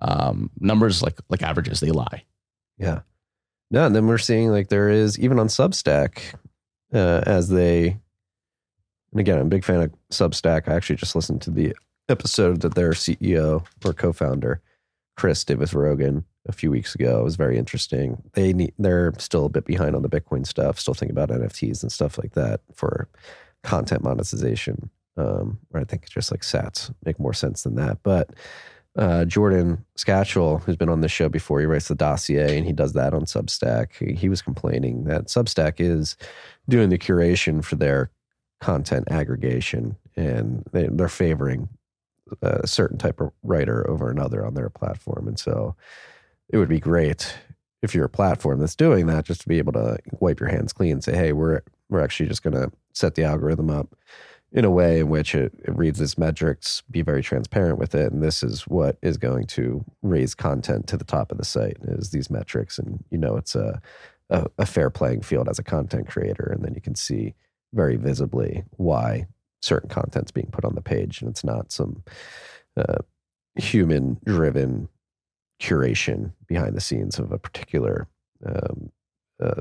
Um, 0.00 0.50
numbers 0.60 1.02
like 1.02 1.18
like 1.28 1.42
averages, 1.42 1.80
they 1.80 1.90
lie. 1.90 2.22
Yeah. 2.78 3.00
No, 3.70 3.84
and 3.84 3.96
then 3.96 4.06
we're 4.06 4.18
seeing 4.18 4.50
like 4.50 4.68
there 4.68 4.88
is 4.88 5.18
even 5.18 5.38
on 5.38 5.48
Substack, 5.48 6.20
uh, 6.94 7.22
as 7.26 7.48
they, 7.48 7.98
and 9.10 9.20
again, 9.20 9.38
I'm 9.38 9.46
a 9.46 9.50
big 9.50 9.64
fan 9.64 9.82
of 9.82 9.92
Substack. 10.10 10.68
I 10.68 10.74
actually 10.74 10.96
just 10.96 11.16
listened 11.16 11.42
to 11.42 11.50
the 11.50 11.74
episode 12.08 12.62
that 12.62 12.74
their 12.74 12.92
CEO 12.92 13.66
or 13.84 13.92
co-founder, 13.92 14.62
Chris, 15.16 15.44
did 15.44 15.58
with 15.58 15.74
Rogan 15.74 16.24
a 16.46 16.52
few 16.52 16.70
weeks 16.70 16.94
ago. 16.94 17.20
It 17.20 17.24
was 17.24 17.36
very 17.36 17.58
interesting. 17.58 18.22
They 18.32 18.54
need, 18.54 18.72
they're 18.78 19.12
still 19.18 19.44
a 19.44 19.50
bit 19.50 19.66
behind 19.66 19.94
on 19.94 20.02
the 20.02 20.08
Bitcoin 20.08 20.46
stuff. 20.46 20.80
Still 20.80 20.94
thinking 20.94 21.16
about 21.16 21.28
NFTs 21.28 21.82
and 21.82 21.92
stuff 21.92 22.16
like 22.16 22.32
that 22.32 22.62
for 22.74 23.08
content 23.62 24.02
monetization. 24.02 24.88
Um, 25.18 25.58
or 25.74 25.80
I 25.80 25.84
think 25.84 26.08
just 26.08 26.30
like 26.30 26.42
Sats 26.42 26.94
make 27.04 27.18
more 27.18 27.34
sense 27.34 27.64
than 27.64 27.74
that, 27.74 27.98
but 28.02 28.30
uh, 28.96 29.24
Jordan 29.24 29.84
Schachtel, 29.96 30.58
who's 30.58 30.76
been 30.76 30.88
on 30.88 31.02
this 31.02 31.12
show 31.12 31.28
before, 31.28 31.60
he 31.60 31.66
writes 31.66 31.88
the 31.88 31.94
dossier 31.94 32.56
and 32.56 32.66
he 32.66 32.72
does 32.72 32.94
that 32.94 33.14
on 33.14 33.22
Substack. 33.22 33.94
He, 33.96 34.14
he 34.14 34.28
was 34.28 34.42
complaining 34.42 35.04
that 35.04 35.26
Substack 35.26 35.74
is 35.78 36.16
doing 36.68 36.88
the 36.88 36.98
curation 36.98 37.64
for 37.64 37.76
their 37.76 38.10
content 38.60 39.06
aggregation 39.08 39.96
and 40.16 40.64
they, 40.72 40.88
they're 40.90 41.08
favoring 41.08 41.68
a 42.42 42.66
certain 42.66 42.98
type 42.98 43.20
of 43.20 43.30
writer 43.44 43.88
over 43.88 44.10
another 44.10 44.44
on 44.44 44.54
their 44.54 44.68
platform. 44.68 45.28
And 45.28 45.38
so 45.38 45.76
it 46.48 46.58
would 46.58 46.68
be 46.68 46.80
great 46.80 47.34
if 47.82 47.94
you're 47.94 48.06
a 48.06 48.10
platform 48.10 48.58
that's 48.58 48.74
doing 48.74 49.06
that, 49.06 49.24
just 49.24 49.42
to 49.42 49.48
be 49.48 49.58
able 49.58 49.72
to 49.74 49.98
wipe 50.18 50.40
your 50.40 50.48
hands 50.48 50.72
clean 50.72 50.94
and 50.94 51.04
say, 51.04 51.14
hey, 51.14 51.32
we're, 51.32 51.62
we're 51.88 52.02
actually 52.02 52.28
just 52.28 52.42
going 52.42 52.54
to 52.54 52.72
set 52.92 53.14
the 53.14 53.22
algorithm 53.22 53.70
up 53.70 53.94
in 54.52 54.64
a 54.64 54.70
way 54.70 55.00
in 55.00 55.08
which 55.08 55.34
it, 55.34 55.52
it 55.64 55.76
reads 55.76 56.00
its 56.00 56.16
metrics, 56.16 56.82
be 56.90 57.02
very 57.02 57.22
transparent 57.22 57.78
with 57.78 57.94
it, 57.94 58.12
and 58.12 58.22
this 58.22 58.42
is 58.42 58.62
what 58.62 58.96
is 59.02 59.16
going 59.16 59.46
to 59.46 59.84
raise 60.02 60.34
content 60.34 60.86
to 60.88 60.96
the 60.96 61.04
top 61.04 61.30
of 61.30 61.38
the 61.38 61.44
site 61.44 61.76
is 61.82 62.10
these 62.10 62.30
metrics, 62.30 62.78
and 62.78 63.04
you 63.10 63.18
know 63.18 63.36
it's 63.36 63.54
a, 63.54 63.80
a 64.30 64.46
a 64.58 64.66
fair 64.66 64.90
playing 64.90 65.20
field 65.20 65.48
as 65.48 65.58
a 65.58 65.64
content 65.64 66.08
creator, 66.08 66.50
and 66.54 66.64
then 66.64 66.74
you 66.74 66.80
can 66.80 66.94
see 66.94 67.34
very 67.74 67.96
visibly 67.96 68.64
why 68.76 69.26
certain 69.60 69.90
content's 69.90 70.30
being 70.30 70.50
put 70.50 70.64
on 70.64 70.74
the 70.74 70.80
page, 70.80 71.20
and 71.20 71.30
it's 71.30 71.44
not 71.44 71.70
some 71.70 72.02
uh, 72.76 72.98
human 73.56 74.18
driven 74.24 74.88
curation 75.60 76.32
behind 76.46 76.74
the 76.74 76.80
scenes 76.80 77.18
of 77.18 77.32
a 77.32 77.38
particular 77.38 78.08
um, 78.46 78.90
uh, 79.42 79.60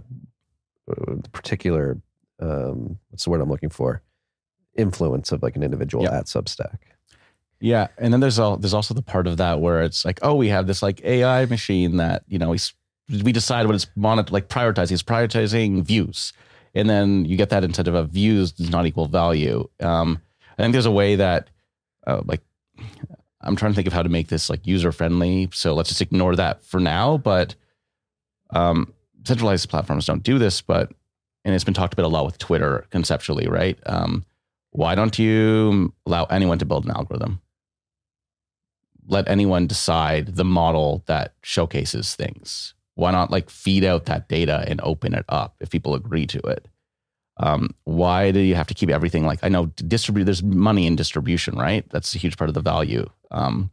uh, 0.90 1.16
particular 1.34 2.00
um, 2.40 3.00
what's 3.10 3.24
the 3.24 3.32
word 3.32 3.42
I'm 3.42 3.50
looking 3.50 3.70
for 3.70 4.02
influence 4.78 5.32
of 5.32 5.42
like 5.44 5.56
an 5.56 5.64
individual 5.64 6.04
Yeah. 6.04 6.18
at 6.20 6.26
Substack. 6.26 6.78
Yeah, 7.60 7.88
and 7.98 8.14
then 8.14 8.20
there's 8.20 8.38
all 8.38 8.58
there's 8.58 8.74
also 8.76 8.94
the 8.94 9.02
part 9.02 9.26
of 9.26 9.38
that 9.38 9.60
where 9.60 9.82
it's 9.82 10.06
like, 10.06 10.20
oh, 10.22 10.36
we 10.36 10.48
have 10.50 10.68
this 10.68 10.84
like 10.84 11.04
AI 11.04 11.46
machine 11.48 11.98
that 11.98 12.24
you 12.28 12.38
know 12.38 12.50
we 12.50 12.60
we 13.24 13.32
decide 13.32 13.66
what 13.66 13.74
it's 13.76 13.88
monet 13.96 14.26
like 14.30 14.48
prioritizing. 14.48 14.92
It's 14.92 15.02
prioritizing 15.04 15.84
views, 15.84 16.34
and 16.76 16.88
then 16.88 17.26
you 17.26 17.36
get 17.36 17.50
that 17.50 17.64
incentive 17.64 17.96
of 17.96 18.10
views 18.10 18.52
does 18.52 18.70
not 18.70 18.86
equal 18.86 19.08
value. 19.08 19.68
Um, 19.80 20.22
I 20.58 20.62
think 20.62 20.74
there's 20.74 20.86
a 20.86 20.92
way 20.92 21.16
that 21.16 21.50
uh, 22.06 22.22
like 22.26 22.42
I'm 23.42 23.56
trying 23.56 23.72
to 23.72 23.76
think 23.76 23.88
of 23.88 23.94
how 23.94 24.04
to 24.04 24.10
make 24.10 24.28
this 24.28 24.52
like 24.52 24.68
user 24.68 24.92
friendly. 24.92 25.50
So 25.52 25.74
let's 25.74 25.90
just 25.90 26.02
ignore 26.02 26.36
that 26.36 26.64
for 26.64 26.80
now. 26.80 27.18
But 27.18 27.56
um, 28.52 28.94
centralized 29.24 29.68
platforms 29.70 30.06
don't 30.06 30.22
do 30.24 30.38
this, 30.38 30.62
but 30.62 30.92
and 31.44 31.56
it's 31.56 31.64
been 31.64 31.74
talked 31.74 31.94
about 31.94 32.06
a 32.06 32.10
lot 32.10 32.26
with 32.26 32.38
Twitter 32.38 32.86
conceptually, 32.92 33.48
right? 33.48 33.80
Um, 33.88 34.26
why 34.78 34.94
don't 34.94 35.18
you 35.18 35.92
allow 36.06 36.26
anyone 36.26 36.60
to 36.60 36.66
build 36.66 36.86
an 36.86 36.92
algorithm? 36.92 37.42
Let 39.08 39.28
anyone 39.28 39.66
decide 39.66 40.36
the 40.36 40.46
model 40.46 41.04
that 41.08 41.34
showcases 41.42 42.14
things. 42.14 42.76
Why 42.94 43.10
not 43.10 43.32
like 43.32 43.50
feed 43.50 43.84
out 43.84 44.06
that 44.06 44.30
data 44.30 44.64
and 44.68 44.80
open 44.84 45.16
it 45.16 45.26
up 45.30 45.56
if 45.60 45.72
people 45.72 45.96
agree 45.96 46.28
to 46.28 46.40
it? 46.42 46.68
Um, 47.38 47.74
why 47.86 48.30
do 48.30 48.40
you 48.40 48.54
have 48.54 48.68
to 48.68 48.76
keep 48.76 48.92
everything 48.92 49.26
like 49.26 49.40
I 49.42 49.50
know 49.50 49.66
distribute? 49.78 50.26
There's 50.26 50.44
money 50.44 50.86
in 50.86 50.96
distribution, 50.96 51.56
right? 51.58 51.84
That's 51.90 52.14
a 52.14 52.20
huge 52.20 52.38
part 52.38 52.52
of 52.52 52.54
the 52.54 52.62
value. 52.62 53.10
Um, 53.32 53.72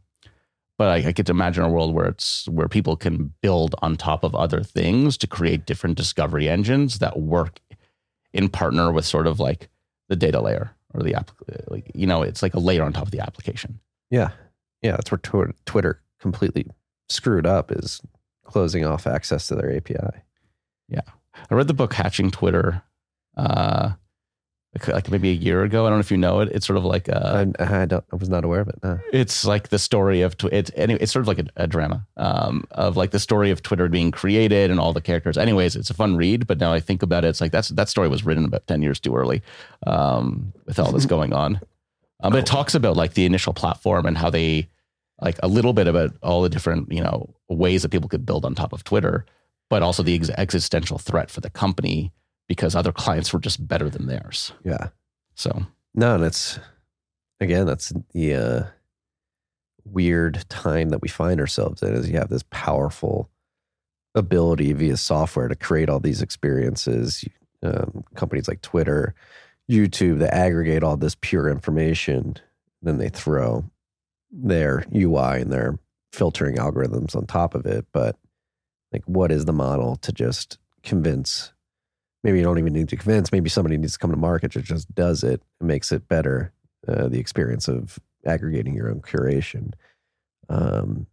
but 0.79 0.87
I, 0.87 1.09
I 1.09 1.11
get 1.11 1.27
to 1.27 1.33
imagine 1.33 1.63
a 1.63 1.69
world 1.69 1.93
where 1.93 2.07
it's 2.07 2.49
where 2.49 2.67
people 2.67 2.95
can 2.95 3.31
build 3.41 3.75
on 3.83 3.95
top 3.95 4.23
of 4.23 4.33
other 4.33 4.63
things 4.63 5.17
to 5.17 5.27
create 5.27 5.67
different 5.67 5.97
discovery 5.97 6.49
engines 6.49 6.97
that 6.97 7.19
work 7.19 7.59
in 8.33 8.49
partner 8.49 8.91
with 8.91 9.05
sort 9.05 9.27
of 9.27 9.39
like 9.39 9.69
the 10.09 10.15
data 10.15 10.41
layer 10.41 10.71
or 10.95 11.03
the 11.03 11.15
app. 11.15 11.31
Like 11.67 11.91
you 11.93 12.07
know, 12.07 12.21
it's 12.21 12.41
like 12.41 12.53
a 12.53 12.59
layer 12.59 12.83
on 12.83 12.93
top 12.93 13.05
of 13.05 13.11
the 13.11 13.19
application. 13.19 13.79
Yeah. 14.09 14.29
Yeah. 14.81 14.91
That's 14.93 15.11
where 15.11 15.17
Twi- 15.19 15.53
Twitter 15.65 16.01
completely 16.19 16.67
screwed 17.09 17.45
up 17.45 17.71
is 17.71 18.01
closing 18.45 18.85
off 18.85 19.07
access 19.07 19.47
to 19.47 19.55
their 19.55 19.75
API. 19.75 20.21
Yeah. 20.87 21.01
I 21.49 21.55
read 21.55 21.67
the 21.67 21.73
book 21.73 21.93
Hatching 21.93 22.31
Twitter, 22.31 22.81
uh, 23.35 23.91
like- 24.87 25.09
maybe 25.09 25.29
a 25.29 25.33
year 25.33 25.63
ago. 25.63 25.85
I 25.85 25.89
don't 25.89 25.97
know 25.97 26.01
if 26.01 26.11
you 26.11 26.17
know 26.17 26.39
it. 26.41 26.49
It's 26.51 26.65
sort 26.67 26.77
of 26.77 26.83
like 26.83 27.07
a, 27.07 27.53
I, 27.59 27.81
I 27.81 27.85
don't, 27.85 28.03
I 28.11 28.15
was 28.15 28.29
not 28.29 28.43
aware 28.43 28.59
of 28.61 28.67
it. 28.67 28.75
No. 28.83 28.99
it's 29.13 29.45
like 29.45 29.69
the 29.69 29.79
story 29.79 30.21
of 30.21 30.37
Tw- 30.37 30.45
it's 30.51 30.71
anyway, 30.75 30.99
it's 31.01 31.11
sort 31.11 31.21
of 31.23 31.27
like 31.27 31.39
a, 31.39 31.45
a 31.55 31.67
drama 31.67 32.05
um, 32.17 32.65
of 32.71 32.97
like 32.97 33.11
the 33.11 33.19
story 33.19 33.51
of 33.51 33.61
Twitter 33.61 33.87
being 33.87 34.11
created 34.11 34.71
and 34.71 34.79
all 34.79 34.93
the 34.93 35.01
characters. 35.01 35.37
Anyways, 35.37 35.75
it's 35.75 35.89
a 35.89 35.93
fun 35.93 36.15
read. 36.17 36.47
But 36.47 36.59
now 36.59 36.73
I 36.73 36.79
think 36.79 37.03
about 37.03 37.23
it, 37.25 37.29
it's 37.29 37.41
like 37.41 37.51
that's 37.51 37.69
that 37.69 37.89
story 37.89 38.07
was 38.09 38.25
written 38.25 38.45
about 38.45 38.67
ten 38.67 38.81
years 38.81 38.99
too 38.99 39.15
early 39.15 39.41
um, 39.87 40.53
with 40.65 40.79
all 40.79 40.91
this 40.91 41.05
going 41.15 41.33
on. 41.33 41.59
Um, 42.21 42.31
but 42.31 42.39
it 42.39 42.45
talks 42.45 42.75
about 42.75 42.95
like 42.97 43.13
the 43.13 43.25
initial 43.25 43.53
platform 43.53 44.05
and 44.05 44.17
how 44.17 44.29
they 44.29 44.67
like 45.21 45.37
a 45.43 45.47
little 45.47 45.73
bit 45.73 45.87
about 45.87 46.11
all 46.23 46.41
the 46.41 46.49
different 46.49 46.91
you 46.91 47.01
know 47.01 47.33
ways 47.49 47.81
that 47.83 47.89
people 47.89 48.09
could 48.09 48.25
build 48.25 48.45
on 48.45 48.55
top 48.55 48.73
of 48.73 48.83
Twitter, 48.83 49.25
but 49.69 49.83
also 49.83 50.03
the 50.03 50.15
ex- 50.15 50.29
existential 50.37 50.97
threat 50.97 51.29
for 51.31 51.41
the 51.41 51.49
company 51.49 52.11
because 52.47 52.75
other 52.75 52.91
clients 52.91 53.33
were 53.33 53.39
just 53.39 53.65
better 53.67 53.89
than 53.89 54.07
theirs. 54.07 54.53
Yeah. 54.63 54.89
So 55.35 55.65
No, 55.93 56.15
and 56.15 56.23
it's 56.23 56.59
again, 57.39 57.65
that's 57.65 57.93
the 58.13 58.33
uh 58.33 58.63
weird 59.85 60.43
time 60.49 60.89
that 60.89 61.01
we 61.01 61.07
find 61.07 61.39
ourselves 61.39 61.83
in 61.83 61.93
is 61.93 62.09
you 62.09 62.17
have 62.17 62.29
this 62.29 62.43
powerful 62.49 63.29
ability 64.15 64.73
via 64.73 64.97
software 64.97 65.47
to 65.47 65.55
create 65.55 65.89
all 65.89 65.99
these 65.99 66.21
experiences. 66.21 67.23
Um, 67.61 68.03
companies 68.15 68.47
like 68.47 68.61
Twitter, 68.61 69.13
YouTube 69.69 70.19
that 70.19 70.33
aggregate 70.33 70.83
all 70.83 70.97
this 70.97 71.15
pure 71.19 71.49
information, 71.49 72.35
then 72.81 72.97
they 72.97 73.09
throw 73.09 73.65
their 74.31 74.85
UI 74.93 75.41
and 75.41 75.51
their 75.51 75.79
filtering 76.11 76.57
algorithms 76.57 77.15
on 77.15 77.25
top 77.25 77.55
of 77.55 77.65
it. 77.65 77.85
But 77.91 78.17
like, 78.91 79.03
what 79.05 79.31
is 79.31 79.45
the 79.45 79.53
model 79.53 79.95
to 79.97 80.11
just 80.11 80.57
convince? 80.83 81.51
Maybe 82.25 82.39
you 82.39 82.43
don't 82.43 82.57
even 82.57 82.73
need 82.73 82.89
to 82.89 82.95
convince. 82.95 83.31
Maybe 83.31 83.51
somebody 83.51 83.77
needs 83.77 83.93
to 83.93 83.99
come 83.99 84.09
to 84.09 84.17
market 84.17 84.53
that 84.53 84.63
just 84.63 84.93
does 84.95 85.23
it 85.23 85.43
and 85.59 85.67
makes 85.67 85.91
it 85.91 86.07
better. 86.07 86.51
Uh, 86.87 87.07
the 87.07 87.19
experience 87.19 87.67
of 87.67 87.99
aggregating 88.25 88.73
your 88.73 88.89
own 88.89 88.99
curation. 88.99 89.73
Um, 90.49 91.05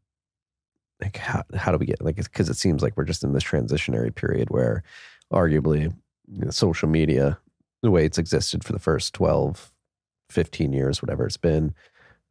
like 1.02 1.18
how 1.18 1.44
how 1.54 1.70
do 1.70 1.76
we 1.76 1.84
get 1.84 2.00
like 2.02 2.16
because 2.16 2.48
it 2.48 2.56
seems 2.56 2.82
like 2.82 2.96
we're 2.96 3.04
just 3.04 3.24
in 3.24 3.34
this 3.34 3.44
transitionary 3.44 4.14
period 4.14 4.48
where 4.48 4.82
arguably 5.30 5.94
you 6.32 6.44
know, 6.44 6.50
social 6.50 6.88
media 6.88 7.38
the 7.82 7.90
way 7.90 8.06
it's 8.06 8.18
existed 8.18 8.64
for 8.64 8.72
the 8.72 8.78
first 8.78 9.12
12 9.12 9.70
15 10.30 10.72
years 10.72 11.02
whatever 11.02 11.26
it's 11.26 11.36
been 11.36 11.74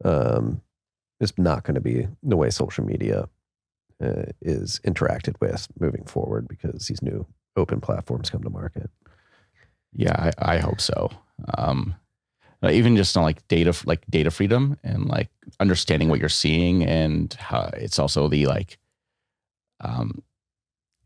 um, 0.04 0.62
is 1.20 1.36
not 1.36 1.64
going 1.64 1.74
to 1.74 1.80
be 1.80 2.08
the 2.22 2.36
way 2.36 2.48
social 2.48 2.84
media 2.84 3.28
uh, 4.02 4.24
is 4.40 4.80
interacted 4.84 5.34
with 5.40 5.68
moving 5.78 6.04
forward 6.04 6.48
because 6.48 6.86
these 6.86 7.02
new 7.02 7.26
open 7.56 7.80
platforms 7.80 8.30
come 8.30 8.42
to 8.42 8.50
market 8.50 8.90
Yeah, 9.94 10.30
I, 10.38 10.56
I 10.56 10.58
hope 10.58 10.80
so. 10.80 11.10
Um, 11.58 11.94
uh, 12.62 12.70
even 12.70 12.96
just 12.96 13.16
on 13.16 13.24
like 13.24 13.46
data, 13.48 13.74
like 13.86 14.06
data 14.08 14.30
freedom 14.30 14.78
and 14.84 15.06
like 15.06 15.28
understanding 15.58 16.08
what 16.08 16.20
you're 16.20 16.28
seeing, 16.28 16.84
and 16.84 17.32
how 17.34 17.70
it's 17.74 17.98
also 17.98 18.28
the 18.28 18.46
like, 18.46 18.78
um, 19.80 20.22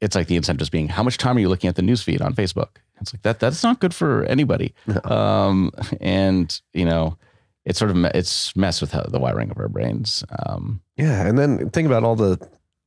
it's 0.00 0.14
like 0.14 0.26
the 0.26 0.36
incentives 0.36 0.68
being 0.68 0.88
how 0.88 1.02
much 1.02 1.16
time 1.16 1.36
are 1.36 1.40
you 1.40 1.48
looking 1.48 1.68
at 1.68 1.76
the 1.76 1.82
newsfeed 1.82 2.20
on 2.20 2.34
Facebook? 2.34 2.76
It's 3.00 3.14
like 3.14 3.22
that. 3.22 3.40
That's 3.40 3.62
not 3.62 3.80
good 3.80 3.94
for 3.94 4.24
anybody. 4.24 4.74
No. 4.86 5.10
Um, 5.10 5.72
and 6.00 6.60
you 6.74 6.84
know, 6.84 7.16
it's 7.64 7.78
sort 7.78 7.90
of 7.90 8.04
it's 8.06 8.54
messed 8.54 8.82
with 8.82 8.90
the 8.90 9.18
wiring 9.18 9.50
of 9.50 9.58
our 9.58 9.68
brains. 9.68 10.24
Um, 10.44 10.82
Yeah, 10.96 11.26
and 11.26 11.38
then 11.38 11.70
think 11.70 11.86
about 11.86 12.04
all 12.04 12.16
the. 12.16 12.38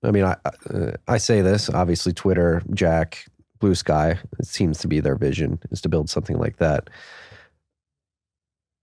I 0.03 0.11
mean, 0.11 0.23
I 0.23 0.35
uh, 0.45 0.91
I 1.07 1.17
say 1.17 1.41
this 1.41 1.69
obviously. 1.69 2.13
Twitter, 2.13 2.61
Jack, 2.73 3.25
Blue 3.59 3.75
Sky. 3.75 4.19
It 4.39 4.45
seems 4.45 4.79
to 4.79 4.87
be 4.87 4.99
their 4.99 5.15
vision 5.15 5.59
is 5.71 5.81
to 5.81 5.89
build 5.89 6.09
something 6.09 6.37
like 6.37 6.57
that. 6.57 6.89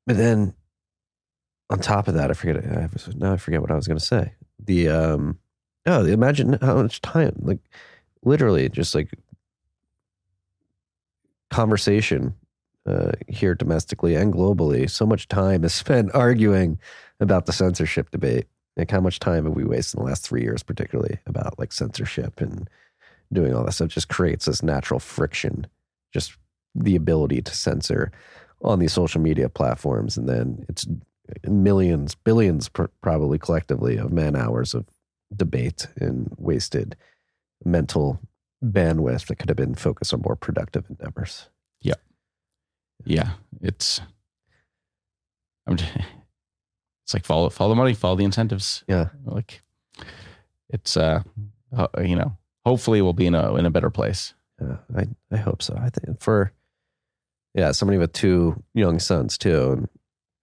But 0.06 0.16
then, 0.16 0.54
on 1.70 1.80
top 1.80 2.08
of 2.08 2.14
that, 2.14 2.30
I 2.30 2.34
forget. 2.34 2.56
I 2.64 2.88
now 3.16 3.32
I 3.32 3.36
forget 3.36 3.60
what 3.60 3.70
I 3.70 3.74
was 3.74 3.86
going 3.86 3.98
to 3.98 4.04
say. 4.04 4.34
The 4.58 4.88
um, 4.88 5.38
oh, 5.86 6.04
imagine 6.04 6.58
how 6.60 6.82
much 6.82 7.00
time, 7.00 7.34
like, 7.40 7.58
literally, 8.22 8.68
just 8.68 8.94
like 8.94 9.10
conversation 11.50 12.34
uh, 12.86 13.12
here 13.28 13.54
domestically 13.54 14.14
and 14.14 14.32
globally. 14.32 14.88
So 14.88 15.06
much 15.06 15.28
time 15.28 15.64
is 15.64 15.74
spent 15.74 16.14
arguing 16.14 16.78
about 17.20 17.46
the 17.46 17.52
censorship 17.52 18.10
debate. 18.10 18.46
Like 18.76 18.90
how 18.90 19.00
much 19.00 19.20
time 19.20 19.44
have 19.44 19.54
we 19.54 19.64
wasted 19.64 19.98
in 19.98 20.04
the 20.04 20.10
last 20.10 20.22
three 20.22 20.42
years, 20.42 20.62
particularly 20.62 21.18
about 21.26 21.58
like 21.58 21.72
censorship 21.72 22.42
and 22.42 22.68
doing 23.32 23.54
all 23.54 23.64
that 23.64 23.72
stuff? 23.72 23.88
Just 23.88 24.08
creates 24.08 24.46
this 24.46 24.62
natural 24.62 25.00
friction, 25.00 25.66
just 26.12 26.36
the 26.74 26.96
ability 26.96 27.42
to 27.42 27.54
censor 27.54 28.12
on 28.62 28.78
these 28.78 28.92
social 28.92 29.20
media 29.20 29.48
platforms, 29.48 30.16
and 30.16 30.28
then 30.28 30.64
it's 30.68 30.86
millions, 31.46 32.14
billions, 32.14 32.68
pr- 32.68 32.84
probably 33.02 33.38
collectively, 33.38 33.96
of 33.96 34.12
man 34.12 34.36
hours 34.36 34.74
of 34.74 34.86
debate 35.34 35.86
and 36.00 36.32
wasted 36.38 36.96
mental 37.64 38.20
bandwidth 38.64 39.26
that 39.26 39.36
could 39.36 39.48
have 39.48 39.56
been 39.56 39.74
focused 39.74 40.14
on 40.14 40.22
more 40.24 40.36
productive 40.36 40.84
endeavors. 40.88 41.48
yeah, 41.82 41.94
Yeah. 43.04 43.30
it's. 43.60 44.00
I'm. 45.66 45.76
It's 47.04 47.14
like 47.14 47.24
follow 47.24 47.48
follow 47.50 47.70
the 47.70 47.76
money, 47.76 47.94
follow 47.94 48.16
the 48.16 48.24
incentives. 48.24 48.82
Yeah. 48.88 49.10
like 49.24 49.62
it's 50.70 50.96
uh, 50.96 51.22
uh 51.76 51.86
you 52.00 52.16
know, 52.16 52.36
hopefully 52.66 53.00
we'll 53.00 53.12
be 53.12 53.26
in 53.26 53.34
a 53.34 53.54
in 53.54 53.64
a 53.64 53.70
better 53.70 53.90
place. 53.90 54.34
Yeah, 54.60 54.78
I 54.94 55.06
I 55.30 55.36
hope 55.36 55.62
so. 55.62 55.78
I 55.80 55.88
think 55.88 56.20
for 56.20 56.52
yeah, 57.54 57.70
somebody 57.72 57.96
with 57.96 58.12
two 58.12 58.62
young 58.74 58.98
sons 58.98 59.38
too, 59.38 59.72
and 59.72 59.88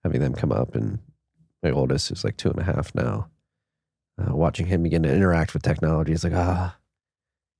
having 0.03 0.21
them 0.21 0.33
come 0.33 0.51
up, 0.51 0.73
and 0.73 0.99
my 1.61 1.69
oldest 1.69 2.11
is 2.11 2.23
like 2.23 2.37
two 2.37 2.49
and 2.49 2.59
a 2.59 2.63
half 2.63 2.95
now. 2.95 3.27
Uh, 4.17 4.35
watching 4.35 4.67
him 4.67 4.83
begin 4.83 5.03
to 5.03 5.13
interact 5.13 5.53
with 5.53 5.63
technology, 5.63 6.13
is 6.13 6.23
like 6.23 6.33
ah, 6.33 6.75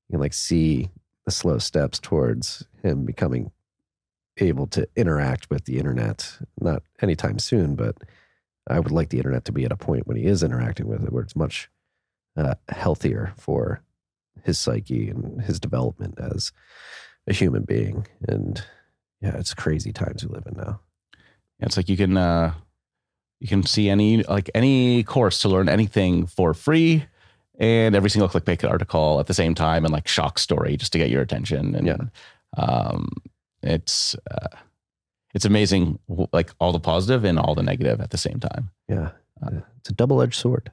you 0.08 0.14
can 0.14 0.22
like 0.22 0.34
see 0.34 0.90
the 1.26 1.32
slow 1.32 1.58
steps 1.58 2.00
towards 2.00 2.66
him 2.82 3.06
becoming 3.06 3.52
able 4.38 4.68
to 4.68 4.88
interact 4.96 5.50
with 5.50 5.66
the 5.66 5.78
internet. 5.78 6.38
Not 6.60 6.84
anytime 7.02 7.38
soon, 7.38 7.76
but 7.76 7.98
I 8.68 8.80
would 8.80 8.92
like 8.92 9.10
the 9.10 9.18
internet 9.18 9.46
to 9.46 9.52
be 9.52 9.66
at 9.66 9.72
a 9.72 9.78
point 9.78 10.08
when 10.08 10.18
he 10.18 10.26
is 10.26 10.42
interacting 10.42 10.88
with 10.88 11.04
it, 11.04 11.12
where 11.12 11.24
it's 11.24 11.36
much 11.36 11.70
uh, 12.38 12.56
healthier 12.70 13.34
for 13.38 13.84
his 14.44 14.58
psyche 14.60 15.10
and 15.10 15.42
his 15.42 15.60
development 15.60 16.18
as 16.20 16.52
a 17.28 17.34
human 17.34 17.64
being. 17.64 18.08
And 18.28 18.62
yeah, 19.22 19.36
it's 19.38 19.54
crazy 19.54 19.92
times 19.94 20.26
we 20.26 20.34
live 20.34 20.46
in 20.48 20.56
now. 20.58 20.80
It's 21.60 21.78
like 21.78 21.88
you 21.90 21.96
can 21.98 22.18
uh 22.18 22.54
you 23.40 23.48
can 23.48 23.64
see 23.64 23.90
any 23.90 24.24
like 24.24 24.50
any 24.56 25.04
course 25.04 25.40
to 25.42 25.50
learn 25.50 25.70
anything 25.70 26.26
for 26.26 26.54
free 26.54 27.06
and 27.60 27.96
every 27.96 28.10
single 28.10 28.28
clickbait 28.28 28.68
article 28.70 29.20
at 29.20 29.28
the 29.28 29.34
same 29.34 29.54
time 29.56 29.86
and 29.86 29.94
like 29.94 30.08
shock 30.08 30.40
story 30.40 30.76
just 30.76 30.92
to 30.94 30.98
get 30.98 31.10
your 31.10 31.22
attention 31.22 31.76
and 31.76 31.88
Yeah. 31.88 31.98
um 32.58 33.10
it's 33.62 34.16
uh, 34.30 34.48
it's 35.34 35.46
amazing 35.46 36.00
like 36.34 36.52
all 36.60 36.72
the 36.74 36.80
positive 36.80 37.24
and 37.24 37.40
all 37.40 37.56
the 37.56 37.64
negative 37.64 38.02
at 38.02 38.10
the 38.12 38.18
same 38.18 38.40
time. 38.40 38.70
Yeah. 38.90 39.12
Uh, 39.42 39.62
It's 39.78 39.90
a 39.90 39.94
double 39.94 40.22
edged 40.22 40.36
sword. 40.36 40.72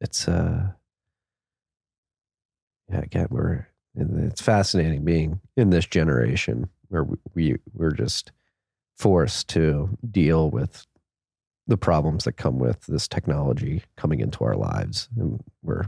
It's, 0.00 0.26
uh, 0.26 0.68
yeah, 3.12 3.26
we're, 3.30 3.66
it's 3.94 4.40
fascinating 4.40 5.04
being 5.04 5.40
in 5.56 5.70
this 5.70 5.86
generation 5.86 6.68
where 6.88 7.04
we, 7.04 7.16
we, 7.34 7.56
we're 7.74 7.92
just 7.92 8.32
forced 8.96 9.48
to 9.48 9.96
deal 10.10 10.50
with 10.50 10.86
the 11.66 11.76
problems 11.76 12.24
that 12.24 12.32
come 12.32 12.58
with 12.58 12.84
this 12.86 13.08
technology 13.08 13.82
coming 13.96 14.20
into 14.20 14.44
our 14.44 14.56
lives. 14.56 15.08
And 15.18 15.42
we're 15.62 15.86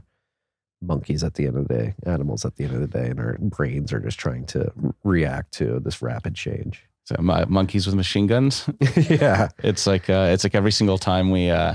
monkeys 0.80 1.24
at 1.24 1.34
the 1.34 1.46
end 1.46 1.56
of 1.56 1.68
the 1.68 1.74
day, 1.74 1.94
animals 2.06 2.44
at 2.44 2.56
the 2.56 2.64
end 2.64 2.74
of 2.74 2.80
the 2.80 2.86
day, 2.86 3.08
and 3.08 3.18
our 3.18 3.36
brains 3.40 3.92
are 3.92 4.00
just 4.00 4.18
trying 4.18 4.46
to 4.46 4.72
react 5.02 5.52
to 5.54 5.80
this 5.80 6.02
rapid 6.02 6.34
change. 6.34 6.84
So 7.04 7.16
my, 7.18 7.44
monkeys 7.44 7.86
with 7.86 7.94
machine 7.94 8.26
guns. 8.26 8.68
yeah. 8.96 9.48
It's 9.58 9.86
like 9.86 10.08
uh, 10.08 10.28
it's 10.32 10.44
like 10.44 10.54
every 10.54 10.72
single 10.72 10.96
time 10.96 11.30
we 11.30 11.50
uh, 11.50 11.74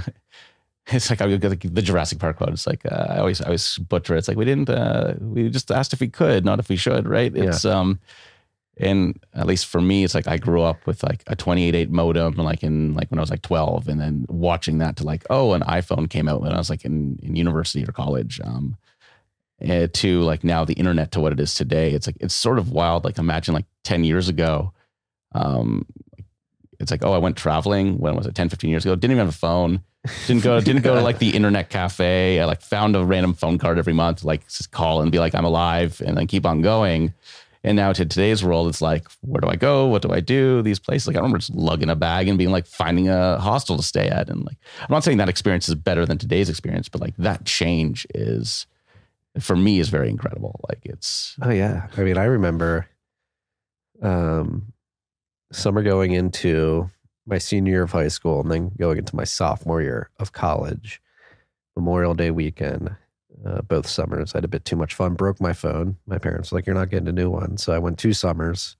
it's 0.93 1.09
like 1.09 1.21
I 1.21 1.35
get 1.37 1.49
like 1.49 1.61
the 1.61 1.81
Jurassic 1.81 2.19
Park 2.19 2.37
quote. 2.37 2.49
It's 2.49 2.65
like 2.65 2.85
uh, 2.85 3.07
I 3.09 3.19
always 3.19 3.41
I 3.41 3.45
always 3.45 3.77
butcher. 3.77 4.15
it. 4.15 4.19
It's 4.19 4.27
like 4.27 4.37
we 4.37 4.45
didn't 4.45 4.69
uh, 4.69 5.15
we 5.19 5.49
just 5.49 5.71
asked 5.71 5.93
if 5.93 5.99
we 5.99 6.07
could, 6.07 6.45
not 6.45 6.59
if 6.59 6.69
we 6.69 6.75
should, 6.75 7.07
right? 7.07 7.33
Yeah. 7.35 7.45
It's 7.45 7.63
um, 7.65 7.99
and 8.77 9.19
at 9.33 9.45
least 9.45 9.67
for 9.67 9.81
me, 9.81 10.03
it's 10.03 10.15
like 10.15 10.27
I 10.27 10.37
grew 10.37 10.61
up 10.61 10.87
with 10.87 11.03
like 11.03 11.23
a 11.27 11.35
28.8 11.35 11.89
modem, 11.89 12.35
like 12.35 12.63
in 12.63 12.95
like 12.95 13.11
when 13.11 13.19
I 13.19 13.21
was 13.21 13.29
like 13.29 13.41
12, 13.41 13.87
and 13.87 13.99
then 13.99 14.25
watching 14.29 14.79
that 14.79 14.95
to 14.97 15.03
like 15.03 15.25
oh, 15.29 15.53
an 15.53 15.61
iPhone 15.61 16.09
came 16.09 16.27
out 16.27 16.41
when 16.41 16.53
I 16.53 16.57
was 16.57 16.69
like 16.69 16.85
in 16.85 17.19
in 17.21 17.35
university 17.35 17.83
or 17.83 17.91
college. 17.91 18.39
Um, 18.43 18.77
eh, 19.61 19.87
to 19.93 20.21
like 20.21 20.43
now 20.43 20.65
the 20.65 20.73
internet 20.73 21.11
to 21.11 21.19
what 21.19 21.33
it 21.33 21.39
is 21.39 21.53
today. 21.53 21.91
It's 21.91 22.07
like 22.07 22.17
it's 22.19 22.33
sort 22.33 22.57
of 22.57 22.71
wild. 22.71 23.03
Like 23.03 23.19
imagine 23.19 23.53
like 23.53 23.65
10 23.83 24.03
years 24.05 24.27
ago. 24.27 24.73
Um, 25.33 25.85
it's 26.79 26.91
like, 26.91 27.03
oh, 27.03 27.11
I 27.11 27.17
went 27.17 27.35
traveling. 27.35 27.99
When 27.99 28.15
was 28.15 28.25
it? 28.25 28.33
10, 28.33 28.49
15 28.49 28.69
years 28.69 28.85
ago. 28.85 28.95
Didn't 28.95 29.11
even 29.11 29.25
have 29.25 29.35
a 29.35 29.37
phone. 29.37 29.83
Didn't 30.27 30.43
go, 30.43 30.61
didn't 30.61 30.83
go 30.83 30.95
to 30.95 31.01
like 31.01 31.19
the 31.19 31.35
internet 31.35 31.69
cafe. 31.69 32.39
I 32.39 32.45
like 32.45 32.61
found 32.61 32.95
a 32.95 33.03
random 33.03 33.33
phone 33.33 33.57
card 33.57 33.77
every 33.77 33.93
month, 33.93 34.23
like 34.23 34.47
just 34.47 34.71
call 34.71 35.01
and 35.01 35.11
be 35.11 35.19
like, 35.19 35.35
I'm 35.35 35.45
alive 35.45 36.01
and 36.05 36.17
then 36.17 36.27
keep 36.27 36.45
on 36.45 36.61
going. 36.61 37.13
And 37.63 37.75
now 37.75 37.91
to 37.91 38.05
today's 38.05 38.41
world, 38.41 38.69
it's 38.69 38.81
like, 38.81 39.05
where 39.19 39.41
do 39.41 39.49
I 39.49 39.57
go? 39.57 39.87
What 39.87 40.01
do 40.01 40.11
I 40.11 40.21
do? 40.21 40.61
These 40.61 40.79
places, 40.79 41.07
like 41.07 41.17
I 41.17 41.19
remember 41.19 41.39
just 41.39 41.53
lugging 41.53 41.89
a 41.89 41.95
bag 41.95 42.29
and 42.29 42.37
being 42.37 42.51
like 42.51 42.65
finding 42.65 43.09
a 43.09 43.37
hostel 43.37 43.75
to 43.75 43.83
stay 43.83 44.07
at. 44.07 44.29
And 44.29 44.45
like, 44.45 44.57
I'm 44.79 44.87
not 44.89 45.03
saying 45.03 45.17
that 45.17 45.27
experience 45.27 45.67
is 45.67 45.75
better 45.75 46.05
than 46.05 46.17
today's 46.17 46.49
experience, 46.49 46.87
but 46.87 47.01
like 47.01 47.17
that 47.17 47.45
change 47.45 48.07
is, 48.15 48.65
for 49.39 49.57
me, 49.57 49.79
is 49.79 49.89
very 49.89 50.09
incredible. 50.09 50.61
Like 50.69 50.79
it's, 50.85 51.35
Oh 51.41 51.51
yeah. 51.51 51.87
I 51.97 52.01
mean, 52.03 52.17
I 52.17 52.25
remember 52.25 52.87
um 54.01 54.71
summer 55.51 55.83
going 55.83 56.13
into 56.13 56.89
my 57.29 57.37
senior 57.37 57.71
year 57.71 57.83
of 57.83 57.91
high 57.91 58.07
school 58.07 58.41
and 58.41 58.51
then 58.51 58.71
going 58.77 58.97
into 58.97 59.15
my 59.15 59.23
sophomore 59.23 59.81
year 59.81 60.09
of 60.19 60.33
college. 60.33 61.01
Memorial 61.75 62.13
Day 62.13 62.31
weekend, 62.31 62.95
uh, 63.45 63.61
both 63.61 63.87
summers. 63.87 64.33
I 64.33 64.39
had 64.39 64.45
a 64.45 64.49
bit 64.49 64.65
too 64.65 64.75
much 64.75 64.93
fun, 64.93 65.13
broke 65.13 65.39
my 65.39 65.53
phone. 65.53 65.95
My 66.07 66.17
parents 66.17 66.51
were 66.51 66.57
like, 66.57 66.65
You're 66.65 66.75
not 66.75 66.89
getting 66.89 67.07
a 67.07 67.13
new 67.13 67.29
one. 67.29 67.57
So 67.57 67.71
I 67.71 67.77
went 67.77 67.97
two 67.97 68.13
summers, 68.13 68.75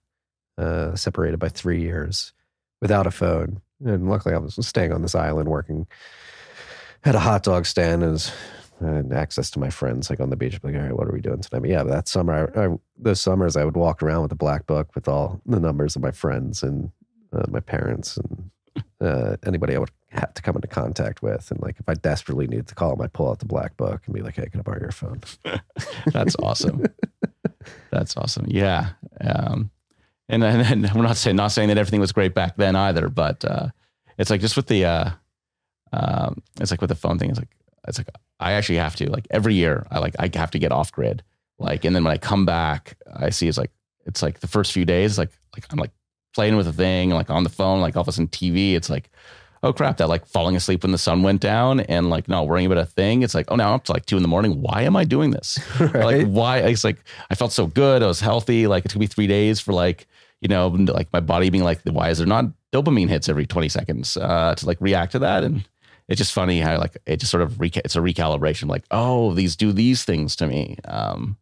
uh, 0.57 0.95
separated 0.95 1.39
by 1.39 1.49
three 1.49 1.79
years 1.79 2.33
without 2.81 3.07
a 3.07 3.11
phone. 3.11 3.61
And 3.85 4.09
luckily 4.09 4.35
I 4.35 4.39
was 4.39 4.55
staying 4.67 4.91
on 4.91 5.01
this 5.01 5.15
island 5.15 5.47
working 5.47 5.87
had 7.01 7.15
a 7.15 7.19
hot 7.19 7.43
dog 7.43 7.65
stand 7.65 8.03
and 8.03 8.31
I 8.81 8.95
had 8.95 9.13
access 9.13 9.49
to 9.51 9.59
my 9.59 9.69
friends 9.69 10.09
like 10.09 10.19
on 10.19 10.29
the 10.29 10.35
beach. 10.35 10.59
Like, 10.63 10.75
all 10.75 10.81
right, 10.81 10.95
what 10.95 11.07
are 11.07 11.11
we 11.11 11.21
doing 11.21 11.41
tonight? 11.41 11.61
But 11.61 11.69
yeah, 11.69 11.83
that 11.83 12.07
summer, 12.07 12.51
I, 12.55 12.65
I, 12.65 12.77
those 12.97 13.19
summers, 13.21 13.57
I 13.57 13.65
would 13.65 13.75
walk 13.75 14.01
around 14.01 14.23
with 14.23 14.31
a 14.31 14.35
black 14.35 14.65
book 14.67 14.93
with 14.95 15.07
all 15.07 15.41
the 15.45 15.59
numbers 15.59 15.95
of 15.95 16.01
my 16.01 16.11
friends 16.11 16.63
and 16.63 16.91
uh, 17.33 17.45
my 17.49 17.59
parents 17.59 18.17
and 18.17 18.49
uh, 19.01 19.37
anybody 19.45 19.75
I 19.75 19.79
would 19.79 19.91
have 20.09 20.33
to 20.33 20.41
come 20.41 20.55
into 20.55 20.67
contact 20.67 21.21
with. 21.21 21.51
And 21.51 21.61
like, 21.61 21.79
if 21.79 21.87
I 21.87 21.93
desperately 21.93 22.47
needed 22.47 22.67
to 22.67 22.75
call 22.75 22.91
them, 22.91 23.01
I'd 23.01 23.13
pull 23.13 23.29
out 23.29 23.39
the 23.39 23.45
black 23.45 23.77
book 23.77 24.01
and 24.05 24.15
be 24.15 24.21
like, 24.21 24.35
hey, 24.35 24.49
can 24.49 24.59
I 24.59 24.63
borrow 24.63 24.79
your 24.79 24.91
phone? 24.91 25.21
That's 26.07 26.35
awesome. 26.41 26.85
That's 27.91 28.17
awesome. 28.17 28.45
Yeah. 28.47 28.91
Um, 29.21 29.71
and 30.27 30.43
then 30.43 30.89
we're 30.95 31.01
not 31.01 31.17
saying 31.17 31.35
not 31.35 31.51
saying 31.51 31.69
that 31.69 31.77
everything 31.77 31.99
was 31.99 32.11
great 32.11 32.35
back 32.35 32.55
then 32.55 32.75
either, 32.75 33.09
but 33.09 33.43
uh, 33.43 33.69
it's 34.17 34.29
like 34.29 34.41
just 34.41 34.55
with 34.55 34.67
the 34.67 34.85
uh, 34.85 35.09
um, 35.91 36.41
it's 36.61 36.71
like 36.71 36.81
with 36.81 36.89
the 36.89 36.95
phone 36.95 37.17
thing. 37.17 37.31
It's 37.31 37.39
like 37.39 37.55
it's 37.87 37.97
like 37.97 38.09
I 38.39 38.53
actually 38.53 38.77
have 38.77 38.95
to 38.97 39.09
like 39.09 39.27
every 39.31 39.55
year 39.55 39.87
I 39.89 39.99
like 39.99 40.15
I 40.19 40.29
have 40.35 40.51
to 40.51 40.59
get 40.59 40.71
off 40.71 40.91
grid. 40.91 41.23
Like 41.57 41.83
and 41.83 41.95
then 41.95 42.03
when 42.03 42.13
I 42.13 42.17
come 42.17 42.45
back, 42.45 42.95
I 43.13 43.31
see 43.31 43.47
it's 43.47 43.57
like 43.57 43.71
it's 44.05 44.21
like 44.21 44.39
the 44.39 44.47
first 44.47 44.71
few 44.71 44.85
days 44.85 45.17
like 45.17 45.31
like 45.55 45.65
I'm 45.71 45.79
like 45.79 45.91
playing 46.33 46.55
with 46.55 46.67
a 46.67 46.73
thing 46.73 47.09
like 47.09 47.29
on 47.29 47.43
the 47.43 47.49
phone 47.49 47.81
like 47.81 47.95
all 47.95 48.01
of 48.01 48.07
a 48.07 48.11
sudden 48.11 48.27
TV. 48.27 48.75
It's 48.75 48.89
like 48.89 49.09
oh 49.61 49.73
crap 49.73 49.97
that 49.97 50.07
like 50.07 50.25
falling 50.25 50.55
asleep 50.55 50.83
when 50.83 50.91
the 50.93 50.97
sun 50.97 51.21
went 51.21 51.41
down 51.41 51.81
and 51.81 52.09
like 52.09 52.27
not 52.29 52.47
worrying 52.47 52.65
about 52.65 52.77
a 52.77 52.85
thing. 52.85 53.23
It's 53.23 53.35
like 53.35 53.45
oh 53.49 53.55
now 53.55 53.69
I'm 53.69 53.75
up 53.75 53.85
to 53.85 53.91
like 53.93 54.05
two 54.05 54.15
in 54.17 54.21
the 54.21 54.29
morning. 54.29 54.61
Why 54.61 54.83
am 54.83 54.95
I 54.95 55.03
doing 55.03 55.31
this? 55.31 55.59
Like 55.79 56.27
why? 56.27 56.59
It's 56.59 56.83
like 56.83 57.03
I 57.29 57.35
felt 57.35 57.51
so 57.51 57.67
good. 57.67 58.03
I 58.03 58.07
was 58.07 58.19
healthy. 58.19 58.67
Like 58.67 58.85
it 58.85 58.89
took 58.89 58.99
me 58.99 59.07
three 59.07 59.27
days 59.27 59.59
for 59.59 59.73
like 59.73 60.07
you 60.41 60.47
know 60.47 60.67
like 60.67 61.11
my 61.11 61.19
body 61.19 61.49
being 61.49 61.63
like 61.63 61.81
why 61.83 62.09
is 62.09 62.17
there 62.19 62.27
not 62.27 62.45
dopamine 62.71 63.09
hits 63.09 63.27
every 63.27 63.45
20 63.45 63.67
seconds 63.67 64.15
uh, 64.15 64.55
to 64.55 64.65
like 64.65 64.77
react 64.79 65.11
to 65.11 65.19
that 65.19 65.43
and 65.43 65.67
it's 66.07 66.17
just 66.17 66.31
funny 66.33 66.61
how 66.61 66.77
like 66.77 66.95
it 67.05 67.17
just 67.17 67.31
sort 67.31 67.43
of 67.43 67.53
reca- 67.53 67.81
it's 67.83 67.95
a 67.95 67.99
recalibration 67.99 68.69
like 68.69 68.83
oh 68.91 69.33
these 69.33 69.55
do 69.57 69.73
these 69.73 70.05
things 70.05 70.35
to 70.37 70.47
me 70.47 70.77
um 70.85 71.35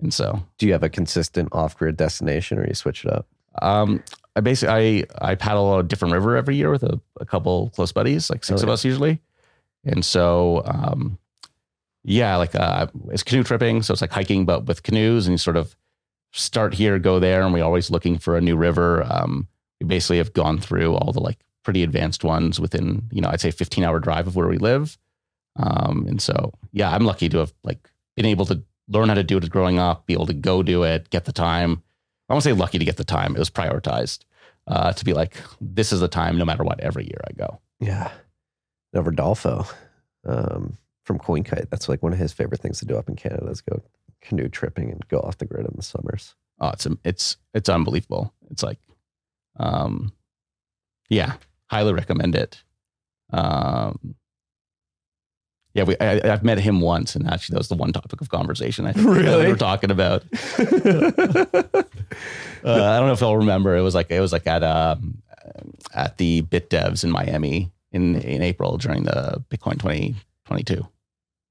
and 0.00 0.12
so 0.12 0.42
Do 0.58 0.66
you 0.66 0.72
have 0.72 0.82
a 0.82 0.90
consistent 0.90 1.48
off 1.52 1.78
grid 1.78 1.96
destination 1.96 2.58
or 2.58 2.66
you 2.66 2.74
switch 2.74 3.04
it 3.04 3.12
up? 3.12 3.26
um 3.62 4.02
i 4.36 4.40
basically 4.40 5.04
i 5.20 5.30
i 5.30 5.34
paddle 5.34 5.78
a 5.78 5.82
different 5.82 6.12
river 6.14 6.36
every 6.36 6.56
year 6.56 6.70
with 6.70 6.82
a, 6.82 7.00
a 7.20 7.24
couple 7.24 7.70
close 7.70 7.92
buddies 7.92 8.30
like 8.30 8.44
six 8.44 8.60
Oh, 8.60 8.64
of 8.64 8.68
yeah. 8.68 8.72
us 8.74 8.84
usually. 8.84 9.20
And 9.84 10.04
so 10.04 10.62
um 10.64 11.18
yeah 12.04 12.36
like 12.36 12.54
uh 12.54 12.86
it's 13.10 13.22
canoe 13.22 13.42
tripping 13.44 13.82
so 13.82 13.92
it's 13.92 14.00
like 14.02 14.12
hiking 14.12 14.44
but 14.44 14.66
with 14.66 14.82
canoes 14.82 15.26
and 15.26 15.32
you 15.34 15.38
sort 15.38 15.56
of 15.56 15.74
start 16.32 16.74
here 16.74 16.98
go 16.98 17.18
there 17.20 17.42
and 17.42 17.52
we're 17.52 17.64
always 17.64 17.90
looking 17.90 18.18
for 18.18 18.36
a 18.36 18.40
new 18.40 18.56
river. 18.56 19.04
Um 19.08 19.48
we 19.80 19.86
basically 19.86 20.18
have 20.18 20.32
gone 20.32 20.58
through 20.60 20.94
all 20.94 21.12
the 21.12 21.20
like 21.20 21.38
pretty 21.62 21.82
advanced 21.82 22.24
ones 22.24 22.58
within 22.60 23.04
you 23.10 23.20
know 23.20 23.28
i'd 23.30 23.40
say 23.40 23.50
15 23.50 23.84
hour 23.84 23.98
drive 24.00 24.26
of 24.26 24.36
where 24.36 24.48
we 24.48 24.58
live. 24.58 24.98
Um 25.56 26.06
and 26.08 26.20
so 26.20 26.52
yeah 26.72 26.90
i'm 26.90 27.04
lucky 27.04 27.28
to 27.28 27.38
have 27.38 27.52
like 27.62 27.90
been 28.16 28.26
able 28.26 28.46
to 28.46 28.62
learn 28.88 29.08
how 29.08 29.14
to 29.14 29.22
do 29.24 29.36
it 29.38 29.48
growing 29.50 29.78
up 29.78 30.06
be 30.06 30.12
able 30.12 30.26
to 30.26 30.34
go 30.34 30.62
do 30.62 30.82
it 30.82 31.08
get 31.10 31.24
the 31.24 31.32
time 31.32 31.82
i 32.28 32.32
won't 32.32 32.44
say 32.44 32.52
lucky 32.52 32.78
to 32.78 32.84
get 32.84 32.96
the 32.96 33.04
time 33.04 33.34
it 33.34 33.38
was 33.38 33.50
prioritized 33.50 34.20
uh 34.66 34.92
to 34.92 35.04
be 35.04 35.12
like 35.12 35.36
this 35.60 35.92
is 35.92 36.00
the 36.00 36.08
time 36.08 36.38
no 36.38 36.44
matter 36.44 36.64
what 36.64 36.80
every 36.80 37.04
year 37.04 37.20
i 37.28 37.32
go 37.32 37.60
Yeah. 37.80 38.10
No, 38.92 39.00
Rodolfo 39.00 39.66
um, 40.24 40.78
from 41.04 41.18
Coinkite. 41.18 41.68
That's 41.68 41.88
like 41.88 42.00
one 42.00 42.12
of 42.12 42.18
his 42.20 42.32
favorite 42.32 42.60
things 42.60 42.78
to 42.78 42.84
do 42.86 42.96
up 42.96 43.08
in 43.08 43.16
Canada 43.16 43.48
is 43.50 43.60
go 43.60 43.82
canoe 44.22 44.48
tripping 44.48 44.90
and 44.92 45.06
go 45.08 45.18
off 45.18 45.36
the 45.38 45.44
grid 45.46 45.66
in 45.66 45.72
the 45.76 45.82
summers. 45.82 46.34
oh 46.60 46.68
it's 46.70 46.86
it's 47.04 47.36
it's 47.52 47.68
unbelievable 47.68 48.32
it's 48.50 48.62
like 48.62 48.78
um 49.58 50.12
yeah 51.10 51.34
highly 51.66 51.92
recommend 51.92 52.34
it 52.36 52.62
um 53.32 54.14
yeah 55.74 55.82
we 55.82 55.96
I, 56.00 56.32
i've 56.32 56.42
met 56.44 56.58
him 56.58 56.80
once 56.80 57.14
and 57.14 57.28
actually 57.28 57.54
that 57.54 57.60
was 57.60 57.68
the 57.68 57.74
one 57.74 57.92
topic 57.92 58.20
of 58.20 58.28
conversation 58.30 58.86
i 58.86 58.92
think 58.92 59.06
that 59.06 59.38
we 59.38 59.48
were 59.48 59.56
talking 59.56 59.90
about 59.90 60.22
uh, 60.58 61.82
i 62.64 62.98
don't 62.98 63.06
know 63.06 63.12
if 63.12 63.22
i'll 63.22 63.36
remember 63.36 63.76
it 63.76 63.82
was 63.82 63.94
like 63.94 64.10
it 64.10 64.20
was 64.20 64.32
like 64.32 64.46
at 64.46 64.62
um 64.62 65.18
at 65.94 66.16
the 66.18 66.42
BitDevs 66.42 67.04
in 67.04 67.10
miami 67.10 67.70
in 67.92 68.16
in 68.20 68.42
april 68.42 68.76
during 68.78 69.04
the 69.04 69.42
bitcoin 69.50 69.74
2022 69.74 70.86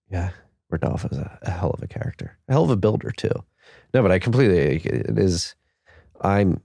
Yeah, 0.10 0.30
Rodolfo's 0.70 1.18
a, 1.18 1.40
a 1.44 1.52
hell 1.52 1.72
of 1.72 1.82
a 1.82 1.88
character, 1.88 2.38
a 2.48 2.52
hell 2.54 2.64
of 2.64 2.70
a 2.70 2.76
builder 2.76 3.12
too. 3.12 3.44
No, 3.94 4.02
but 4.02 4.12
I 4.12 4.20
completely 4.20 4.78
it 4.84 5.18
is. 5.18 5.56
I'm 6.22 6.62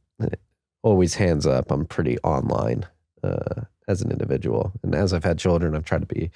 always 0.82 1.14
hands 1.14 1.46
up. 1.46 1.70
I'm 1.70 1.84
pretty 1.86 2.18
online 2.18 2.86
uh, 3.22 3.62
as 3.86 4.02
an 4.02 4.10
individual, 4.10 4.72
and 4.82 4.94
as 4.94 5.12
I've 5.12 5.24
had 5.24 5.38
children, 5.38 5.74
I've 5.74 5.84
tried 5.84 6.00
to 6.00 6.14
be 6.14 6.30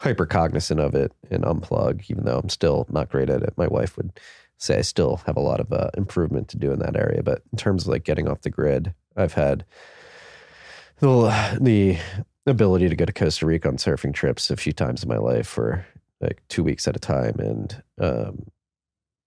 hyper 0.00 0.26
cognizant 0.26 0.80
of 0.80 0.94
it 0.94 1.12
and 1.30 1.44
unplug. 1.44 2.04
Even 2.08 2.24
though 2.24 2.38
I'm 2.38 2.48
still 2.48 2.86
not 2.90 3.10
great 3.10 3.30
at 3.30 3.42
it, 3.42 3.54
my 3.56 3.66
wife 3.66 3.96
would 3.96 4.12
say 4.58 4.78
I 4.78 4.82
still 4.82 5.16
have 5.26 5.36
a 5.36 5.40
lot 5.40 5.60
of 5.60 5.72
uh, 5.72 5.90
improvement 5.96 6.48
to 6.48 6.58
do 6.58 6.72
in 6.72 6.78
that 6.80 6.96
area. 6.96 7.22
But 7.22 7.42
in 7.52 7.58
terms 7.58 7.84
of 7.84 7.88
like 7.88 8.04
getting 8.04 8.28
off 8.28 8.42
the 8.42 8.50
grid, 8.50 8.94
I've 9.16 9.34
had 9.34 9.64
the 10.98 11.30
the 11.60 11.98
ability 12.46 12.88
to 12.88 12.96
go 12.96 13.04
to 13.04 13.12
Costa 13.12 13.46
Rica 13.46 13.68
on 13.68 13.76
surfing 13.76 14.12
trips 14.12 14.50
a 14.50 14.56
few 14.56 14.72
times 14.72 15.02
in 15.02 15.08
my 15.08 15.16
life 15.16 15.46
for 15.46 15.86
like 16.20 16.42
two 16.48 16.62
weeks 16.62 16.86
at 16.86 16.96
a 16.96 17.00
time. 17.00 17.36
And 17.38 17.82
um, 17.98 18.46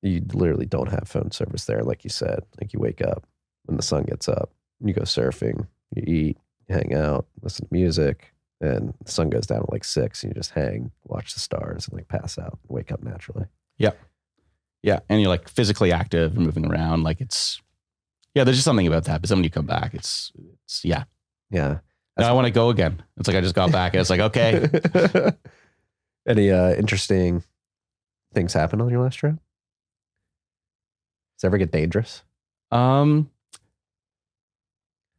you 0.01 0.23
literally 0.33 0.65
don't 0.65 0.91
have 0.91 1.07
phone 1.07 1.31
service 1.31 1.65
there. 1.65 1.83
Like 1.83 2.03
you 2.03 2.09
said, 2.09 2.39
like 2.59 2.73
you 2.73 2.79
wake 2.79 3.01
up 3.01 3.25
when 3.65 3.77
the 3.77 3.83
sun 3.83 4.03
gets 4.03 4.27
up, 4.27 4.51
you 4.79 4.93
go 4.93 5.01
surfing, 5.01 5.67
you 5.95 6.03
eat, 6.05 6.37
hang 6.69 6.93
out, 6.93 7.27
listen 7.41 7.67
to 7.67 7.73
music, 7.73 8.33
and 8.61 8.93
the 9.03 9.11
sun 9.11 9.29
goes 9.29 9.45
down 9.45 9.59
at 9.59 9.71
like 9.71 9.83
six, 9.83 10.23
and 10.23 10.31
you 10.31 10.35
just 10.35 10.51
hang, 10.51 10.91
watch 11.05 11.33
the 11.33 11.39
stars, 11.39 11.87
and 11.87 11.95
like 11.97 12.07
pass 12.07 12.37
out, 12.39 12.57
wake 12.67 12.91
up 12.91 13.03
naturally. 13.03 13.45
yeah 13.77 13.91
Yeah. 14.83 14.99
and 15.09 15.19
you're 15.21 15.29
like 15.29 15.47
physically 15.49 15.91
active 15.91 16.35
and 16.35 16.45
moving 16.45 16.65
around 16.65 17.03
like 17.03 17.21
it's 17.21 17.61
yeah 18.35 18.43
there's 18.43 18.57
just 18.57 18.65
something 18.65 18.87
about 18.87 19.05
that 19.05 19.21
but 19.21 19.29
then 19.29 19.37
when 19.39 19.43
you 19.43 19.49
come 19.49 19.65
back 19.65 19.93
it's 19.93 20.31
it's 20.65 20.85
yeah 20.85 21.03
Yeah. 21.49 21.79
now 22.17 22.29
i 22.29 22.31
want 22.33 22.45
to 22.45 22.51
go 22.51 22.69
again 22.69 23.01
it's 23.17 23.27
like 23.27 23.35
i 23.37 23.41
just 23.41 23.55
got 23.55 23.71
back 23.71 23.93
and 23.93 24.01
it's 24.01 24.09
like 24.09 24.19
okay 24.19 24.67
Any 26.27 26.51
uh, 26.51 26.73
interesting 26.75 27.41
things 28.33 28.51
happen 28.53 28.81
on 28.81 28.89
your 28.89 29.01
last 29.01 29.15
trip? 29.15 29.35
Does 31.37 31.43
it 31.43 31.47
ever 31.47 31.57
get 31.57 31.71
dangerous? 31.71 32.21
um 32.71 33.29
I'll 33.55 33.57
t- 33.57 33.59
I'll 34.91 35.13
hit- 35.13 35.16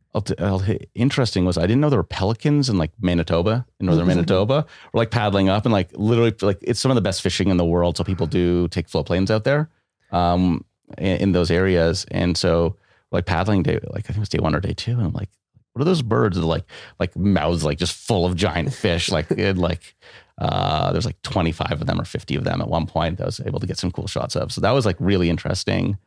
interesting 0.95 1.45
was 1.45 1.59
I 1.59 1.63
didn't 1.63 1.81
know 1.81 1.91
there 1.91 1.99
were 1.99 2.05
pelicans 2.05 2.69
in 2.69 2.79
like 2.79 2.91
Manitoba, 3.01 3.67
in 3.79 3.87
northern 3.87 4.07
Manitoba. 4.07 4.67
We're 4.93 4.99
like 4.99 5.11
paddling 5.11 5.49
up 5.49 5.67
and 5.67 5.73
like 5.73 5.91
literally 5.95 6.35
like 6.41 6.59
it's 6.63 6.81
some 6.81 6.91
of 6.91 6.95
the 6.95 7.01
best 7.01 7.23
fishing 7.23 7.49
in 7.49 7.57
the 7.57 7.65
world. 7.65 7.97
So 7.97 8.05
people 8.05 8.27
do 8.27 8.69
take 8.69 8.89
float 8.89 9.07
planes 9.07 9.31
out 9.31 9.45
there 9.45 9.69
um, 10.11 10.65
in, 10.97 11.17
in 11.19 11.33
those 11.33 11.51
areas. 11.51 12.07
And 12.11 12.37
so 12.37 12.77
like 13.13 13.27
paddling 13.27 13.63
day, 13.63 13.81
like 13.91 14.05
I 14.05 14.09
think 14.09 14.17
it 14.17 14.21
was 14.21 14.29
day 14.29 14.39
one 14.39 14.55
or 14.55 14.61
day 14.61 14.73
two. 14.73 14.93
And 14.93 15.03
I'm 15.03 15.13
like, 15.13 15.29
what 15.73 15.83
are 15.83 15.85
those 15.85 16.03
birds 16.03 16.37
that 16.37 16.47
like 16.47 16.65
like 16.99 17.15
mouths 17.15 17.65
like 17.65 17.79
just 17.79 17.93
full 17.93 18.25
of 18.25 18.35
giant 18.35 18.73
fish? 18.73 19.11
like 19.13 19.31
it 19.31 19.59
like 19.59 19.95
uh, 20.39 20.93
there's 20.93 21.07
like 21.07 21.21
25 21.23 21.81
of 21.81 21.87
them 21.87 22.01
or 22.01 22.05
50 22.05 22.37
of 22.37 22.45
them 22.45 22.61
at 22.61 22.69
one 22.69 22.87
point 22.87 23.19
that 23.19 23.25
I 23.25 23.27
was 23.27 23.41
able 23.41 23.61
to 23.61 23.67
get 23.67 23.79
some 23.79 23.91
cool 23.91 24.07
shots 24.07 24.37
of. 24.37 24.53
So 24.53 24.61
that 24.61 24.71
was 24.71 24.87
like 24.87 24.97
really 24.99 25.29
interesting. 25.29 25.99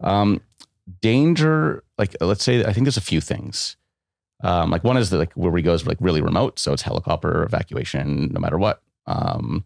Um, 0.00 0.40
danger, 1.00 1.82
like 1.98 2.16
let's 2.20 2.44
say, 2.44 2.64
I 2.64 2.72
think 2.72 2.84
there's 2.84 2.96
a 2.96 3.02
few 3.02 3.20
things. 3.20 3.76
Um, 4.42 4.70
like 4.70 4.84
one 4.84 4.96
is 4.96 5.10
that 5.10 5.18
like 5.18 5.32
where 5.32 5.50
we 5.50 5.62
go 5.62 5.72
is 5.72 5.86
like 5.86 5.98
really 6.00 6.20
remote, 6.20 6.58
so 6.58 6.72
it's 6.72 6.82
helicopter 6.82 7.42
evacuation 7.42 8.30
no 8.32 8.40
matter 8.40 8.58
what. 8.58 8.82
Um, 9.06 9.64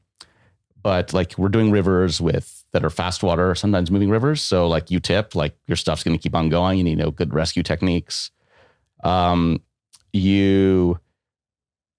but 0.82 1.12
like 1.12 1.36
we're 1.36 1.48
doing 1.48 1.70
rivers 1.70 2.20
with 2.20 2.64
that 2.72 2.84
are 2.84 2.90
fast 2.90 3.22
water, 3.22 3.54
sometimes 3.54 3.90
moving 3.90 4.10
rivers. 4.10 4.40
So 4.40 4.68
like 4.68 4.90
you 4.90 5.00
tip, 5.00 5.34
like 5.34 5.56
your 5.66 5.76
stuff's 5.76 6.02
going 6.04 6.16
to 6.16 6.22
keep 6.22 6.34
on 6.34 6.48
going. 6.48 6.78
You 6.78 6.84
need 6.84 6.98
know 6.98 7.10
good 7.10 7.34
rescue 7.34 7.62
techniques. 7.62 8.30
Um, 9.02 9.60
you 10.12 10.98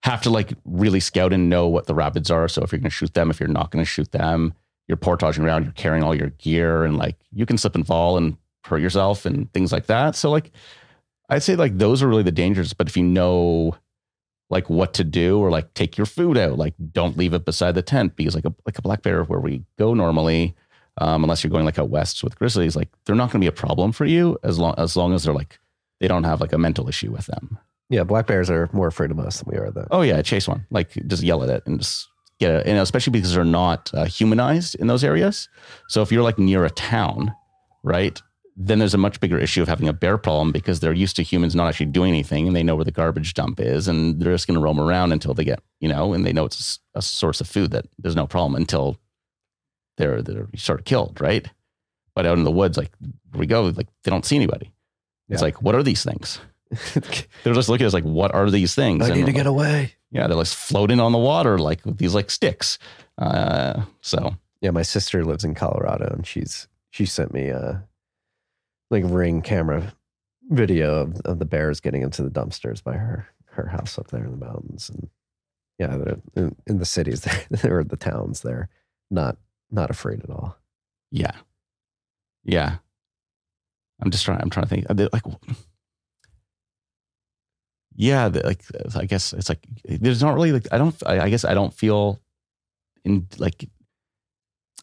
have 0.03 0.21
to 0.23 0.29
like 0.29 0.53
really 0.65 0.99
scout 0.99 1.33
and 1.33 1.49
know 1.49 1.67
what 1.67 1.85
the 1.85 1.93
rapids 1.93 2.31
are. 2.31 2.47
So 2.47 2.63
if 2.63 2.71
you're 2.71 2.79
going 2.79 2.89
to 2.89 2.95
shoot 2.95 3.13
them, 3.13 3.29
if 3.29 3.39
you're 3.39 3.49
not 3.49 3.69
going 3.71 3.83
to 3.83 3.89
shoot 3.89 4.11
them, 4.11 4.53
you're 4.87 4.97
portaging 4.97 5.43
around, 5.43 5.63
you're 5.63 5.73
carrying 5.73 6.03
all 6.03 6.15
your 6.15 6.29
gear, 6.31 6.83
and 6.83 6.97
like 6.97 7.17
you 7.31 7.45
can 7.45 7.57
slip 7.57 7.75
and 7.75 7.85
fall 7.85 8.17
and 8.17 8.37
hurt 8.65 8.81
yourself 8.81 9.25
and 9.25 9.51
things 9.53 9.71
like 9.71 9.87
that. 9.87 10.15
So 10.15 10.29
like 10.29 10.51
I'd 11.29 11.43
say 11.43 11.55
like 11.55 11.77
those 11.77 12.03
are 12.03 12.07
really 12.07 12.23
the 12.23 12.31
dangers. 12.31 12.73
But 12.73 12.87
if 12.87 12.97
you 12.97 13.03
know 13.03 13.75
like 14.49 14.69
what 14.69 14.93
to 14.95 15.03
do 15.03 15.39
or 15.39 15.49
like 15.49 15.73
take 15.73 15.97
your 15.97 16.05
food 16.05 16.37
out, 16.37 16.57
like 16.57 16.73
don't 16.91 17.17
leave 17.17 17.33
it 17.33 17.45
beside 17.45 17.73
the 17.73 17.81
tent 17.81 18.15
because 18.15 18.35
like 18.35 18.45
a 18.45 18.53
like 18.65 18.77
a 18.77 18.81
black 18.81 19.01
bear 19.01 19.23
where 19.23 19.39
we 19.39 19.63
go 19.79 19.93
normally, 19.93 20.55
um, 20.97 21.23
unless 21.23 21.43
you're 21.43 21.51
going 21.51 21.65
like 21.65 21.79
out 21.79 21.89
west 21.89 22.23
with 22.23 22.37
grizzlies, 22.37 22.75
like 22.75 22.89
they're 23.05 23.15
not 23.15 23.31
going 23.31 23.41
to 23.41 23.45
be 23.45 23.47
a 23.47 23.51
problem 23.51 23.91
for 23.91 24.05
you 24.05 24.37
as 24.43 24.59
long 24.59 24.75
as 24.77 24.95
long 24.95 25.13
as 25.13 25.23
they're 25.23 25.33
like 25.33 25.59
they 25.99 26.07
don't 26.07 26.25
have 26.25 26.41
like 26.41 26.53
a 26.53 26.57
mental 26.57 26.89
issue 26.89 27.11
with 27.11 27.27
them. 27.27 27.57
Yeah, 27.89 28.03
black 28.03 28.27
bears 28.27 28.49
are 28.49 28.69
more 28.73 28.87
afraid 28.87 29.11
of 29.11 29.19
us 29.19 29.41
than 29.41 29.51
we 29.51 29.57
are 29.57 29.71
though. 29.71 29.87
Oh 29.91 30.01
yeah, 30.01 30.21
chase 30.21 30.47
one. 30.47 30.65
Like 30.69 30.91
just 31.07 31.23
yell 31.23 31.43
at 31.43 31.49
it 31.49 31.63
and 31.65 31.79
just 31.79 32.07
get 32.39 32.51
it. 32.51 32.65
And 32.65 32.77
especially 32.79 33.11
because 33.11 33.33
they're 33.33 33.45
not 33.45 33.91
uh, 33.93 34.05
humanized 34.05 34.75
in 34.75 34.87
those 34.87 35.03
areas. 35.03 35.47
So 35.87 36.01
if 36.01 36.11
you're 36.11 36.23
like 36.23 36.39
near 36.39 36.65
a 36.65 36.69
town, 36.69 37.33
right? 37.83 38.21
Then 38.57 38.79
there's 38.79 38.93
a 38.93 38.97
much 38.97 39.19
bigger 39.19 39.37
issue 39.37 39.61
of 39.61 39.67
having 39.67 39.87
a 39.87 39.93
bear 39.93 40.17
problem 40.17 40.51
because 40.51 40.79
they're 40.81 40.91
used 40.93 41.15
to 41.15 41.23
humans 41.23 41.55
not 41.55 41.67
actually 41.67 41.85
doing 41.87 42.09
anything 42.09 42.47
and 42.47 42.55
they 42.55 42.63
know 42.63 42.75
where 42.75 42.85
the 42.85 42.91
garbage 42.91 43.33
dump 43.33 43.59
is 43.59 43.87
and 43.87 44.19
they're 44.21 44.33
just 44.33 44.45
going 44.47 44.55
to 44.59 44.63
roam 44.63 44.79
around 44.79 45.11
until 45.13 45.33
they 45.33 45.43
get, 45.45 45.61
you 45.79 45.87
know, 45.87 46.13
and 46.13 46.25
they 46.25 46.33
know 46.33 46.45
it's 46.45 46.79
a 46.93 47.01
source 47.01 47.39
of 47.41 47.47
food 47.47 47.71
that 47.71 47.85
there's 47.97 48.15
no 48.15 48.27
problem 48.27 48.55
until 48.55 48.97
they're, 49.97 50.21
they're 50.21 50.47
sort 50.57 50.79
of 50.79 50.85
killed, 50.85 51.19
right? 51.21 51.47
But 52.15 52.25
out 52.25 52.37
in 52.37 52.43
the 52.43 52.51
woods, 52.51 52.77
like 52.77 52.91
we 53.33 53.45
go, 53.45 53.63
like 53.63 53.87
they 54.03 54.11
don't 54.11 54.25
see 54.25 54.35
anybody. 54.35 54.71
It's 55.29 55.41
Yeah. 55.41 55.45
like, 55.45 55.61
what 55.61 55.75
are 55.75 55.83
these 55.83 56.03
things? 56.03 56.39
They're 57.43 57.53
just 57.53 57.67
looking 57.69 57.83
at 57.85 57.87
us 57.87 57.93
like, 57.93 58.03
what 58.05 58.33
are 58.33 58.49
these 58.49 58.73
things? 58.75 59.03
I 59.03 59.07
And, 59.09 59.17
need 59.17 59.25
to 59.27 59.31
get 59.33 59.45
away. 59.45 59.93
yeah, 60.11 60.27
they're 60.27 60.37
like 60.37 60.47
floating 60.47 60.99
on 61.01 61.11
the 61.11 61.17
water, 61.17 61.57
like 61.57 61.85
with 61.85 61.97
these 61.97 62.13
like 62.15 62.29
sticks. 62.29 62.77
Uh, 63.17 63.83
so 64.01 64.35
Yeah, 64.61 64.71
my 64.71 64.81
sister 64.81 65.23
lives 65.25 65.43
in 65.43 65.53
Colorado, 65.55 66.07
and 66.13 66.25
she's 66.25 66.67
she 66.89 67.05
sent 67.05 67.33
me 67.33 67.47
a 67.49 67.83
like 68.91 69.03
ring 69.07 69.41
camera 69.41 69.93
video 70.49 71.01
of, 71.01 71.19
of 71.21 71.39
the 71.39 71.45
bears 71.45 71.79
getting 71.79 72.01
into 72.01 72.23
the 72.23 72.29
dumpsters 72.29 72.83
by 72.83 72.93
her 72.93 73.27
her 73.45 73.67
house 73.67 73.97
up 73.97 74.07
there 74.07 74.23
in 74.23 74.31
the 74.31 74.45
mountains, 74.45 74.89
and 74.89 75.09
yeah, 75.79 75.97
in, 76.35 76.55
in 76.67 76.77
the 76.77 76.85
cities 76.85 77.21
there 77.49 77.79
or 77.79 77.83
the 77.83 77.97
towns, 77.97 78.41
they're 78.41 78.69
not 79.09 79.37
not 79.71 79.89
afraid 79.89 80.21
at 80.23 80.29
all. 80.29 80.57
Yeah. 81.11 81.31
Yeah. 82.43 82.77
I'm 84.01 84.11
just 84.11 84.25
trying, 84.25 84.41
I'm 84.41 84.49
trying 84.49 84.65
to 84.65 84.69
think. 84.69 84.85
Like, 85.13 85.23
yeah, 87.95 88.27
like, 88.27 88.63
I 88.95 89.05
guess 89.05 89.33
it's 89.33 89.49
like, 89.49 89.65
there's 89.85 90.23
not 90.23 90.33
really 90.33 90.51
like, 90.51 90.67
I 90.71 90.77
don't, 90.77 90.95
I 91.05 91.29
guess 91.29 91.45
I 91.45 91.53
don't 91.53 91.73
feel 91.73 92.19
in 93.03 93.27
like 93.37 93.69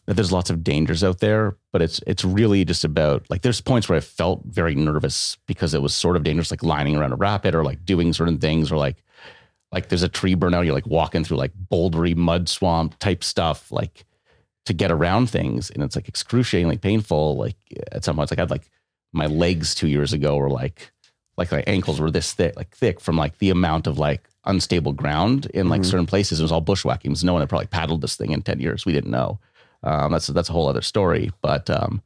that 0.09 0.15
there's 0.15 0.31
lots 0.31 0.49
of 0.49 0.63
dangers 0.63 1.03
out 1.03 1.19
there, 1.19 1.55
but 1.71 1.83
it's, 1.83 2.01
it's 2.07 2.25
really 2.25 2.65
just 2.65 2.83
about 2.83 3.23
like, 3.29 3.43
there's 3.43 3.61
points 3.61 3.87
where 3.87 3.95
I 3.97 4.01
felt 4.01 4.41
very 4.45 4.73
nervous 4.73 5.37
because 5.45 5.75
it 5.75 5.83
was 5.83 5.93
sort 5.93 6.15
of 6.15 6.23
dangerous, 6.23 6.49
like 6.49 6.63
lining 6.63 6.95
around 6.95 7.13
a 7.13 7.15
rapid 7.15 7.53
or 7.53 7.63
like 7.63 7.85
doing 7.85 8.11
certain 8.11 8.39
things 8.39 8.71
or 8.71 8.77
like, 8.77 9.03
like 9.71 9.89
there's 9.89 10.01
a 10.01 10.09
tree 10.09 10.35
burnout, 10.35 10.65
you're 10.65 10.73
like 10.73 10.87
walking 10.87 11.23
through 11.23 11.37
like 11.37 11.51
bouldery 11.71 12.15
mud 12.15 12.49
swamp 12.49 12.97
type 12.97 13.23
stuff, 13.23 13.71
like 13.71 14.03
to 14.65 14.73
get 14.73 14.89
around 14.89 15.29
things. 15.29 15.69
And 15.69 15.83
it's 15.83 15.95
like 15.95 16.07
excruciatingly 16.09 16.77
painful. 16.77 17.37
Like 17.37 17.57
at 17.91 18.03
some 18.03 18.15
points, 18.15 18.31
like 18.31 18.39
I 18.39 18.41
had 18.41 18.49
like 18.49 18.67
my 19.13 19.27
legs 19.27 19.75
two 19.75 19.87
years 19.87 20.11
ago 20.11 20.37
were 20.37 20.49
like, 20.49 20.91
like 21.37 21.51
my 21.51 21.63
ankles 21.67 21.99
were 22.01 22.09
this 22.09 22.33
thick, 22.33 22.55
like 22.55 22.75
thick 22.75 22.99
from 22.99 23.15
like 23.15 23.37
the 23.37 23.51
amount 23.51 23.85
of 23.85 23.99
like 23.99 24.27
unstable 24.45 24.91
ground 24.93 25.45
in 25.53 25.69
like 25.69 25.81
Mhm. 25.81 25.85
certain 25.85 26.05
places. 26.07 26.39
It 26.39 26.43
was 26.43 26.51
all 26.51 26.61
bushwhacking. 26.61 27.15
No 27.21 27.33
one 27.33 27.43
had 27.43 27.49
probably 27.49 27.67
paddled 27.67 28.01
this 28.01 28.15
thing 28.15 28.31
in 28.31 28.41
10 28.41 28.59
years. 28.59 28.87
We 28.87 28.93
didn't 28.93 29.11
know. 29.11 29.39
Um, 29.83 30.11
that's, 30.11 30.27
that's 30.27 30.49
a 30.49 30.53
whole 30.53 30.67
other 30.67 30.81
story. 30.81 31.31
But, 31.41 31.69
um, 31.69 32.01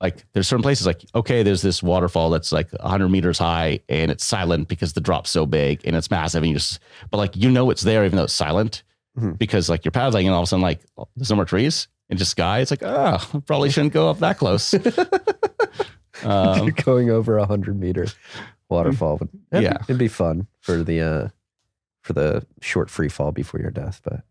like 0.00 0.24
there's 0.34 0.46
certain 0.46 0.62
places 0.62 0.86
like, 0.86 1.04
okay, 1.14 1.42
there's 1.42 1.62
this 1.62 1.82
waterfall 1.82 2.28
that's 2.30 2.52
like 2.52 2.68
hundred 2.80 3.08
meters 3.08 3.38
high 3.38 3.80
and 3.88 4.10
it's 4.10 4.24
silent 4.24 4.68
because 4.68 4.92
the 4.92 5.00
drop's 5.00 5.30
so 5.30 5.46
big 5.46 5.80
and 5.84 5.96
it's 5.96 6.10
massive. 6.10 6.42
And 6.42 6.50
you 6.50 6.56
just, 6.58 6.78
but 7.10 7.16
like, 7.16 7.34
you 7.34 7.50
know, 7.50 7.70
it's 7.70 7.80
there 7.82 8.04
even 8.04 8.16
though 8.16 8.24
it's 8.24 8.32
silent 8.34 8.82
Mhm. 9.18 9.38
because 9.38 9.70
like 9.70 9.82
you're 9.86 9.92
paddling 9.92 10.26
and 10.26 10.34
all 10.34 10.42
of 10.42 10.44
a 10.44 10.46
sudden 10.48 10.60
like 10.62 10.80
there's 11.16 11.30
no 11.30 11.36
more 11.36 11.46
trees 11.46 11.88
and 12.10 12.18
just 12.18 12.32
sky. 12.32 12.60
It's 12.60 12.70
like, 12.70 12.82
ah, 12.82 13.26
probably 13.46 13.70
shouldn't 13.70 13.94
go 13.94 14.10
up 14.10 14.18
that 14.18 14.36
close. 14.36 14.74
um, 16.24 16.68
going 16.84 17.10
over 17.10 17.38
a 17.38 17.46
hundred 17.46 17.78
meter 17.80 18.06
waterfall, 18.68 19.18
it'd 19.52 19.62
Yeah. 19.64 19.78
it'd 19.84 19.98
be 19.98 20.08
fun 20.08 20.46
for 20.60 20.82
the 20.82 21.00
uh 21.00 21.28
for 22.02 22.12
the 22.12 22.46
short 22.60 22.90
free 22.90 23.08
fall 23.08 23.32
before 23.32 23.60
your 23.60 23.70
death. 23.70 24.00
But 24.04 24.22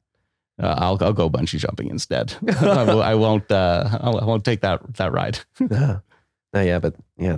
Uh, 0.62 0.76
I'll 0.78 0.98
I'll 1.02 1.14
go 1.14 1.30
bungee 1.30 1.60
jumping 1.60 1.90
instead. 1.90 2.36
I, 2.62 2.84
will, 2.84 3.02
I 3.02 3.14
won't 3.16 3.52
uh, 3.52 4.00
I'll, 4.02 4.20
I 4.20 4.26
won't 4.26 4.46
take 4.46 4.62
that 4.62 4.82
that 4.96 5.12
ride. 5.12 5.40
no, 5.60 6.02
no, 6.54 6.62
yeah, 6.62 6.80
but 6.80 6.96
yeah, 7.18 7.38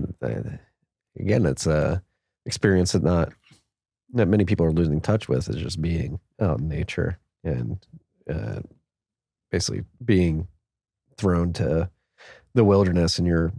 again, 1.19 1.45
it's 1.45 1.65
a 1.65 2.01
experience 2.45 2.91
that 2.91 3.03
not 3.03 3.33
that 4.13 4.27
many 4.27 4.45
people 4.45 4.65
are 4.65 4.71
losing 4.71 5.01
touch 5.01 5.27
with 5.27 5.49
is 5.49 5.57
just 5.57 5.81
being 5.81 6.19
out 6.39 6.59
in 6.59 6.69
nature 6.69 7.17
and 7.43 7.85
uh, 8.31 8.59
basically 9.51 9.83
being 10.03 10.47
thrown 11.17 11.53
to 11.53 11.89
the 12.53 12.63
wilderness, 12.63 13.17
and 13.17 13.27
you're 13.27 13.51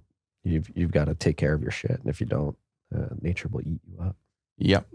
you've 0.44 0.70
you've 0.74 0.92
got 0.92 1.06
to 1.06 1.14
take 1.14 1.36
care 1.36 1.54
of 1.54 1.62
your 1.62 1.72
shit, 1.72 1.98
and 1.98 2.08
if 2.08 2.20
you 2.20 2.26
don't, 2.26 2.56
uh, 2.96 3.08
nature 3.20 3.48
will 3.48 3.62
eat 3.62 3.80
you 3.86 4.00
up. 4.00 4.16
Yep. 4.58 4.86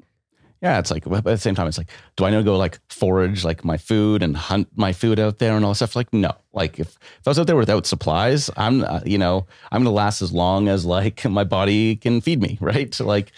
Yeah, 0.64 0.80
it's 0.80 0.92
like 0.92 1.06
at 1.06 1.26
the 1.26 1.38
same 1.38 1.56
time, 1.56 1.68
it's 1.68 1.78
like, 1.78 1.90
do 2.16 2.24
I 2.24 2.30
know 2.30 2.38
to 2.38 2.44
go 2.46 2.56
like 2.56 2.80
forage 2.88 3.44
like 3.44 3.66
my 3.66 3.76
food 3.76 4.24
and 4.24 4.38
hunt 4.38 4.70
my 4.78 4.94
food 4.94 5.20
out 5.20 5.40
there 5.40 5.58
and 5.58 5.66
all 5.66 5.72
that 5.72 5.76
stuff? 5.76 5.94
Like, 5.94 6.14
no. 6.14 6.32
Like 6.54 6.80
if, 6.80 6.88
if 7.20 7.28
I 7.28 7.32
was 7.32 7.38
out 7.38 7.48
there 7.48 7.58
without 7.58 7.86
supplies, 7.86 8.50
I'm 8.56 8.82
uh, 8.86 9.02
you 9.06 9.18
know 9.18 9.46
I'm 9.74 9.84
gonna 9.84 9.94
last 9.94 10.22
as 10.22 10.32
long 10.32 10.70
as 10.70 10.86
like 10.86 11.26
my 11.30 11.44
body 11.44 11.98
can 11.98 12.22
feed 12.22 12.42
me, 12.42 12.58
right? 12.62 12.98
Like, 13.02 13.34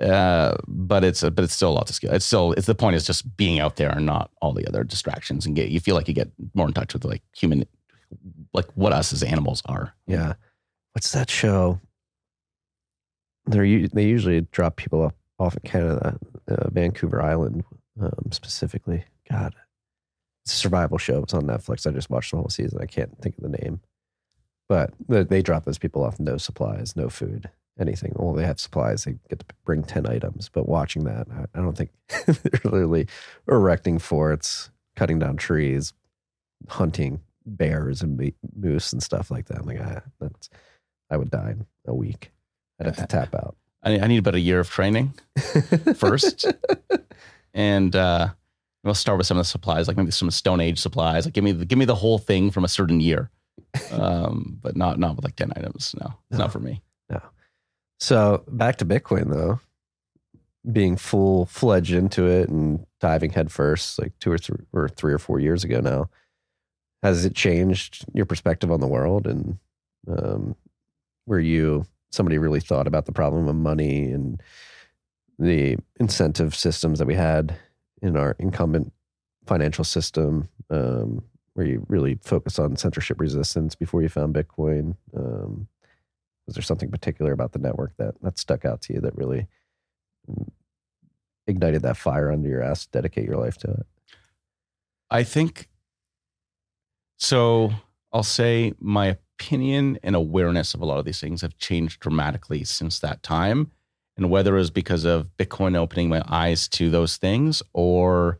uh, 0.00 0.58
but 0.68 1.02
it's 1.02 1.22
but 1.22 1.40
it's 1.40 1.54
still 1.54 1.70
a 1.70 1.74
lot 1.74 1.88
to 1.88 1.92
skill. 1.92 2.12
It's 2.12 2.24
still 2.24 2.52
it's 2.52 2.68
the 2.68 2.76
point 2.76 2.94
is 2.94 3.04
just 3.04 3.36
being 3.36 3.58
out 3.58 3.74
there 3.74 3.90
and 3.90 4.06
not 4.06 4.30
all 4.40 4.52
the 4.52 4.68
other 4.68 4.84
distractions 4.84 5.46
and 5.46 5.56
get 5.56 5.70
you 5.70 5.80
feel 5.80 5.96
like 5.96 6.06
you 6.06 6.14
get 6.14 6.30
more 6.54 6.68
in 6.68 6.72
touch 6.72 6.94
with 6.94 7.04
like 7.04 7.22
human, 7.34 7.66
like 8.52 8.66
what 8.76 8.92
us 8.92 9.12
as 9.12 9.24
animals 9.24 9.60
are. 9.66 9.92
Yeah. 10.06 10.34
What's 10.92 11.10
that 11.10 11.30
show? 11.30 11.80
They're 13.46 13.88
they 13.88 14.04
usually 14.04 14.42
drop 14.52 14.76
people 14.76 15.02
off 15.02 15.14
off 15.40 15.56
in 15.56 15.68
Canada, 15.68 16.18
uh, 16.50 16.68
Vancouver 16.70 17.22
Island 17.22 17.64
um, 18.00 18.30
specifically. 18.30 19.04
God, 19.30 19.54
it's 20.44 20.54
a 20.54 20.56
survival 20.56 20.98
show. 20.98 21.22
It's 21.22 21.34
on 21.34 21.44
Netflix. 21.44 21.86
I 21.86 21.92
just 21.92 22.10
watched 22.10 22.30
the 22.30 22.38
whole 22.38 22.48
season. 22.48 22.80
I 22.80 22.86
can't 22.86 23.16
think 23.20 23.36
of 23.36 23.42
the 23.42 23.58
name, 23.58 23.80
but 24.68 24.92
they, 25.08 25.42
drop 25.42 25.64
those 25.64 25.78
people 25.78 26.02
off 26.02 26.18
no 26.18 26.36
supplies, 26.36 26.96
no 26.96 27.08
food, 27.08 27.50
anything. 27.78 28.12
Well, 28.16 28.34
they 28.34 28.46
have 28.46 28.60
supplies. 28.60 29.04
They 29.04 29.16
get 29.28 29.40
to 29.40 29.46
bring 29.64 29.82
ten 29.82 30.06
items. 30.06 30.48
But 30.48 30.68
watching 30.68 31.04
that, 31.04 31.26
I, 31.30 31.58
I 31.58 31.62
don't 31.62 31.76
think 31.76 31.90
they're 32.26 32.60
literally 32.64 33.06
erecting 33.48 33.98
forts, 33.98 34.70
cutting 34.96 35.18
down 35.18 35.36
trees, 35.36 35.92
hunting 36.68 37.20
bears 37.46 38.02
and 38.02 38.32
moose 38.54 38.92
and 38.92 39.02
stuff 39.02 39.30
like 39.30 39.46
that. 39.46 39.58
I'm 39.58 39.66
like, 39.66 39.80
ah, 39.80 40.00
that's 40.20 40.50
I 41.10 41.16
would 41.16 41.30
die 41.30 41.50
in 41.50 41.66
a 41.86 41.94
week. 41.94 42.32
I'd 42.78 42.86
have 42.86 42.96
to 42.96 43.06
tap 43.06 43.34
out. 43.34 43.56
I, 43.82 43.98
I 43.98 44.06
need 44.06 44.18
about 44.18 44.34
a 44.34 44.40
year 44.40 44.60
of 44.60 44.68
training. 44.70 45.14
First. 45.96 46.46
and 47.54 47.94
uh, 47.96 48.28
we'll 48.84 48.94
start 48.94 49.18
with 49.18 49.26
some 49.26 49.36
of 49.38 49.40
the 49.44 49.48
supplies, 49.48 49.88
like 49.88 49.96
maybe 49.96 50.10
some 50.10 50.30
Stone 50.30 50.60
Age 50.60 50.78
supplies. 50.78 51.24
Like 51.24 51.34
give 51.34 51.44
me 51.44 51.52
the, 51.52 51.64
give 51.64 51.78
me 51.78 51.84
the 51.84 51.94
whole 51.94 52.18
thing 52.18 52.50
from 52.50 52.64
a 52.64 52.68
certain 52.68 53.00
year, 53.00 53.30
um, 53.90 54.58
but 54.62 54.76
not 54.76 54.98
not 54.98 55.16
with 55.16 55.24
like 55.24 55.36
ten 55.36 55.52
items. 55.56 55.94
No, 56.00 56.14
it's 56.30 56.38
No. 56.38 56.44
not 56.44 56.52
for 56.52 56.60
me. 56.60 56.82
No. 57.08 57.20
So 57.98 58.44
back 58.48 58.76
to 58.78 58.84
Bitcoin 58.86 59.32
though, 59.32 59.60
being 60.70 60.96
full 60.96 61.46
fledged 61.46 61.92
into 61.94 62.26
it 62.26 62.48
and 62.48 62.84
diving 63.00 63.30
headfirst 63.30 63.98
like 63.98 64.12
two 64.20 64.30
or 64.30 64.38
three 64.38 64.58
or 64.72 64.88
three 64.88 65.12
or 65.12 65.18
four 65.18 65.40
years 65.40 65.64
ago 65.64 65.80
now. 65.80 66.10
Has 67.02 67.24
it 67.24 67.34
changed 67.34 68.04
your 68.12 68.26
perspective 68.26 68.70
on 68.70 68.80
the 68.80 68.86
world 68.86 69.26
and 69.26 69.56
um, 70.06 70.54
where 71.24 71.38
you 71.40 71.86
somebody 72.10 72.38
really 72.38 72.60
thought 72.60 72.86
about 72.86 73.06
the 73.06 73.12
problem 73.12 73.48
of 73.48 73.56
money 73.56 74.10
and 74.10 74.42
the 75.38 75.76
incentive 75.98 76.54
systems 76.54 76.98
that 76.98 77.06
we 77.06 77.14
had 77.14 77.56
in 78.02 78.16
our 78.16 78.36
incumbent 78.38 78.92
financial 79.46 79.84
system, 79.84 80.48
um, 80.70 81.22
where 81.54 81.66
you 81.66 81.84
really 81.88 82.18
focus 82.22 82.58
on 82.58 82.76
censorship 82.76 83.20
resistance 83.20 83.74
before 83.74 84.02
you 84.02 84.08
found 84.08 84.34
Bitcoin? 84.34 84.96
Um, 85.16 85.66
was 86.46 86.56
there 86.56 86.62
something 86.62 86.90
particular 86.90 87.32
about 87.32 87.52
the 87.52 87.58
network 87.58 87.92
that 87.96 88.20
that 88.22 88.38
stuck 88.38 88.64
out 88.64 88.82
to 88.82 88.94
you 88.94 89.00
that 89.00 89.16
really 89.16 89.46
ignited 91.46 91.82
that 91.82 91.96
fire 91.96 92.30
under 92.32 92.48
your 92.48 92.62
ass 92.62 92.84
to 92.84 92.90
dedicate 92.90 93.24
your 93.24 93.36
life 93.36 93.56
to 93.58 93.70
it? 93.70 93.86
I 95.10 95.22
think 95.22 95.68
so. 97.16 97.72
I'll 98.12 98.22
say 98.22 98.74
my 98.80 99.16
opinion 99.40 99.98
and 100.02 100.14
awareness 100.14 100.74
of 100.74 100.82
a 100.82 100.84
lot 100.84 100.98
of 100.98 101.04
these 101.06 101.20
things 101.20 101.40
have 101.40 101.56
changed 101.56 102.00
dramatically 102.00 102.62
since 102.62 102.98
that 103.00 103.22
time. 103.22 103.70
And 104.16 104.30
whether 104.30 104.54
it 104.54 104.58
was 104.58 104.70
because 104.70 105.04
of 105.04 105.34
Bitcoin 105.38 105.76
opening 105.76 106.10
my 106.10 106.22
eyes 106.28 106.68
to 106.68 106.90
those 106.90 107.16
things 107.16 107.62
or 107.72 108.38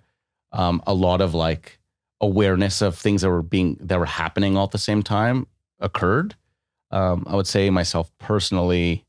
um, 0.52 0.82
a 0.86 0.92
lot 0.92 1.22
of 1.22 1.32
like 1.32 1.78
awareness 2.20 2.82
of 2.82 2.98
things 2.98 3.22
that 3.22 3.30
were 3.30 3.42
being 3.42 3.78
that 3.80 3.98
were 3.98 4.04
happening 4.04 4.56
all 4.56 4.64
at 4.64 4.72
the 4.72 4.78
same 4.78 5.02
time 5.02 5.46
occurred. 5.78 6.34
Um, 6.90 7.24
I 7.26 7.34
would 7.34 7.46
say 7.46 7.70
myself 7.70 8.12
personally, 8.18 9.06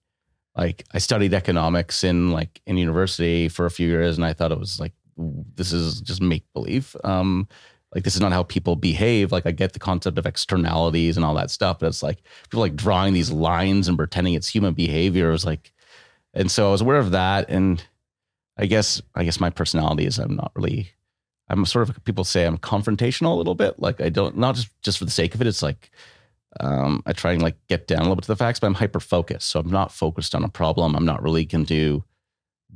like 0.56 0.86
I 0.94 1.00
studied 1.00 1.34
economics 1.34 2.06
in 2.06 2.32
like 2.32 2.62
in 2.66 2.78
university 2.78 3.50
for 3.50 3.66
a 3.66 3.72
few 3.72 3.90
years, 3.90 4.16
and 4.16 4.24
I 4.24 4.32
thought 4.32 4.54
it 4.54 4.60
was 4.60 4.80
like 4.80 4.94
this 5.18 5.74
is 5.74 6.00
just 6.00 6.22
make 6.22 6.46
believe. 6.54 6.96
Um, 7.04 7.50
like 7.94 8.04
this 8.04 8.16
is 8.16 8.22
not 8.22 8.32
how 8.32 8.44
people 8.44 8.76
behave. 8.76 9.32
Like 9.32 9.46
I 9.46 9.52
get 9.52 9.74
the 9.74 9.80
concept 9.80 10.18
of 10.18 10.26
externalities 10.26 11.18
and 11.18 11.26
all 11.26 11.34
that 11.36 11.52
stuff, 11.52 11.80
but 11.80 11.88
it's 11.88 12.04
like 12.04 12.24
people 12.44 12.62
like 12.62 12.76
drawing 12.76 13.14
these 13.14 13.32
lines 13.32 13.88
and 13.88 13.98
pretending 13.98 14.34
it's 14.34 14.48
human 14.48 14.74
behavior. 14.74 15.30
It 15.30 15.34
was 15.34 15.46
like, 15.46 15.72
and 16.34 16.50
so 16.50 16.70
I 16.70 16.72
was 16.72 16.82
aware 16.82 16.98
of 16.98 17.12
that, 17.12 17.50
and 17.50 17.84
I 18.58 18.66
guess 18.66 19.02
I 19.16 19.24
guess 19.24 19.40
my 19.40 19.50
personality 19.50 20.06
is 20.06 20.20
I'm 20.20 20.36
not 20.36 20.52
really. 20.56 20.92
I'm 21.50 21.66
sort 21.66 21.90
of 21.90 22.02
people 22.06 22.24
say 22.24 22.46
I'm 22.46 22.58
confrontational 22.58 23.34
a 23.34 23.36
little 23.36 23.56
bit. 23.56 23.78
Like 23.78 24.00
I 24.00 24.08
don't 24.08 24.38
not 24.38 24.56
just 24.56 24.70
just 24.82 24.98
for 24.98 25.06
the 25.06 25.12
sake 25.12 25.36
of 25.36 25.42
it. 25.42 25.48
It's 25.48 25.62
like 25.62 25.92
um, 26.60 27.04
I 27.06 27.14
try 27.14 27.34
and 27.34 27.42
like 27.42 27.56
get 27.68 27.88
down 27.88 28.00
a 28.00 28.04
little 28.04 28.16
bit 28.16 28.24
to 28.24 28.28
the 28.30 28.36
facts, 28.38 28.60
but 28.60 28.68
I'm 28.68 28.74
hyper 28.76 29.00
focused. 29.00 29.50
So 29.50 29.60
I'm 29.60 29.70
not 29.70 29.92
focused 29.92 30.36
on 30.36 30.44
a 30.44 30.50
problem. 30.50 30.96
I'm 30.96 31.06
not 31.06 31.24
really 31.24 31.46
going 31.46 31.66
to 31.66 32.04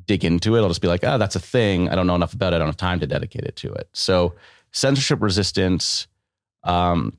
dig 0.06 0.24
into 0.24 0.56
it. 0.56 0.62
I'll 0.62 0.68
just 0.68 0.82
be 0.82 0.88
like, 0.88 1.02
ah, 1.04 1.16
oh, 1.16 1.18
that's 1.18 1.36
a 1.36 1.40
thing. 1.40 1.90
I 1.90 1.96
don't 1.96 2.08
know 2.08 2.16
enough 2.16 2.34
about 2.34 2.54
it. 2.54 2.58
I 2.58 2.60
don't 2.60 2.68
have 2.68 2.78
time 2.78 3.00
to 3.00 3.08
dedicate 3.08 3.44
it 3.44 3.56
to 3.58 3.74
it. 3.74 3.90
So 3.94 4.36
censorship 4.76 5.22
resistance, 5.22 6.08
um, 6.64 7.18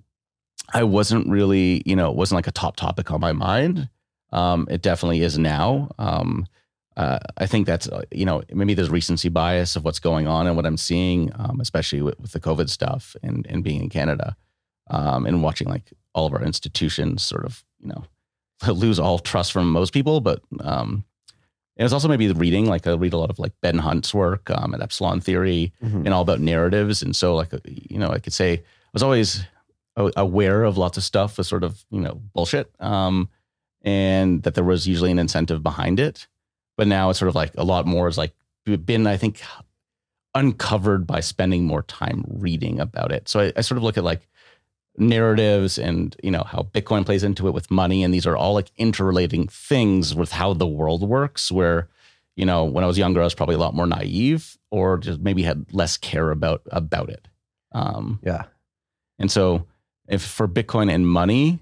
I 0.72 0.84
wasn't 0.84 1.26
really, 1.28 1.82
you 1.86 1.96
know, 1.96 2.10
it 2.10 2.16
wasn't 2.16 2.36
like 2.36 2.46
a 2.46 2.52
top 2.52 2.76
topic 2.76 3.10
on 3.10 3.20
my 3.20 3.32
mind. 3.32 3.88
Um, 4.30 4.68
it 4.70 4.82
definitely 4.82 5.22
is 5.22 5.38
now. 5.38 5.90
Um, 5.98 6.46
uh, 6.96 7.18
I 7.38 7.46
think 7.46 7.66
that's, 7.66 7.88
uh, 7.88 8.02
you 8.10 8.24
know, 8.24 8.42
maybe 8.52 8.74
there's 8.74 8.90
recency 8.90 9.28
bias 9.28 9.74
of 9.74 9.84
what's 9.84 9.98
going 9.98 10.26
on 10.26 10.46
and 10.46 10.56
what 10.56 10.66
I'm 10.66 10.76
seeing, 10.76 11.30
um, 11.36 11.60
especially 11.60 12.02
with, 12.02 12.20
with, 12.20 12.32
the 12.32 12.40
COVID 12.40 12.68
stuff 12.68 13.16
and, 13.22 13.46
and 13.48 13.64
being 13.64 13.82
in 13.82 13.88
Canada 13.88 14.36
um, 14.90 15.26
and 15.26 15.42
watching 15.42 15.68
like 15.68 15.92
all 16.14 16.26
of 16.26 16.32
our 16.32 16.42
institutions 16.42 17.22
sort 17.22 17.44
of, 17.44 17.64
you 17.80 17.88
know, 17.88 18.04
lose 18.72 18.98
all 18.98 19.18
trust 19.18 19.52
from 19.52 19.70
most 19.70 19.92
people. 19.92 20.20
But 20.20 20.40
um, 20.60 21.04
it 21.76 21.82
was 21.82 21.92
also 21.92 22.08
maybe 22.08 22.26
the 22.26 22.34
reading, 22.34 22.66
like 22.66 22.86
I 22.86 22.92
read 22.92 23.12
a 23.12 23.18
lot 23.18 23.30
of 23.30 23.38
like 23.38 23.52
Ben 23.60 23.78
Hunt's 23.78 24.14
work 24.14 24.50
um, 24.50 24.74
at 24.74 24.80
Epsilon 24.80 25.20
Theory 25.20 25.74
mm-hmm. 25.84 26.06
and 26.06 26.14
all 26.14 26.22
about 26.22 26.40
narratives. 26.40 27.02
And 27.02 27.14
so, 27.14 27.34
like, 27.34 27.52
you 27.64 27.98
know, 27.98 28.08
I 28.08 28.18
could 28.18 28.32
say 28.32 28.54
I 28.54 28.62
was 28.92 29.02
always 29.02 29.44
aware 29.96 30.64
of 30.64 30.78
lots 30.78 30.96
of 30.96 31.04
stuff 31.04 31.38
was 31.38 31.48
sort 31.48 31.64
of, 31.64 31.84
you 31.90 32.00
know, 32.00 32.20
bullshit. 32.34 32.70
Um, 32.80 33.28
and 33.82 34.42
that 34.42 34.54
there 34.54 34.64
was 34.64 34.88
usually 34.88 35.10
an 35.10 35.18
incentive 35.18 35.62
behind 35.62 36.00
it. 36.00 36.26
But 36.76 36.88
now 36.88 37.10
it's 37.10 37.18
sort 37.18 37.28
of 37.28 37.34
like 37.34 37.52
a 37.56 37.64
lot 37.64 37.86
more 37.86 38.08
is 38.08 38.18
like 38.18 38.34
been, 38.64 39.06
I 39.06 39.16
think, 39.16 39.42
uncovered 40.34 41.06
by 41.06 41.20
spending 41.20 41.64
more 41.64 41.82
time 41.82 42.24
reading 42.26 42.80
about 42.80 43.12
it. 43.12 43.28
So 43.28 43.40
I, 43.40 43.52
I 43.56 43.60
sort 43.60 43.76
of 43.76 43.84
look 43.84 43.96
at 43.96 44.04
like 44.04 44.28
narratives 44.98 45.78
and 45.78 46.16
you 46.22 46.30
know 46.30 46.42
how 46.42 46.68
bitcoin 46.72 47.04
plays 47.04 47.22
into 47.22 47.46
it 47.48 47.54
with 47.54 47.70
money. 47.70 48.02
And 48.02 48.12
these 48.14 48.26
are 48.26 48.36
all 48.36 48.54
like 48.54 48.70
interrelating 48.76 49.48
things 49.48 50.14
with 50.14 50.32
how 50.32 50.54
the 50.54 50.66
world 50.66 51.02
works 51.08 51.52
where 51.52 51.88
you 52.36 52.44
know 52.46 52.64
when 52.64 52.84
i 52.84 52.86
was 52.86 52.98
younger 52.98 53.20
i 53.20 53.24
was 53.24 53.34
probably 53.34 53.54
a 53.54 53.58
lot 53.58 53.74
more 53.74 53.86
naive 53.86 54.58
or 54.70 54.98
just 54.98 55.20
maybe 55.20 55.42
had 55.42 55.66
less 55.72 55.96
care 55.96 56.30
about 56.30 56.62
about 56.70 57.10
it. 57.10 57.28
Um 57.72 58.20
yeah. 58.22 58.44
and 59.18 59.30
so 59.30 59.66
if 60.08 60.22
for 60.22 60.48
bitcoin 60.48 60.90
and 60.90 61.08
money 61.08 61.60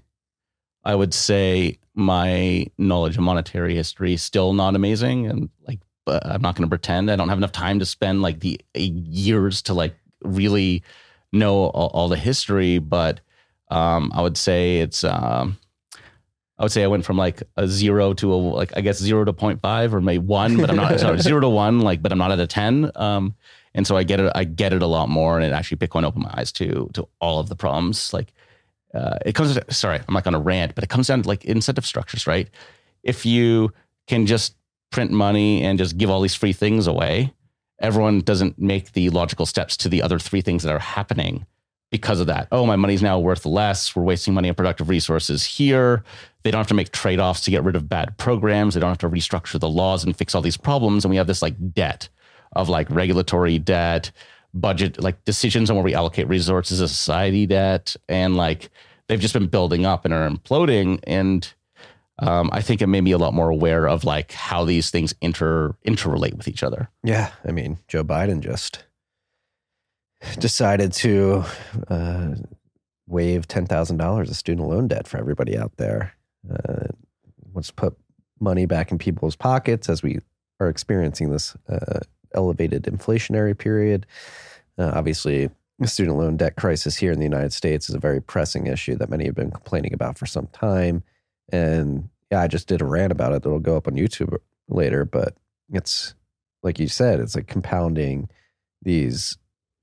i 0.83 0.93
would 0.95 1.13
say 1.13 1.77
my 1.93 2.67
knowledge 2.77 3.17
of 3.17 3.23
monetary 3.23 3.75
history 3.75 4.13
is 4.13 4.21
still 4.21 4.53
not 4.53 4.75
amazing 4.75 5.27
and 5.27 5.49
like 5.67 5.79
but 6.05 6.25
i'm 6.25 6.41
not 6.41 6.55
going 6.55 6.67
to 6.67 6.69
pretend. 6.69 7.09
I 7.09 7.15
don't 7.15 7.29
have 7.29 7.37
enough 7.37 7.51
time 7.51 7.79
to 7.79 7.85
spend 7.85 8.21
like 8.21 8.39
the 8.39 8.59
years 8.75 9.61
to 9.63 9.73
like 9.73 9.95
really 10.23 10.83
know 11.31 11.65
all, 11.67 11.87
all 11.87 12.07
the 12.07 12.17
history 12.17 12.79
but 12.79 13.21
um, 13.69 14.11
I 14.13 14.21
would 14.21 14.37
say 14.37 14.77
it's 14.77 15.03
um, 15.03 15.57
I 16.57 16.63
would 16.63 16.71
say 16.71 16.83
I 16.83 16.87
went 16.87 17.05
from 17.05 17.17
like 17.17 17.43
a 17.57 17.67
zero 17.67 18.13
to 18.13 18.33
a 18.33 18.35
like 18.35 18.75
I 18.77 18.81
guess 18.81 18.99
zero 18.99 19.25
to 19.25 19.33
0.5 19.33 19.93
or 19.93 20.01
maybe 20.01 20.19
one, 20.19 20.57
but 20.57 20.69
I'm 20.69 20.75
not 20.75 20.99
sorry 20.99 21.19
zero 21.19 21.39
to 21.41 21.49
one 21.49 21.81
like 21.81 22.01
but 22.01 22.11
I'm 22.11 22.17
not 22.17 22.31
at 22.31 22.39
a 22.39 22.47
ten. 22.47 22.91
Um, 22.95 23.35
and 23.73 23.85
so 23.85 23.97
I 23.97 24.03
get 24.03 24.19
it 24.19 24.31
I 24.35 24.45
get 24.45 24.73
it 24.73 24.81
a 24.81 24.87
lot 24.87 25.09
more, 25.09 25.37
and 25.37 25.45
it 25.45 25.51
actually 25.51 25.77
Bitcoin 25.77 26.05
opened 26.05 26.23
my 26.23 26.33
eyes 26.35 26.51
to 26.53 26.89
to 26.93 27.07
all 27.19 27.39
of 27.39 27.49
the 27.49 27.55
problems. 27.55 28.13
Like 28.13 28.33
uh, 28.93 29.17
it 29.25 29.33
comes 29.33 29.55
to, 29.55 29.73
sorry 29.73 29.99
I'm 30.07 30.13
like 30.13 30.27
on 30.27 30.35
a 30.35 30.39
rant, 30.39 30.75
but 30.75 30.83
it 30.83 30.89
comes 30.89 31.07
down 31.07 31.23
to 31.23 31.27
like 31.27 31.43
incentive 31.45 31.85
structures, 31.85 32.27
right? 32.27 32.49
If 33.03 33.25
you 33.25 33.73
can 34.07 34.25
just 34.25 34.55
print 34.91 35.11
money 35.11 35.63
and 35.63 35.77
just 35.77 35.97
give 35.97 36.09
all 36.09 36.21
these 36.21 36.35
free 36.35 36.53
things 36.53 36.87
away, 36.87 37.33
everyone 37.79 38.21
doesn't 38.21 38.57
make 38.57 38.93
the 38.93 39.09
logical 39.09 39.45
steps 39.45 39.75
to 39.77 39.89
the 39.89 40.01
other 40.01 40.19
three 40.19 40.41
things 40.41 40.63
that 40.63 40.71
are 40.71 40.79
happening 40.79 41.45
because 41.95 42.19
of 42.19 42.27
that. 42.27 42.49
Oh, 42.51 42.65
my 42.65 42.75
money's 42.75 43.01
now 43.01 43.17
worth 43.17 43.45
less. 43.45 43.95
We're 43.95 44.03
wasting 44.03 44.33
money 44.33 44.49
on 44.49 44.55
productive 44.55 44.89
resources 44.89 45.45
here. 45.45 46.03
They 46.43 46.51
don't 46.51 46.59
have 46.59 46.67
to 46.67 46.73
make 46.73 46.91
trade 46.91 47.21
offs 47.21 47.39
to 47.41 47.51
get 47.51 47.63
rid 47.63 47.77
of 47.77 47.87
bad 47.87 48.17
programs. 48.17 48.73
They 48.73 48.81
don't 48.81 48.89
have 48.89 48.97
to 48.97 49.09
restructure 49.09 49.59
the 49.59 49.69
laws 49.69 50.03
and 50.03 50.13
fix 50.13 50.35
all 50.35 50.41
these 50.41 50.57
problems. 50.57 51.05
And 51.05 51.09
we 51.09 51.15
have 51.15 51.27
this 51.27 51.41
like 51.41 51.55
debt 51.73 52.09
of 52.53 52.67
like 52.67 52.89
regulatory 52.89 53.59
debt, 53.59 54.11
budget, 54.53 55.01
like 55.01 55.23
decisions 55.23 55.69
on 55.69 55.77
where 55.77 55.85
we 55.85 55.93
allocate 55.93 56.27
resources 56.27 56.81
as 56.81 56.91
society 56.91 57.45
debt. 57.45 57.95
And 58.09 58.35
like 58.35 58.69
they've 59.07 59.19
just 59.19 59.33
been 59.33 59.47
building 59.47 59.85
up 59.85 60.03
and 60.03 60.13
are 60.13 60.29
imploding. 60.29 60.99
And 61.03 61.51
um, 62.19 62.49
I 62.51 62.61
think 62.61 62.81
it 62.81 62.87
made 62.87 63.05
me 63.05 63.11
a 63.11 63.17
lot 63.17 63.33
more 63.33 63.49
aware 63.49 63.87
of 63.87 64.03
like 64.03 64.33
how 64.33 64.65
these 64.65 64.89
things 64.89 65.15
inter 65.21 65.73
interrelate 65.87 66.33
with 66.33 66.49
each 66.49 66.61
other. 66.61 66.89
Yeah. 67.05 67.31
I 67.47 67.53
mean, 67.53 67.77
Joe 67.87 68.03
Biden 68.03 68.41
just 68.41 68.83
decided 70.39 70.93
to 70.93 71.43
uh, 71.89 72.35
waive 73.07 73.47
ten 73.47 73.65
thousand 73.65 73.97
dollars 73.97 74.29
of 74.29 74.35
student 74.35 74.67
loan 74.67 74.87
debt 74.87 75.07
for 75.07 75.17
everybody 75.17 75.57
out 75.57 75.75
there. 75.77 76.13
Uh, 76.49 76.87
to 77.61 77.73
put 77.73 77.95
money 78.39 78.65
back 78.65 78.91
in 78.91 78.97
people's 78.97 79.35
pockets 79.35 79.87
as 79.87 80.03
we 80.03 80.19
are 80.59 80.67
experiencing 80.67 81.29
this 81.29 81.55
uh, 81.69 81.99
elevated 82.33 82.83
inflationary 82.83 83.57
period. 83.57 84.05
Uh, 84.77 84.91
obviously, 84.93 85.49
the 85.79 85.87
student 85.87 86.17
loan 86.17 86.37
debt 86.37 86.55
crisis 86.55 86.97
here 86.97 87.11
in 87.11 87.19
the 87.19 87.25
United 87.25 87.53
States 87.53 87.89
is 87.89 87.95
a 87.95 87.99
very 87.99 88.21
pressing 88.21 88.67
issue 88.67 88.95
that 88.95 89.09
many 89.09 89.25
have 89.25 89.35
been 89.35 89.51
complaining 89.51 89.93
about 89.93 90.17
for 90.17 90.25
some 90.25 90.47
time. 90.47 91.03
And 91.49 92.09
yeah, 92.31 92.41
I 92.41 92.47
just 92.47 92.67
did 92.67 92.81
a 92.81 92.85
rant 92.85 93.11
about 93.11 93.33
it 93.33 93.43
that'll 93.43 93.59
go 93.59 93.77
up 93.77 93.87
on 93.87 93.95
YouTube 93.95 94.37
later. 94.67 95.05
But 95.05 95.35
it's 95.71 96.13
like 96.63 96.79
you 96.79 96.87
said, 96.87 97.19
it's 97.19 97.35
like 97.35 97.47
compounding 97.47 98.29
these 98.81 99.37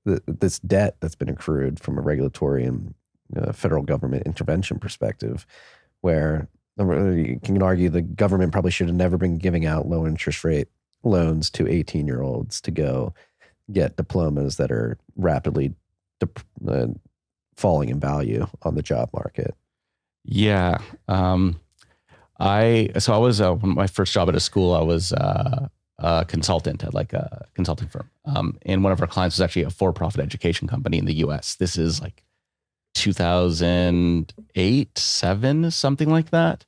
the, 0.05 0.21
this 0.27 0.59
debt 0.59 0.97
that's 0.99 1.15
been 1.15 1.29
accrued 1.29 1.79
from 1.79 1.97
a 1.97 2.01
regulatory 2.01 2.65
and 2.65 2.93
uh, 3.35 3.51
federal 3.51 3.83
government 3.83 4.25
intervention 4.25 4.79
perspective, 4.79 5.45
where 6.01 6.47
you 6.77 7.39
can 7.43 7.61
argue 7.61 7.89
the 7.89 8.01
government 8.01 8.51
probably 8.51 8.71
should 8.71 8.87
have 8.87 8.95
never 8.95 9.17
been 9.17 9.37
giving 9.37 9.65
out 9.65 9.87
low 9.87 10.05
interest 10.07 10.43
rate 10.43 10.67
loans 11.03 11.49
to 11.51 11.67
18 11.67 12.07
year 12.07 12.21
olds 12.21 12.61
to 12.61 12.71
go 12.71 13.13
get 13.71 13.95
diplomas 13.95 14.57
that 14.57 14.71
are 14.71 14.97
rapidly 15.15 15.73
uh, 16.67 16.87
falling 17.55 17.89
in 17.89 17.99
value 17.99 18.47
on 18.63 18.75
the 18.75 18.81
job 18.81 19.09
market. 19.13 19.55
Yeah. 20.23 20.79
Um, 21.07 21.59
I, 22.39 22.89
so 22.97 23.13
I 23.13 23.17
was, 23.17 23.39
uh, 23.41 23.55
my 23.55 23.87
first 23.87 24.13
job 24.13 24.29
at 24.29 24.35
a 24.35 24.39
school, 24.39 24.73
I 24.73 24.81
was, 24.81 25.13
uh, 25.13 25.67
a 26.03 26.25
consultant 26.25 26.83
at 26.83 26.93
like 26.93 27.13
a 27.13 27.47
consulting 27.55 27.87
firm. 27.87 28.09
Um, 28.25 28.59
and 28.63 28.83
one 28.83 28.91
of 28.91 28.99
our 29.01 29.07
clients 29.07 29.37
was 29.37 29.41
actually 29.41 29.63
a 29.63 29.69
for-profit 29.69 30.19
education 30.19 30.67
company 30.67 30.97
in 30.97 31.05
the 31.05 31.13
U.S. 31.15 31.55
This 31.55 31.77
is 31.77 32.01
like 32.01 32.23
2008, 32.95 34.97
seven, 34.97 35.71
something 35.71 36.09
like 36.09 36.31
that. 36.31 36.65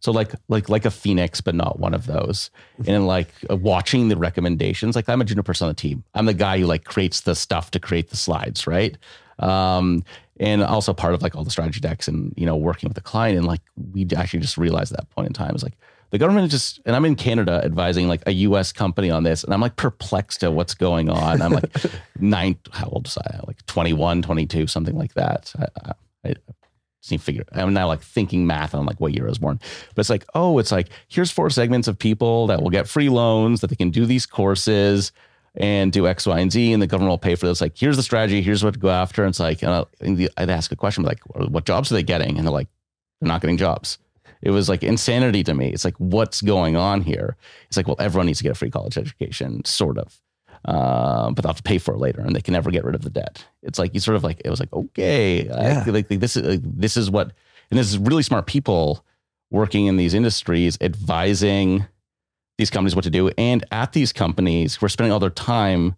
So 0.00 0.12
like 0.12 0.34
like 0.48 0.68
like 0.68 0.84
a 0.84 0.90
phoenix, 0.90 1.40
but 1.40 1.54
not 1.54 1.80
one 1.80 1.94
of 1.94 2.04
those. 2.04 2.50
Mm-hmm. 2.78 2.90
And 2.90 3.06
like 3.06 3.28
uh, 3.50 3.56
watching 3.56 4.08
the 4.08 4.18
recommendations, 4.18 4.96
like 4.96 5.08
I'm 5.08 5.22
a 5.22 5.24
junior 5.24 5.42
person 5.42 5.64
on 5.64 5.70
the 5.70 5.74
team. 5.74 6.04
I'm 6.14 6.26
the 6.26 6.34
guy 6.34 6.58
who 6.58 6.66
like 6.66 6.84
creates 6.84 7.22
the 7.22 7.34
stuff 7.34 7.70
to 7.70 7.80
create 7.80 8.10
the 8.10 8.16
slides, 8.16 8.66
right? 8.66 8.98
Um, 9.38 10.04
and 10.38 10.62
also 10.62 10.92
part 10.92 11.14
of 11.14 11.22
like 11.22 11.34
all 11.34 11.42
the 11.42 11.50
strategy 11.50 11.80
decks 11.80 12.06
and 12.06 12.34
you 12.36 12.44
know 12.44 12.54
working 12.54 12.86
with 12.86 12.96
the 12.96 13.00
client. 13.00 13.38
And 13.38 13.46
like 13.46 13.62
we 13.94 14.06
actually 14.14 14.40
just 14.40 14.58
realized 14.58 14.92
at 14.92 14.98
that 14.98 15.08
point 15.08 15.28
in 15.28 15.32
time 15.32 15.54
is 15.54 15.62
like 15.62 15.78
the 16.14 16.18
government 16.18 16.48
just 16.48 16.80
and 16.86 16.94
i'm 16.94 17.04
in 17.04 17.16
canada 17.16 17.60
advising 17.64 18.06
like 18.06 18.22
a 18.28 18.32
us 18.32 18.72
company 18.72 19.10
on 19.10 19.24
this 19.24 19.42
and 19.42 19.52
i'm 19.52 19.60
like 19.60 19.74
perplexed 19.74 20.44
at 20.44 20.52
what's 20.52 20.72
going 20.72 21.10
on 21.10 21.42
i'm 21.42 21.50
like 21.50 21.68
nine 22.20 22.56
how 22.70 22.86
old 22.86 23.06
was 23.06 23.18
i 23.18 23.40
like 23.48 23.66
21 23.66 24.22
22 24.22 24.68
something 24.68 24.96
like 24.96 25.12
that 25.14 25.52
i, 25.58 25.90
I, 26.24 26.28
I 26.30 27.16
figure 27.18 27.42
i'm 27.50 27.74
now 27.74 27.88
like 27.88 28.00
thinking 28.00 28.46
math 28.46 28.76
on 28.76 28.86
like 28.86 29.00
what 29.00 29.12
year 29.12 29.26
i 29.26 29.28
was 29.28 29.38
born 29.38 29.58
but 29.96 30.00
it's 30.02 30.08
like 30.08 30.24
oh 30.36 30.60
it's 30.60 30.70
like 30.70 30.88
here's 31.08 31.32
four 31.32 31.50
segments 31.50 31.88
of 31.88 31.98
people 31.98 32.46
that 32.46 32.62
will 32.62 32.70
get 32.70 32.86
free 32.86 33.08
loans 33.08 33.60
that 33.60 33.66
they 33.66 33.76
can 33.76 33.90
do 33.90 34.06
these 34.06 34.24
courses 34.24 35.10
and 35.56 35.92
do 35.92 36.08
X, 36.08 36.26
Y, 36.26 36.40
and 36.40 36.50
Z, 36.50 36.72
and 36.72 36.82
the 36.82 36.86
government 36.88 37.10
will 37.10 37.18
pay 37.18 37.36
for 37.36 37.46
this. 37.46 37.60
Like, 37.60 37.78
here's 37.78 37.96
the 37.96 38.02
strategy. 38.02 38.42
Here's 38.42 38.64
what 38.64 38.74
to 38.74 38.80
go 38.80 38.90
after. 38.90 39.22
And 39.22 39.28
it's 39.28 39.38
like, 39.38 39.62
and 39.62 39.86
I'd 40.36 40.50
ask 40.50 40.72
a 40.72 40.74
question, 40.74 41.04
like, 41.04 41.20
what 41.26 41.64
jobs 41.64 41.92
are 41.92 41.94
they 41.94 42.02
getting? 42.02 42.38
And 42.38 42.44
they're 42.44 42.52
like, 42.52 42.66
they're 43.20 43.28
not 43.28 43.40
getting 43.40 43.56
jobs. 43.56 43.98
It 44.44 44.50
was 44.50 44.68
like 44.68 44.82
insanity 44.82 45.42
to 45.44 45.54
me. 45.54 45.70
It's 45.70 45.86
like, 45.86 45.96
what's 45.96 46.42
going 46.42 46.76
on 46.76 47.00
here? 47.00 47.36
It's 47.66 47.78
like, 47.78 47.88
well, 47.88 47.96
everyone 47.98 48.26
needs 48.26 48.38
to 48.38 48.44
get 48.44 48.52
a 48.52 48.54
free 48.54 48.70
college 48.70 48.98
education, 48.98 49.64
sort 49.64 49.96
of. 49.96 50.20
Uh, 50.66 51.30
but 51.30 51.42
they'll 51.42 51.50
have 51.50 51.56
to 51.56 51.62
pay 51.62 51.78
for 51.78 51.94
it 51.94 51.98
later, 51.98 52.20
and 52.20 52.36
they 52.36 52.40
can 52.40 52.52
never 52.52 52.70
get 52.70 52.84
rid 52.84 52.94
of 52.94 53.02
the 53.02 53.10
debt. 53.10 53.44
It's 53.62 53.78
like 53.78 53.92
you 53.94 54.00
sort 54.00 54.16
of 54.16 54.24
like 54.24 54.40
it 54.44 54.50
was 54.50 54.60
like 54.60 54.72
okay, 54.72 55.46
yeah. 55.46 55.82
I, 55.86 55.90
like, 55.90 56.10
like 56.10 56.20
this 56.20 56.36
is 56.36 56.42
like, 56.42 56.60
this 56.62 56.96
is 56.96 57.10
what, 57.10 57.32
and 57.70 57.78
this 57.78 57.88
is 57.88 57.98
really 57.98 58.22
smart 58.22 58.46
people 58.46 59.04
working 59.50 59.86
in 59.86 59.96
these 59.96 60.14
industries 60.14 60.78
advising 60.80 61.86
these 62.56 62.70
companies 62.70 62.94
what 62.94 63.04
to 63.04 63.10
do, 63.10 63.30
and 63.36 63.64
at 63.72 63.92
these 63.92 64.12
companies 64.12 64.76
who 64.76 64.86
are 64.86 64.90
spending 64.90 65.12
all 65.12 65.20
their 65.20 65.28
time 65.28 65.96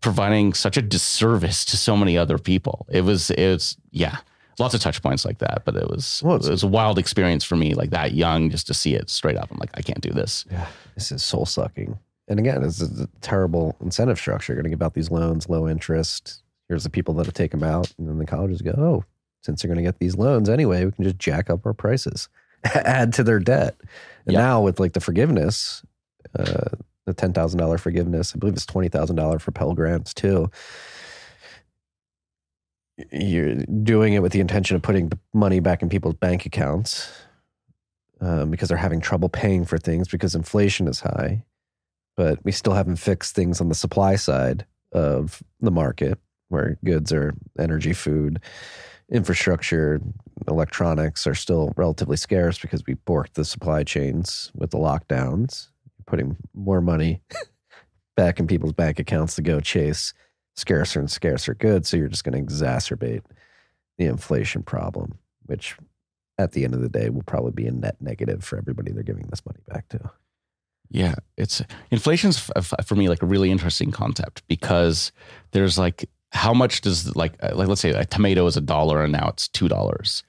providing 0.00 0.52
such 0.52 0.76
a 0.76 0.82
disservice 0.82 1.64
to 1.64 1.76
so 1.76 1.96
many 1.96 2.18
other 2.18 2.38
people. 2.38 2.86
It 2.88 3.02
was 3.02 3.30
it 3.30 3.48
was 3.48 3.76
yeah 3.90 4.18
lots 4.62 4.74
of 4.74 4.80
touch 4.80 5.02
points 5.02 5.24
like 5.24 5.38
that. 5.38 5.62
But 5.64 5.76
it 5.76 5.88
was 5.90 6.22
well, 6.24 6.36
it 6.36 6.48
was 6.48 6.62
a 6.62 6.66
wild 6.68 6.98
experience 6.98 7.44
for 7.44 7.56
me, 7.56 7.74
like 7.74 7.90
that 7.90 8.12
young, 8.14 8.48
just 8.50 8.66
to 8.68 8.74
see 8.74 8.94
it 8.94 9.10
straight 9.10 9.36
up. 9.36 9.50
I'm 9.50 9.58
like, 9.58 9.70
I 9.74 9.82
can't 9.82 10.00
do 10.00 10.10
this. 10.10 10.44
Yeah, 10.50 10.66
this 10.94 11.12
is 11.12 11.22
soul 11.22 11.44
sucking. 11.46 11.98
And 12.28 12.38
again, 12.38 12.62
it's 12.64 12.80
a 12.80 13.08
terrible 13.20 13.76
incentive 13.80 14.18
structure. 14.18 14.52
You're 14.52 14.62
going 14.62 14.70
to 14.70 14.76
give 14.76 14.82
out 14.82 14.94
these 14.94 15.10
loans, 15.10 15.48
low 15.48 15.68
interest. 15.68 16.42
Here's 16.68 16.84
the 16.84 16.90
people 16.90 17.12
that 17.14 17.26
have 17.26 17.34
taken 17.34 17.60
them 17.60 17.68
out, 17.68 17.92
and 17.98 18.08
then 18.08 18.16
the 18.18 18.24
colleges 18.24 18.62
go, 18.62 18.70
oh, 18.78 19.04
since 19.42 19.60
they're 19.60 19.68
going 19.68 19.76
to 19.76 19.82
get 19.82 19.98
these 19.98 20.16
loans 20.16 20.48
anyway, 20.48 20.84
we 20.84 20.92
can 20.92 21.04
just 21.04 21.18
jack 21.18 21.50
up 21.50 21.66
our 21.66 21.74
prices, 21.74 22.28
add 22.64 23.12
to 23.14 23.24
their 23.24 23.40
debt. 23.40 23.74
And 24.24 24.34
Yeah. 24.34 24.38
now 24.40 24.62
with 24.62 24.78
like 24.80 24.92
the 24.92 25.00
forgiveness, 25.00 25.82
uh, 26.38 26.68
the 27.06 27.12
ten 27.12 27.32
thousand 27.32 27.58
dollar 27.58 27.76
forgiveness, 27.76 28.32
I 28.34 28.38
believe 28.38 28.54
it's 28.54 28.64
twenty 28.64 28.88
thousand 28.88 29.16
dollar 29.16 29.40
for 29.40 29.50
Pell 29.50 29.74
grants 29.74 30.14
too. 30.14 30.48
You're 33.10 33.56
doing 33.82 34.12
it 34.14 34.22
with 34.22 34.32
the 34.32 34.40
intention 34.40 34.76
of 34.76 34.82
putting 34.82 35.10
money 35.32 35.60
back 35.60 35.82
in 35.82 35.88
people's 35.88 36.14
bank 36.14 36.46
accounts 36.46 37.10
um, 38.20 38.50
because 38.50 38.68
they're 38.68 38.78
having 38.78 39.00
trouble 39.00 39.28
paying 39.28 39.64
for 39.64 39.78
things 39.78 40.08
because 40.08 40.34
inflation 40.34 40.86
is 40.86 41.00
high. 41.00 41.44
But 42.16 42.44
we 42.44 42.52
still 42.52 42.74
haven't 42.74 42.96
fixed 42.96 43.34
things 43.34 43.60
on 43.60 43.68
the 43.68 43.74
supply 43.74 44.16
side 44.16 44.66
of 44.92 45.42
the 45.60 45.70
market 45.70 46.18
where 46.48 46.78
goods 46.84 47.12
are 47.12 47.34
energy, 47.58 47.94
food, 47.94 48.38
infrastructure, 49.10 50.00
electronics 50.48 51.26
are 51.26 51.34
still 51.34 51.72
relatively 51.76 52.16
scarce 52.16 52.58
because 52.58 52.82
we 52.86 52.94
borked 52.94 53.34
the 53.34 53.44
supply 53.44 53.82
chains 53.84 54.52
with 54.54 54.70
the 54.70 54.78
lockdowns, 54.78 55.68
putting 56.06 56.36
more 56.54 56.80
money 56.80 57.22
back 58.16 58.38
in 58.38 58.46
people's 58.46 58.72
bank 58.72 58.98
accounts 58.98 59.34
to 59.34 59.42
go 59.42 59.60
chase 59.60 60.12
scarcer 60.56 61.00
and 61.00 61.10
scarcer 61.10 61.54
goods. 61.54 61.88
So 61.88 61.96
you're 61.96 62.08
just 62.08 62.24
going 62.24 62.34
to 62.34 62.52
exacerbate 62.52 63.22
the 63.98 64.06
inflation 64.06 64.62
problem, 64.62 65.18
which 65.46 65.76
at 66.38 66.52
the 66.52 66.64
end 66.64 66.74
of 66.74 66.80
the 66.80 66.88
day 66.88 67.10
will 67.10 67.22
probably 67.22 67.52
be 67.52 67.66
a 67.66 67.72
net 67.72 67.96
negative 68.00 68.44
for 68.44 68.58
everybody 68.58 68.92
they're 68.92 69.02
giving 69.02 69.26
this 69.28 69.44
money 69.46 69.60
back 69.68 69.88
to. 69.90 70.10
Yeah, 70.90 71.14
it's 71.38 71.62
inflation's 71.90 72.50
f- 72.54 72.72
for 72.84 72.94
me 72.94 73.08
like 73.08 73.22
a 73.22 73.26
really 73.26 73.50
interesting 73.50 73.90
concept 73.90 74.46
because 74.46 75.10
there's 75.52 75.78
like 75.78 76.08
how 76.32 76.52
much 76.52 76.82
does 76.82 77.14
like 77.16 77.34
uh, 77.42 77.54
like 77.54 77.68
let's 77.68 77.80
say 77.80 77.90
a 77.90 78.04
tomato 78.04 78.46
is 78.46 78.56
a 78.56 78.60
dollar 78.60 79.02
and 79.02 79.12
now 79.12 79.28
it's 79.28 79.48
two 79.48 79.68
dollars, 79.68 80.22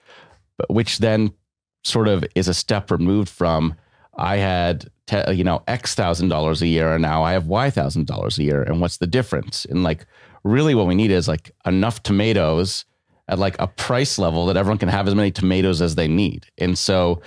but 0.58 0.70
which 0.70 1.00
then 1.00 1.34
sort 1.84 2.08
of 2.08 2.24
is 2.36 2.48
a 2.48 2.54
step 2.54 2.92
removed 2.92 3.30
from 3.30 3.76
I 4.16 4.38
had 4.38 4.90
te- 5.08 5.34
you 5.34 5.44
know 5.44 5.64
X 5.68 5.96
thousand 5.96 6.30
dollars 6.30 6.62
a 6.62 6.68
year 6.68 6.94
and 6.94 7.02
now 7.02 7.24
I 7.24 7.34
have 7.34 7.48
Y 7.48 7.70
thousand 7.70 8.08
dollars 8.08 8.38
a 8.38 8.44
year 8.44 8.64
and 8.64 8.82
what's 8.82 8.98
the 8.98 9.08
difference? 9.08 9.66
And 9.66 9.84
like 9.84 10.06
really 10.44 10.76
what 10.76 10.88
we 10.88 10.96
need 10.96 11.12
is 11.12 11.28
like 11.28 11.52
enough 11.66 12.04
tomatoes 12.04 12.86
at 13.28 13.40
like 13.40 13.56
a 13.60 13.68
price 13.68 14.20
level 14.20 14.46
that 14.48 14.58
everyone 14.58 14.78
can 14.78 14.90
have 14.90 15.08
as 15.08 15.16
many 15.16 15.32
tomatoes 15.32 15.82
as 15.82 15.96
they 15.96 16.08
need. 16.08 16.46
And 16.58 16.78
so 16.78 17.22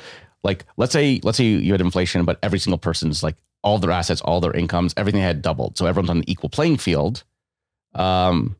like 0.46 0.64
let's 0.76 0.92
say 0.92 1.20
let's 1.24 1.36
say 1.36 1.44
you 1.44 1.72
had 1.72 1.80
inflation 1.80 2.24
but 2.24 2.38
every 2.42 2.58
single 2.58 2.78
person's 2.78 3.22
like 3.22 3.36
all 3.62 3.78
their 3.78 3.90
assets 3.90 4.20
all 4.22 4.40
their 4.40 4.52
incomes 4.52 4.94
everything 4.96 5.20
had 5.20 5.42
doubled 5.42 5.76
so 5.76 5.86
everyone's 5.86 6.08
on 6.08 6.18
an 6.18 6.30
equal 6.30 6.48
playing 6.48 6.76
field 6.76 7.24
um 7.94 8.56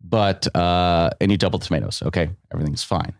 but 0.00 0.46
uh 0.54 1.10
and 1.20 1.32
you 1.32 1.36
double 1.36 1.58
tomatoes 1.58 2.02
okay 2.02 2.30
everything's 2.52 2.84
fine 2.84 3.12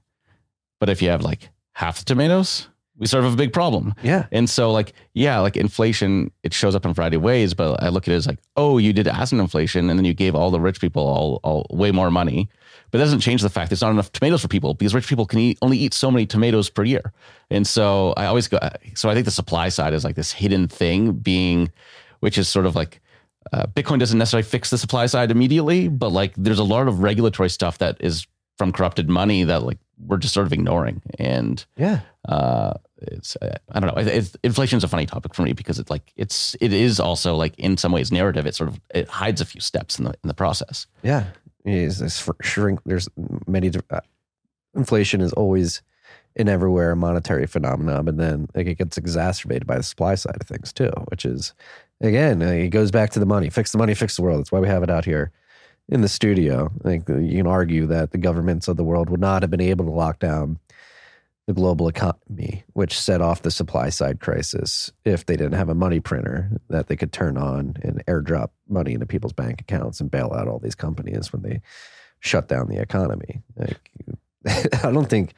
but 0.78 0.88
if 0.88 1.02
you 1.02 1.08
have 1.08 1.22
like 1.22 1.50
half 1.72 1.98
the 1.98 2.04
tomatoes 2.04 2.68
we 2.98 3.06
sort 3.06 3.20
of 3.24 3.24
have 3.30 3.34
a 3.34 3.36
big 3.36 3.52
problem 3.52 3.94
Yeah. 4.02 4.26
and 4.32 4.48
so 4.48 4.72
like 4.72 4.92
yeah 5.14 5.38
like 5.40 5.56
inflation 5.56 6.30
it 6.42 6.54
shows 6.54 6.74
up 6.74 6.84
in 6.84 6.90
a 6.90 6.94
variety 6.94 7.16
of 7.16 7.22
ways 7.22 7.54
but 7.54 7.82
i 7.82 7.88
look 7.88 8.08
at 8.08 8.12
it 8.12 8.16
as 8.16 8.26
like 8.26 8.38
oh 8.56 8.78
you 8.78 8.92
did 8.92 9.06
asset 9.06 9.38
inflation 9.38 9.90
and 9.90 9.98
then 9.98 10.04
you 10.04 10.14
gave 10.14 10.34
all 10.34 10.50
the 10.50 10.60
rich 10.60 10.80
people 10.80 11.02
all, 11.06 11.40
all 11.44 11.66
way 11.70 11.92
more 11.92 12.10
money 12.10 12.48
but 12.90 12.98
it 13.00 13.04
doesn't 13.04 13.20
change 13.20 13.42
the 13.42 13.50
fact 13.50 13.68
there's 13.70 13.82
not 13.82 13.90
enough 13.90 14.12
tomatoes 14.12 14.40
for 14.40 14.48
people 14.48 14.72
because 14.74 14.94
rich 14.94 15.08
people 15.08 15.26
can 15.26 15.38
eat, 15.40 15.58
only 15.60 15.76
eat 15.76 15.92
so 15.92 16.10
many 16.10 16.24
tomatoes 16.26 16.70
per 16.70 16.84
year 16.84 17.12
and 17.50 17.66
so 17.66 18.14
i 18.16 18.24
always 18.26 18.48
go 18.48 18.58
so 18.94 19.08
i 19.10 19.14
think 19.14 19.24
the 19.24 19.30
supply 19.30 19.68
side 19.68 19.92
is 19.92 20.04
like 20.04 20.14
this 20.16 20.32
hidden 20.32 20.66
thing 20.68 21.12
being 21.12 21.70
which 22.20 22.38
is 22.38 22.48
sort 22.48 22.64
of 22.66 22.74
like 22.74 23.00
uh, 23.52 23.66
bitcoin 23.66 23.98
doesn't 23.98 24.18
necessarily 24.18 24.42
fix 24.42 24.70
the 24.70 24.78
supply 24.78 25.06
side 25.06 25.30
immediately 25.30 25.86
but 25.88 26.10
like 26.10 26.32
there's 26.36 26.58
a 26.58 26.64
lot 26.64 26.88
of 26.88 27.00
regulatory 27.02 27.50
stuff 27.50 27.78
that 27.78 27.96
is 28.00 28.26
from 28.58 28.72
corrupted 28.72 29.08
money 29.10 29.44
that 29.44 29.62
like 29.64 29.78
we're 29.98 30.16
just 30.16 30.32
sort 30.34 30.46
of 30.46 30.52
ignoring 30.52 31.00
and 31.18 31.64
Yeah. 31.76 32.00
uh, 32.28 32.72
it's 32.98 33.36
uh, 33.36 33.56
I 33.72 33.80
don't 33.80 33.94
know. 33.94 34.02
It's, 34.02 34.36
inflation 34.42 34.76
is 34.78 34.84
a 34.84 34.88
funny 34.88 35.06
topic 35.06 35.34
for 35.34 35.42
me 35.42 35.52
because 35.52 35.78
it's 35.78 35.90
like 35.90 36.12
it's 36.16 36.56
it 36.60 36.72
is 36.72 36.98
also 36.98 37.36
like 37.36 37.58
in 37.58 37.76
some 37.76 37.92
ways 37.92 38.10
narrative. 38.10 38.46
It 38.46 38.54
sort 38.54 38.68
of 38.68 38.80
it 38.94 39.08
hides 39.08 39.40
a 39.40 39.44
few 39.44 39.60
steps 39.60 39.98
in 39.98 40.04
the 40.04 40.10
in 40.10 40.28
the 40.28 40.34
process. 40.34 40.86
Yeah, 41.02 41.24
for 42.18 42.36
shrink? 42.42 42.80
There's 42.84 43.08
many. 43.46 43.70
uh, 43.90 44.00
Inflation 44.74 45.22
is 45.22 45.32
always 45.32 45.82
and 46.36 46.48
everywhere 46.50 46.92
a 46.92 46.96
monetary 46.96 47.46
phenomenon, 47.46 48.04
but 48.04 48.18
then 48.18 48.46
like 48.54 48.66
it 48.66 48.76
gets 48.76 48.98
exacerbated 48.98 49.66
by 49.66 49.76
the 49.76 49.82
supply 49.82 50.14
side 50.14 50.36
of 50.38 50.46
things 50.46 50.72
too, 50.72 50.92
which 51.08 51.24
is 51.24 51.54
again 52.00 52.42
uh, 52.42 52.46
it 52.50 52.68
goes 52.68 52.90
back 52.90 53.10
to 53.10 53.18
the 53.18 53.26
money. 53.26 53.50
Fix 53.50 53.72
the 53.72 53.78
money, 53.78 53.94
fix 53.94 54.16
the 54.16 54.22
world. 54.22 54.40
That's 54.40 54.52
why 54.52 54.60
we 54.60 54.68
have 54.68 54.82
it 54.82 54.90
out 54.90 55.04
here 55.04 55.32
in 55.88 56.02
the 56.02 56.08
studio. 56.08 56.70
Like 56.84 57.08
you 57.08 57.38
can 57.38 57.46
argue 57.46 57.86
that 57.86 58.10
the 58.10 58.18
governments 58.18 58.68
of 58.68 58.76
the 58.76 58.84
world 58.84 59.08
would 59.08 59.20
not 59.20 59.42
have 59.42 59.50
been 59.50 59.60
able 59.60 59.86
to 59.86 59.90
lock 59.90 60.18
down 60.18 60.58
the 61.46 61.52
global 61.52 61.86
economy, 61.88 62.64
which 62.72 62.98
set 62.98 63.20
off 63.20 63.42
the 63.42 63.50
supply 63.50 63.88
side 63.88 64.20
crisis 64.20 64.90
if 65.04 65.26
they 65.26 65.36
didn't 65.36 65.52
have 65.52 65.68
a 65.68 65.74
money 65.74 66.00
printer 66.00 66.50
that 66.68 66.88
they 66.88 66.96
could 66.96 67.12
turn 67.12 67.36
on 67.36 67.76
and 67.82 68.04
airdrop 68.06 68.50
money 68.68 68.94
into 68.94 69.06
people's 69.06 69.32
bank 69.32 69.60
accounts 69.60 70.00
and 70.00 70.10
bail 70.10 70.32
out 70.36 70.48
all 70.48 70.58
these 70.58 70.74
companies 70.74 71.32
when 71.32 71.42
they 71.42 71.60
shut 72.18 72.48
down 72.48 72.68
the 72.68 72.80
economy. 72.80 73.42
Like, 73.56 73.78
I 74.84 74.90
don't 74.90 75.08
think 75.08 75.34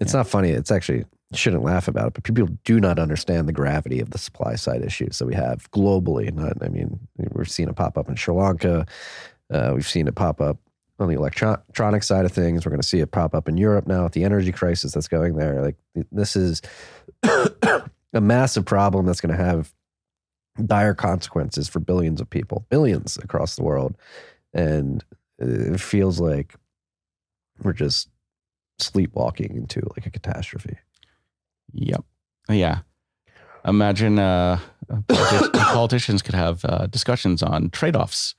it's 0.00 0.14
not 0.14 0.28
funny. 0.28 0.50
It's 0.50 0.70
actually 0.70 1.04
shouldn't 1.34 1.64
laugh 1.64 1.88
about 1.88 2.08
it, 2.08 2.14
but 2.14 2.24
people 2.24 2.48
do 2.64 2.78
not 2.78 2.98
understand 2.98 3.48
the 3.48 3.52
gravity 3.52 4.00
of 4.00 4.10
the 4.10 4.18
supply 4.18 4.54
side 4.54 4.82
issues 4.82 5.18
that 5.18 5.26
we 5.26 5.34
have 5.34 5.70
globally. 5.72 6.32
Not, 6.32 6.62
I 6.62 6.68
mean, 6.68 7.00
we're 7.16 7.44
seeing 7.44 7.68
it 7.68 7.74
pop 7.74 7.98
up 7.98 8.08
in 8.08 8.16
Sri 8.16 8.34
Lanka. 8.34 8.86
Uh, 9.50 9.72
we've 9.74 9.88
seen 9.88 10.06
it 10.06 10.14
pop 10.14 10.40
up 10.40 10.58
on 11.02 11.08
the 11.08 11.16
electron- 11.16 11.60
electronic 11.68 12.02
side 12.02 12.24
of 12.24 12.32
things. 12.32 12.64
We're 12.64 12.70
going 12.70 12.80
to 12.80 12.86
see 12.86 13.00
it 13.00 13.10
pop 13.10 13.34
up 13.34 13.48
in 13.48 13.56
Europe 13.56 13.86
now 13.86 14.04
with 14.04 14.12
the 14.12 14.24
energy 14.24 14.52
crisis 14.52 14.92
that's 14.92 15.08
going 15.08 15.36
there. 15.36 15.60
Like 15.60 15.76
this 16.10 16.36
is 16.36 16.62
a 17.22 18.20
massive 18.20 18.64
problem 18.64 19.06
that's 19.06 19.20
going 19.20 19.36
to 19.36 19.42
have 19.42 19.72
dire 20.66 20.94
consequences 20.94 21.68
for 21.68 21.80
billions 21.80 22.20
of 22.20 22.28
people, 22.28 22.66
billions 22.70 23.16
across 23.18 23.56
the 23.56 23.62
world. 23.62 23.96
And 24.54 25.04
it 25.38 25.80
feels 25.80 26.20
like 26.20 26.54
we're 27.62 27.72
just 27.72 28.08
sleepwalking 28.78 29.56
into 29.56 29.80
like 29.96 30.06
a 30.06 30.10
catastrophe. 30.10 30.76
Yep. 31.72 32.04
Yeah. 32.48 32.80
Imagine 33.64 34.18
uh, 34.18 34.58
politicians 35.08 36.22
could 36.22 36.34
have 36.34 36.64
uh, 36.64 36.86
discussions 36.86 37.42
on 37.42 37.70
trade 37.70 37.96
offs 37.96 38.34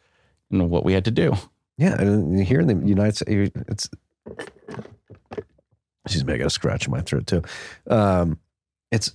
and 0.51 0.69
what 0.69 0.85
we 0.85 0.93
had 0.93 1.05
to 1.05 1.11
do. 1.11 1.33
Yeah, 1.77 1.99
and 1.99 2.43
here 2.43 2.59
in 2.59 2.67
the 2.67 2.87
United 2.87 3.15
States, 3.15 3.51
it's. 3.67 3.89
I 6.05 6.37
got 6.37 6.47
a 6.47 6.49
scratch 6.49 6.85
in 6.85 6.91
my 6.91 7.01
throat 7.01 7.27
too. 7.27 7.41
Um, 7.87 8.39
it's 8.91 9.11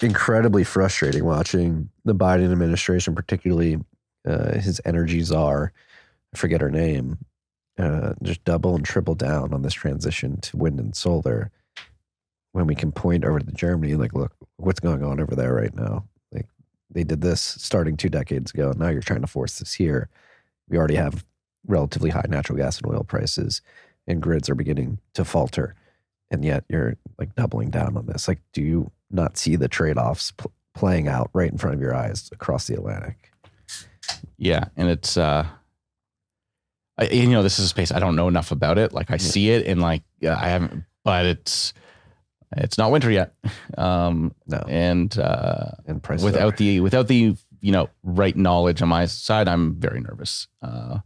incredibly 0.00 0.64
frustrating 0.64 1.24
watching 1.24 1.90
the 2.04 2.14
Biden 2.14 2.50
administration, 2.50 3.14
particularly 3.14 3.78
uh, 4.26 4.58
his 4.58 4.80
energy 4.84 5.20
czar, 5.22 5.72
I 6.34 6.38
forget 6.38 6.60
her 6.60 6.70
name, 6.70 7.18
uh, 7.78 8.14
just 8.22 8.44
double 8.44 8.76
and 8.76 8.84
triple 8.84 9.14
down 9.14 9.52
on 9.52 9.62
this 9.62 9.74
transition 9.74 10.40
to 10.42 10.56
wind 10.56 10.78
and 10.78 10.94
solar. 10.94 11.50
When 12.52 12.66
we 12.66 12.74
can 12.74 12.90
point 12.90 13.24
over 13.24 13.38
to 13.38 13.52
Germany, 13.52 13.94
like, 13.94 14.12
look, 14.12 14.32
what's 14.56 14.80
going 14.80 15.04
on 15.04 15.20
over 15.20 15.36
there 15.36 15.54
right 15.54 15.74
now? 15.74 16.04
Like, 16.32 16.46
they 16.90 17.04
did 17.04 17.20
this 17.20 17.40
starting 17.40 17.96
two 17.96 18.08
decades 18.08 18.52
ago. 18.52 18.72
Now 18.76 18.88
you're 18.88 19.02
trying 19.02 19.20
to 19.20 19.28
force 19.28 19.60
this 19.60 19.74
here. 19.74 20.08
We 20.68 20.76
already 20.76 20.96
have 20.96 21.24
relatively 21.66 22.10
high 22.10 22.24
natural 22.28 22.58
gas 22.58 22.78
and 22.80 22.90
oil 22.92 23.04
prices, 23.04 23.62
and 24.06 24.20
grids 24.22 24.48
are 24.48 24.54
beginning 24.54 24.98
to 25.14 25.24
falter. 25.24 25.74
And 26.30 26.44
yet 26.44 26.64
you're 26.68 26.96
like 27.18 27.34
doubling 27.34 27.70
down 27.70 27.96
on 27.96 28.06
this. 28.06 28.28
Like, 28.28 28.40
do 28.52 28.62
you 28.62 28.92
not 29.10 29.36
see 29.36 29.56
the 29.56 29.66
trade 29.68 29.98
offs 29.98 30.30
pl- 30.32 30.52
playing 30.74 31.08
out 31.08 31.28
right 31.32 31.50
in 31.50 31.58
front 31.58 31.74
of 31.74 31.80
your 31.80 31.94
eyes 31.94 32.28
across 32.32 32.66
the 32.68 32.74
Atlantic? 32.74 33.32
Yeah, 34.38 34.66
and 34.76 34.88
it's 34.88 35.16
uh, 35.16 35.46
I, 36.98 37.04
you 37.08 37.28
know, 37.28 37.42
this 37.42 37.58
is 37.58 37.64
a 37.66 37.68
space 37.68 37.92
I 37.92 37.98
don't 37.98 38.16
know 38.16 38.28
enough 38.28 38.50
about 38.52 38.78
it. 38.78 38.92
Like 38.92 39.10
I 39.10 39.16
see 39.16 39.50
it, 39.50 39.66
and 39.66 39.80
like 39.80 40.02
yeah, 40.20 40.36
I 40.38 40.48
haven't, 40.48 40.84
but 41.04 41.24
it's 41.26 41.72
it's 42.56 42.78
not 42.78 42.90
winter 42.90 43.10
yet. 43.10 43.34
Um, 43.78 44.34
No. 44.46 44.58
and 44.68 45.16
uh, 45.18 45.70
And 45.86 46.02
without 46.22 46.54
are- 46.54 46.56
the 46.56 46.80
without 46.80 47.08
the 47.08 47.36
you 47.60 47.72
know 47.72 47.88
right 48.02 48.36
knowledge 48.36 48.82
on 48.82 48.88
my 48.88 49.06
side, 49.06 49.48
I'm 49.48 49.74
very 49.76 50.00
nervous 50.00 50.48
uh, 50.62 50.98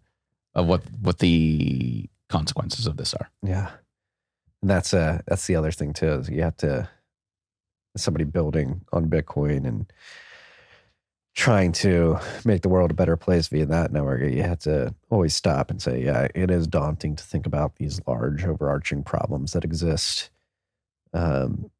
of 0.54 0.66
what 0.66 0.82
what 1.00 1.18
the 1.18 2.08
consequences 2.28 2.86
of 2.86 2.96
this 2.96 3.14
are. 3.14 3.30
Yeah. 3.42 3.70
And 4.62 4.70
that's 4.70 4.94
uh 4.94 5.20
that's 5.26 5.46
the 5.46 5.56
other 5.56 5.72
thing 5.72 5.92
too. 5.92 6.12
Is 6.12 6.30
you 6.30 6.42
have 6.42 6.56
to 6.58 6.88
somebody 7.96 8.24
building 8.24 8.80
on 8.92 9.08
Bitcoin 9.08 9.66
and 9.66 9.92
trying 11.34 11.72
to 11.72 12.18
make 12.44 12.62
the 12.62 12.68
world 12.68 12.90
a 12.90 12.94
better 12.94 13.16
place 13.16 13.48
via 13.48 13.66
that 13.66 13.92
network, 13.92 14.22
you 14.22 14.42
have 14.42 14.60
to 14.60 14.94
always 15.10 15.34
stop 15.34 15.70
and 15.70 15.82
say, 15.82 16.02
yeah, 16.02 16.28
it 16.34 16.50
is 16.50 16.66
daunting 16.66 17.16
to 17.16 17.24
think 17.24 17.44
about 17.44 17.76
these 17.76 18.00
large 18.06 18.44
overarching 18.44 19.02
problems 19.02 19.52
that 19.52 19.64
exist. 19.64 20.30
Um 21.12 21.70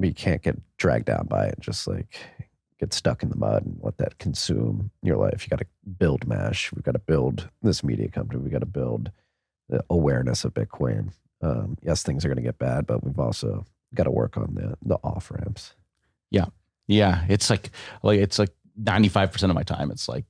you 0.00 0.14
can't 0.14 0.42
get 0.42 0.56
dragged 0.76 1.06
down 1.06 1.26
by 1.26 1.46
it, 1.46 1.58
just 1.58 1.86
like 1.88 2.18
get 2.78 2.92
stuck 2.92 3.22
in 3.22 3.28
the 3.28 3.36
mud 3.36 3.64
and 3.64 3.78
let 3.82 3.98
that 3.98 4.18
consume 4.18 4.90
your 5.02 5.16
life. 5.16 5.44
You 5.44 5.50
got 5.50 5.58
to 5.58 5.66
build 5.98 6.26
Mash. 6.26 6.72
We've 6.72 6.84
got 6.84 6.92
to 6.92 6.98
build 6.98 7.48
this 7.62 7.82
media 7.82 8.08
company. 8.08 8.40
We 8.40 8.50
got 8.50 8.60
to 8.60 8.66
build 8.66 9.10
the 9.68 9.84
awareness 9.90 10.44
of 10.44 10.54
Bitcoin 10.54 11.12
um, 11.42 11.76
yes, 11.82 12.02
things 12.02 12.24
are 12.24 12.28
going 12.28 12.36
to 12.36 12.42
get 12.42 12.58
bad, 12.58 12.86
but 12.86 13.04
we've 13.04 13.18
also 13.18 13.64
got 13.94 14.04
to 14.04 14.10
work 14.10 14.36
on 14.36 14.54
the 14.54 14.76
the 14.82 14.98
off 15.04 15.30
ramps. 15.30 15.74
Yeah, 16.30 16.46
yeah, 16.86 17.24
it's 17.28 17.50
like 17.50 17.70
like 18.02 18.18
it's 18.18 18.38
like 18.38 18.50
ninety 18.76 19.08
five 19.08 19.32
percent 19.32 19.50
of 19.50 19.54
my 19.54 19.62
time. 19.62 19.90
It's 19.90 20.08
like 20.08 20.24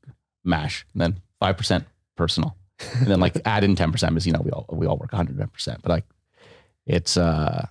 mash, 0.45 0.87
and 0.93 1.01
then 1.01 1.21
five 1.41 1.57
percent 1.57 1.85
personal, 2.17 2.57
and 2.99 3.07
then 3.07 3.21
like 3.21 3.41
add 3.45 3.65
in 3.65 3.75
ten 3.75 3.91
percent 3.91 4.13
because 4.13 4.27
you 4.27 4.33
know 4.33 4.43
we 4.43 4.51
all 4.51 4.67
we 4.71 4.87
all 4.87 4.97
work 4.97 5.13
one 5.13 5.27
hundred 5.27 5.53
percent. 5.53 5.81
But 5.83 5.91
like 5.91 6.05
it's 6.87 7.17
uh, 7.17 7.67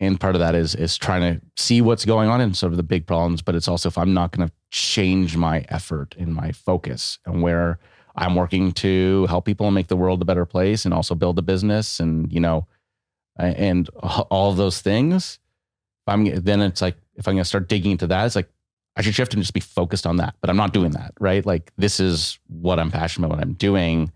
and 0.00 0.20
part 0.20 0.34
of 0.34 0.40
that 0.40 0.54
is 0.54 0.74
is 0.74 0.96
trying 0.96 1.20
to 1.20 1.40
see 1.56 1.80
what's 1.80 2.04
going 2.04 2.28
on 2.28 2.40
and 2.40 2.56
sort 2.56 2.72
of 2.72 2.76
the 2.76 2.82
big 2.82 3.06
problems. 3.06 3.42
But 3.42 3.54
it's 3.54 3.68
also 3.68 3.88
if 3.88 3.98
I'm 3.98 4.14
not 4.14 4.32
going 4.32 4.48
to 4.48 4.54
change 4.70 5.36
my 5.36 5.64
effort 5.68 6.14
and 6.18 6.34
my 6.34 6.52
focus 6.52 7.18
and 7.26 7.42
where 7.42 7.78
I'm 8.14 8.34
working 8.34 8.72
to 8.72 9.26
help 9.26 9.44
people 9.44 9.66
and 9.66 9.74
make 9.74 9.88
the 9.88 9.96
world 9.96 10.22
a 10.22 10.24
better 10.24 10.44
place 10.44 10.84
and 10.84 10.94
also 10.94 11.14
build 11.14 11.38
a 11.38 11.42
business 11.42 12.00
and 12.00 12.32
you 12.32 12.40
know 12.40 12.66
and 13.36 13.88
all 14.30 14.52
those 14.52 14.80
things. 14.80 15.38
If 16.06 16.12
I'm 16.12 16.24
then 16.42 16.60
it's 16.62 16.82
like 16.82 16.96
if 17.16 17.26
I'm 17.26 17.34
going 17.34 17.42
to 17.42 17.48
start 17.48 17.68
digging 17.68 17.92
into 17.92 18.06
that, 18.06 18.26
it's 18.26 18.36
like 18.36 18.48
I 18.96 19.02
should 19.02 19.14
shift 19.14 19.34
and 19.34 19.42
just 19.42 19.54
be 19.54 19.60
focused 19.60 20.06
on 20.06 20.16
that. 20.16 20.34
But 20.40 20.50
I'm 20.50 20.56
not 20.56 20.72
doing 20.72 20.92
that, 20.92 21.14
right? 21.20 21.44
Like 21.44 21.72
this 21.76 22.00
is 22.00 22.38
what 22.48 22.78
I'm 22.78 22.90
passionate 22.90 23.26
about, 23.26 23.38
what 23.38 23.44
I'm 23.44 23.54
doing, 23.54 24.12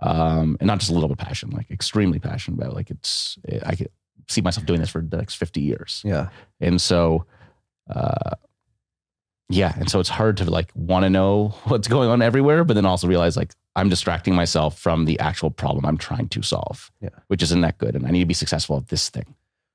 um, 0.00 0.56
and 0.60 0.66
not 0.66 0.78
just 0.78 0.90
a 0.90 0.94
little 0.94 1.08
bit 1.08 1.18
passion, 1.18 1.50
like 1.50 1.70
extremely 1.70 2.18
passionate 2.18 2.60
about. 2.60 2.74
Like 2.74 2.90
it's 2.90 3.38
I 3.64 3.74
could 3.76 3.90
see 4.28 4.40
myself 4.40 4.66
doing 4.66 4.80
this 4.80 4.90
for 4.90 5.00
the 5.02 5.16
next 5.16 5.34
50 5.36 5.60
years, 5.60 6.02
Yeah, 6.04 6.28
and 6.60 6.80
so. 6.80 7.26
Uh, 7.88 8.34
yeah, 9.50 9.74
and 9.76 9.90
so 9.90 10.00
it's 10.00 10.08
hard 10.08 10.38
to 10.38 10.50
like 10.50 10.70
want 10.74 11.04
to 11.04 11.10
know 11.10 11.48
what's 11.64 11.86
going 11.86 12.08
on 12.08 12.22
everywhere, 12.22 12.64
but 12.64 12.74
then 12.74 12.86
also 12.86 13.06
realize 13.06 13.36
like 13.36 13.52
I'm 13.76 13.88
distracting 13.88 14.34
myself 14.34 14.78
from 14.78 15.04
the 15.04 15.18
actual 15.20 15.50
problem 15.50 15.84
I'm 15.84 15.98
trying 15.98 16.28
to 16.30 16.42
solve, 16.42 16.90
Yeah. 17.00 17.10
which 17.28 17.42
isn't 17.42 17.60
that 17.60 17.76
good, 17.78 17.94
and 17.94 18.06
I 18.06 18.10
need 18.10 18.20
to 18.20 18.26
be 18.26 18.34
successful 18.34 18.76
at 18.78 18.88
this 18.88 19.10
thing. 19.10 19.34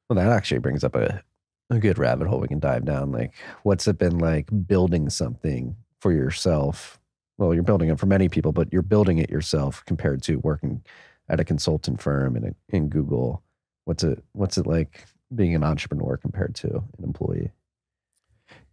well, 0.09 0.15
that 0.17 0.31
actually 0.35 0.59
brings 0.59 0.83
up 0.83 0.95
a 0.95 1.23
a 1.71 1.77
good 1.77 1.99
rabbit 1.99 2.27
hole 2.27 2.39
we 2.39 2.47
can 2.47 2.59
dive 2.59 2.83
down. 2.83 3.11
Like, 3.11 3.31
what's 3.61 3.87
it 3.87 3.99
been 3.99 4.17
like 4.17 4.49
building 4.67 5.07
something 5.11 5.75
for 5.99 6.11
yourself? 6.11 6.99
Well, 7.37 7.53
you're 7.53 7.61
building 7.61 7.89
it 7.89 7.99
for 7.99 8.07
many 8.07 8.27
people, 8.27 8.51
but 8.51 8.73
you're 8.73 8.81
building 8.81 9.19
it 9.19 9.29
yourself 9.29 9.85
compared 9.85 10.23
to 10.23 10.37
working 10.37 10.83
at 11.29 11.39
a 11.39 11.45
consultant 11.45 12.01
firm 12.01 12.35
and 12.35 12.55
in 12.69 12.89
Google. 12.89 13.43
What's 13.89 14.03
it 14.03 14.23
What's 14.33 14.59
it 14.59 14.67
like 14.67 15.03
being 15.33 15.55
an 15.55 15.63
entrepreneur 15.63 16.15
compared 16.15 16.53
to 16.57 16.67
an 16.97 17.03
employee? 17.03 17.49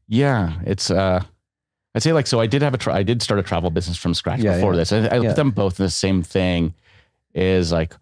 Yeah, 0.09 0.61
it's 0.67 0.91
uh 0.91 1.23
I'd 1.95 2.03
say 2.03 2.13
like 2.13 2.27
so 2.27 2.39
I 2.39 2.47
did 2.47 2.61
have 2.61 2.75
a 2.75 2.77
tra- 2.77 2.95
I 2.95 3.03
did 3.03 3.23
start 3.23 3.41
a 3.41 3.43
travel 3.43 3.71
business 3.71 3.97
from 3.97 4.13
scratch 4.13 4.41
Yeah, 4.41 4.57
before 4.57 4.75
yeah. 4.75 4.77
this. 4.81 4.93
I, 4.93 4.99
I 5.07 5.15
Yeah. 5.17 5.29
put 5.29 5.37
them 5.37 5.53
both 5.53 5.81
in 5.81 5.85
the 5.87 5.91
same 5.91 6.23
thing 6.23 6.75
is 7.35 7.73
like 7.73 7.95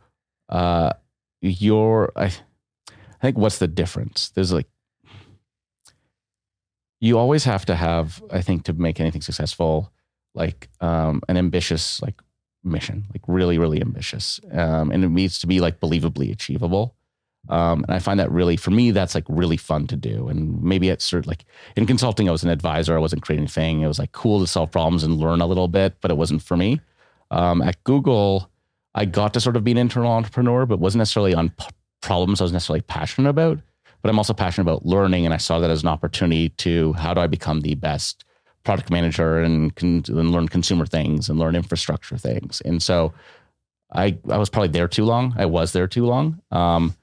uh 0.48 0.94
your 1.40 2.10
I 2.16 2.24
I 2.24 3.22
think 3.22 3.38
what's 3.38 3.58
the 3.58 3.68
difference? 3.68 4.30
There's 4.30 4.52
like 4.52 4.66
you 7.00 7.16
always 7.16 7.44
have 7.44 7.64
to 7.66 7.76
have 7.76 8.24
I 8.32 8.40
think 8.42 8.64
to 8.64 8.72
make 8.72 8.98
anything 8.98 9.22
successful 9.22 9.92
like 10.34 10.68
um 10.80 11.22
an 11.28 11.36
ambitious 11.36 12.02
like 12.02 12.20
mission, 12.64 13.04
like 13.14 13.22
really 13.28 13.56
really 13.56 13.80
ambitious. 13.80 14.40
Um 14.50 14.90
and 14.90 15.04
it 15.04 15.10
needs 15.10 15.38
to 15.38 15.46
be 15.46 15.60
like 15.60 15.78
believably 15.78 16.32
achievable. 16.32 16.96
Um, 17.48 17.84
and 17.84 17.94
I 17.94 17.98
find 17.98 18.18
that 18.20 18.30
really, 18.30 18.56
for 18.56 18.70
me, 18.70 18.90
that's 18.90 19.14
like 19.14 19.24
really 19.28 19.56
fun 19.56 19.86
to 19.88 19.96
do. 19.96 20.28
And 20.28 20.62
maybe 20.62 20.88
it's 20.88 21.04
sort 21.04 21.24
of 21.24 21.26
like 21.26 21.44
in 21.76 21.86
consulting, 21.86 22.28
I 22.28 22.32
was 22.32 22.42
an 22.42 22.50
advisor. 22.50 22.96
I 22.96 23.00
wasn't 23.00 23.22
creating 23.22 23.42
anything. 23.42 23.80
It 23.80 23.88
was 23.88 23.98
like 23.98 24.12
cool 24.12 24.40
to 24.40 24.46
solve 24.46 24.70
problems 24.70 25.04
and 25.04 25.18
learn 25.18 25.40
a 25.40 25.46
little 25.46 25.68
bit, 25.68 25.96
but 26.00 26.10
it 26.10 26.16
wasn't 26.16 26.42
for 26.42 26.56
me. 26.56 26.80
Um, 27.30 27.62
at 27.62 27.82
Google, 27.84 28.50
I 28.94 29.04
got 29.04 29.34
to 29.34 29.40
sort 29.40 29.56
of 29.56 29.64
be 29.64 29.72
an 29.72 29.78
internal 29.78 30.12
entrepreneur, 30.12 30.66
but 30.66 30.78
wasn't 30.78 31.00
necessarily 31.00 31.34
on 31.34 31.50
p- 31.50 31.66
problems 32.00 32.40
I 32.40 32.44
was 32.44 32.52
necessarily 32.52 32.82
passionate 32.82 33.28
about. 33.28 33.58
But 34.02 34.10
I'm 34.10 34.18
also 34.18 34.34
passionate 34.34 34.70
about 34.70 34.84
learning, 34.84 35.24
and 35.24 35.32
I 35.32 35.38
saw 35.38 35.58
that 35.60 35.70
as 35.70 35.82
an 35.82 35.88
opportunity 35.88 36.50
to 36.50 36.92
how 36.94 37.14
do 37.14 37.20
I 37.20 37.26
become 37.26 37.62
the 37.62 37.74
best 37.74 38.24
product 38.62 38.90
manager 38.90 39.38
and, 39.38 39.74
con- 39.74 40.04
and 40.06 40.30
learn 40.30 40.48
consumer 40.48 40.86
things 40.86 41.28
and 41.28 41.38
learn 41.38 41.56
infrastructure 41.56 42.18
things. 42.18 42.60
And 42.64 42.82
so, 42.82 43.12
I 43.92 44.18
I 44.28 44.38
was 44.38 44.50
probably 44.50 44.68
there 44.68 44.88
too 44.88 45.04
long. 45.04 45.34
I 45.38 45.46
was 45.46 45.72
there 45.72 45.86
too 45.86 46.04
long. 46.04 46.40
Um, 46.50 46.94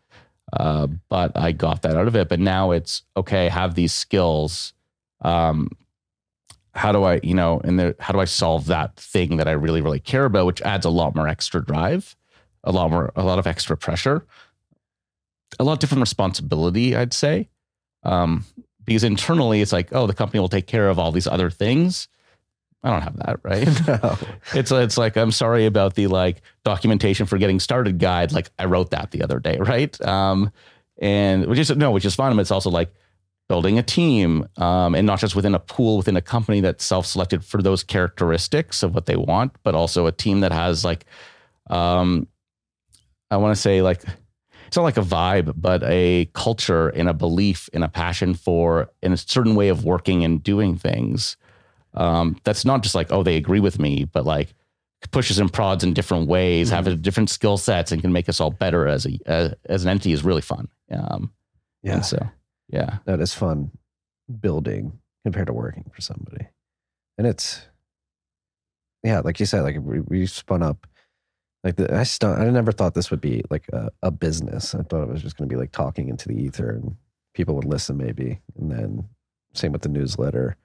uh, 0.53 0.87
but 1.09 1.31
I 1.35 1.51
got 1.51 1.81
that 1.83 1.95
out 1.95 2.07
of 2.07 2.15
it. 2.15 2.29
But 2.29 2.39
now 2.39 2.71
it's 2.71 3.03
okay. 3.15 3.49
Have 3.49 3.75
these 3.75 3.93
skills. 3.93 4.73
Um, 5.21 5.69
how 6.73 6.91
do 6.91 7.03
I, 7.03 7.19
you 7.21 7.33
know, 7.33 7.59
and 7.63 7.79
the, 7.79 7.95
how 7.99 8.13
do 8.13 8.19
I 8.19 8.25
solve 8.25 8.67
that 8.67 8.95
thing 8.95 9.37
that 9.37 9.47
I 9.47 9.51
really, 9.51 9.81
really 9.81 9.99
care 9.99 10.25
about, 10.25 10.45
which 10.45 10.61
adds 10.61 10.85
a 10.85 10.89
lot 10.89 11.15
more 11.15 11.27
extra 11.27 11.63
drive, 11.63 12.15
a 12.63 12.71
lot 12.71 12.89
more, 12.89 13.11
a 13.15 13.23
lot 13.23 13.39
of 13.39 13.47
extra 13.47 13.75
pressure, 13.75 14.25
a 15.59 15.63
lot 15.63 15.73
of 15.73 15.79
different 15.79 16.01
responsibility, 16.01 16.95
I'd 16.95 17.13
say. 17.13 17.49
Um, 18.03 18.45
because 18.85 19.03
internally, 19.03 19.61
it's 19.61 19.73
like, 19.73 19.89
oh, 19.91 20.07
the 20.07 20.13
company 20.13 20.39
will 20.39 20.49
take 20.49 20.65
care 20.67 20.89
of 20.89 20.97
all 20.97 21.11
these 21.11 21.27
other 21.27 21.49
things. 21.49 22.07
I 22.83 22.89
don't 22.89 23.01
have 23.01 23.17
that, 23.17 23.39
right? 23.43 23.67
it's 24.55 24.71
it's 24.71 24.97
like 24.97 25.15
I'm 25.17 25.31
sorry 25.31 25.65
about 25.65 25.95
the 25.95 26.07
like 26.07 26.41
documentation 26.63 27.25
for 27.25 27.37
getting 27.37 27.59
started 27.59 27.99
guide. 27.99 28.31
Like 28.31 28.49
I 28.57 28.65
wrote 28.65 28.91
that 28.91 29.11
the 29.11 29.23
other 29.23 29.39
day, 29.39 29.57
right? 29.59 29.99
Um, 30.01 30.51
and 30.99 31.45
which 31.47 31.59
is 31.59 31.69
no, 31.75 31.91
which 31.91 32.05
is 32.05 32.15
fun, 32.15 32.35
but 32.35 32.41
it's 32.41 32.51
also 32.51 32.69
like 32.69 32.93
building 33.47 33.77
a 33.77 33.83
team, 33.83 34.47
um, 34.57 34.95
and 34.95 35.05
not 35.05 35.19
just 35.19 35.35
within 35.35 35.53
a 35.53 35.59
pool 35.59 35.97
within 35.97 36.15
a 36.15 36.21
company 36.21 36.61
that's 36.61 36.85
self-selected 36.85 37.43
for 37.43 37.61
those 37.61 37.83
characteristics 37.83 38.81
of 38.81 38.95
what 38.95 39.07
they 39.07 39.17
want, 39.17 39.51
but 39.63 39.75
also 39.75 40.05
a 40.05 40.11
team 40.11 40.39
that 40.39 40.53
has 40.53 40.85
like, 40.85 41.05
um, 41.69 42.27
I 43.29 43.37
want 43.37 43.53
to 43.53 43.61
say 43.61 43.81
like 43.81 44.03
it's 44.67 44.77
not 44.77 44.83
like 44.83 44.95
a 44.95 45.01
vibe, 45.01 45.53
but 45.57 45.83
a 45.83 46.29
culture 46.33 46.87
and 46.89 47.09
a 47.09 47.13
belief 47.13 47.69
and 47.73 47.83
a 47.83 47.89
passion 47.89 48.33
for 48.33 48.89
in 49.03 49.11
a 49.11 49.17
certain 49.17 49.53
way 49.53 49.67
of 49.67 49.83
working 49.83 50.23
and 50.23 50.41
doing 50.41 50.77
things. 50.77 51.35
Um, 51.93 52.37
that's 52.43 52.65
not 52.65 52.83
just 52.83 52.95
like, 52.95 53.11
oh, 53.11 53.23
they 53.23 53.35
agree 53.35 53.59
with 53.59 53.79
me, 53.79 54.05
but 54.05 54.25
like 54.25 54.53
pushes 55.11 55.39
and 55.39 55.51
prods 55.51 55.83
in 55.83 55.93
different 55.93 56.27
ways, 56.27 56.69
have 56.69 57.01
different 57.01 57.29
skill 57.29 57.57
sets, 57.57 57.91
and 57.91 58.01
can 58.01 58.13
make 58.13 58.29
us 58.29 58.39
all 58.39 58.51
better 58.51 58.87
as 58.87 59.05
a 59.05 59.19
as, 59.25 59.53
as 59.65 59.83
an 59.83 59.89
entity 59.89 60.13
is 60.13 60.23
really 60.23 60.41
fun. 60.41 60.67
Um, 60.91 61.31
Yeah, 61.83 62.01
so 62.01 62.19
yeah, 62.69 62.99
that 63.05 63.19
is 63.19 63.33
fun 63.33 63.71
building 64.39 64.99
compared 65.23 65.47
to 65.47 65.53
working 65.53 65.89
for 65.93 66.01
somebody. 66.01 66.47
And 67.17 67.27
it's, 67.27 67.61
yeah, 69.03 69.19
like 69.19 69.39
you 69.39 69.45
said, 69.45 69.61
like 69.61 69.77
we, 69.81 69.99
we 70.01 70.25
spun 70.25 70.63
up, 70.63 70.87
like 71.63 71.75
the, 71.75 71.93
I 71.93 72.03
st- 72.03 72.37
I 72.37 72.49
never 72.49 72.71
thought 72.71 72.93
this 72.93 73.11
would 73.11 73.21
be 73.21 73.43
like 73.49 73.67
a, 73.73 73.91
a 74.01 74.11
business. 74.11 74.73
I 74.73 74.83
thought 74.83 75.03
it 75.03 75.09
was 75.09 75.21
just 75.21 75.37
going 75.37 75.49
to 75.49 75.53
be 75.53 75.59
like 75.59 75.71
talking 75.71 76.09
into 76.09 76.27
the 76.27 76.35
ether 76.35 76.69
and 76.69 76.95
people 77.33 77.55
would 77.55 77.65
listen 77.65 77.97
maybe. 77.97 78.39
And 78.57 78.71
then 78.71 79.09
same 79.53 79.71
with 79.71 79.81
the 79.81 79.89
newsletter. 79.89 80.55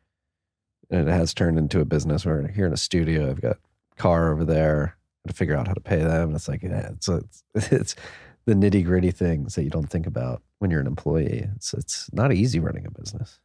And 0.91 1.09
it 1.09 1.13
has 1.13 1.35
turned 1.35 1.59
into 1.59 1.81
a 1.81 1.85
business 1.85 2.25
We're 2.25 2.49
here 2.49 2.67
in 2.67 2.73
a 2.73 2.77
studio, 2.77 3.31
I've 3.31 3.41
got 3.41 3.59
car 3.97 4.33
over 4.33 4.45
there 4.45 4.97
to 5.27 5.33
figure 5.35 5.57
out 5.57 5.67
how 5.67 5.75
to 5.75 5.81
pay 5.81 5.99
them. 5.99 6.35
It's 6.35 6.49
like, 6.49 6.63
yeah, 6.63 6.91
it's, 6.93 7.09
it's, 7.09 7.45
it's 7.73 7.97
the 8.45 8.55
nitty 8.55 8.85
gritty 8.85 9.11
things 9.11 9.55
that 9.55 9.65
you 9.65 9.71
don't 9.71 9.91
think 9.91 10.07
about 10.07 10.43
when 10.59 10.71
you're 10.71 10.81
an 10.81 10.87
employee. 10.87 11.49
It's, 11.57 11.75
it's 11.75 12.13
not 12.13 12.33
easy 12.33 12.61
running 12.61 12.87
a 12.87 12.91
business. 12.91 13.39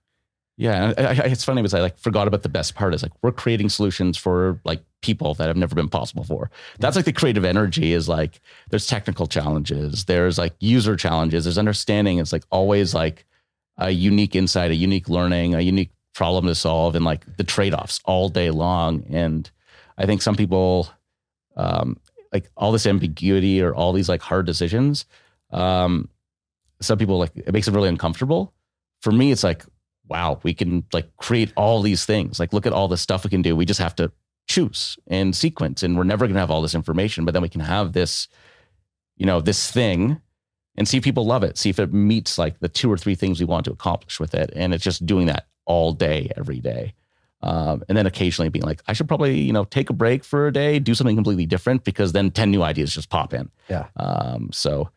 yeah. 0.58 0.94
I, 0.98 1.02
I, 1.02 1.14
it's 1.26 1.44
funny 1.44 1.62
because 1.62 1.74
I 1.74 1.82
like 1.82 1.98
forgot 1.98 2.28
about 2.28 2.44
the 2.44 2.50
best 2.50 2.76
part 2.76 2.94
is 2.94 3.02
like 3.02 3.12
we're 3.24 3.32
creating 3.32 3.70
solutions 3.70 4.18
for 4.18 4.60
like 4.64 4.84
people 5.02 5.34
that 5.36 5.48
have 5.48 5.58
never 5.58 5.74
been 5.74 5.90
possible 5.90 6.24
for. 6.24 6.52
That's 6.80 6.96
like 6.96 7.06
the 7.06 7.14
creative 7.14 7.46
energy 7.46 7.94
is 7.94 8.08
like 8.08 8.40
there's 8.70 8.86
technical 8.86 9.26
challenges, 9.26 10.06
there's 10.06 10.38
like 10.38 10.54
user 10.60 10.96
challenges, 10.96 11.46
there's 11.46 11.58
understanding. 11.58 12.20
It's 12.20 12.32
like 12.32 12.44
always 12.52 12.94
like 12.94 13.26
a 13.78 13.90
unique 13.90 14.36
insight, 14.36 14.70
a 14.70 14.76
unique 14.76 15.10
learning, 15.10 15.56
a 15.56 15.62
unique 15.62 15.92
problem 16.14 16.48
to 16.48 16.56
solve, 16.56 16.96
and 16.96 17.06
like 17.06 17.38
the 17.38 17.44
trade 17.44 17.74
offs 17.74 18.00
all 18.06 18.30
day 18.30 18.52
long. 18.52 19.06
And 19.10 19.50
I 19.98 20.06
think 20.06 20.22
some 20.22 20.36
people, 20.36 20.90
um, 21.56 21.98
like 22.34 22.50
all 22.56 22.72
this 22.72 22.86
ambiguity 22.86 23.62
or 23.62 23.74
all 23.74 23.94
these 23.94 24.10
like 24.10 24.22
hard 24.22 24.46
decisions, 24.46 25.06
um, 25.52 26.10
some 26.82 26.98
people 26.98 27.18
like 27.20 27.32
it 27.36 27.54
makes 27.54 27.66
them 27.66 27.76
really 27.76 27.90
uncomfortable. 27.90 28.54
For 29.02 29.12
me, 29.12 29.32
it's 29.32 29.44
like, 29.44 29.66
wow, 30.08 30.40
we 30.44 30.54
can 30.54 30.84
like 30.94 31.16
create 31.18 31.54
all 31.56 31.82
these 31.82 32.06
things. 32.06 32.40
Like, 32.40 32.54
look 32.54 32.66
at 32.66 32.74
all 32.74 32.88
the 32.88 32.98
stuff 32.98 33.24
we 33.24 33.30
can 33.30 33.42
do. 33.42 33.56
We 33.56 33.66
just 33.66 33.80
have 33.80 33.96
to 33.96 34.12
choose 34.48 34.98
and 35.08 35.36
sequence, 35.36 35.84
and 35.84 35.98
we're 35.98 36.04
never 36.04 36.26
going 36.26 36.36
to 36.36 36.40
have 36.40 36.52
all 36.52 36.62
this 36.62 36.76
information, 36.76 37.26
but 37.26 37.34
then 37.34 37.42
we 37.42 37.50
can 37.50 37.62
have 37.62 37.94
this, 37.94 38.28
you 39.16 39.26
know, 39.26 39.40
this 39.40 39.72
thing 39.72 40.22
and 40.76 40.88
see 40.88 40.98
if 40.98 41.04
people 41.04 41.26
love 41.26 41.44
it, 41.44 41.58
see 41.58 41.70
if 41.70 41.80
it 41.80 41.94
meets 41.94 42.38
like 42.38 42.60
the 42.60 42.70
two 42.70 42.92
or 42.92 42.98
three 42.98 43.16
things 43.16 43.40
we 43.40 43.46
want 43.46 43.66
to 43.66 43.72
accomplish 43.72 44.20
with 44.20 44.34
it. 44.34 44.52
And 44.56 44.74
it's 44.74 44.84
just 44.84 45.06
doing 45.06 45.28
that 45.28 45.48
all 45.66 45.94
day, 45.94 46.32
every 46.36 46.60
day. 46.60 46.94
Um, 47.44 47.84
and 47.90 47.98
then 47.98 48.06
occasionally 48.06 48.50
being 48.50 48.66
like, 48.66 48.82
I 48.88 48.94
should 48.94 49.08
probably, 49.08 49.40
you 49.40 49.54
know, 49.54 49.64
take 49.64 49.90
a 49.90 49.94
break 49.94 50.24
for 50.24 50.48
a 50.48 50.54
day, 50.54 50.80
do 50.80 50.94
something 50.94 51.16
completely 51.16 51.46
different 51.46 51.84
because 51.84 52.12
then 52.12 52.32
10 52.32 52.52
new 52.52 52.62
ideas 52.62 52.94
just 52.94 53.10
pop 53.10 53.34
in. 53.34 53.50
Yeah. 53.68 53.88
Um, 53.96 54.50
so 54.52 54.90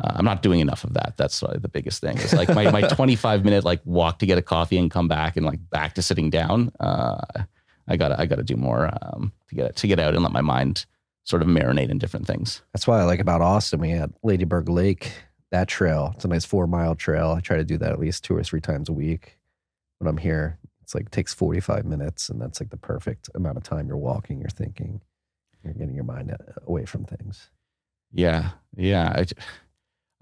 uh, 0.00 0.12
I'm 0.16 0.24
not 0.24 0.42
doing 0.42 0.60
enough 0.60 0.84
of 0.84 0.94
that. 0.94 1.14
That's 1.16 1.40
the 1.40 1.68
biggest 1.72 2.00
thing. 2.00 2.18
It's 2.18 2.32
like 2.32 2.48
my, 2.48 2.70
my 2.70 2.80
25 2.88 3.44
minute 3.44 3.64
like 3.64 3.80
walk 3.84 4.18
to 4.20 4.26
get 4.26 4.38
a 4.38 4.42
coffee 4.42 4.78
and 4.78 4.90
come 4.90 5.06
back 5.06 5.36
and 5.36 5.46
like 5.46 5.60
back 5.70 5.94
to 5.94 6.02
sitting 6.02 6.30
down. 6.30 6.72
Uh, 6.80 7.20
I 7.86 7.96
gotta, 7.96 8.20
I 8.20 8.26
gotta 8.26 8.42
do 8.42 8.56
more 8.56 8.90
um, 9.02 9.32
to 9.48 9.54
get 9.54 9.76
to 9.76 9.86
get 9.86 9.98
out 9.98 10.14
and 10.14 10.22
let 10.22 10.32
my 10.32 10.42
mind 10.42 10.84
sort 11.24 11.42
of 11.42 11.48
marinate 11.48 11.90
in 11.90 11.98
different 11.98 12.26
things. 12.26 12.62
That's 12.72 12.86
why 12.86 13.00
I 13.00 13.04
like 13.04 13.20
about 13.20 13.40
Austin. 13.40 13.80
We 13.80 13.90
had 13.90 14.12
Ladybird 14.22 14.68
Lake, 14.68 15.12
that 15.52 15.68
trail. 15.68 16.12
It's 16.16 16.24
a 16.24 16.28
nice 16.28 16.44
four 16.44 16.66
mile 16.66 16.94
trail. 16.94 17.34
I 17.36 17.40
try 17.40 17.56
to 17.56 17.64
do 17.64 17.78
that 17.78 17.92
at 17.92 18.00
least 18.00 18.24
two 18.24 18.36
or 18.36 18.42
three 18.42 18.60
times 18.60 18.88
a 18.88 18.92
week 18.92 19.37
when 19.98 20.08
I'm 20.08 20.16
here. 20.16 20.58
It's 20.82 20.94
like 20.94 21.10
takes 21.10 21.34
45 21.34 21.84
minutes, 21.84 22.30
and 22.30 22.40
that's 22.40 22.60
like 22.60 22.70
the 22.70 22.78
perfect 22.78 23.28
amount 23.34 23.58
of 23.58 23.62
time 23.62 23.88
you're 23.88 23.96
walking, 23.98 24.40
you're 24.40 24.48
thinking, 24.48 25.02
you're 25.62 25.74
getting 25.74 25.94
your 25.94 26.04
mind 26.04 26.30
uh, 26.30 26.36
away 26.66 26.86
from 26.86 27.04
things. 27.04 27.50
Yeah, 28.10 28.52
yeah. 28.74 29.12
I, 29.14 29.26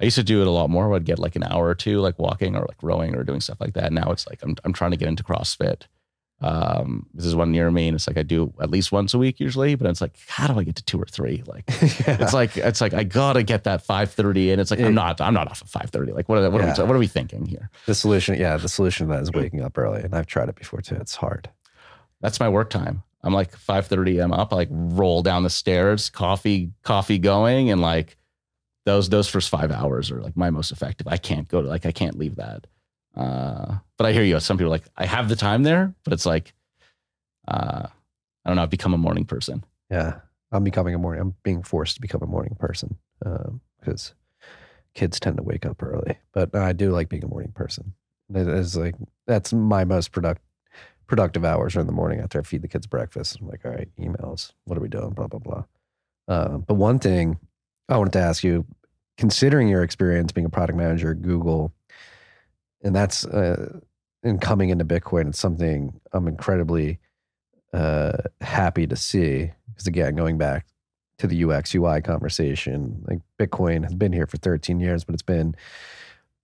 I 0.01 0.05
used 0.05 0.17
to 0.17 0.25
do 0.25 0.41
it 0.41 0.47
a 0.47 0.51
lot 0.51 0.71
more. 0.71 0.93
I'd 0.95 1.05
get 1.05 1.19
like 1.19 1.37
an 1.37 1.45
hour 1.45 1.67
or 1.67 1.75
two, 1.75 2.01
like 2.01 2.19
walking 2.19 2.57
or 2.57 2.63
like 2.63 2.83
rowing 2.83 3.15
or 3.15 3.23
doing 3.23 3.41
stuff 3.41 3.61
like 3.61 3.75
that. 3.75 3.93
Now 3.93 4.11
it's 4.11 4.27
like 4.27 4.43
I'm 4.43 4.57
I'm 4.65 4.73
trying 4.73 4.91
to 4.91 4.97
get 4.97 5.09
into 5.09 5.23
CrossFit. 5.23 5.83
Um, 6.43 7.07
this 7.15 7.25
is 7.25 7.35
one 7.35 7.51
near 7.51 7.71
me, 7.71 7.89
and 7.89 7.95
it's 7.95 8.07
like 8.07 8.19
I 8.19 8.23
do 8.23 8.53
at 8.61 8.71
least 8.71 8.93
once 8.93 9.15
a 9.15 9.19
week 9.19 9.41
usually. 9.41 9.75
But 9.75 9.89
it's 9.89 10.01
like, 10.03 10.17
how 10.29 10.47
do 10.47 10.59
I 10.59 10.65
get 10.65 10.77
to 10.77 10.85
two 10.85 11.01
or 11.01 11.07
three? 11.07 11.43
Like, 11.47 11.65
Yeah. 12.07 12.19
it's 12.21 12.35
like 12.35 12.57
it's 12.59 12.81
like 12.83 12.93
I 12.93 13.05
gotta 13.05 13.43
get 13.43 13.65
that 13.65 13.83
five 13.83 14.11
thirty, 14.13 14.51
and 14.51 14.61
it's 14.61 14.71
like 14.71 14.81
Yeah. 14.81 14.87
I'm 14.87 14.95
not 14.95 15.21
I'm 15.21 15.33
not 15.35 15.49
off 15.49 15.63
at 15.63 15.69
five 15.69 15.91
thirty. 15.91 16.13
Like, 16.13 16.29
what 16.29 16.39
are, 16.39 16.51
what, 16.51 16.61
are 16.61 16.67
we, 16.67 16.83
what 16.85 16.95
are 16.95 16.99
we 16.99 17.07
thinking 17.07 17.47
here? 17.47 17.71
The 17.87 17.95
solution, 17.95 18.39
yeah, 18.39 18.57
the 18.59 18.69
solution 18.69 19.07
to 19.09 19.15
that 19.15 19.23
is 19.23 19.33
waking 19.33 19.63
up 19.63 19.79
early, 19.79 20.03
and 20.03 20.15
I've 20.15 20.27
tried 20.27 20.49
it 20.51 20.57
before 20.57 20.83
too. 20.83 20.97
It's 20.97 21.15
hard. 21.17 21.49
That's 22.21 22.39
my 22.39 22.49
work 22.51 22.69
time. 22.71 23.03
I'm 23.23 23.33
like 23.33 23.57
five 23.57 23.87
thirty. 23.87 24.19
I'm 24.19 24.33
up. 24.33 24.53
I 24.53 24.57
like 24.57 24.69
roll 24.71 25.23
down 25.23 25.43
the 25.43 25.51
stairs, 25.51 26.11
coffee 26.11 26.71
coffee 26.83 27.19
going, 27.19 27.71
and 27.71 27.81
like 27.81 28.19
those 28.85 29.09
those 29.09 29.27
first 29.27 29.49
five 29.49 29.73
hours 29.73 30.11
are 30.11 30.21
like 30.21 30.37
my 30.37 30.51
most 30.51 30.71
effective. 30.71 31.09
I 31.09 31.17
can't 31.17 31.49
go 31.49 31.63
to 31.63 31.67
like 31.69 31.87
I 31.87 31.93
can't 31.93 32.19
leave 32.19 32.37
that. 32.37 32.67
Uh, 33.17 33.79
but 33.97 34.07
I 34.07 34.13
hear 34.13 34.23
you. 34.23 34.39
Some 34.41 34.59
people 34.59 34.71
like 34.71 34.85
I 34.97 35.07
have 35.07 35.29
the 35.29 35.37
time 35.37 35.63
there, 35.63 35.95
but 36.05 36.13
it's 36.13 36.27
like 36.27 36.53
uh, 37.49 37.87
I 38.45 38.49
don't 38.49 38.57
know. 38.57 38.63
I've 38.63 38.71
become 38.71 38.95
a 38.95 38.99
morning 38.99 39.25
person. 39.25 39.65
Yeah, 39.91 40.21
I'm 40.53 40.65
becoming 40.65 40.95
a 40.95 40.99
morning. 40.99 41.23
I'm 41.23 41.35
being 41.43 41.63
forced 41.63 41.97
to 41.97 42.01
become 42.01 42.23
a 42.23 42.27
morning 42.27 42.57
person 42.59 42.99
because 43.81 44.15
kids 44.95 45.19
tend 45.19 45.37
to 45.37 45.43
wake 45.43 45.65
up 45.65 45.83
early. 45.83 46.19
But 46.33 46.55
I 46.55 46.73
do 46.73 46.91
like 46.91 47.09
being 47.09 47.25
a 47.25 47.29
morning 47.29 47.53
person. 47.53 47.95
It 48.35 48.49
is 48.49 48.77
like 48.77 48.95
that's 49.27 49.53
my 49.53 49.85
most 49.85 50.13
product 50.13 50.43
productive 51.07 51.45
hours 51.45 51.77
are 51.77 51.81
in 51.81 51.87
the 51.87 51.93
morning 51.93 52.21
after 52.21 52.41
I 52.41 52.43
feed 52.43 52.63
the 52.63 52.69
kids 52.69 52.87
breakfast. 52.87 53.39
I'm 53.41 53.49
like, 53.49 53.65
all 53.65 53.71
right, 53.71 53.89
emails. 53.99 54.53
What 54.65 54.77
are 54.77 54.83
we 54.83 54.89
doing? 54.89 55.11
Blah 55.11 55.29
blah 55.29 55.41
blah. 55.41 55.65
Uh, 56.29 56.59
but 56.59 56.75
one 56.75 56.99
thing 56.99 57.39
I 57.89 57.97
wanted 57.97 58.15
to 58.15 58.21
ask 58.21 58.43
you, 58.43 58.67
considering 59.17 59.69
your 59.69 59.83
experience 59.83 60.33
being 60.33 60.47
a 60.47 60.51
product 60.51 60.77
manager 60.77 61.13
at 61.13 61.23
Google, 61.23 61.73
and 62.87 62.95
that's 62.95 63.27
uh, 63.27 63.81
coming 64.41 64.71
into 64.71 64.85
Bitcoin, 64.85 65.29
it's 65.29 65.41
something 65.41 66.01
I'm 66.13 66.29
incredibly 66.29 67.01
uh, 67.73 68.19
happy 68.41 68.87
to 68.87 68.95
see. 68.95 69.51
Because 69.69 69.89
again, 69.89 70.15
going 70.15 70.39
back 70.39 70.67
to 71.19 71.27
the 71.27 71.45
UX 71.45 71.75
UI 71.75 72.01
conversation, 72.01 73.05
like 73.09 73.19
Bitcoin 73.41 73.83
has 73.83 73.95
been 73.95 74.13
here 74.13 74.27
for 74.27 74.37
13 74.37 74.79
years, 74.79 75.03
but 75.03 75.15
it's 75.15 75.23
been 75.23 75.57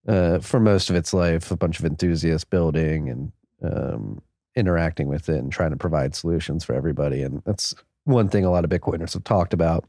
uh, 0.09 0.41
for 0.41 0.59
most 0.59 0.91
of 0.91 0.97
its 0.97 1.15
life 1.15 1.53
a 1.53 1.57
bunch 1.57 1.79
of 1.79 1.85
enthusiasts 1.85 2.45
building 2.45 3.09
and 3.09 3.33
um, 3.63 4.21
interacting 4.57 5.07
with 5.07 5.29
it 5.29 5.39
and 5.39 5.53
trying 5.53 5.71
to 5.71 5.77
provide 5.77 6.17
solutions 6.17 6.65
for 6.65 6.75
everybody. 6.75 7.23
And 7.23 7.41
that's 7.45 7.73
one 8.03 8.29
thing 8.29 8.45
a 8.45 8.51
lot 8.51 8.65
of 8.65 8.71
Bitcoiners 8.71 9.13
have 9.13 9.23
talked 9.23 9.55
about 9.55 9.85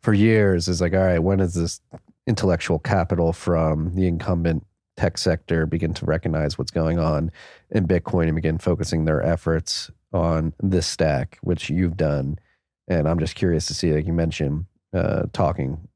for 0.00 0.14
years 0.14 0.68
is 0.68 0.80
like, 0.80 0.92
all 0.94 1.00
right, 1.00 1.18
when 1.18 1.40
is 1.40 1.54
this 1.54 1.80
intellectual 2.28 2.78
capital 2.78 3.32
from 3.32 3.96
the 3.96 4.06
incumbent 4.06 4.64
tech 4.98 5.16
sector 5.16 5.64
begin 5.64 5.94
to 5.94 6.04
recognize 6.04 6.58
what's 6.58 6.72
going 6.72 6.98
on 6.98 7.30
in 7.70 7.86
Bitcoin 7.86 8.24
and 8.24 8.34
begin 8.34 8.58
focusing 8.58 9.04
their 9.04 9.22
efforts 9.22 9.90
on 10.12 10.52
this 10.60 10.88
stack, 10.88 11.38
which 11.42 11.70
you've 11.70 11.96
done. 11.96 12.36
And 12.88 13.06
I'm 13.08 13.20
just 13.20 13.36
curious 13.36 13.66
to 13.66 13.74
see, 13.74 13.92
like 13.92 14.06
you 14.06 14.12
mentioned, 14.12 14.64
uh, 14.92 15.26
talking 15.32 15.86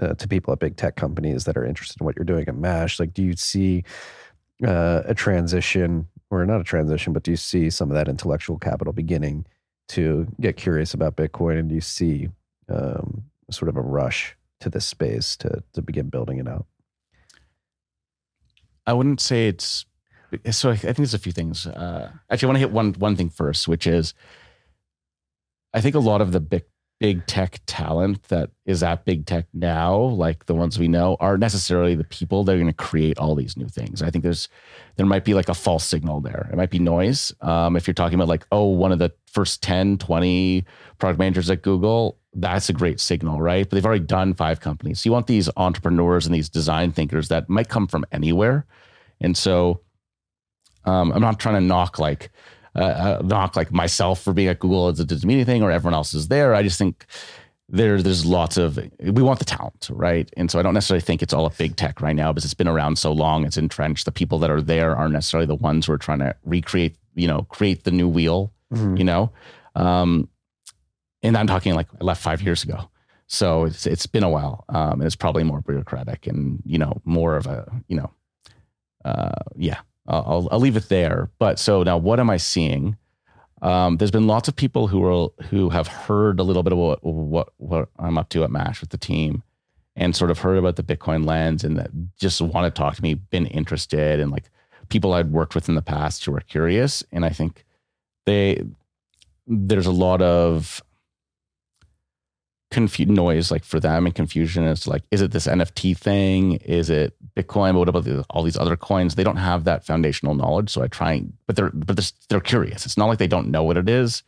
uh, 0.00 0.14
to 0.14 0.28
people 0.28 0.52
at 0.52 0.60
big 0.60 0.76
tech 0.76 0.94
companies 0.94 1.44
that 1.44 1.56
are 1.56 1.64
interested 1.64 2.00
in 2.00 2.04
what 2.04 2.14
you're 2.14 2.24
doing 2.24 2.46
at 2.46 2.54
MASH. 2.54 3.00
Like, 3.00 3.12
do 3.12 3.22
you 3.22 3.34
see 3.34 3.82
uh, 4.64 5.02
a 5.06 5.14
transition, 5.14 6.06
or 6.30 6.46
not 6.46 6.60
a 6.60 6.64
transition, 6.64 7.12
but 7.12 7.24
do 7.24 7.32
you 7.32 7.36
see 7.36 7.68
some 7.68 7.90
of 7.90 7.96
that 7.96 8.08
intellectual 8.08 8.58
capital 8.58 8.92
beginning 8.92 9.44
to 9.88 10.28
get 10.40 10.56
curious 10.56 10.94
about 10.94 11.16
Bitcoin? 11.16 11.58
And 11.58 11.68
do 11.68 11.74
you 11.74 11.80
see 11.80 12.28
um, 12.68 13.24
sort 13.50 13.68
of 13.68 13.76
a 13.76 13.82
rush 13.82 14.36
to 14.60 14.70
this 14.70 14.86
space 14.86 15.36
to 15.38 15.64
to 15.72 15.82
begin 15.82 16.10
building 16.10 16.38
it 16.38 16.46
out? 16.46 16.66
I 18.86 18.92
wouldn't 18.92 19.20
say 19.20 19.48
it's 19.48 19.84
so. 20.50 20.70
I 20.70 20.76
think 20.76 20.96
there's 20.96 21.14
a 21.14 21.18
few 21.18 21.32
things. 21.32 21.66
Uh, 21.66 22.12
actually, 22.30 22.46
I 22.46 22.48
want 22.48 22.56
to 22.56 22.60
hit 22.60 22.70
one 22.70 22.92
one 22.94 23.16
thing 23.16 23.30
first, 23.30 23.68
which 23.68 23.86
is 23.86 24.14
I 25.72 25.80
think 25.80 25.94
a 25.94 26.00
lot 26.00 26.20
of 26.20 26.32
the 26.32 26.40
big 26.40 26.64
big 27.00 27.26
tech 27.26 27.60
talent 27.66 28.22
that 28.24 28.50
is 28.66 28.82
at 28.82 29.06
big 29.06 29.24
tech 29.24 29.46
now, 29.54 29.96
like 29.96 30.44
the 30.44 30.54
ones 30.54 30.78
we 30.78 30.86
know, 30.86 31.16
are 31.18 31.38
necessarily 31.38 31.94
the 31.94 32.04
people 32.04 32.44
that 32.44 32.52
are 32.52 32.58
going 32.58 32.66
to 32.66 32.74
create 32.74 33.18
all 33.18 33.34
these 33.34 33.56
new 33.56 33.68
things. 33.68 34.02
I 34.02 34.10
think 34.10 34.22
there's 34.22 34.48
there 34.96 35.06
might 35.06 35.24
be 35.24 35.32
like 35.32 35.48
a 35.48 35.54
false 35.54 35.84
signal 35.84 36.20
there. 36.20 36.48
It 36.52 36.56
might 36.56 36.70
be 36.70 36.78
noise. 36.78 37.32
Um, 37.40 37.74
if 37.74 37.86
you're 37.86 37.94
talking 37.94 38.16
about 38.16 38.28
like, 38.28 38.46
oh, 38.52 38.66
one 38.66 38.92
of 38.92 38.98
the 38.98 39.12
first 39.26 39.62
10, 39.62 39.96
20 39.96 40.64
product 40.98 41.18
managers 41.18 41.48
at 41.48 41.62
Google, 41.62 42.18
that's 42.34 42.68
a 42.68 42.72
great 42.72 43.00
signal, 43.00 43.40
right? 43.40 43.68
But 43.68 43.74
they've 43.74 43.86
already 43.86 44.04
done 44.04 44.34
five 44.34 44.60
companies. 44.60 45.00
So 45.00 45.08
you 45.08 45.12
want 45.12 45.26
these 45.26 45.50
entrepreneurs 45.56 46.26
and 46.26 46.34
these 46.34 46.48
design 46.48 46.92
thinkers 46.92 47.28
that 47.28 47.48
might 47.48 47.68
come 47.68 47.86
from 47.86 48.04
anywhere. 48.12 48.66
And 49.20 49.36
so 49.36 49.80
um, 50.84 51.12
I'm 51.12 51.20
not 51.20 51.40
trying 51.40 51.56
to 51.56 51.60
knock 51.60 51.98
like 51.98 52.30
uh, 52.76 53.18
uh, 53.18 53.22
knock 53.24 53.56
like 53.56 53.72
myself 53.72 54.22
for 54.22 54.32
being 54.32 54.48
at 54.48 54.60
Google 54.60 54.88
as 54.88 55.00
it 55.00 55.08
doesn't 55.08 55.26
mean 55.26 55.38
anything, 55.38 55.62
or 55.62 55.70
everyone 55.70 55.94
else 55.94 56.14
is 56.14 56.28
there. 56.28 56.54
I 56.54 56.62
just 56.62 56.78
think 56.78 57.04
there 57.68 58.00
there's 58.00 58.24
lots 58.24 58.56
of 58.56 58.78
we 59.00 59.22
want 59.22 59.38
the 59.40 59.44
talent, 59.44 59.88
right? 59.92 60.30
And 60.36 60.50
so 60.50 60.58
I 60.58 60.62
don't 60.62 60.74
necessarily 60.74 61.02
think 61.02 61.22
it's 61.22 61.32
all 61.32 61.46
a 61.46 61.50
big 61.50 61.76
tech 61.76 62.00
right 62.00 62.14
now 62.14 62.32
because 62.32 62.44
it's 62.44 62.54
been 62.54 62.68
around 62.68 62.96
so 62.96 63.12
long, 63.12 63.44
it's 63.44 63.56
entrenched. 63.56 64.04
The 64.04 64.12
people 64.12 64.38
that 64.38 64.50
are 64.50 64.62
there 64.62 64.96
aren't 64.96 65.12
necessarily 65.12 65.46
the 65.46 65.56
ones 65.56 65.86
who 65.86 65.92
are 65.92 65.98
trying 65.98 66.20
to 66.20 66.34
recreate, 66.44 66.96
you 67.14 67.26
know, 67.26 67.42
create 67.42 67.84
the 67.84 67.90
new 67.90 68.08
wheel, 68.08 68.52
you 68.96 69.04
know. 69.04 69.30
Um, 69.74 70.28
and 71.22 71.36
I'm 71.36 71.46
talking 71.46 71.74
like 71.74 71.88
I 72.00 72.04
left 72.04 72.22
five 72.22 72.42
years 72.42 72.64
ago. 72.64 72.90
So 73.26 73.64
it's 73.64 73.86
it's 73.86 74.06
been 74.06 74.24
a 74.24 74.30
while, 74.30 74.64
um, 74.68 74.94
and 74.94 75.04
it's 75.04 75.16
probably 75.16 75.44
more 75.44 75.60
bureaucratic 75.60 76.26
and 76.26 76.62
you 76.64 76.78
know 76.78 77.00
more 77.04 77.36
of 77.36 77.46
a 77.46 77.70
you 77.88 77.96
know, 77.96 78.10
uh, 79.04 79.42
yeah. 79.56 79.80
I'll 80.08 80.48
I'll 80.50 80.58
leave 80.58 80.76
it 80.76 80.88
there. 80.88 81.30
But 81.38 81.58
so 81.58 81.82
now, 81.84 81.96
what 81.96 82.18
am 82.18 82.30
I 82.30 82.36
seeing? 82.36 82.96
Um, 83.62 83.98
there's 83.98 84.10
been 84.10 84.26
lots 84.26 84.48
of 84.48 84.56
people 84.56 84.88
who 84.88 85.04
are 85.04 85.28
who 85.44 85.68
have 85.68 85.86
heard 85.86 86.40
a 86.40 86.42
little 86.42 86.62
bit 86.62 86.72
of 86.72 86.78
what 86.78 87.04
what 87.04 87.52
what 87.58 87.88
I'm 87.98 88.18
up 88.18 88.28
to 88.30 88.42
at 88.42 88.50
Mash 88.50 88.80
with 88.80 88.90
the 88.90 88.98
team, 88.98 89.42
and 89.94 90.16
sort 90.16 90.30
of 90.30 90.38
heard 90.38 90.58
about 90.58 90.76
the 90.76 90.82
Bitcoin 90.82 91.26
lens, 91.26 91.62
and 91.62 91.78
that 91.78 91.90
just 92.18 92.40
want 92.40 92.64
to 92.64 92.76
talk 92.76 92.96
to 92.96 93.02
me, 93.02 93.14
been 93.14 93.46
interested, 93.46 94.18
and 94.18 94.32
like 94.32 94.50
people 94.88 95.12
I'd 95.12 95.30
worked 95.30 95.54
with 95.54 95.68
in 95.68 95.74
the 95.74 95.82
past 95.82 96.24
who 96.24 96.34
are 96.34 96.40
curious. 96.40 97.04
And 97.12 97.24
I 97.24 97.30
think 97.30 97.64
they 98.26 98.64
there's 99.46 99.86
a 99.86 99.92
lot 99.92 100.22
of 100.22 100.82
confu- 102.70 103.06
noise 103.06 103.50
like 103.50 103.64
for 103.64 103.80
them 103.80 104.06
and 104.06 104.14
confusion 104.14 104.72
to 104.74 104.90
like 104.90 105.02
is 105.10 105.20
it 105.20 105.32
this 105.32 105.46
nft 105.46 105.96
thing? 105.96 106.52
Is 106.56 106.88
it 106.88 107.14
bitcoin? 107.34 107.72
But 107.72 107.80
what 107.80 107.88
about 107.88 108.04
the, 108.04 108.24
all 108.30 108.42
these 108.42 108.56
other 108.56 108.76
coins? 108.76 109.14
They 109.14 109.24
don't 109.24 109.36
have 109.36 109.64
that 109.64 109.84
foundational 109.84 110.34
knowledge 110.34 110.70
so 110.70 110.82
i 110.82 110.88
try 110.88 111.12
and 111.12 111.32
but 111.46 111.56
they're 111.56 111.70
but 111.70 112.12
they're 112.28 112.40
curious. 112.40 112.86
It's 112.86 112.96
not 112.96 113.06
like 113.06 113.18
they 113.18 113.26
don't 113.26 113.48
know 113.48 113.64
what 113.64 113.76
it 113.76 113.88
is. 113.88 114.22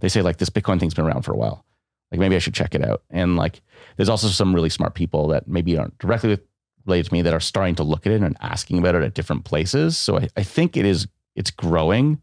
They 0.00 0.08
say 0.08 0.22
like 0.22 0.38
this 0.38 0.50
bitcoin 0.50 0.78
thing's 0.78 0.94
been 0.94 1.06
around 1.06 1.22
for 1.22 1.32
a 1.32 1.36
while. 1.36 1.64
Like 2.10 2.20
maybe 2.20 2.36
i 2.36 2.38
should 2.38 2.54
check 2.54 2.74
it 2.74 2.84
out. 2.84 3.02
And 3.10 3.36
like 3.36 3.60
there's 3.96 4.08
also 4.08 4.28
some 4.28 4.54
really 4.54 4.70
smart 4.70 4.94
people 4.94 5.28
that 5.28 5.48
maybe 5.48 5.76
aren't 5.76 5.98
directly 5.98 6.38
related 6.86 7.06
to 7.06 7.12
me 7.12 7.22
that 7.22 7.34
are 7.34 7.40
starting 7.40 7.74
to 7.74 7.82
look 7.82 8.06
at 8.06 8.12
it 8.12 8.22
and 8.22 8.36
asking 8.40 8.78
about 8.78 8.94
it 8.94 9.02
at 9.02 9.14
different 9.14 9.44
places. 9.44 9.98
So 9.98 10.18
i, 10.18 10.28
I 10.36 10.42
think 10.42 10.76
it 10.76 10.86
is 10.86 11.08
it's 11.34 11.50
growing 11.50 12.20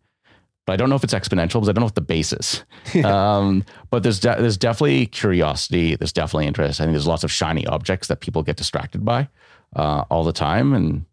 but 0.66 0.74
I 0.74 0.76
don't 0.78 0.90
know 0.90 0.96
if 0.96 1.04
it's 1.04 1.14
exponential 1.14 1.54
because 1.54 1.70
I 1.70 1.74
don't 1.74 1.82
know 1.82 1.86
what 1.86 1.96
the 1.96 2.02
base 2.02 2.34
is. 2.34 2.64
um, 3.06 3.64
but 3.92 4.04
there's 4.04 4.20
de- 4.20 4.42
there's 4.42 4.58
definitely 4.58 5.06
curiosity. 5.08 5.96
There's 5.96 6.14
definitely 6.14 6.48
interest. 6.48 6.82
I 6.82 6.86
think 6.86 6.94
there's 6.94 7.08
lots 7.08 7.24
of 7.24 7.32
shiny 7.32 7.66
objects 7.68 8.08
that 8.08 8.20
people 8.20 8.44
get 8.44 8.58
distracted 8.58 9.06
by 9.06 9.30
uh, 9.76 10.06
all 10.10 10.24
the 10.24 10.34
time. 10.34 10.74
And 10.74 11.06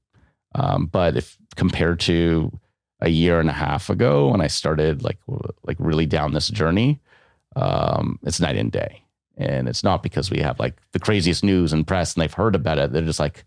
um, 0.55 0.87
but 0.87 1.17
if 1.17 1.37
compared 1.57 2.01
to 2.01 2.59
a 3.01 3.09
year 3.09 3.41
and 3.41 3.51
a 3.51 3.55
half 3.55 3.91
ago 3.91 4.29
when 4.29 4.41
I 4.41 4.47
started 4.47 5.03
like 5.03 5.19
like 5.65 5.77
really 5.79 6.07
down 6.07 6.33
this 6.33 6.49
journey, 6.49 7.01
um, 7.57 8.19
it's 8.23 8.41
night 8.41 8.57
and 8.57 8.73
day. 8.73 9.05
And 9.37 9.69
it's 9.69 9.83
not 9.83 10.03
because 10.03 10.31
we 10.31 10.41
have 10.41 10.59
like 10.61 10.77
the 10.93 10.99
craziest 10.99 11.43
news 11.43 11.73
and 11.73 11.87
press 11.87 12.15
and 12.15 12.23
they've 12.23 12.33
heard 12.33 12.55
about 12.55 12.79
it. 12.79 12.93
They're 12.93 13.03
just 13.03 13.21
like 13.21 13.45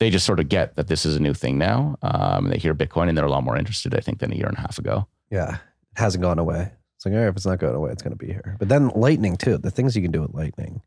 they 0.00 0.10
just 0.10 0.26
sort 0.26 0.40
of 0.40 0.48
get 0.48 0.76
that 0.76 0.88
this 0.88 1.06
is 1.06 1.16
a 1.16 1.20
new 1.20 1.34
thing 1.34 1.58
now. 1.58 1.96
Um, 2.02 2.46
and 2.46 2.52
they 2.52 2.58
hear 2.58 2.74
Bitcoin 2.74 3.08
and 3.08 3.16
they're 3.16 3.24
a 3.24 3.30
lot 3.30 3.44
more 3.44 3.56
interested, 3.56 3.94
I 3.94 4.00
think, 4.00 4.18
than 4.18 4.32
a 4.32 4.36
year 4.36 4.48
and 4.48 4.56
a 4.56 4.60
half 4.60 4.78
ago. 4.78 5.06
Yeah, 5.34 5.54
it 5.56 5.98
hasn't 5.98 6.22
gone 6.22 6.38
away. 6.38 6.70
It's 6.96 7.04
like, 7.04 7.12
all 7.12 7.18
right, 7.18 7.28
if 7.28 7.34
it's 7.34 7.44
not 7.44 7.58
going 7.58 7.74
away, 7.74 7.90
it's 7.90 8.02
going 8.02 8.16
to 8.16 8.24
be 8.24 8.32
here. 8.32 8.54
But 8.60 8.68
then 8.68 8.90
Lightning 8.90 9.36
too. 9.36 9.58
The 9.58 9.70
things 9.72 9.96
you 9.96 10.02
can 10.02 10.12
do 10.12 10.22
with 10.22 10.32
Lightning, 10.32 10.80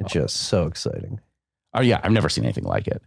it's 0.00 0.12
just 0.12 0.36
so 0.36 0.66
exciting. 0.66 1.20
Oh 1.72 1.80
yeah, 1.80 2.00
I've 2.02 2.10
never 2.10 2.28
seen 2.28 2.42
anything 2.42 2.64
like 2.64 2.88
it. 2.88 3.00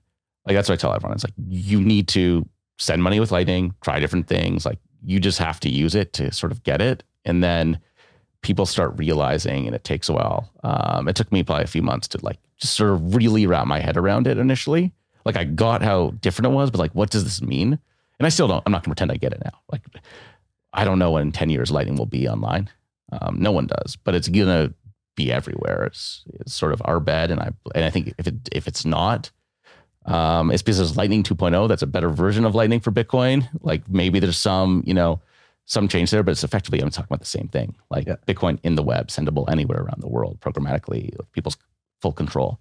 Like 0.47 0.55
that's 0.55 0.69
what 0.69 0.75
I 0.75 0.77
tell 0.77 0.93
everyone. 0.93 1.15
It's 1.15 1.25
like 1.25 1.33
you 1.49 1.81
need 1.81 2.07
to 2.09 2.47
send 2.79 3.03
money 3.03 3.19
with 3.19 3.33
Lightning, 3.33 3.75
try 3.81 3.99
different 3.99 4.27
things. 4.27 4.65
Like 4.65 4.79
you 5.03 5.19
just 5.19 5.37
have 5.39 5.59
to 5.61 5.69
use 5.69 5.95
it 5.95 6.13
to 6.13 6.31
sort 6.31 6.53
of 6.53 6.63
get 6.63 6.81
it, 6.81 7.03
and 7.25 7.43
then 7.43 7.79
people 8.41 8.65
start 8.65 8.97
realizing, 8.97 9.65
and 9.65 9.75
it 9.75 9.83
takes 9.83 10.07
a 10.07 10.13
while. 10.13 10.49
Um, 10.63 11.09
it 11.09 11.17
took 11.17 11.29
me 11.29 11.43
probably 11.43 11.65
a 11.65 11.67
few 11.67 11.81
months 11.81 12.07
to 12.09 12.19
like 12.23 12.39
just 12.57 12.77
sort 12.77 12.91
of 12.91 13.15
really 13.15 13.45
wrap 13.47 13.67
my 13.67 13.81
head 13.81 13.97
around 13.97 14.27
it 14.27 14.37
initially. 14.37 14.93
Like 15.25 15.35
I 15.35 15.43
got 15.43 15.81
how 15.81 16.11
different 16.21 16.53
it 16.53 16.55
was, 16.55 16.71
but 16.71 16.79
like, 16.79 16.95
what 16.95 17.09
does 17.09 17.25
this 17.25 17.41
mean? 17.41 17.79
And 18.19 18.25
I 18.25 18.29
still 18.29 18.47
don't. 18.47 18.63
I'm 18.65 18.71
not 18.71 18.83
gonna 18.83 18.95
pretend 18.95 19.11
I 19.11 19.17
get 19.17 19.33
it 19.33 19.41
now. 19.43 19.59
Like, 19.69 19.81
I 20.73 20.83
don't 20.85 20.99
know 20.99 21.11
when 21.11 21.21
in 21.23 21.31
ten 21.31 21.49
years 21.49 21.71
Lightning 21.71 21.95
will 21.95 22.05
be 22.05 22.27
online. 22.27 22.69
Um, 23.11 23.37
no 23.39 23.51
one 23.51 23.67
does, 23.67 23.95
but 23.95 24.15
it's 24.15 24.27
gonna 24.27 24.73
be 25.15 25.31
everywhere. 25.31 25.83
It's, 25.85 26.23
it's 26.39 26.53
sort 26.53 26.73
of 26.73 26.81
our 26.85 26.99
bed. 26.99 27.29
and 27.31 27.39
I 27.39 27.51
and 27.75 27.85
I 27.85 27.89
think 27.91 28.13
if 28.17 28.25
it 28.27 28.35
if 28.51 28.67
it's 28.67 28.83
not, 28.85 29.29
um, 30.05 30.49
it's 30.51 30.63
because 30.63 30.79
it's 30.79 30.97
Lightning 30.97 31.21
2.0. 31.23 31.67
That's 31.67 31.83
a 31.83 31.87
better 31.87 32.09
version 32.09 32.43
of 32.45 32.55
Lightning 32.55 32.79
for 32.79 32.91
Bitcoin. 32.91 33.47
Like 33.61 33.87
maybe 33.87 34.19
there's 34.19 34.37
some 34.37 34.83
you 34.87 34.93
know 34.93 35.21
some 35.65 35.87
change 35.87 36.09
there, 36.11 36.23
but 36.23 36.31
it's 36.31 36.43
effectively 36.43 36.81
I'm 36.81 36.89
talking 36.89 37.07
about 37.09 37.19
the 37.21 37.25
same 37.25 37.47
thing. 37.47 37.75
Like 37.91 38.07
Yeah. 38.07 38.15
Bitcoin 38.27 38.59
in 38.63 38.75
the 38.75 38.83
web, 38.83 39.07
sendable 39.09 39.47
anywhere 39.49 39.79
around 39.81 40.01
the 40.01 40.09
world, 40.09 40.39
programmatically, 40.41 41.15
with 41.17 41.31
people's 41.31 41.57
full 42.01 42.11
control. 42.13 42.59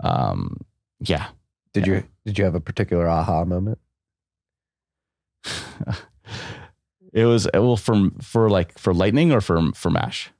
Um, 0.00 0.58
yeah, 1.00 1.28
Did 1.72 1.86
Yeah. 1.86 1.94
you 1.94 2.02
did 2.26 2.38
you 2.38 2.44
have 2.44 2.54
a 2.54 2.60
particular 2.60 3.08
aha 3.08 3.44
moment? 3.46 3.78
it 7.16 7.24
was 7.24 7.48
well 7.54 7.76
for 7.76 8.10
for 8.20 8.50
like 8.50 8.78
for 8.78 8.92
Lightning 8.92 9.32
or 9.32 9.40
for 9.40 9.72
for 9.72 9.90
Mash. 9.90 10.30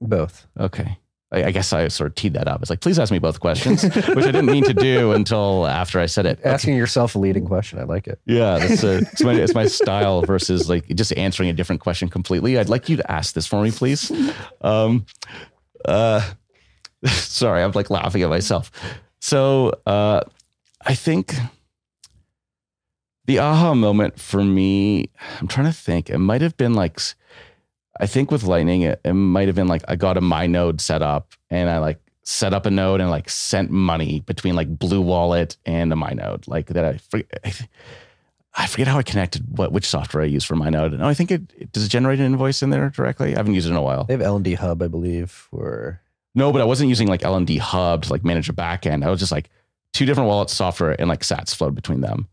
Both. 0.00 0.48
Okay. 0.58 0.98
I, 1.32 1.44
I 1.44 1.50
guess 1.52 1.72
I 1.72 1.86
sort 1.86 2.08
of 2.08 2.16
teed 2.16 2.34
that 2.34 2.48
up. 2.48 2.60
It's 2.60 2.70
like, 2.70 2.80
please 2.80 2.98
ask 2.98 3.12
me 3.12 3.20
both 3.20 3.38
questions, 3.38 3.84
which 3.84 3.94
I 3.96 4.32
didn't 4.32 4.46
mean 4.46 4.64
to 4.64 4.74
do 4.74 5.12
until 5.12 5.68
after 5.68 6.00
I 6.00 6.06
said 6.06 6.26
it. 6.26 6.40
Okay. 6.40 6.50
Asking 6.54 6.76
yourself 6.76 7.14
a 7.14 7.20
leading 7.20 7.46
question. 7.46 7.78
I 7.78 7.84
like 7.84 8.08
it. 8.08 8.18
Yeah, 8.26 8.58
that's 8.66 8.82
a, 8.82 8.98
it's, 8.98 9.22
my, 9.22 9.34
it's 9.34 9.54
my 9.54 9.66
style 9.66 10.22
versus 10.22 10.68
like 10.68 10.88
just 10.88 11.16
answering 11.16 11.48
a 11.48 11.52
different 11.52 11.80
question 11.80 12.08
completely. 12.08 12.58
I'd 12.58 12.68
like 12.68 12.88
you 12.88 12.96
to 12.96 13.12
ask 13.12 13.34
this 13.34 13.46
for 13.46 13.62
me, 13.62 13.70
please. 13.70 14.10
Um, 14.62 15.06
uh, 15.84 16.28
sorry, 17.06 17.62
I'm 17.62 17.72
like 17.72 17.90
laughing 17.90 18.22
at 18.22 18.28
myself. 18.28 18.72
So 19.20 19.72
uh, 19.86 20.22
I 20.84 20.94
think 20.96 21.36
the 23.26 23.38
aha 23.38 23.74
moment 23.74 24.18
for 24.18 24.42
me, 24.42 25.10
I'm 25.40 25.48
trying 25.48 25.66
to 25.66 25.72
think. 25.72 26.10
It 26.10 26.18
might 26.18 26.40
have 26.42 26.56
been 26.56 26.74
like, 26.74 27.00
I 28.00 28.06
think 28.06 28.30
with 28.30 28.44
Lightning, 28.44 28.82
it, 28.82 29.00
it 29.04 29.12
might 29.12 29.46
have 29.48 29.54
been 29.54 29.68
like 29.68 29.82
I 29.88 29.96
got 29.96 30.16
a 30.16 30.20
my 30.20 30.46
node 30.46 30.80
set 30.80 31.02
up 31.02 31.34
and 31.50 31.68
I 31.68 31.78
like 31.78 32.00
set 32.22 32.54
up 32.54 32.66
a 32.66 32.70
node 32.70 33.00
and 33.00 33.10
like 33.10 33.28
sent 33.28 33.70
money 33.70 34.20
between 34.20 34.54
like 34.54 34.78
Blue 34.78 35.00
Wallet 35.00 35.56
and 35.66 35.92
a 35.92 35.96
my 35.96 36.10
node. 36.10 36.46
Like 36.48 36.68
that 36.68 36.84
I 36.84 36.98
forget, 36.98 37.40
I, 37.44 37.52
I 38.54 38.66
forget 38.66 38.88
how 38.88 38.98
I 38.98 39.02
connected 39.02 39.58
what 39.58 39.72
which 39.72 39.86
software 39.86 40.22
I 40.22 40.26
use 40.26 40.44
for 40.44 40.56
my 40.56 40.70
node. 40.70 40.92
No, 40.92 41.06
I 41.06 41.14
think 41.14 41.30
it, 41.30 41.72
does 41.72 41.84
it 41.84 41.88
generate 41.88 42.18
an 42.20 42.26
invoice 42.26 42.62
in 42.62 42.70
there 42.70 42.90
directly. 42.90 43.34
I 43.34 43.38
haven't 43.38 43.54
used 43.54 43.66
it 43.66 43.70
in 43.70 43.76
a 43.76 43.82
while. 43.82 44.04
They 44.04 44.14
have 44.14 44.22
LND 44.22 44.56
Hub, 44.56 44.82
I 44.82 44.88
believe, 44.88 45.48
or 45.52 46.00
No, 46.34 46.52
but 46.52 46.60
I 46.60 46.64
wasn't 46.64 46.88
using 46.88 47.08
like 47.08 47.20
LND 47.20 47.58
Hub 47.58 48.04
to 48.04 48.12
like 48.12 48.24
manage 48.24 48.48
a 48.48 48.52
backend. 48.52 49.04
I 49.04 49.10
was 49.10 49.20
just 49.20 49.32
like 49.32 49.50
two 49.92 50.06
different 50.06 50.28
wallet 50.28 50.50
software 50.50 50.98
and 50.98 51.08
like 51.08 51.20
Sats 51.20 51.54
flowed 51.54 51.74
between 51.74 52.00
them. 52.00 52.28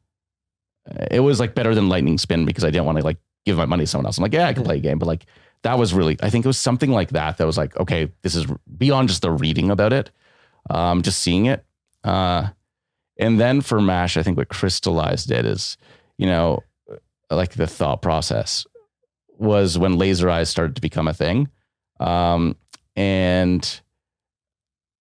It 1.11 1.19
was 1.19 1.39
like 1.39 1.55
better 1.55 1.75
than 1.75 1.89
Lightning 1.89 2.17
Spin 2.17 2.45
because 2.45 2.63
I 2.63 2.69
didn't 2.69 2.85
want 2.85 2.97
to 2.97 3.03
like 3.03 3.17
give 3.45 3.57
my 3.57 3.65
money 3.65 3.83
to 3.83 3.87
someone 3.87 4.05
else. 4.05 4.17
I'm 4.17 4.23
like, 4.23 4.33
yeah, 4.33 4.47
I 4.47 4.53
can 4.53 4.63
play 4.63 4.77
a 4.77 4.81
game, 4.81 4.99
but 4.99 5.07
like 5.07 5.25
that 5.63 5.77
was 5.77 5.93
really, 5.93 6.17
I 6.21 6.29
think 6.29 6.45
it 6.45 6.47
was 6.47 6.57
something 6.57 6.91
like 6.91 7.09
that 7.09 7.37
that 7.37 7.45
was 7.45 7.57
like, 7.57 7.75
okay, 7.77 8.11
this 8.21 8.35
is 8.35 8.45
beyond 8.77 9.09
just 9.09 9.21
the 9.21 9.31
reading 9.31 9.71
about 9.71 9.93
it, 9.93 10.11
um, 10.69 11.01
just 11.01 11.21
seeing 11.21 11.45
it. 11.45 11.65
Uh, 12.03 12.47
and 13.17 13.39
then 13.39 13.61
for 13.61 13.81
Mash, 13.81 14.17
I 14.17 14.23
think 14.23 14.37
what 14.37 14.49
crystallized 14.49 15.31
it 15.31 15.45
is, 15.45 15.77
you 16.17 16.27
know, 16.27 16.63
like 17.29 17.53
the 17.53 17.67
thought 17.67 18.01
process 18.01 18.65
was 19.37 19.77
when 19.77 19.97
laser 19.97 20.29
eyes 20.29 20.49
started 20.49 20.75
to 20.75 20.81
become 20.81 21.07
a 21.07 21.13
thing. 21.13 21.49
Um, 21.99 22.55
and 22.95 23.81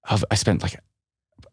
I've, 0.04 0.24
I 0.30 0.34
spent 0.34 0.62
like 0.62 0.78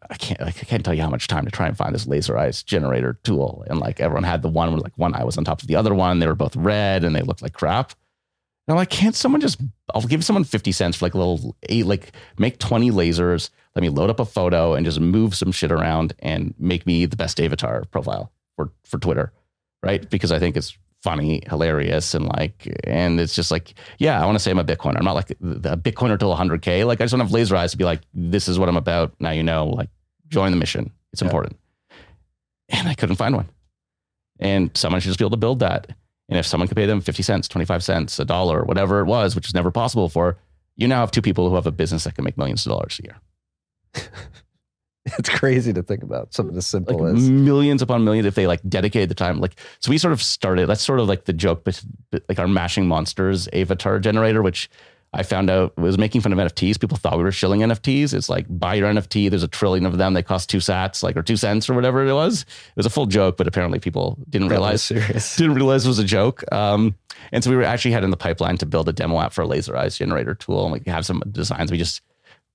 I 0.10 0.16
can't 0.16 0.42
like, 0.42 0.58
I 0.58 0.66
can't 0.66 0.84
tell 0.84 0.94
you 0.94 1.02
how 1.02 1.10
much 1.10 1.28
time 1.28 1.46
to 1.46 1.52
try 1.52 1.68
and 1.68 1.78
find 1.78 1.94
this 1.94 2.08
laser 2.08 2.38
eyes 2.38 2.64
generator 2.64 3.20
tool, 3.24 3.64
and 3.68 3.80
like 3.80 4.00
everyone 4.00 4.24
had 4.24 4.42
the 4.42 4.50
one 4.50 4.72
where 4.72 4.80
like 4.80 4.98
one 4.98 5.14
eye 5.16 5.24
was 5.24 5.38
on 5.38 5.46
top 5.46 5.62
of 5.62 5.68
the 5.68 5.76
other 5.76 5.94
one. 5.94 6.20
They 6.20 6.28
were 6.28 6.36
both 6.36 6.56
red 6.56 7.04
and 7.04 7.16
they 7.16 7.22
looked 7.22 7.42
like 7.42 7.54
crap. 7.54 7.92
And 8.68 8.74
I'm 8.74 8.78
like, 8.78 8.90
can't 8.90 9.16
someone 9.16 9.42
just? 9.42 9.60
I'll 9.94 10.02
give 10.04 10.24
someone 10.24 10.46
fifty 10.46 10.72
cents 10.72 10.98
for 10.98 11.06
like 11.06 11.14
a 11.14 11.18
little 11.18 11.56
eight, 11.64 11.86
like 11.86 12.14
make 12.38 12.60
twenty 12.60 12.92
lasers. 12.92 13.50
Let 13.76 13.82
me 13.82 13.90
load 13.90 14.10
up 14.10 14.20
a 14.20 14.26
photo 14.26 14.74
and 14.74 14.86
just 14.86 15.00
move 15.00 15.36
some 15.36 15.52
shit 15.52 15.72
around 15.72 16.14
and 16.20 16.54
make 16.58 16.86
me 16.86 17.06
the 17.06 17.18
best 17.18 17.40
avatar 17.42 17.84
profile 17.92 18.32
for 18.56 18.72
for 18.84 19.00
Twitter, 19.00 19.34
right? 19.82 20.10
Because 20.10 20.32
I 20.32 20.40
think 20.40 20.56
it's 20.56 20.78
funny, 21.04 21.44
hilarious, 21.48 22.14
and 22.14 22.26
like, 22.26 22.68
and 22.86 23.20
it's 23.20 23.36
just 23.36 23.52
like, 23.52 23.74
yeah, 24.00 24.22
I 24.22 24.26
want 24.26 24.36
to 24.36 24.40
say 24.40 24.52
I'm 24.52 24.60
a 24.60 24.64
Bitcoiner. 24.64 24.98
I'm 24.98 25.06
not 25.06 25.16
like 25.16 25.32
a 25.32 25.36
Bitcoiner 25.78 26.18
till 26.18 26.34
100k. 26.36 26.86
Like, 26.88 27.02
I 27.02 27.04
just 27.04 27.14
want 27.14 27.20
to 27.22 27.26
have 27.26 27.32
laser 27.34 27.56
eyes 27.56 27.72
to 27.72 27.78
be 27.78 27.84
like, 27.84 28.02
this 28.14 28.48
is 28.48 28.58
what 28.58 28.70
I'm 28.70 28.78
about. 28.78 29.14
Now 29.20 29.32
you 29.32 29.44
know, 29.44 29.68
like, 29.68 29.90
join 30.30 30.52
the 30.52 30.58
mission. 30.58 30.92
It's 31.12 31.22
Yeah. 31.22 31.28
important. 31.28 31.58
And 32.70 32.88
I 32.88 32.94
couldn't 32.96 33.18
find 33.18 33.36
one. 33.36 33.50
And 34.40 34.72
someone 34.76 35.00
should 35.02 35.10
just 35.10 35.20
be 35.20 35.24
able 35.26 35.32
to 35.32 35.38
build 35.38 35.60
that. 35.60 35.88
And 36.30 36.40
if 36.40 36.46
someone 36.46 36.68
could 36.68 36.78
pay 36.78 36.86
them 36.86 37.02
50 37.02 37.22
cents, 37.22 37.48
25 37.48 37.84
cents, 37.84 38.18
a 38.18 38.26
dollar, 38.26 38.64
whatever 38.64 39.00
it 39.02 39.06
was, 39.06 39.36
which 39.36 39.46
is 39.48 39.54
never 39.54 39.70
possible 39.70 40.10
for, 40.10 40.38
you 40.76 40.88
now 40.88 41.02
have 41.02 41.12
two 41.12 41.22
people 41.22 41.50
who 41.50 41.56
have 41.56 41.68
a 41.68 41.72
business 41.72 42.06
that 42.06 42.16
can 42.16 42.24
make 42.24 42.38
millions 42.38 42.66
of 42.66 42.72
dollars 42.72 43.00
a 43.00 43.04
year. 43.04 43.18
it's 45.18 45.30
crazy 45.30 45.74
to 45.74 45.84
think 45.84 46.02
about 46.02 46.34
something 46.34 46.58
as 46.58 46.66
simple 46.66 46.98
like 46.98 47.16
as 47.16 47.30
millions 47.30 47.82
upon 47.82 48.04
millions 48.04 48.26
if 48.26 48.36
they 48.36 48.48
like 48.48 48.62
dedicated 48.70 49.10
the 49.10 49.16
time 49.16 49.40
like 49.40 49.60
so 49.80 49.90
we 49.90 49.98
sort 49.98 50.14
of 50.14 50.22
started 50.22 50.68
that's 50.68 50.82
sort 50.82 51.00
of 51.00 51.08
like 51.08 51.26
the 51.26 51.34
joke 51.34 51.64
but, 51.66 51.84
like 52.30 52.40
our 52.40 52.48
mashing 52.48 52.88
monsters 52.88 53.50
avatar 53.52 54.00
generator 54.00 54.42
which 54.42 54.70
i 55.14 55.22
found 55.22 55.50
out 55.50 55.76
was 55.78 55.98
making 55.98 56.22
fun 56.22 56.32
of 56.32 56.40
nfts 56.40 56.80
people 56.80 56.96
thought 56.96 57.18
we 57.18 57.24
were 57.24 57.34
shilling 57.34 57.60
nfts 57.60 58.14
it's 58.14 58.30
like 58.30 58.46
buy 58.48 58.76
your 58.76 58.90
nft 58.94 59.30
there's 59.30 59.44
a 59.44 59.48
trillion 59.48 59.86
of 59.86 59.98
them 59.98 60.14
they 60.14 60.24
cost 60.24 60.50
two 60.50 60.60
sats 60.60 61.04
like 61.04 61.18
or 61.18 61.22
two 61.22 61.36
cents 61.36 61.70
or 61.70 61.74
whatever 61.74 62.06
it 62.08 62.14
was 62.14 62.44
it 62.44 62.78
was 62.78 62.86
a 62.86 62.90
full 62.90 63.06
joke 63.06 63.36
but 63.36 63.46
apparently 63.46 63.80
people 63.80 64.18
didn't 64.30 64.48
Probably 64.48 64.64
realize 64.64 64.84
serious. 64.84 65.36
didn't 65.38 65.56
realize 65.56 65.86
it 65.86 65.90
was 65.90 66.00
a 66.00 66.04
joke. 66.04 66.44
Um, 66.52 66.96
and 67.32 67.44
so 67.44 67.50
we 67.50 67.56
were 67.56 67.64
actually 67.64 67.92
had 67.92 68.04
in 68.04 68.10
the 68.10 68.18
pipeline 68.18 68.58
to 68.58 68.66
build 68.66 68.90
a 68.90 68.94
demo 68.94 69.20
app 69.20 69.34
for 69.34 69.42
a 69.42 69.48
laser 69.48 69.76
eyes 69.76 69.98
generator 69.98 70.34
tool, 70.34 70.66
and 70.66 70.74
we 70.74 70.92
have 70.92 71.06
some 71.06 71.22
designs. 71.32 71.72
We 71.72 71.78
just 71.78 72.02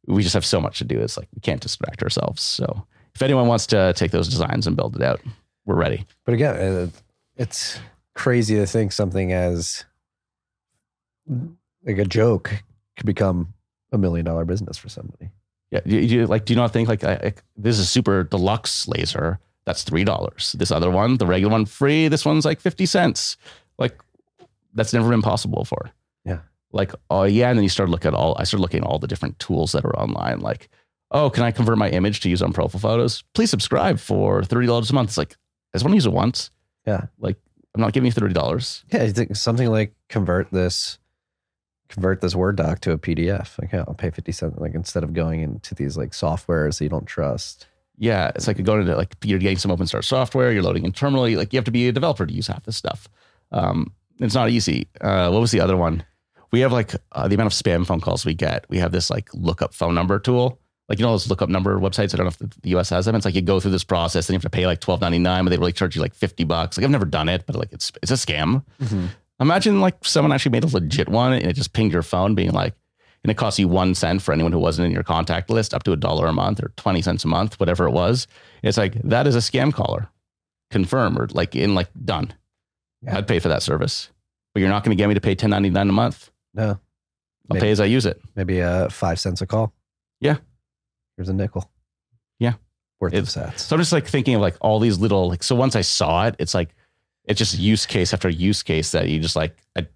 we 0.08 0.22
just 0.22 0.34
have 0.34 0.44
so 0.44 0.60
much 0.60 0.78
to 0.78 0.84
do. 0.84 0.98
It's 0.98 1.16
like 1.16 1.28
we 1.34 1.40
can't 1.40 1.60
distract 1.60 2.02
ourselves. 2.02 2.42
So 2.42 2.86
if 3.14 3.22
anyone 3.22 3.46
wants 3.46 3.66
to 3.68 3.92
take 3.94 4.10
those 4.10 4.28
designs 4.28 4.66
and 4.66 4.76
build 4.76 4.96
it 4.96 5.02
out, 5.02 5.20
we're 5.66 5.76
ready. 5.76 6.06
But 6.24 6.34
again, 6.34 6.56
uh, 6.56 6.88
it's 7.36 7.78
crazy 8.14 8.56
to 8.56 8.66
think 8.66 8.92
something 8.92 9.32
as 9.32 9.84
like 11.84 11.98
a 11.98 12.04
joke 12.04 12.52
could 12.96 13.06
become 13.06 13.54
a 13.92 13.98
million 13.98 14.24
dollar 14.24 14.44
business 14.44 14.76
for 14.78 14.88
somebody. 14.88 15.30
Yeah, 15.70 15.80
you, 15.84 15.98
you 16.00 16.26
like 16.26 16.46
do 16.46 16.54
you 16.54 16.56
not 16.56 16.72
think 16.72 16.88
like 16.88 17.04
I, 17.04 17.12
I, 17.12 17.34
this 17.56 17.78
is 17.78 17.90
super 17.90 18.24
deluxe 18.24 18.88
laser? 18.88 19.38
That's 19.66 19.82
three 19.82 20.04
dollars. 20.04 20.54
This 20.58 20.70
other 20.70 20.90
one, 20.90 21.18
the 21.18 21.26
regular 21.26 21.52
one, 21.52 21.66
free. 21.66 22.08
This 22.08 22.24
one's 22.24 22.46
like 22.46 22.60
fifty 22.60 22.86
cents. 22.86 23.36
Like 23.78 24.00
that's 24.72 24.94
never 24.94 25.10
been 25.10 25.22
possible 25.22 25.60
before. 25.60 25.90
Yeah. 26.24 26.38
Like 26.72 26.92
oh 27.10 27.24
yeah, 27.24 27.48
and 27.48 27.58
then 27.58 27.62
you 27.62 27.68
start 27.68 27.88
looking 27.88 28.08
at 28.08 28.14
all. 28.14 28.36
I 28.38 28.44
started 28.44 28.62
looking 28.62 28.82
at 28.82 28.86
all 28.86 28.98
the 28.98 29.06
different 29.06 29.38
tools 29.38 29.72
that 29.72 29.84
are 29.84 29.98
online. 29.98 30.40
Like 30.40 30.68
oh, 31.10 31.30
can 31.30 31.44
I 31.44 31.50
convert 31.50 31.78
my 31.78 31.88
image 31.88 32.20
to 32.20 32.28
use 32.28 32.42
on 32.42 32.52
profile 32.52 32.80
photos? 32.80 33.22
Please 33.34 33.50
subscribe 33.50 33.98
for 33.98 34.42
thirty 34.42 34.66
dollars 34.66 34.90
a 34.90 34.94
month. 34.94 35.10
It's 35.10 35.18
like 35.18 35.32
I 35.32 35.78
just 35.78 35.84
want 35.84 35.92
to 35.92 35.96
use 35.96 36.06
it 36.06 36.12
once. 36.12 36.50
Yeah. 36.86 37.06
Like 37.18 37.36
I'm 37.74 37.80
not 37.80 37.92
giving 37.92 38.06
you 38.06 38.12
thirty 38.12 38.34
dollars. 38.34 38.84
Yeah, 38.92 39.02
I 39.02 39.12
think 39.12 39.36
something 39.36 39.70
like 39.70 39.94
convert 40.08 40.50
this 40.50 40.98
convert 41.88 42.20
this 42.20 42.34
Word 42.34 42.56
doc 42.56 42.80
to 42.80 42.92
a 42.92 42.98
PDF. 42.98 43.58
Like, 43.58 43.72
yeah, 43.72 43.84
I'll 43.88 43.94
pay 43.94 44.10
50 44.10 44.30
cents. 44.32 44.58
Like 44.58 44.74
instead 44.74 45.02
of 45.02 45.14
going 45.14 45.40
into 45.40 45.74
these 45.74 45.96
like 45.96 46.10
softwares 46.10 46.78
that 46.78 46.84
you 46.84 46.90
don't 46.90 47.06
trust. 47.06 47.66
Yeah, 47.96 48.30
it's 48.34 48.46
like 48.46 48.62
going 48.62 48.82
into 48.82 48.94
like 48.96 49.16
you're 49.24 49.38
getting 49.38 49.58
some 49.58 49.70
open 49.70 49.86
source 49.86 50.06
software, 50.06 50.52
you're 50.52 50.62
loading 50.62 50.84
internally. 50.84 51.34
Like 51.34 51.52
you 51.52 51.56
have 51.56 51.64
to 51.64 51.70
be 51.70 51.88
a 51.88 51.92
developer 51.92 52.26
to 52.26 52.32
use 52.32 52.46
half 52.46 52.64
this 52.64 52.76
stuff. 52.76 53.08
Um, 53.50 53.92
it's 54.20 54.34
not 54.34 54.50
easy. 54.50 54.86
Uh, 55.00 55.30
what 55.30 55.40
was 55.40 55.50
the 55.50 55.60
other 55.60 55.76
one? 55.76 56.04
We 56.50 56.60
have 56.60 56.72
like 56.72 56.94
uh, 57.12 57.28
the 57.28 57.34
amount 57.34 57.52
of 57.52 57.58
spam 57.58 57.86
phone 57.86 58.00
calls 58.00 58.24
we 58.24 58.34
get. 58.34 58.64
We 58.68 58.78
have 58.78 58.92
this 58.92 59.10
like 59.10 59.28
lookup 59.34 59.74
phone 59.74 59.94
number 59.94 60.18
tool. 60.18 60.58
Like 60.88 60.98
you 60.98 61.04
know 61.04 61.12
those 61.12 61.28
lookup 61.28 61.50
number 61.50 61.78
websites. 61.78 62.14
I 62.14 62.16
don't 62.16 62.24
know 62.24 62.28
if 62.28 62.38
the, 62.38 62.70
US 62.78 62.88
has 62.90 63.04
them. 63.04 63.14
It's 63.14 63.26
like 63.26 63.34
you 63.34 63.42
go 63.42 63.60
through 63.60 63.72
this 63.72 63.84
process 63.84 64.28
and 64.28 64.32
you 64.32 64.36
have 64.36 64.42
to 64.42 64.50
pay 64.50 64.66
like 64.66 64.80
twelve 64.80 65.00
ninety 65.00 65.18
nine, 65.18 65.44
but 65.44 65.50
they 65.50 65.58
really 65.58 65.72
charge 65.72 65.94
you 65.94 66.00
like 66.00 66.14
fifty 66.14 66.44
bucks. 66.44 66.76
Like 66.78 66.84
I've 66.84 66.90
never 66.90 67.04
done 67.04 67.28
it, 67.28 67.44
but 67.46 67.56
like 67.56 67.72
it's 67.72 67.92
it's 68.02 68.10
a 68.10 68.14
scam. 68.14 68.64
Imagine 69.40 69.80
like 69.80 69.96
someone 70.02 70.32
actually 70.32 70.52
made 70.52 70.64
a 70.64 70.68
legit 70.68 71.08
one 71.08 71.32
and 71.32 71.44
it 71.46 71.52
just 71.52 71.72
pinged 71.72 71.92
your 71.92 72.02
phone, 72.02 72.34
being 72.34 72.50
like, 72.50 72.74
and 73.22 73.30
it 73.30 73.36
costs 73.36 73.58
you 73.58 73.68
one 73.68 73.94
cent 73.94 74.22
for 74.22 74.32
anyone 74.32 74.50
who 74.50 74.58
wasn't 74.58 74.86
in 74.86 74.92
your 74.92 75.04
contact 75.04 75.50
list, 75.50 75.74
up 75.74 75.82
to 75.84 75.92
a 75.92 75.96
dollar 75.96 76.26
a 76.26 76.32
month 76.32 76.62
or 76.62 76.72
twenty 76.76 77.02
cents 77.02 77.24
a 77.24 77.28
month, 77.28 77.60
whatever 77.60 77.86
it 77.86 77.92
was. 77.92 78.26
It's 78.62 78.78
like 78.78 78.94
that 79.02 79.26
is 79.26 79.36
a 79.36 79.40
scam 79.40 79.72
caller, 79.72 80.08
confirm 80.70 81.18
or 81.18 81.28
like 81.32 81.54
in 81.54 81.74
like 81.74 81.88
done. 82.04 82.32
Yeah. 83.02 83.18
I'd 83.18 83.28
pay 83.28 83.38
for 83.38 83.48
that 83.48 83.62
service, 83.62 84.08
but 84.54 84.60
you're 84.60 84.70
not 84.70 84.84
going 84.84 84.96
to 84.96 85.00
get 85.00 85.08
me 85.08 85.14
to 85.14 85.20
pay 85.20 85.34
ten 85.34 85.50
ninety 85.50 85.68
nine 85.68 85.90
a 85.90 85.92
month. 85.92 86.30
No. 86.58 86.68
I'll 86.70 86.78
Maybe- 87.54 87.60
pay 87.60 87.70
as 87.70 87.80
I 87.80 87.86
use 87.86 88.04
it. 88.04 88.20
Maybe 88.36 88.60
uh 88.60 88.90
five 88.90 89.18
cents 89.18 89.40
a 89.40 89.46
call. 89.46 89.72
Yeah. 90.20 90.36
Here's 91.16 91.30
a 91.30 91.32
nickel. 91.32 91.70
Yeah. 92.38 92.54
Worth 93.00 93.14
It's- 93.14 93.36
of 93.36 93.54
sats. 93.54 93.60
So 93.60 93.74
I'm 93.76 93.80
just 93.80 93.92
like 93.92 94.06
thinking 94.06 94.34
of 94.34 94.42
like 94.42 94.56
all 94.60 94.80
these 94.80 94.98
little 94.98 95.28
like. 95.30 95.42
So 95.42 95.54
once 95.56 95.74
I 95.76 95.80
saw 95.80 96.26
it, 96.26 96.34
it's 96.38 96.52
like 96.54 96.74
it's 97.24 97.38
just 97.38 97.58
use 97.58 97.86
case 97.86 98.12
after 98.12 98.28
use 98.28 98.62
case 98.62 98.90
that 98.92 99.08
you 99.08 99.18
just 99.20 99.36
like. 99.36 99.56
I, 99.76 99.86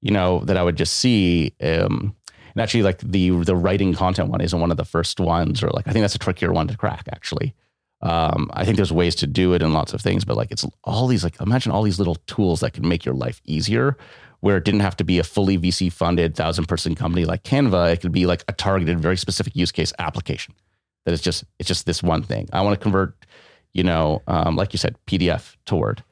you 0.00 0.12
know, 0.12 0.40
that 0.44 0.56
I 0.56 0.62
would 0.62 0.76
just 0.76 0.92
see. 0.98 1.54
Um, 1.60 2.14
and 2.54 2.62
actually, 2.62 2.84
like 2.84 2.98
the 3.00 3.30
the 3.30 3.56
writing 3.56 3.94
content 3.94 4.28
one 4.28 4.40
isn't 4.40 4.60
one 4.60 4.70
of 4.70 4.76
the 4.76 4.84
first 4.84 5.18
ones, 5.18 5.60
or 5.62 5.70
like 5.70 5.88
I 5.88 5.92
think 5.92 6.04
that's 6.04 6.14
a 6.14 6.18
trickier 6.20 6.52
one 6.52 6.68
to 6.68 6.76
crack. 6.76 7.08
Actually, 7.10 7.52
um, 8.02 8.48
I 8.52 8.64
think 8.64 8.76
there's 8.76 8.92
ways 8.92 9.16
to 9.16 9.26
do 9.26 9.54
it 9.54 9.62
and 9.62 9.74
lots 9.74 9.92
of 9.92 10.00
things, 10.00 10.24
but 10.24 10.36
like 10.36 10.52
it's 10.52 10.64
all 10.84 11.08
these 11.08 11.24
like 11.24 11.40
imagine 11.40 11.72
all 11.72 11.82
these 11.82 11.98
little 11.98 12.14
tools 12.26 12.60
that 12.60 12.74
can 12.74 12.86
make 12.88 13.04
your 13.04 13.14
life 13.16 13.40
easier. 13.44 13.96
Where 14.40 14.56
it 14.56 14.64
didn't 14.64 14.80
have 14.80 14.96
to 14.98 15.04
be 15.04 15.18
a 15.18 15.24
fully 15.24 15.58
VC 15.58 15.92
funded 15.92 16.36
thousand 16.36 16.66
person 16.66 16.94
company 16.94 17.24
like 17.24 17.42
Canva, 17.42 17.92
it 17.92 18.00
could 18.00 18.12
be 18.12 18.26
like 18.26 18.44
a 18.46 18.52
targeted, 18.52 19.00
very 19.00 19.16
specific 19.16 19.56
use 19.56 19.72
case 19.72 19.92
application. 19.98 20.54
That 21.04 21.12
is 21.12 21.20
just 21.20 21.44
it's 21.58 21.66
just 21.66 21.86
this 21.86 22.02
one 22.02 22.22
thing. 22.22 22.48
I 22.52 22.60
want 22.60 22.78
to 22.78 22.82
convert, 22.82 23.26
you 23.72 23.82
know, 23.82 24.22
um, 24.28 24.56
like 24.56 24.72
you 24.72 24.78
said, 24.78 24.96
PDF 25.06 25.56
to 25.66 25.76
Word. 25.76 26.04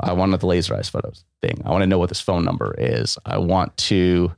I 0.00 0.12
want 0.12 0.32
the 0.32 0.46
laserized 0.46 0.90
photos 0.90 1.24
thing. 1.40 1.60
I 1.64 1.70
want 1.70 1.82
to 1.82 1.86
know 1.86 1.98
what 1.98 2.08
this 2.08 2.20
phone 2.20 2.44
number 2.44 2.74
is. 2.78 3.18
I 3.26 3.38
want 3.38 3.76
to, 3.78 4.32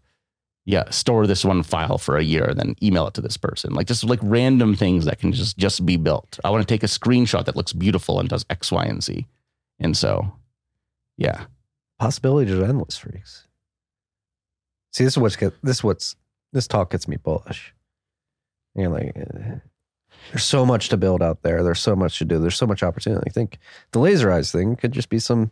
yeah, 0.65 0.91
store 0.91 1.27
this 1.27 1.45
one 1.45 1.63
file 1.63 1.99
for 1.99 2.17
a 2.17 2.25
year 2.25 2.45
and 2.45 2.59
then 2.59 2.75
email 2.83 3.07
it 3.07 3.15
to 3.15 3.21
this 3.21 3.37
person. 3.37 3.73
Like 3.73 3.87
just 3.87 4.05
like 4.05 4.19
random 4.23 4.75
things 4.75 5.05
that 5.05 5.19
can 5.19 5.33
just 5.33 5.57
just 5.57 5.85
be 5.87 5.97
built. 5.97 6.39
I 6.45 6.51
want 6.51 6.67
to 6.67 6.73
take 6.73 6.83
a 6.83 6.87
screenshot 6.87 7.45
that 7.45 7.57
looks 7.57 7.73
beautiful 7.73 8.21
and 8.21 8.29
does 8.29 8.47
X, 8.51 8.73
Y, 8.73 8.85
and 8.85 9.03
Z. 9.03 9.27
And 9.79 9.97
so, 9.97 10.33
yeah, 11.17 11.45
Possibilities 12.05 12.55
are 12.55 12.65
endless, 12.65 12.99
freaks. 12.99 13.49
See, 14.93 15.05
this 15.05 15.15
is 15.15 15.19
what's 15.19 15.37
get 15.37 15.55
this 15.63 15.83
what's 15.83 16.17
this 16.53 16.69
talk 16.69 16.91
gets 16.91 17.09
me 17.09 17.17
bullish. 17.17 17.75
You 18.75 18.85
know, 18.85 18.91
like 18.91 19.17
uh, 19.17 19.61
there's 20.31 20.45
so 20.45 20.67
much 20.67 20.91
to 20.91 20.99
build 20.99 21.23
out 21.23 21.43
there. 21.43 21.63
There's 21.63 21.81
so 21.81 21.97
much 21.97 22.19
to 22.19 22.27
do. 22.27 22.39
There's 22.39 22.57
so 22.57 22.67
much 22.67 22.83
opportunity. 22.83 23.25
I 23.27 23.33
think 23.33 23.59
the 23.93 24.01
laser 24.01 24.31
eyes 24.31 24.53
thing 24.53 24.77
could 24.77 24.93
just 24.93 25.09
be 25.09 25.19
some 25.19 25.51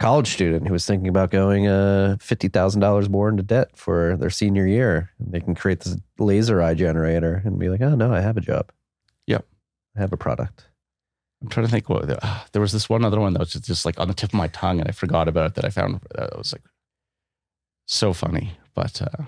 college 0.00 0.32
student 0.32 0.66
who 0.66 0.72
was 0.72 0.86
thinking 0.86 1.06
about 1.06 1.30
going 1.30 1.68
uh, 1.68 2.16
fifty 2.20 2.48
thousand 2.48 2.80
dollars 2.80 3.08
more 3.08 3.28
into 3.28 3.44
debt 3.44 3.70
for 3.76 4.16
their 4.16 4.28
senior 4.28 4.66
year. 4.66 5.12
And 5.20 5.30
they 5.30 5.40
can 5.40 5.54
create 5.54 5.82
this 5.82 5.96
laser 6.18 6.60
eye 6.60 6.74
generator 6.74 7.42
and 7.44 7.60
be 7.60 7.68
like, 7.68 7.80
"Oh 7.80 7.94
no, 7.94 8.12
I 8.12 8.20
have 8.22 8.36
a 8.36 8.40
job. 8.40 8.72
Yep. 9.28 9.46
I 9.96 10.00
have 10.00 10.12
a 10.12 10.16
product." 10.16 10.66
I'm 11.42 11.48
trying 11.48 11.66
to 11.66 11.72
think 11.72 11.88
what 11.88 12.08
uh, 12.22 12.38
there 12.52 12.60
was 12.60 12.72
this 12.72 12.88
one 12.88 13.04
other 13.04 13.18
one 13.20 13.32
that 13.32 13.40
was 13.40 13.52
just, 13.52 13.64
just 13.64 13.86
like 13.86 13.98
on 13.98 14.08
the 14.08 14.14
tip 14.14 14.30
of 14.30 14.34
my 14.34 14.48
tongue 14.48 14.78
and 14.80 14.88
I 14.88 14.92
forgot 14.92 15.26
about 15.28 15.46
it 15.46 15.54
that 15.54 15.64
I 15.64 15.70
found 15.70 16.00
that 16.14 16.36
was 16.36 16.52
like 16.52 16.62
so 17.86 18.12
funny, 18.12 18.52
but 18.74 19.00
uh, 19.02 19.24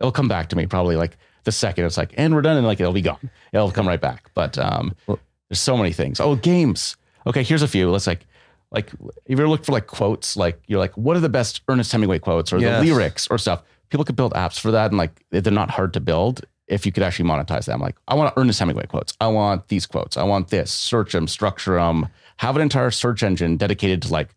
it'll 0.00 0.12
come 0.12 0.28
back 0.28 0.48
to 0.50 0.56
me 0.56 0.66
probably 0.66 0.96
like 0.96 1.16
the 1.44 1.52
second 1.52 1.84
it's 1.84 1.96
like, 1.96 2.12
and 2.16 2.34
we're 2.34 2.42
done 2.42 2.56
and 2.56 2.66
like 2.66 2.80
it'll 2.80 2.92
be 2.92 3.02
gone. 3.02 3.30
It'll 3.52 3.70
come 3.70 3.86
right 3.88 4.00
back. 4.00 4.30
But 4.34 4.58
um, 4.58 4.94
there's 5.06 5.60
so 5.60 5.76
many 5.76 5.92
things. 5.92 6.20
Oh, 6.20 6.34
games. 6.36 6.96
Okay, 7.26 7.42
here's 7.42 7.62
a 7.62 7.68
few. 7.68 7.90
Let's 7.90 8.06
like, 8.06 8.26
like 8.70 8.90
if 9.26 9.30
you 9.30 9.36
ever 9.36 9.48
look 9.48 9.64
for 9.64 9.72
like 9.72 9.86
quotes, 9.86 10.36
like 10.36 10.60
you're 10.66 10.78
like, 10.80 10.96
what 10.96 11.16
are 11.16 11.20
the 11.20 11.28
best 11.28 11.62
Ernest 11.68 11.92
Hemingway 11.92 12.18
quotes 12.18 12.52
or 12.52 12.58
Yes. 12.58 12.82
the 12.82 12.86
lyrics 12.92 13.26
or 13.30 13.38
stuff? 13.38 13.62
People 13.90 14.04
could 14.04 14.16
build 14.16 14.32
apps 14.34 14.58
for 14.60 14.70
that 14.70 14.90
and 14.90 14.98
like 14.98 15.24
they're 15.30 15.52
not 15.52 15.70
hard 15.70 15.92
to 15.94 16.00
build 16.00 16.44
if 16.70 16.86
you 16.86 16.92
could 16.92 17.02
actually 17.02 17.28
monetize 17.28 17.66
them. 17.66 17.80
Like, 17.80 17.96
I 18.08 18.14
want 18.14 18.34
to 18.34 18.40
Ernest 18.40 18.58
Hemingway 18.60 18.86
quotes. 18.86 19.12
I 19.20 19.26
want 19.26 19.68
these 19.68 19.86
quotes. 19.86 20.16
I 20.16 20.22
want 20.22 20.48
this. 20.48 20.70
Search 20.70 21.12
them, 21.12 21.26
structure 21.26 21.74
them, 21.74 22.08
have 22.38 22.56
an 22.56 22.62
entire 22.62 22.90
search 22.90 23.22
engine 23.22 23.56
dedicated 23.56 24.02
to 24.02 24.12
like 24.12 24.30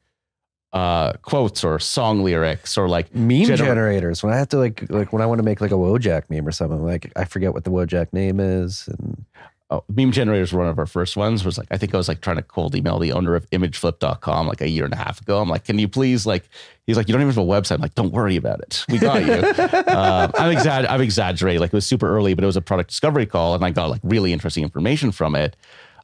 uh 0.73 1.14
quotes 1.22 1.64
or 1.64 1.77
song 1.77 2.23
lyrics 2.23 2.80
or 2.80 2.89
like 2.89 3.14
meme 3.14 3.43
gener- 3.43 3.57
generators. 3.57 4.23
When 4.23 4.34
I 4.34 4.38
have 4.38 4.49
to 4.49 4.57
like 4.57 4.89
like 4.89 5.14
when 5.14 5.22
I 5.22 5.27
want 5.27 5.38
to 5.39 5.43
make 5.43 5.61
like 5.61 5.72
a 5.72 5.76
Wojak 5.76 6.23
meme 6.30 6.47
or 6.47 6.51
something, 6.51 6.84
like 6.84 7.11
I 7.15 7.26
forget 7.26 7.53
what 7.53 7.64
the 7.64 7.69
Wojak 7.69 8.11
name 8.11 8.39
is, 8.39 8.88
and 8.88 9.23
oh, 9.69 9.84
meme 9.94 10.11
generators 10.11 10.52
were 10.53 10.60
one 10.60 10.69
of 10.69 10.77
our 10.80 10.85
first 10.85 11.15
ones. 11.18 11.44
Was 11.45 11.57
like 11.57 11.68
i 11.72 11.77
think 11.77 11.94
i 11.94 11.98
was 11.98 12.07
like 12.07 12.22
trying 12.22 12.35
to 12.38 12.41
cold 12.44 12.76
email 12.76 12.99
the 12.99 13.11
owner 13.11 13.35
of 13.35 13.49
imgflip.com 13.52 14.48
like 14.48 14.61
a 14.61 14.69
year 14.69 14.85
and 14.85 14.94
a 14.94 14.98
half 14.98 15.22
ago. 15.22 15.40
I'm 15.41 15.49
like 15.49 15.64
can 15.65 15.80
you 15.80 15.88
please 15.88 16.26
like 16.26 16.48
he's 16.85 16.98
like 16.98 17.07
you 17.07 17.14
don't 17.14 17.22
even 17.22 17.34
have 17.34 17.44
a 17.44 17.48
website. 17.48 17.76
I'm 17.76 17.81
like 17.81 17.95
don't 17.95 18.11
worry 18.14 18.35
about 18.35 18.60
it. 18.61 18.85
We 18.90 18.98
got 18.99 19.26
you. 19.26 19.34
Um, 19.94 20.31
i'm 20.38 20.56
exag- 20.56 20.88
i'm 20.90 21.02
exaggerating. 21.02 21.60
Like 21.61 21.69
it 21.73 21.76
was 21.76 21.85
super 21.85 22.07
early 22.15 22.34
but 22.34 22.44
it 22.44 22.48
was 22.48 22.57
a 22.57 22.61
product 22.61 22.90
discovery 22.90 23.26
call 23.26 23.56
and 23.56 23.64
i 23.64 23.69
got 23.72 23.90
like 23.90 24.02
really 24.03 24.34
interesting 24.34 24.64
information 24.64 25.11
from 25.11 25.35
it. 25.35 25.56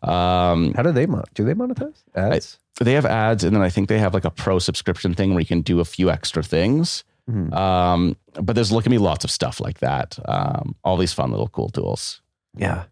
Um, 0.03 0.73
how 0.73 0.83
do 0.83 0.91
they 0.91 1.05
mon- 1.05 1.25
do 1.33 1.43
they 1.43 1.53
monetize? 1.53 2.03
Ads? 2.15 2.59
they 2.81 2.93
have 2.93 3.05
ads 3.05 3.43
and 3.43 3.53
then 3.53 3.61
i 3.61 3.69
think 3.69 3.89
they 3.89 3.99
have 3.99 4.13
like 4.13 4.23
a 4.23 4.29
pro 4.31 4.57
subscription 4.57 5.13
thing 5.13 5.31
where 5.31 5.41
you 5.41 5.45
can 5.45 5.59
do 5.59 5.81
a 5.81 5.85
few 5.85 6.09
extra 6.09 6.41
things. 6.41 7.03
Mhm. 7.29 7.53
um, 7.53 8.15
but 8.41 8.55
there's 8.55 8.71
looking 8.71 8.91
to 8.91 8.97
be 8.97 9.03
lots 9.03 9.23
of 9.25 9.29
stuff 9.29 9.59
like 9.59 9.79
that. 9.79 10.17
Um, 10.25 10.75
all 10.83 10.97
these 10.97 11.13
fun 11.13 11.29
little 11.29 11.49
cool 11.49 11.69
tools. 11.69 12.21
Yeah. 12.57 12.85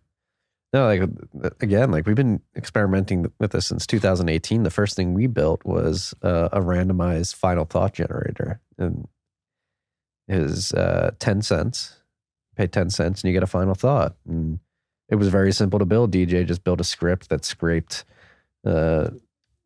No, 0.74 0.86
like 0.86 1.02
again, 1.62 1.92
like 1.92 2.06
we've 2.06 2.16
been 2.16 2.42
experimenting 2.56 3.32
with 3.40 3.52
this 3.52 3.68
since 3.68 3.88
2018. 3.88 4.64
The 4.64 4.70
first 4.70 4.96
thing 4.96 5.14
we 5.14 5.28
built 5.28 5.64
was 5.64 6.14
uh, 6.22 6.50
a 6.52 6.60
randomized 6.60 7.36
final 7.36 7.66
thought 7.66 7.94
generator, 7.94 8.60
and 8.78 9.08
it 10.28 10.42
was 10.42 10.74
uh, 10.74 11.12
10 11.20 11.42
cents. 11.42 11.94
Pay 12.56 12.68
10 12.68 12.90
cents, 12.90 13.22
and 13.22 13.30
you 13.30 13.34
get 13.34 13.44
a 13.44 13.48
final 13.48 13.76
thought. 13.76 14.16
And 14.28 14.60
it 15.10 15.16
was 15.16 15.30
very 15.30 15.54
simple 15.54 15.80
to 15.80 15.86
build. 15.86 16.12
DJ 16.12 16.46
just 16.46 16.64
built 16.64 16.82
a 16.82 16.84
script 16.84 17.30
that 17.30 17.46
scraped 17.46 18.04
uh, 18.66 19.12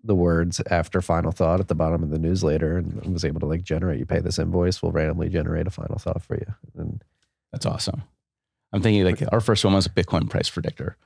the 0.03 0.15
words 0.15 0.61
after 0.69 1.02
final 1.02 1.32
thought 1.32 1.60
at 1.60 1.68
the 1.68 1.76
bottom 1.76 2.03
of 2.03 2.10
the 2.11 2.19
newsletter, 2.19 2.78
and 2.78 3.11
was 3.11 3.26
able 3.26 3.40
to 3.40 3.45
like 3.48 3.64
generate. 3.64 3.99
You 3.99 4.06
pay 4.06 4.19
this 4.19 4.38
invoice, 4.38 4.84
we'll 4.84 4.91
randomly 4.91 5.30
generate 5.30 5.68
a 5.68 5.72
final 5.72 5.98
thought 5.98 6.22
for 6.22 6.36
you. 6.36 6.53
And 6.78 7.03
That's 7.52 7.65
awesome. 7.65 8.03
I'm 8.73 8.81
thinking 8.81 9.03
like 9.03 9.23
our 9.31 9.41
first 9.41 9.64
one 9.65 9.73
was 9.73 9.85
a 9.85 9.89
Bitcoin 9.89 10.30
price 10.30 10.49
predictor, 10.49 10.98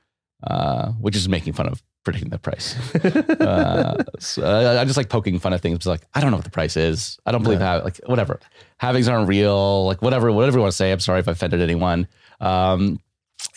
uh, 0.44 0.92
which 0.92 1.16
is 1.16 1.28
making 1.28 1.52
fun 1.54 1.66
of 1.66 1.82
predicting 2.04 2.30
the 2.30 2.38
price. 2.38 2.76
uh, 3.04 4.04
so 4.18 4.44
I, 4.44 4.80
I 4.80 4.84
just 4.84 4.96
like 4.96 5.08
poking 5.08 5.38
fun 5.38 5.52
at 5.52 5.60
things. 5.60 5.76
It's 5.76 5.86
like 5.86 6.02
I 6.14 6.20
don't 6.20 6.30
know 6.30 6.36
what 6.36 6.44
the 6.44 6.50
price 6.50 6.76
is. 6.76 7.18
I 7.26 7.32
don't 7.32 7.42
believe 7.42 7.60
how 7.60 7.82
like 7.82 7.98
whatever 8.06 8.40
halvings 8.80 9.10
aren't 9.12 9.28
real. 9.28 9.86
Like 9.86 10.02
whatever 10.02 10.30
whatever 10.32 10.58
you 10.58 10.62
want 10.62 10.72
to 10.72 10.76
say. 10.76 10.92
I'm 10.92 11.00
sorry 11.00 11.20
if 11.20 11.28
I 11.28 11.32
offended 11.32 11.60
anyone. 11.60 12.06
Um, 12.40 13.00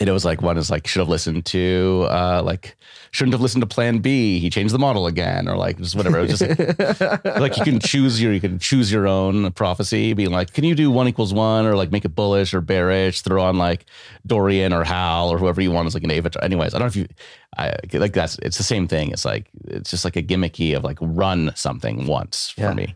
it 0.08 0.12
was 0.12 0.24
like 0.24 0.40
one 0.40 0.56
is 0.56 0.70
like 0.70 0.86
should 0.86 1.00
have 1.00 1.08
listened 1.08 1.44
to 1.46 2.06
uh, 2.08 2.42
like 2.44 2.76
shouldn't 3.10 3.34
have 3.34 3.40
listened 3.40 3.60
to 3.62 3.66
Plan 3.66 3.98
B. 3.98 4.38
He 4.38 4.48
changed 4.48 4.72
the 4.72 4.78
model 4.78 5.06
again, 5.06 5.48
or 5.48 5.56
like 5.56 5.76
just 5.78 5.94
whatever. 5.94 6.18
It 6.20 6.30
was 6.30 6.38
just 6.38 7.24
like 7.24 7.56
you 7.58 7.64
can 7.64 7.80
choose 7.80 8.20
your 8.22 8.32
you 8.32 8.40
can 8.40 8.58
choose 8.58 8.90
your 8.90 9.06
own 9.06 9.52
prophecy 9.52 10.12
being 10.14 10.30
like 10.30 10.52
can 10.52 10.64
you 10.64 10.74
do 10.74 10.90
one 10.90 11.06
equals 11.08 11.34
one 11.34 11.66
or 11.66 11.74
like 11.76 11.90
make 11.92 12.04
it 12.04 12.14
bullish 12.14 12.54
or 12.54 12.60
bearish 12.60 13.20
throw 13.20 13.42
on 13.42 13.58
like 13.58 13.84
dorian 14.26 14.72
or 14.72 14.84
hal 14.84 15.28
or 15.28 15.38
whoever 15.38 15.60
you 15.60 15.70
want 15.70 15.86
as 15.86 15.94
like 15.94 16.04
an 16.04 16.10
avatar 16.10 16.42
anyways 16.44 16.74
i 16.74 16.78
don't 16.78 16.84
know 16.86 16.88
if 16.88 16.96
you 16.96 17.06
I, 17.58 17.74
like 17.92 18.12
that's 18.12 18.38
it's 18.38 18.56
the 18.58 18.62
same 18.64 18.86
thing 18.88 19.10
it's 19.10 19.24
like 19.24 19.48
it's 19.64 19.90
just 19.90 20.04
like 20.04 20.16
a 20.16 20.22
gimmicky 20.22 20.76
of 20.76 20.84
like 20.84 20.98
run 21.00 21.52
something 21.54 22.06
once 22.06 22.50
for 22.50 22.60
Yeah. 22.62 22.74
me 22.74 22.94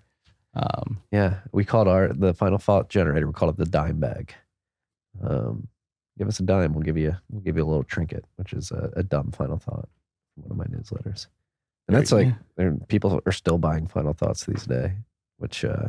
um 0.55 0.99
Yeah, 1.11 1.41
we 1.53 1.65
called 1.65 1.89
our 1.89 2.13
the 2.13 2.33
final 2.35 2.59
thought 2.59 2.89
generator. 2.89 3.27
We 3.27 3.33
called 3.33 3.55
it 3.55 3.59
the 3.59 3.67
dime 3.71 3.99
bag. 3.99 4.35
Um, 5.23 5.69
give 6.19 6.29
us 6.29 6.41
a 6.41 6.43
dime, 6.45 6.73
we'll 6.75 6.83
give 6.83 6.97
you 6.99 7.17
we'll 7.31 7.43
give 7.43 7.57
you 7.57 7.65
a 7.65 7.67
little 7.67 7.85
trinket, 7.85 8.25
which 8.37 8.53
is 8.53 8.71
a, 8.71 8.91
a 8.97 9.03
dumb 9.03 9.31
final 9.33 9.59
thought. 9.59 9.89
From 10.35 10.43
one 10.45 10.51
of 10.53 10.57
my 10.59 10.77
newsletters, 10.77 11.27
and 11.89 11.97
that's 11.97 12.11
like 12.13 12.29
yeah. 12.59 12.71
people 12.89 13.21
are 13.27 13.33
still 13.33 13.59
buying 13.59 13.87
final 13.87 14.13
thoughts 14.13 14.45
these 14.47 14.65
days. 14.65 14.91
Which, 15.39 15.65
uh, 15.65 15.89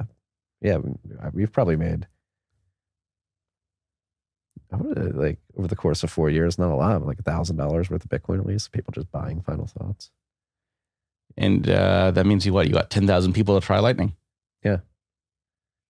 yeah, 0.62 0.78
we- 0.78 0.94
we've 1.34 1.52
probably 1.52 1.76
made. 1.76 2.08
I 4.72 4.78
would 4.78 5.16
like 5.16 5.40
over 5.58 5.68
the 5.68 5.76
course 5.76 6.04
of 6.04 6.10
four 6.12 6.30
years, 6.30 6.58
not 6.58 6.72
a 6.72 6.76
lot, 6.76 7.00
but 7.00 7.08
like 7.08 7.20
a 7.20 7.24
thousand 7.24 7.58
dollars 7.58 7.90
worth 7.90 8.04
of 8.04 8.10
Bitcoin 8.10 8.40
at 8.40 8.46
least. 8.46 8.72
People 8.72 8.92
just 8.92 9.12
buying 9.12 9.42
final 9.42 9.68
thoughts. 9.68 10.12
and 11.38 11.70
uh 11.70 12.12
that 12.12 12.26
means 12.26 12.46
you 12.46 12.54
what 12.54 12.68
you 12.68 12.74
got 12.74 12.90
10,000 12.90 13.34
people 13.34 13.60
to 13.60 13.66
try 13.66 13.80
lightning 13.80 14.14
Yeah. 14.64 14.78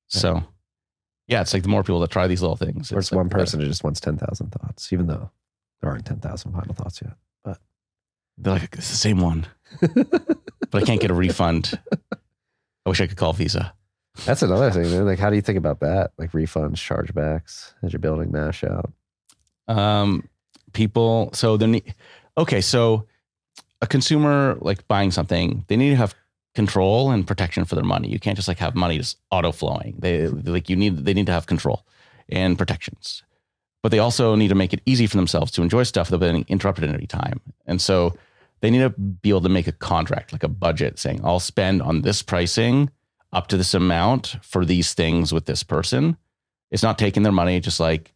so 0.07 0.43
yeah 1.27 1.41
it's 1.41 1.53
like 1.53 1.63
the 1.63 1.69
more 1.69 1.83
people 1.83 1.99
that 1.99 2.11
try 2.11 2.27
these 2.27 2.41
little 2.41 2.55
things 2.57 2.91
Or 2.91 2.99
it's 2.99 3.11
like 3.11 3.17
one 3.17 3.29
person 3.29 3.59
who 3.59 3.65
just 3.67 3.83
wants 3.83 3.99
ten 3.99 4.17
thousand 4.17 4.51
thoughts, 4.51 4.91
even 4.93 5.07
though 5.07 5.31
there 5.81 5.89
aren't 5.91 6.05
ten 6.05 6.19
thousand 6.19 6.51
final 6.53 6.73
thoughts 6.75 7.01
yet. 7.03 7.13
But 7.43 7.59
they're 8.37 8.53
like 8.53 8.75
it's 8.75 8.89
the 8.89 8.95
same 8.95 9.19
one 9.21 9.45
but 9.81 10.83
i 10.83 10.85
can't 10.85 11.01
get 11.01 11.11
a 11.11 11.13
refund 11.13 11.77
i 12.85 12.89
wish 12.89 13.01
i 13.01 13.07
could 13.07 13.17
call 13.17 13.33
visa 13.33 13.73
That's 14.25 14.41
another 14.43 14.71
thing. 14.71 14.89
Man. 14.91 15.05
Like, 15.05 15.19
how 15.19 15.29
do 15.29 15.35
you 15.35 15.41
think 15.41 15.57
about 15.57 15.81
that? 15.81 16.11
Like 16.17 16.31
refunds, 16.31 16.75
chargebacks 16.77 17.73
as 17.83 17.91
you're 17.91 17.99
building 17.99 18.31
Mash 18.31 18.63
out. 18.63 18.91
um, 19.67 20.29
people. 20.71 21.31
So 21.33 21.57
they 21.57 21.67
need. 21.67 21.93
Okay, 22.37 22.61
so 22.61 23.05
a 23.81 23.87
consumer 23.87 24.57
like 24.61 24.87
buying 24.87 25.11
something, 25.11 25.65
they 25.67 25.75
need 25.75 25.89
to 25.89 25.95
have 25.97 26.15
control 26.55 27.11
and 27.11 27.27
protection 27.27 27.65
for 27.65 27.75
their 27.75 27.83
money. 27.83 28.09
You 28.09 28.19
can't 28.19 28.35
just 28.35 28.47
like 28.47 28.59
have 28.59 28.75
money 28.75 28.97
just 28.97 29.17
auto 29.29 29.51
flowing. 29.51 29.95
They 29.99 30.27
like 30.27 30.69
you 30.69 30.75
need 30.75 31.05
they 31.05 31.13
need 31.13 31.27
to 31.27 31.31
have 31.31 31.45
control 31.45 31.85
and 32.29 32.57
protections. 32.57 33.23
But 33.83 33.89
they 33.91 33.99
also 33.99 34.33
need 34.33 34.47
to 34.47 34.55
make 34.55 34.73
it 34.73 34.81
easy 34.85 35.05
for 35.05 35.17
themselves 35.17 35.51
to 35.51 35.61
enjoy 35.61 35.83
stuff 35.83 36.09
without 36.09 36.25
being 36.31 36.45
interrupted 36.47 36.85
at 36.85 36.95
any 36.95 37.05
time. 37.05 37.39
And 37.67 37.79
so 37.79 38.17
they 38.61 38.71
need 38.71 38.79
to 38.79 38.89
be 38.89 39.29
able 39.29 39.41
to 39.41 39.49
make 39.49 39.67
a 39.67 39.71
contract, 39.71 40.33
like 40.33 40.41
a 40.41 40.47
budget 40.47 40.97
saying, 40.97 41.21
I'll 41.23 41.39
spend 41.39 41.83
on 41.83 42.01
this 42.01 42.23
pricing 42.23 42.89
up 43.31 43.47
to 43.47 43.57
this 43.57 43.75
amount 43.75 44.37
for 44.41 44.65
these 44.65 44.95
things 44.95 45.31
with 45.31 45.45
this 45.45 45.61
person. 45.61 46.17
It's 46.71 46.81
not 46.81 46.97
taking 46.97 47.21
their 47.21 47.31
money, 47.31 47.59
just 47.59 47.79
like 47.79 48.13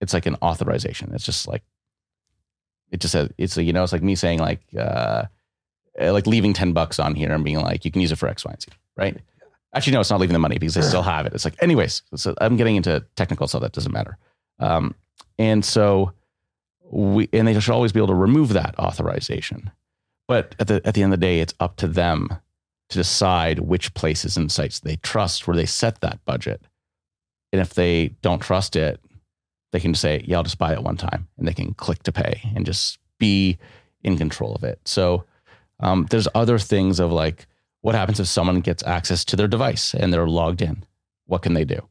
it's 0.00 0.14
like 0.14 0.26
an 0.26 0.36
authorization. 0.40 1.12
It's 1.14 1.24
just 1.24 1.48
like 1.48 1.64
it 2.92 3.00
just 3.00 3.12
says 3.12 3.30
it's 3.38 3.56
you 3.56 3.72
know, 3.72 3.82
it's 3.82 3.92
like 3.92 4.02
me 4.02 4.14
saying 4.14 4.38
like 4.38 4.60
uh 4.78 5.24
like 5.98 6.26
leaving 6.26 6.52
10 6.52 6.72
bucks 6.72 6.98
on 6.98 7.14
here 7.14 7.32
and 7.32 7.44
being 7.44 7.60
like, 7.60 7.84
you 7.84 7.90
can 7.90 8.00
use 8.00 8.12
it 8.12 8.16
for 8.16 8.28
X, 8.28 8.44
Y, 8.44 8.52
and 8.52 8.62
Z, 8.62 8.68
right? 8.96 9.16
Actually, 9.74 9.94
no, 9.94 10.00
it's 10.00 10.10
not 10.10 10.20
leaving 10.20 10.32
the 10.32 10.38
money 10.38 10.58
because 10.58 10.74
they 10.74 10.80
still 10.80 11.02
have 11.02 11.26
it. 11.26 11.34
It's 11.34 11.44
like, 11.44 11.60
anyways, 11.62 12.02
so 12.14 12.34
I'm 12.40 12.56
getting 12.56 12.76
into 12.76 13.04
technical 13.16 13.46
stuff 13.46 13.60
that 13.62 13.72
doesn't 13.72 13.92
matter. 13.92 14.16
Um, 14.58 14.94
and 15.38 15.64
so 15.64 16.12
we, 16.90 17.28
and 17.32 17.46
they 17.46 17.58
should 17.60 17.72
always 17.74 17.92
be 17.92 18.00
able 18.00 18.08
to 18.08 18.14
remove 18.14 18.54
that 18.54 18.78
authorization. 18.78 19.70
But 20.26 20.54
at 20.58 20.68
the, 20.68 20.80
at 20.84 20.94
the 20.94 21.02
end 21.02 21.12
of 21.12 21.20
the 21.20 21.26
day, 21.26 21.40
it's 21.40 21.54
up 21.60 21.76
to 21.76 21.88
them 21.88 22.28
to 22.88 22.98
decide 22.98 23.58
which 23.58 23.92
places 23.94 24.36
and 24.36 24.50
sites 24.50 24.80
they 24.80 24.96
trust 24.96 25.46
where 25.46 25.56
they 25.56 25.66
set 25.66 26.00
that 26.00 26.24
budget. 26.24 26.62
And 27.52 27.60
if 27.60 27.74
they 27.74 28.08
don't 28.22 28.40
trust 28.40 28.76
it, 28.76 29.00
they 29.72 29.80
can 29.80 29.92
just 29.92 30.02
say, 30.02 30.24
yeah, 30.26 30.38
I'll 30.38 30.42
just 30.42 30.58
buy 30.58 30.72
it 30.72 30.82
one 30.82 30.96
time 30.96 31.28
and 31.36 31.46
they 31.46 31.52
can 31.52 31.74
click 31.74 32.02
to 32.04 32.12
pay 32.12 32.40
and 32.54 32.64
just 32.64 32.98
be 33.18 33.58
in 34.02 34.16
control 34.16 34.54
of 34.54 34.64
it. 34.64 34.80
So 34.84 35.24
um, 35.80 36.06
there's 36.10 36.28
other 36.34 36.58
things 36.58 37.00
of 37.00 37.12
like, 37.12 37.46
what 37.80 37.94
happens 37.94 38.20
if 38.20 38.26
someone 38.26 38.60
gets 38.60 38.82
access 38.84 39.24
to 39.26 39.36
their 39.36 39.48
device 39.48 39.94
and 39.94 40.12
they're 40.12 40.26
logged 40.26 40.62
in? 40.62 40.84
What 41.26 41.42
can 41.42 41.54
they 41.54 41.64
do? 41.64 41.86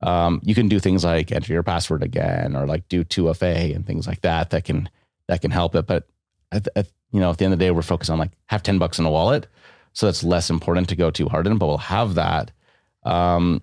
Um, 0.00 0.40
you 0.44 0.54
can 0.54 0.68
do 0.68 0.78
things 0.78 1.04
like 1.04 1.32
enter 1.32 1.52
your 1.52 1.64
password 1.64 2.02
again 2.02 2.54
or 2.54 2.66
like 2.66 2.88
do 2.88 3.04
2FA 3.04 3.74
and 3.74 3.84
things 3.84 4.06
like 4.06 4.20
that 4.20 4.50
that 4.50 4.64
can 4.64 4.88
that 5.26 5.40
can 5.40 5.50
help 5.50 5.74
it. 5.74 5.86
But 5.86 6.06
at, 6.52 6.68
at, 6.76 6.88
you 7.10 7.20
know, 7.20 7.30
at 7.30 7.38
the 7.38 7.44
end 7.44 7.52
of 7.52 7.58
the 7.58 7.64
day, 7.64 7.70
we're 7.70 7.82
focused 7.82 8.10
on 8.10 8.18
like 8.18 8.30
have 8.46 8.62
10 8.62 8.78
bucks 8.78 8.98
in 8.98 9.04
a 9.04 9.10
wallet. 9.10 9.48
So 9.92 10.06
that's 10.06 10.22
less 10.22 10.50
important 10.50 10.88
to 10.90 10.96
go 10.96 11.10
too 11.10 11.28
hard 11.28 11.46
in, 11.46 11.58
but 11.58 11.66
we'll 11.66 11.78
have 11.78 12.14
that. 12.14 12.52
Um, 13.04 13.62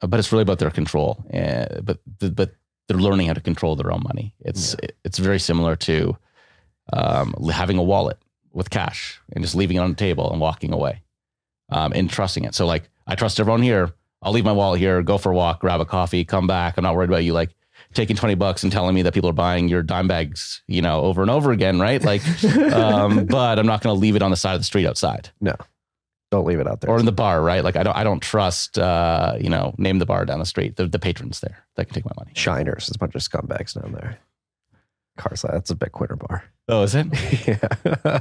but 0.00 0.18
it's 0.18 0.32
really 0.32 0.42
about 0.42 0.58
their 0.58 0.70
control. 0.70 1.24
Uh, 1.32 1.80
but 1.82 2.00
but 2.18 2.54
they're 2.88 2.96
learning 2.96 3.28
how 3.28 3.34
to 3.34 3.40
control 3.40 3.76
their 3.76 3.92
own 3.92 4.02
money. 4.02 4.34
It's 4.40 4.74
yeah. 4.82 4.90
it's 5.04 5.18
very 5.18 5.38
similar 5.38 5.76
to 5.76 6.16
um, 6.92 7.34
having 7.52 7.78
a 7.78 7.82
wallet 7.82 8.18
with 8.52 8.70
cash 8.70 9.20
and 9.32 9.42
just 9.42 9.54
leaving 9.54 9.76
it 9.76 9.80
on 9.80 9.90
the 9.90 9.96
table 9.96 10.30
and 10.30 10.40
walking 10.40 10.72
away 10.72 11.02
um, 11.70 11.92
and 11.94 12.10
trusting 12.10 12.44
it. 12.44 12.54
So 12.54 12.66
like 12.66 12.88
I 13.06 13.14
trust 13.14 13.40
everyone 13.40 13.62
here. 13.62 13.92
I'll 14.22 14.32
leave 14.32 14.44
my 14.44 14.52
wallet 14.52 14.78
here, 14.78 15.02
go 15.02 15.18
for 15.18 15.32
a 15.32 15.34
walk, 15.34 15.60
grab 15.60 15.80
a 15.80 15.84
coffee, 15.84 16.24
come 16.24 16.46
back. 16.46 16.76
I'm 16.76 16.84
not 16.84 16.94
worried 16.94 17.10
about 17.10 17.24
you 17.24 17.32
like 17.32 17.50
taking 17.92 18.16
20 18.16 18.36
bucks 18.36 18.62
and 18.62 18.70
telling 18.72 18.94
me 18.94 19.02
that 19.02 19.14
people 19.14 19.28
are 19.28 19.34
buying 19.34 19.68
your 19.68 19.82
dime 19.82 20.08
bags, 20.08 20.62
you 20.66 20.80
know, 20.80 21.02
over 21.02 21.22
and 21.22 21.30
over 21.30 21.50
again, 21.50 21.80
right? 21.80 22.02
Like, 22.02 22.22
um, 22.72 23.26
but 23.26 23.58
I'm 23.58 23.66
not 23.66 23.82
going 23.82 23.94
to 23.94 24.00
leave 24.00 24.16
it 24.16 24.22
on 24.22 24.30
the 24.30 24.36
side 24.36 24.54
of 24.54 24.60
the 24.60 24.64
street 24.64 24.86
outside. 24.86 25.30
No, 25.40 25.56
don't 26.30 26.46
leave 26.46 26.60
it 26.60 26.66
out 26.66 26.80
there. 26.80 26.90
Or 26.90 26.98
in 26.98 27.04
the 27.04 27.12
bar, 27.12 27.42
right? 27.42 27.64
Like 27.64 27.76
I 27.76 27.82
don't, 27.82 27.96
I 27.96 28.04
don't 28.04 28.20
trust, 28.20 28.78
uh, 28.78 29.36
you 29.40 29.50
know, 29.50 29.74
name 29.78 29.98
the 29.98 30.06
bar 30.06 30.24
down 30.24 30.38
the 30.38 30.46
street, 30.46 30.76
the, 30.76 30.86
the 30.86 30.98
patrons 30.98 31.40
there 31.40 31.64
that 31.76 31.86
can 31.86 31.94
take 31.94 32.04
my 32.04 32.12
money. 32.16 32.32
Shiners, 32.34 32.86
there's 32.86 32.94
a 32.94 32.98
bunch 32.98 33.14
of 33.14 33.22
scumbags 33.22 33.80
down 33.80 33.92
there. 33.92 34.18
Carside, 35.18 35.54
that's 35.54 35.70
a 35.70 35.74
Bitcoiner 35.74 36.18
bar. 36.18 36.44
Oh, 36.68 36.82
is 36.82 36.94
it? 36.94 37.06
yeah. 37.46 38.20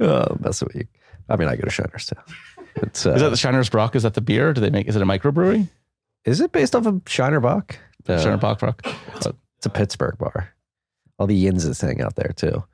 oh, 0.00 0.36
mess 0.40 0.62
with 0.62 0.74
you. 0.74 0.86
I 1.28 1.36
mean, 1.36 1.48
I 1.48 1.56
go 1.56 1.62
to 1.62 1.70
Shiners 1.70 2.06
too. 2.06 2.20
It's, 2.76 3.06
uh, 3.06 3.12
is 3.12 3.20
that 3.20 3.30
the 3.30 3.36
Shiner's 3.36 3.68
Brock? 3.68 3.94
Is 3.94 4.02
that 4.02 4.14
the 4.14 4.20
beer? 4.20 4.52
Do 4.52 4.60
they 4.60 4.70
make? 4.70 4.88
Is 4.88 4.96
it 4.96 5.02
a 5.02 5.06
microbrewery? 5.06 5.68
Is 6.24 6.40
it 6.40 6.52
based 6.52 6.74
off 6.74 6.86
of 6.86 7.02
Shiner 7.06 7.40
Bock? 7.40 7.78
Uh, 8.08 8.20
Shiner 8.20 8.36
Bock 8.36 8.58
Brock. 8.58 8.82
It's, 9.14 9.26
it's, 9.26 9.66
a 9.66 9.70
Pittsburgh 9.70 10.16
bar. 10.18 10.52
All 11.18 11.26
the 11.26 11.44
Yinzes 11.44 11.80
hang 11.80 12.00
out 12.00 12.16
there 12.16 12.32
too. 12.34 12.64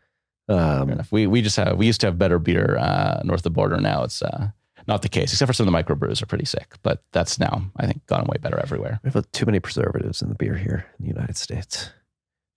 Um, 0.49 1.03
we 1.11 1.27
we 1.27 1.43
just 1.43 1.57
have 1.57 1.77
we 1.77 1.87
used 1.87 2.01
to 2.01 2.07
have 2.07 2.19
better 2.19 2.39
beer 2.39 2.79
uh, 2.79 3.21
north 3.25 3.41
of 3.41 3.45
the 3.45 3.51
border. 3.51 3.79
Now 3.79 4.05
it's 4.05 4.23
uh, 4.23 4.49
not 4.87 5.03
the 5.03 5.09
case, 5.09 5.33
except 5.33 5.49
for 5.49 5.53
some 5.53 5.69
of 5.69 5.73
the 5.73 5.79
microbrews 5.79 6.23
are 6.23 6.27
pretty 6.27 6.47
sick. 6.47 6.75
But 6.83 7.03
that's 7.13 7.39
now 7.39 7.63
I 7.77 7.87
think 7.87 8.07
gotten 8.07 8.27
way 8.27 8.39
better 8.41 8.59
everywhere. 8.59 9.01
We 9.05 9.11
have 9.11 9.31
too 9.33 9.45
many 9.45 9.61
preservatives 9.61 10.23
in 10.23 10.31
the 10.31 10.35
beer 10.35 10.57
here 10.57 10.87
in 10.99 11.05
the 11.05 11.13
United 11.13 11.37
States. 11.37 11.91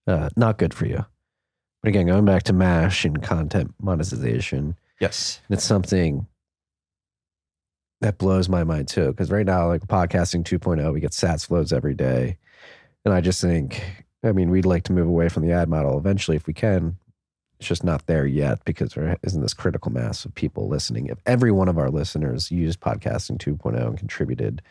Uh, 0.07 0.29
not 0.35 0.57
good 0.57 0.73
for 0.73 0.85
you. 0.85 1.05
But 1.81 1.89
again, 1.89 2.07
going 2.07 2.25
back 2.25 2.43
to 2.43 2.53
Mash 2.53 3.05
and 3.05 3.21
content 3.21 3.73
monetization. 3.81 4.77
Yes. 4.99 5.41
It's 5.49 5.63
something 5.63 6.27
that 8.01 8.17
blows 8.17 8.49
my 8.49 8.63
mind 8.63 8.87
too. 8.87 9.07
Because 9.07 9.31
right 9.31 9.45
now, 9.45 9.67
like 9.67 9.87
podcasting 9.87 10.43
2.0, 10.43 10.93
we 10.93 10.99
get 10.99 11.11
sats 11.11 11.47
flows 11.47 11.71
every 11.73 11.93
day. 11.93 12.37
And 13.05 13.13
I 13.13 13.21
just 13.21 13.41
think, 13.41 14.05
I 14.23 14.31
mean, 14.31 14.51
we'd 14.51 14.65
like 14.65 14.83
to 14.83 14.93
move 14.93 15.07
away 15.07 15.29
from 15.29 15.45
the 15.45 15.53
ad 15.53 15.69
model 15.69 15.97
eventually 15.97 16.37
if 16.37 16.45
we 16.45 16.53
can. 16.53 16.97
It's 17.59 17.67
just 17.67 17.83
not 17.83 18.07
there 18.07 18.25
yet 18.25 18.63
because 18.65 18.93
there 18.93 19.17
isn't 19.23 19.41
this 19.41 19.53
critical 19.53 19.91
mass 19.91 20.25
of 20.25 20.33
people 20.33 20.67
listening. 20.67 21.07
If 21.07 21.19
every 21.27 21.51
one 21.51 21.67
of 21.67 21.77
our 21.77 21.89
listeners 21.89 22.51
used 22.51 22.79
podcasting 22.79 23.37
2.0 23.37 23.75
and 23.85 23.97
contributed 23.97 24.63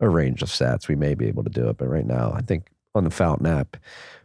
a 0.00 0.08
range 0.08 0.42
of 0.42 0.48
sats, 0.48 0.86
we 0.86 0.94
may 0.94 1.14
be 1.14 1.26
able 1.26 1.42
to 1.42 1.50
do 1.50 1.68
it. 1.68 1.78
But 1.78 1.88
right 1.88 2.06
now, 2.06 2.32
I 2.32 2.42
think 2.42 2.68
on 2.94 3.04
the 3.04 3.10
Fountain 3.10 3.46
app 3.46 3.76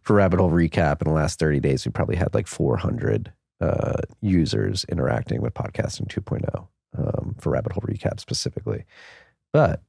for 0.04 0.16
Rabbit 0.16 0.40
Hole 0.40 0.52
Recap 0.52 1.02
in 1.02 1.08
the 1.08 1.14
last 1.14 1.40
30 1.40 1.60
days, 1.60 1.86
we 1.86 1.92
probably 1.92 2.16
had 2.16 2.34
like 2.34 2.48
400 2.48 3.32
uh, 3.62 4.02
users 4.22 4.86
interacting 4.90 5.42
with 5.42 5.54
Podcasting 5.54 6.08
2.0 6.08 6.68
um, 6.98 7.36
for 7.40 7.52
Rabbit 7.52 7.72
Hole 7.72 7.84
Recap 7.88 8.20
specifically. 8.20 8.86
But 9.54 9.82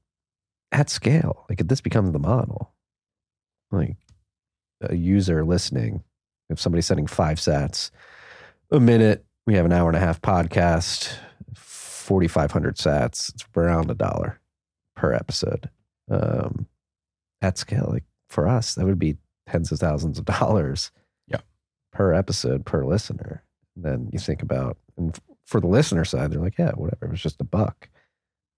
at 0.73 0.89
scale, 0.89 1.45
like 1.49 1.61
if 1.61 1.69
this 1.69 1.81
becomes 1.81 2.13
the 2.13 2.19
model, 2.19 2.73
like 3.73 3.97
a 4.81 4.95
user 4.95 5.45
listening, 5.45 6.05
if 6.49 6.61
somebody's 6.61 6.87
sending 6.87 7.07
five 7.07 7.39
sats 7.39 7.91
a 8.71 8.79
minute, 8.79 9.25
we 9.47 9.55
have 9.55 9.65
an 9.65 9.73
hour 9.73 9.89
and 9.89 9.97
a 9.97 10.01
half 10.01 10.23
podcast, 10.23 11.13
4,500 11.55 12.77
sats, 12.77 13.31
it's 13.31 13.45
around 13.57 13.91
a 13.91 13.95
dollar 13.95 14.41
per 14.95 15.13
episode. 15.13 15.71
Um, 16.11 16.67
at 17.41 17.59
scale, 17.59 17.89
like 17.91 18.05
for 18.29 18.47
us, 18.47 18.75
that 18.75 18.87
would 18.87 18.99
be 18.99 19.17
tens 19.49 19.71
of 19.73 19.79
thousands 19.79 20.19
of 20.19 20.25
dollars 20.25 20.91
yeah. 21.27 21.41
per 21.93 22.13
episode 22.13 22.65
per 22.65 22.85
listener. 22.85 23.43
And 23.77 23.85
then 23.85 24.11
you 24.13 24.19
think 24.19 24.43
about, 24.43 24.77
and 24.97 25.19
for 25.45 25.61
the 25.61 25.67
listener 25.67 26.05
side, 26.05 26.31
they're 26.31 26.41
like, 26.41 26.59
yeah, 26.59 26.73
whatever, 26.73 27.07
it 27.07 27.11
was 27.11 27.23
just 27.23 27.41
a 27.41 27.45
buck. 27.45 27.89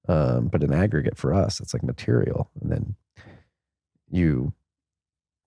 Um, 0.08 0.48
but 0.48 0.62
in 0.62 0.72
aggregate 0.72 1.16
for 1.16 1.34
us, 1.34 1.60
it's 1.60 1.74
like 1.74 1.82
material. 1.82 2.50
And 2.60 2.70
then 2.70 2.94
you 4.08 4.52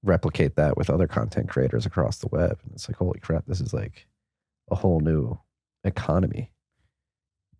replicate 0.03 0.55
that 0.55 0.77
with 0.77 0.89
other 0.89 1.07
content 1.07 1.49
creators 1.49 1.85
across 1.85 2.17
the 2.17 2.27
web. 2.27 2.59
And 2.63 2.73
it's 2.73 2.89
like, 2.89 2.97
holy 2.97 3.19
crap, 3.19 3.45
this 3.45 3.61
is 3.61 3.73
like 3.73 4.07
a 4.69 4.75
whole 4.75 4.99
new 4.99 5.39
economy. 5.83 6.51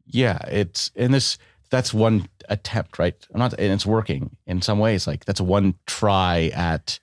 Yeah, 0.06 0.39
it's 0.47 0.91
and 0.95 1.14
this 1.14 1.38
that's 1.69 1.93
one 1.93 2.27
attempt, 2.49 2.97
right? 2.97 3.15
I'm 3.34 3.39
not, 3.39 3.53
and 3.53 3.72
it's 3.72 3.85
working 3.85 4.35
in 4.47 4.61
some 4.61 4.80
ways. 4.80 5.06
Like 5.06 5.26
that's 5.26 5.41
one 5.41 5.76
try 5.85 6.51
at 6.56 6.99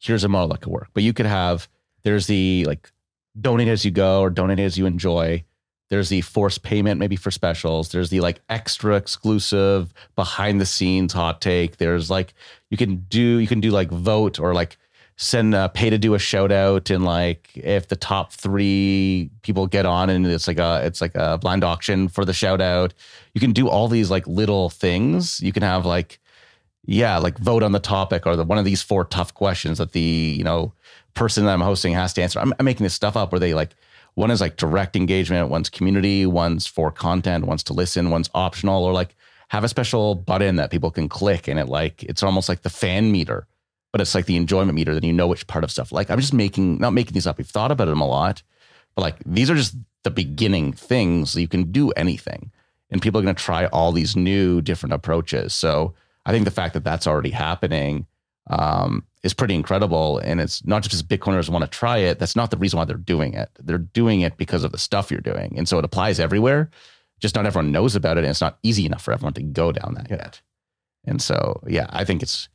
here's 0.00 0.24
a 0.24 0.28
model 0.28 0.48
that 0.48 0.60
could 0.60 0.72
work. 0.72 0.88
But 0.94 1.02
you 1.02 1.12
could 1.12 1.26
have 1.26 1.68
there's 2.02 2.26
the 2.26 2.64
like 2.66 2.90
donate 3.40 3.68
as 3.68 3.84
you 3.84 3.90
go 3.90 4.20
or 4.20 4.30
donate 4.30 4.58
as 4.58 4.76
you 4.76 4.86
enjoy. 4.86 5.44
There's 5.88 6.08
the 6.08 6.20
forced 6.20 6.62
payment 6.62 7.00
maybe 7.00 7.16
for 7.16 7.30
specials. 7.30 7.90
There's 7.90 8.10
the 8.10 8.20
like 8.20 8.40
extra 8.48 8.96
exclusive 8.96 9.92
behind 10.14 10.60
the 10.60 10.66
scenes 10.66 11.12
hot 11.12 11.40
take. 11.40 11.76
There's 11.76 12.10
like 12.10 12.34
you 12.70 12.76
can 12.76 12.96
do 13.08 13.38
you 13.38 13.46
can 13.46 13.60
do 13.60 13.70
like 13.70 13.90
vote 13.90 14.38
or 14.40 14.54
like 14.54 14.76
send 15.16 15.54
uh, 15.54 15.68
pay 15.68 15.90
to 15.90 15.98
do 15.98 16.14
a 16.14 16.18
shout 16.18 16.50
out 16.50 16.88
and 16.88 17.04
like 17.04 17.50
if 17.54 17.88
the 17.88 17.96
top 17.96 18.32
three 18.32 19.30
people 19.42 19.66
get 19.66 19.84
on 19.84 20.08
and 20.08 20.26
it's 20.26 20.48
like 20.48 20.58
a 20.58 20.80
it's 20.82 21.02
like 21.02 21.14
a 21.14 21.36
blind 21.36 21.62
auction 21.62 22.08
for 22.08 22.24
the 22.24 22.32
shout 22.32 22.58
out 22.58 22.94
you 23.34 23.40
can 23.40 23.52
do 23.52 23.68
all 23.68 23.86
these 23.86 24.10
like 24.10 24.26
little 24.26 24.70
things 24.70 25.38
you 25.42 25.52
can 25.52 25.62
have 25.62 25.84
like 25.84 26.18
yeah 26.84 27.18
like 27.18 27.38
vote 27.38 27.62
on 27.62 27.72
the 27.72 27.80
topic 27.80 28.26
or 28.26 28.36
the 28.36 28.44
one 28.44 28.58
of 28.58 28.64
these 28.64 28.82
four 28.82 29.04
tough 29.04 29.34
questions 29.34 29.78
that 29.78 29.92
the 29.92 30.00
you 30.00 30.44
know 30.44 30.72
person 31.14 31.44
that 31.44 31.52
i'm 31.52 31.60
hosting 31.60 31.92
has 31.92 32.12
to 32.12 32.22
answer 32.22 32.38
i'm, 32.40 32.52
I'm 32.58 32.64
making 32.64 32.84
this 32.84 32.94
stuff 32.94 33.16
up 33.16 33.32
where 33.32 33.40
they 33.40 33.54
like 33.54 33.70
one 34.14 34.30
is 34.30 34.40
like 34.40 34.56
direct 34.56 34.96
engagement 34.96 35.48
one's 35.48 35.68
community 35.68 36.26
one's 36.26 36.66
for 36.66 36.90
content 36.90 37.46
one's 37.46 37.62
to 37.64 37.72
listen 37.72 38.10
one's 38.10 38.30
optional 38.34 38.84
or 38.84 38.92
like 38.92 39.14
have 39.48 39.64
a 39.64 39.68
special 39.68 40.14
button 40.14 40.56
that 40.56 40.70
people 40.70 40.90
can 40.90 41.08
click 41.08 41.48
and 41.48 41.58
it 41.58 41.68
like 41.68 42.02
it's 42.04 42.22
almost 42.22 42.48
like 42.48 42.62
the 42.62 42.70
fan 42.70 43.10
meter 43.12 43.46
but 43.92 44.00
it's 44.00 44.14
like 44.14 44.26
the 44.26 44.36
enjoyment 44.36 44.74
meter. 44.74 44.94
Then 44.94 45.04
you 45.04 45.12
know 45.12 45.26
which 45.26 45.46
part 45.46 45.64
of 45.64 45.70
stuff. 45.70 45.92
Like 45.92 46.10
I'm 46.10 46.20
just 46.20 46.32
making, 46.32 46.78
not 46.78 46.92
making 46.92 47.14
these 47.14 47.26
up. 47.26 47.38
We've 47.38 47.46
thought 47.46 47.72
about 47.72 47.86
them 47.86 48.00
a 48.00 48.06
lot, 48.06 48.42
but 48.94 49.02
like 49.02 49.16
these 49.26 49.50
are 49.50 49.54
just 49.54 49.76
the 50.02 50.10
beginning 50.10 50.72
things. 50.72 51.34
You 51.34 51.48
can 51.48 51.72
do 51.72 51.90
anything, 51.92 52.50
and 52.90 53.02
people 53.02 53.20
are 53.20 53.24
going 53.24 53.34
to 53.34 53.42
try 53.42 53.66
all 53.66 53.92
these 53.92 54.16
new 54.16 54.60
different 54.60 54.92
approaches. 54.92 55.52
So 55.54 55.94
I 56.26 56.32
think 56.32 56.44
the 56.44 56.50
fact 56.50 56.74
that 56.74 56.84
that's 56.84 57.06
already 57.06 57.30
happening 57.30 58.06
um, 58.48 59.04
is 59.22 59.34
pretty 59.34 59.54
incredible. 59.54 60.18
And 60.18 60.40
it's 60.40 60.64
not 60.64 60.82
just 60.82 60.90
because 60.90 61.02
Bitcoiners 61.02 61.48
want 61.48 61.64
to 61.64 61.70
try 61.70 61.98
it. 61.98 62.18
That's 62.18 62.36
not 62.36 62.50
the 62.50 62.56
reason 62.56 62.78
why 62.78 62.84
they're 62.84 62.96
doing 62.96 63.34
it. 63.34 63.50
They're 63.58 63.78
doing 63.78 64.22
it 64.22 64.36
because 64.36 64.64
of 64.64 64.72
the 64.72 64.78
stuff 64.78 65.10
you're 65.10 65.20
doing, 65.20 65.54
and 65.56 65.68
so 65.68 65.78
it 65.78 65.84
applies 65.84 66.20
everywhere. 66.20 66.70
Just 67.20 67.34
not 67.34 67.46
everyone 67.46 67.72
knows 67.72 67.94
about 67.94 68.16
it, 68.16 68.20
and 68.20 68.30
it's 68.30 68.40
not 68.40 68.58
easy 68.62 68.86
enough 68.86 69.02
for 69.02 69.12
everyone 69.12 69.34
to 69.34 69.42
go 69.42 69.72
down 69.72 69.94
that 69.94 70.10
yeah. 70.10 70.16
yet. 70.16 70.40
And 71.04 71.20
so, 71.20 71.60
yeah, 71.66 71.86
I 71.90 72.04
think 72.04 72.22
it's 72.22 72.48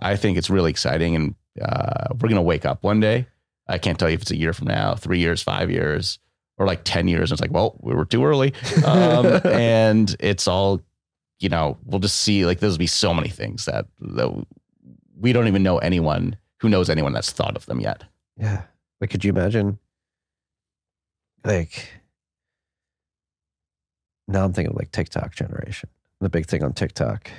I 0.00 0.16
think 0.16 0.38
it's 0.38 0.50
really 0.50 0.70
exciting, 0.70 1.16
and 1.16 1.34
uh, 1.60 2.08
we're 2.20 2.28
gonna 2.28 2.42
wake 2.42 2.64
up 2.64 2.82
one 2.82 3.00
day. 3.00 3.26
I 3.68 3.78
can't 3.78 3.98
tell 3.98 4.08
you 4.08 4.14
if 4.14 4.22
it's 4.22 4.30
a 4.30 4.36
year 4.36 4.52
from 4.52 4.68
now, 4.68 4.94
three 4.94 5.18
years, 5.18 5.42
five 5.42 5.70
years, 5.70 6.18
or 6.58 6.66
like 6.66 6.84
ten 6.84 7.08
years. 7.08 7.30
And 7.30 7.36
it's 7.36 7.40
like, 7.40 7.52
well, 7.52 7.78
we 7.80 7.94
were 7.94 8.04
too 8.04 8.24
early, 8.24 8.54
um, 8.86 9.40
and 9.44 10.14
it's 10.20 10.46
all, 10.46 10.82
you 11.42 11.48
know, 11.48 11.78
we'll 11.84 12.00
just 12.00 12.20
see. 12.20 12.46
Like 12.46 12.60
there'll 12.60 12.76
be 12.76 12.86
so 12.86 13.12
many 13.12 13.28
things 13.28 13.64
that 13.66 13.86
that 14.00 14.46
we 15.18 15.32
don't 15.32 15.48
even 15.48 15.62
know 15.62 15.78
anyone 15.78 16.36
who 16.60 16.68
knows 16.68 16.88
anyone 16.88 17.12
that's 17.12 17.30
thought 17.30 17.56
of 17.56 17.66
them 17.66 17.80
yet. 17.80 18.04
Yeah, 18.36 18.62
like 19.00 19.10
could 19.10 19.24
you 19.24 19.30
imagine? 19.30 19.78
Like 21.44 21.90
now, 24.28 24.44
I'm 24.44 24.52
thinking 24.52 24.70
of 24.72 24.76
like 24.76 24.92
TikTok 24.92 25.34
generation 25.34 25.88
the 26.22 26.30
big 26.30 26.46
thing 26.46 26.62
on 26.62 26.72
TikTok 26.72 27.30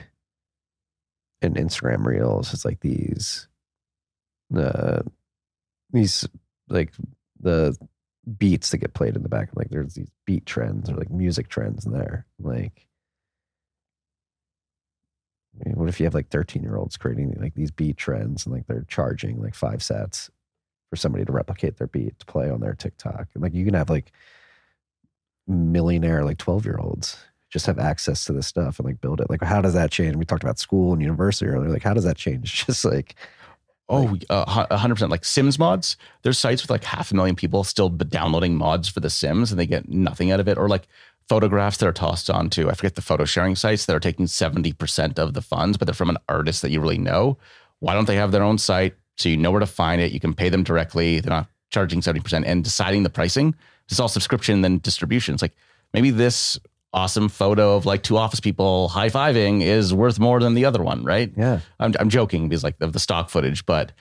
and 1.41 1.55
Instagram 1.55 2.05
Reels 2.05 2.53
is 2.53 2.65
like 2.65 2.81
these, 2.81 3.47
uh, 4.55 5.01
these 5.91 6.27
like 6.67 6.91
the 7.39 7.75
beats 8.37 8.71
that 8.71 8.79
get 8.79 8.93
played 8.93 9.15
in 9.15 9.23
the 9.23 9.29
back. 9.29 9.49
Like 9.55 9.69
there's 9.69 9.93
these 9.93 10.11
beat 10.25 10.45
trends 10.45 10.89
or 10.89 10.95
like 10.95 11.09
music 11.09 11.47
trends 11.47 11.85
in 11.85 11.93
there. 11.93 12.25
Like, 12.39 12.87
I 15.55 15.69
mean, 15.69 15.77
what 15.77 15.89
if 15.89 15.99
you 15.99 16.05
have 16.05 16.13
like 16.13 16.29
13 16.29 16.63
year 16.63 16.77
olds 16.77 16.97
creating 16.97 17.35
like 17.39 17.55
these 17.55 17.71
beat 17.71 17.97
trends 17.97 18.45
and 18.45 18.53
like 18.53 18.67
they're 18.67 18.85
charging 18.87 19.41
like 19.41 19.55
five 19.55 19.79
sats 19.79 20.29
for 20.89 20.95
somebody 20.95 21.25
to 21.25 21.31
replicate 21.31 21.77
their 21.77 21.87
beat 21.87 22.17
to 22.19 22.25
play 22.25 22.49
on 22.49 22.59
their 22.59 22.73
TikTok? 22.73 23.27
And 23.33 23.43
like 23.43 23.53
you 23.53 23.65
can 23.65 23.73
have 23.73 23.89
like 23.89 24.11
millionaire 25.47 26.23
like 26.23 26.37
12 26.37 26.65
year 26.65 26.77
olds 26.79 27.17
just 27.53 27.67
have 27.67 27.77
access 27.77 28.25
to 28.25 28.33
this 28.33 28.47
stuff 28.47 28.79
and 28.79 28.85
like 28.87 28.99
build 28.99 29.21
it. 29.21 29.29
Like, 29.29 29.43
how 29.43 29.61
does 29.61 29.75
that 29.75 29.91
change? 29.91 30.15
We 30.15 30.25
talked 30.25 30.43
about 30.43 30.57
school 30.57 30.91
and 30.91 31.01
university 31.01 31.45
earlier. 31.45 31.69
Like, 31.69 31.83
how 31.83 31.93
does 31.93 32.03
that 32.03 32.17
change? 32.17 32.65
Just 32.65 32.83
like, 32.83 33.15
Oh, 33.89 34.17
uh, 34.29 34.65
a 34.71 34.77
hundred 34.77 34.95
percent. 34.95 35.11
Like 35.11 35.25
Sims 35.25 35.59
mods, 35.59 35.97
there's 36.21 36.39
sites 36.39 36.63
with 36.63 36.71
like 36.71 36.85
half 36.85 37.11
a 37.11 37.15
million 37.15 37.35
people 37.35 37.65
still 37.65 37.89
downloading 37.89 38.55
mods 38.55 38.87
for 38.87 39.01
the 39.01 39.09
Sims, 39.09 39.51
and 39.51 39.59
they 39.59 39.65
get 39.65 39.89
nothing 39.89 40.31
out 40.31 40.39
of 40.39 40.47
it. 40.47 40.57
Or 40.57 40.69
like 40.69 40.87
photographs 41.27 41.77
that 41.77 41.87
are 41.87 41.93
tossed 41.93 42.29
onto, 42.29 42.69
I 42.69 42.73
forget 42.73 42.95
the 42.95 43.01
photo 43.01 43.25
sharing 43.25 43.55
sites 43.55 43.85
that 43.85 43.95
are 43.95 43.99
taking 43.99 44.27
seventy 44.27 44.73
percent 44.73 45.19
of 45.19 45.33
the 45.33 45.41
funds, 45.41 45.77
but 45.77 45.85
they're 45.85 45.93
from 45.93 46.09
an 46.09 46.17
artist 46.29 46.61
that 46.61 46.71
you 46.71 46.81
really 46.81 46.97
know. 46.97 47.37
Why 47.79 47.93
don't 47.93 48.07
they 48.07 48.15
have 48.15 48.31
their 48.31 48.43
own 48.43 48.57
site 48.57 48.95
so 49.17 49.29
you 49.29 49.37
know 49.37 49.51
where 49.51 49.59
to 49.59 49.65
find 49.65 50.01
it? 50.01 50.11
You 50.11 50.19
can 50.19 50.33
pay 50.33 50.49
them 50.49 50.63
directly. 50.63 51.19
They're 51.19 51.29
not 51.29 51.47
charging 51.69 52.01
seventy 52.01 52.21
percent 52.21 52.45
and 52.45 52.63
deciding 52.63 53.03
the 53.03 53.09
pricing. 53.09 53.55
It's 53.89 53.99
all 53.99 54.07
subscription 54.07 54.61
then 54.61 54.79
distribution. 54.79 55.33
It's 55.33 55.41
like 55.41 55.55
maybe 55.93 56.09
this 56.09 56.59
awesome 56.93 57.27
photo 57.27 57.75
of 57.75 57.85
like 57.85 58.03
two 58.03 58.17
office 58.17 58.39
people 58.39 58.87
high 58.87 59.09
fiving 59.09 59.61
is 59.61 59.93
worth 59.93 60.19
more 60.19 60.39
than 60.39 60.53
the 60.53 60.65
other 60.65 60.83
one, 60.83 61.03
right? 61.03 61.31
yeah, 61.35 61.59
I'm, 61.79 61.93
I'm 61.99 62.09
joking 62.09 62.47
because 62.47 62.63
like 62.63 62.75
of 62.81 62.93
the 62.93 62.99
stock 62.99 63.29
footage, 63.29 63.65
but 63.65 63.91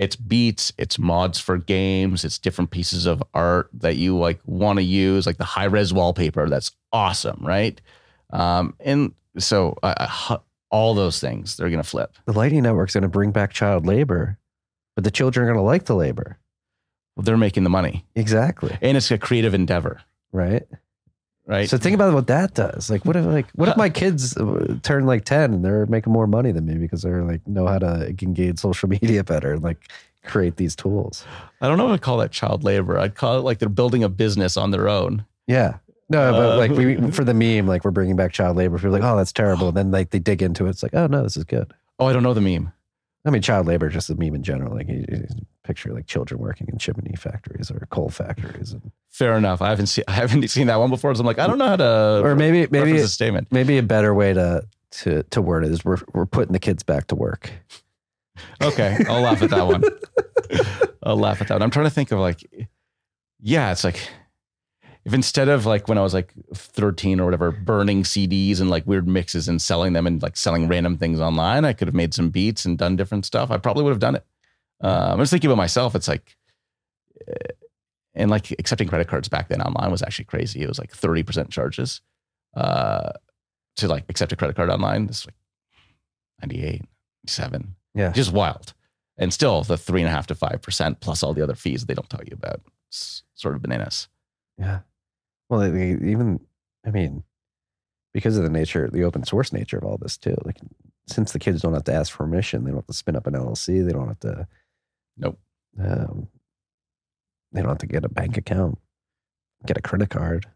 it's 0.00 0.16
beats, 0.16 0.72
it's 0.78 0.98
mods 0.98 1.38
for 1.38 1.58
games, 1.58 2.24
it's 2.24 2.38
different 2.38 2.70
pieces 2.70 3.06
of 3.06 3.22
art 3.34 3.68
that 3.74 3.96
you 3.96 4.16
like 4.18 4.40
want 4.46 4.78
to 4.78 4.82
use, 4.82 5.26
like 5.26 5.36
the 5.36 5.44
high 5.44 5.64
res 5.64 5.92
wallpaper. 5.92 6.48
That's 6.48 6.72
awesome, 6.92 7.38
right? 7.42 7.80
Um, 8.30 8.74
and 8.80 9.12
so 9.38 9.76
uh, 9.82 10.38
all 10.70 10.94
those 10.94 11.20
things 11.20 11.56
they're 11.56 11.70
gonna 11.70 11.82
flip. 11.82 12.14
the 12.26 12.32
Lightning 12.32 12.62
Network's 12.62 12.94
going 12.94 13.02
to 13.02 13.08
bring 13.08 13.30
back 13.30 13.52
child 13.52 13.86
labor, 13.86 14.38
but 14.94 15.04
the 15.04 15.10
children 15.10 15.44
are 15.44 15.52
going 15.52 15.58
to 15.58 15.62
like 15.66 15.84
the 15.84 15.94
labor. 15.96 16.38
They're 17.16 17.36
making 17.36 17.64
the 17.64 17.70
money, 17.70 18.06
Exactly. 18.14 18.78
and 18.80 18.96
it's 18.96 19.10
a 19.10 19.18
creative 19.18 19.52
endeavor, 19.52 20.00
Right. 20.32 20.62
Right? 21.50 21.68
So 21.68 21.76
think 21.76 21.94
about 21.94 22.14
what 22.14 22.28
that 22.28 22.54
does. 22.54 22.88
Like, 22.88 23.04
what 23.04 23.16
if 23.16 23.26
like 23.26 23.46
what 23.54 23.68
if 23.68 23.76
my 23.76 23.90
kids 23.90 24.36
uh, 24.36 24.78
turn 24.82 25.04
like 25.04 25.24
ten 25.24 25.52
and 25.52 25.64
they're 25.64 25.84
making 25.86 26.12
more 26.12 26.26
money 26.26 26.52
than 26.52 26.64
me 26.64 26.74
because 26.74 27.02
they're 27.02 27.22
like 27.24 27.46
know 27.46 27.66
how 27.66 27.78
to 27.78 28.08
engage 28.22 28.58
social 28.58 28.88
media 29.00 29.22
better 29.24 29.52
and 29.52 29.62
like 29.62 29.90
create 30.24 30.56
these 30.56 30.74
tools? 30.74 31.24
I 31.60 31.68
don't 31.68 31.76
know 31.76 31.88
if 31.88 31.94
I'd 31.94 32.02
call 32.02 32.16
that 32.18 32.30
child 32.30 32.64
labor. 32.64 32.98
I'd 32.98 33.14
call 33.16 33.38
it 33.38 33.42
like 33.42 33.58
they're 33.58 33.68
building 33.68 34.02
a 34.04 34.08
business 34.08 34.56
on 34.56 34.70
their 34.70 34.88
own. 34.88 35.26
Yeah. 35.46 35.78
No, 36.08 36.32
but 36.32 36.52
Uh, 36.52 36.56
like 36.56 36.70
we 36.72 37.10
for 37.12 37.24
the 37.24 37.34
meme, 37.34 37.66
like 37.66 37.84
we're 37.84 37.90
bringing 37.90 38.16
back 38.16 38.32
child 38.32 38.56
labor. 38.56 38.76
People 38.76 38.88
are 38.88 38.98
like, 38.98 39.02
oh, 39.04 39.16
that's 39.16 39.32
terrible. 39.32 39.68
And 39.68 39.76
then 39.76 39.90
like 39.90 40.10
they 40.10 40.18
dig 40.18 40.42
into 40.42 40.66
it. 40.66 40.70
It's 40.70 40.82
like, 40.82 40.94
oh 40.94 41.06
no, 41.06 41.22
this 41.22 41.36
is 41.36 41.44
good. 41.44 41.72
Oh, 41.98 42.06
I 42.06 42.12
don't 42.12 42.22
know 42.22 42.34
the 42.34 42.40
meme. 42.40 42.72
I 43.24 43.30
mean, 43.30 43.42
child 43.42 43.66
labor 43.66 43.88
just 43.90 44.08
a 44.08 44.14
meme 44.14 44.34
in 44.34 44.42
general. 44.42 44.74
Like 44.74 44.88
picture 45.70 45.92
like 45.94 46.06
children 46.06 46.40
working 46.40 46.66
in 46.72 46.78
chimney 46.78 47.14
factories 47.16 47.70
or 47.70 47.86
coal 47.90 48.08
factories, 48.08 48.72
and 48.72 48.90
Fair 49.10 49.36
enough. 49.36 49.62
I 49.62 49.68
haven't 49.70 49.86
seen 49.86 50.04
I 50.08 50.12
haven't 50.12 50.48
seen 50.48 50.66
that 50.66 50.76
one 50.76 50.90
before. 50.90 51.14
So 51.14 51.20
I'm 51.20 51.26
like, 51.26 51.38
I 51.38 51.46
don't 51.46 51.58
know 51.58 51.68
how 51.68 51.76
to 51.76 52.22
or 52.24 52.34
maybe 52.34 52.66
maybe 52.70 52.96
a 52.98 53.06
statement. 53.06 53.48
maybe 53.52 53.78
a 53.78 53.82
better 53.82 54.12
way 54.14 54.32
to 54.32 54.66
to 55.02 55.22
to 55.24 55.42
word 55.42 55.64
it 55.64 55.70
is 55.70 55.84
we're 55.84 55.98
we're 56.12 56.26
putting 56.26 56.52
the 56.52 56.58
kids 56.58 56.82
back 56.82 57.06
to 57.08 57.14
work. 57.14 57.50
Okay, 58.60 58.96
I'll 59.08 59.20
laugh 59.20 59.42
at 59.42 59.50
that 59.50 59.66
one. 59.66 59.84
I'll 61.02 61.16
laugh 61.16 61.40
at 61.40 61.48
that 61.48 61.54
one. 61.54 61.62
I'm 61.62 61.70
trying 61.70 61.86
to 61.86 61.90
think 61.90 62.10
of 62.10 62.18
like, 62.18 62.42
yeah, 63.40 63.70
it's 63.70 63.84
like 63.84 64.00
if 65.04 65.14
instead 65.14 65.48
of 65.48 65.66
like 65.66 65.88
when 65.88 65.98
I 65.98 66.02
was 66.02 66.14
like 66.14 66.32
13 66.54 67.20
or 67.20 67.24
whatever, 67.24 67.50
burning 67.50 68.02
CDs 68.02 68.60
and 68.60 68.70
like 68.70 68.86
weird 68.86 69.08
mixes 69.08 69.48
and 69.48 69.60
selling 69.60 69.92
them 69.92 70.06
and 70.06 70.22
like 70.22 70.36
selling 70.36 70.68
random 70.68 70.96
things 70.96 71.20
online, 71.20 71.64
I 71.64 71.72
could 71.72 71.88
have 71.88 71.94
made 71.94 72.14
some 72.14 72.30
beats 72.30 72.64
and 72.64 72.76
done 72.76 72.96
different 72.96 73.24
stuff. 73.24 73.50
I 73.50 73.58
probably 73.58 73.84
would 73.84 73.90
have 73.90 73.98
done 73.98 74.14
it. 74.14 74.24
Um, 74.80 75.12
I'm 75.12 75.18
just 75.18 75.30
thinking 75.30 75.50
about 75.50 75.56
myself. 75.58 75.94
It's 75.94 76.08
like, 76.08 76.36
eh, 77.28 77.52
and 78.14 78.30
like 78.30 78.50
accepting 78.52 78.88
credit 78.88 79.08
cards 79.08 79.28
back 79.28 79.48
then 79.48 79.62
online 79.62 79.90
was 79.90 80.02
actually 80.02 80.24
crazy. 80.24 80.62
It 80.62 80.68
was 80.68 80.78
like 80.78 80.92
30% 80.92 81.50
charges 81.50 82.00
uh, 82.56 83.12
to 83.76 83.88
like 83.88 84.04
accept 84.08 84.32
a 84.32 84.36
credit 84.36 84.56
card 84.56 84.70
online. 84.70 85.04
It's 85.04 85.26
like 85.26 85.36
98, 86.42 86.82
7 87.26 87.76
Yeah, 87.94 88.12
just 88.12 88.32
wild. 88.32 88.74
And 89.16 89.32
still 89.32 89.62
the 89.62 89.76
three 89.76 90.00
and 90.00 90.08
a 90.08 90.10
half 90.12 90.26
to 90.28 90.34
five 90.34 90.62
percent 90.62 91.00
plus 91.00 91.22
all 91.22 91.34
the 91.34 91.42
other 91.42 91.54
fees 91.54 91.84
they 91.84 91.94
don't 91.94 92.08
tell 92.08 92.24
you 92.24 92.32
about. 92.32 92.62
It's 92.88 93.22
sort 93.34 93.54
of 93.54 93.62
bananas. 93.62 94.08
yeah. 94.58 94.80
Well, 95.48 95.60
they, 95.60 95.70
they 95.70 96.10
even 96.10 96.40
I 96.86 96.90
mean, 96.90 97.22
because 98.14 98.36
of 98.36 98.44
the 98.44 98.50
nature, 98.50 98.88
the 98.90 99.04
open 99.04 99.24
source 99.24 99.52
nature 99.52 99.78
of 99.78 99.84
all 99.84 99.98
this 99.98 100.16
too. 100.16 100.36
Like, 100.44 100.56
since 101.06 101.32
the 101.32 101.38
kids 101.38 101.60
don't 101.62 101.74
have 101.74 101.84
to 101.84 101.92
ask 101.92 102.12
for 102.12 102.18
permission, 102.24 102.64
they 102.64 102.70
don't 102.70 102.78
have 102.78 102.86
to 102.86 102.92
spin 102.92 103.16
up 103.16 103.26
an 103.26 103.34
LLC. 103.34 103.84
They 103.84 103.92
don't 103.92 104.08
have 104.08 104.20
to. 104.20 104.46
Nope. 105.16 105.38
Um, 105.82 106.28
they 107.52 107.60
don't 107.60 107.68
have 107.70 107.78
to 107.78 107.86
get 107.86 108.04
a 108.04 108.08
bank 108.08 108.36
account, 108.36 108.78
get 109.66 109.76
a 109.78 109.82
credit 109.82 110.10
card. 110.10 110.46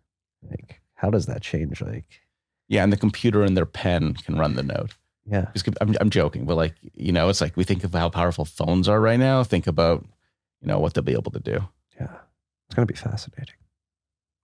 Like, 0.48 0.80
how 0.94 1.10
does 1.10 1.26
that 1.26 1.42
change? 1.42 1.80
Like, 1.80 2.20
Yeah, 2.68 2.82
and 2.84 2.92
the 2.92 2.96
computer 2.96 3.42
and 3.42 3.56
their 3.56 3.66
pen 3.66 4.14
can 4.14 4.36
run 4.38 4.54
the 4.54 4.62
node. 4.62 4.92
yeah, 5.26 5.50
I'm, 5.80 5.96
I'm 6.00 6.10
joking, 6.10 6.44
but 6.46 6.56
like 6.56 6.74
you 6.94 7.12
know, 7.12 7.28
it's 7.28 7.40
like 7.40 7.56
we 7.56 7.64
think 7.64 7.84
of 7.84 7.92
how 7.94 8.08
powerful 8.10 8.44
phones 8.44 8.88
are 8.88 9.00
right 9.00 9.18
now. 9.18 9.42
Think 9.44 9.66
about 9.66 10.04
you 10.60 10.68
know 10.68 10.78
what 10.78 10.94
they'll 10.94 11.04
be 11.04 11.12
able 11.12 11.32
to 11.32 11.40
do. 11.40 11.66
yeah. 11.98 12.16
It's 12.66 12.74
going 12.74 12.86
to 12.86 12.92
be 12.92 12.98
fascinating. 12.98 13.56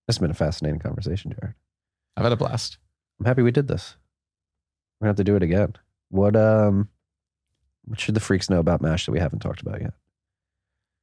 This 0.07 0.17
has 0.17 0.19
been 0.19 0.31
a 0.31 0.35
fascinating 0.35 0.81
conversation, 0.81 1.33
Jared. 1.33 1.55
I've 2.17 2.25
had 2.25 2.33
a 2.33 2.37
blast. 2.37 2.77
I'm 3.19 3.25
happy 3.27 3.43
we 3.43 3.51
did 3.51 3.69
this. 3.69 3.97
We're 5.01 5.07
gonna 5.07 5.11
have 5.11 5.17
to 5.17 5.25
do 5.25 5.37
it 5.37 5.43
again. 5.43 5.75
What 6.11 6.37
um, 6.37 6.89
what 7.91 7.99
should 7.99 8.15
the 8.15 8.21
freaks 8.21 8.49
know 8.49 8.61
about 8.61 8.81
Mash 8.81 9.07
that 9.07 9.13
we 9.13 9.19
haven't 9.19 9.41
talked 9.41 9.61
about 9.61 9.81
yet? 9.81 9.93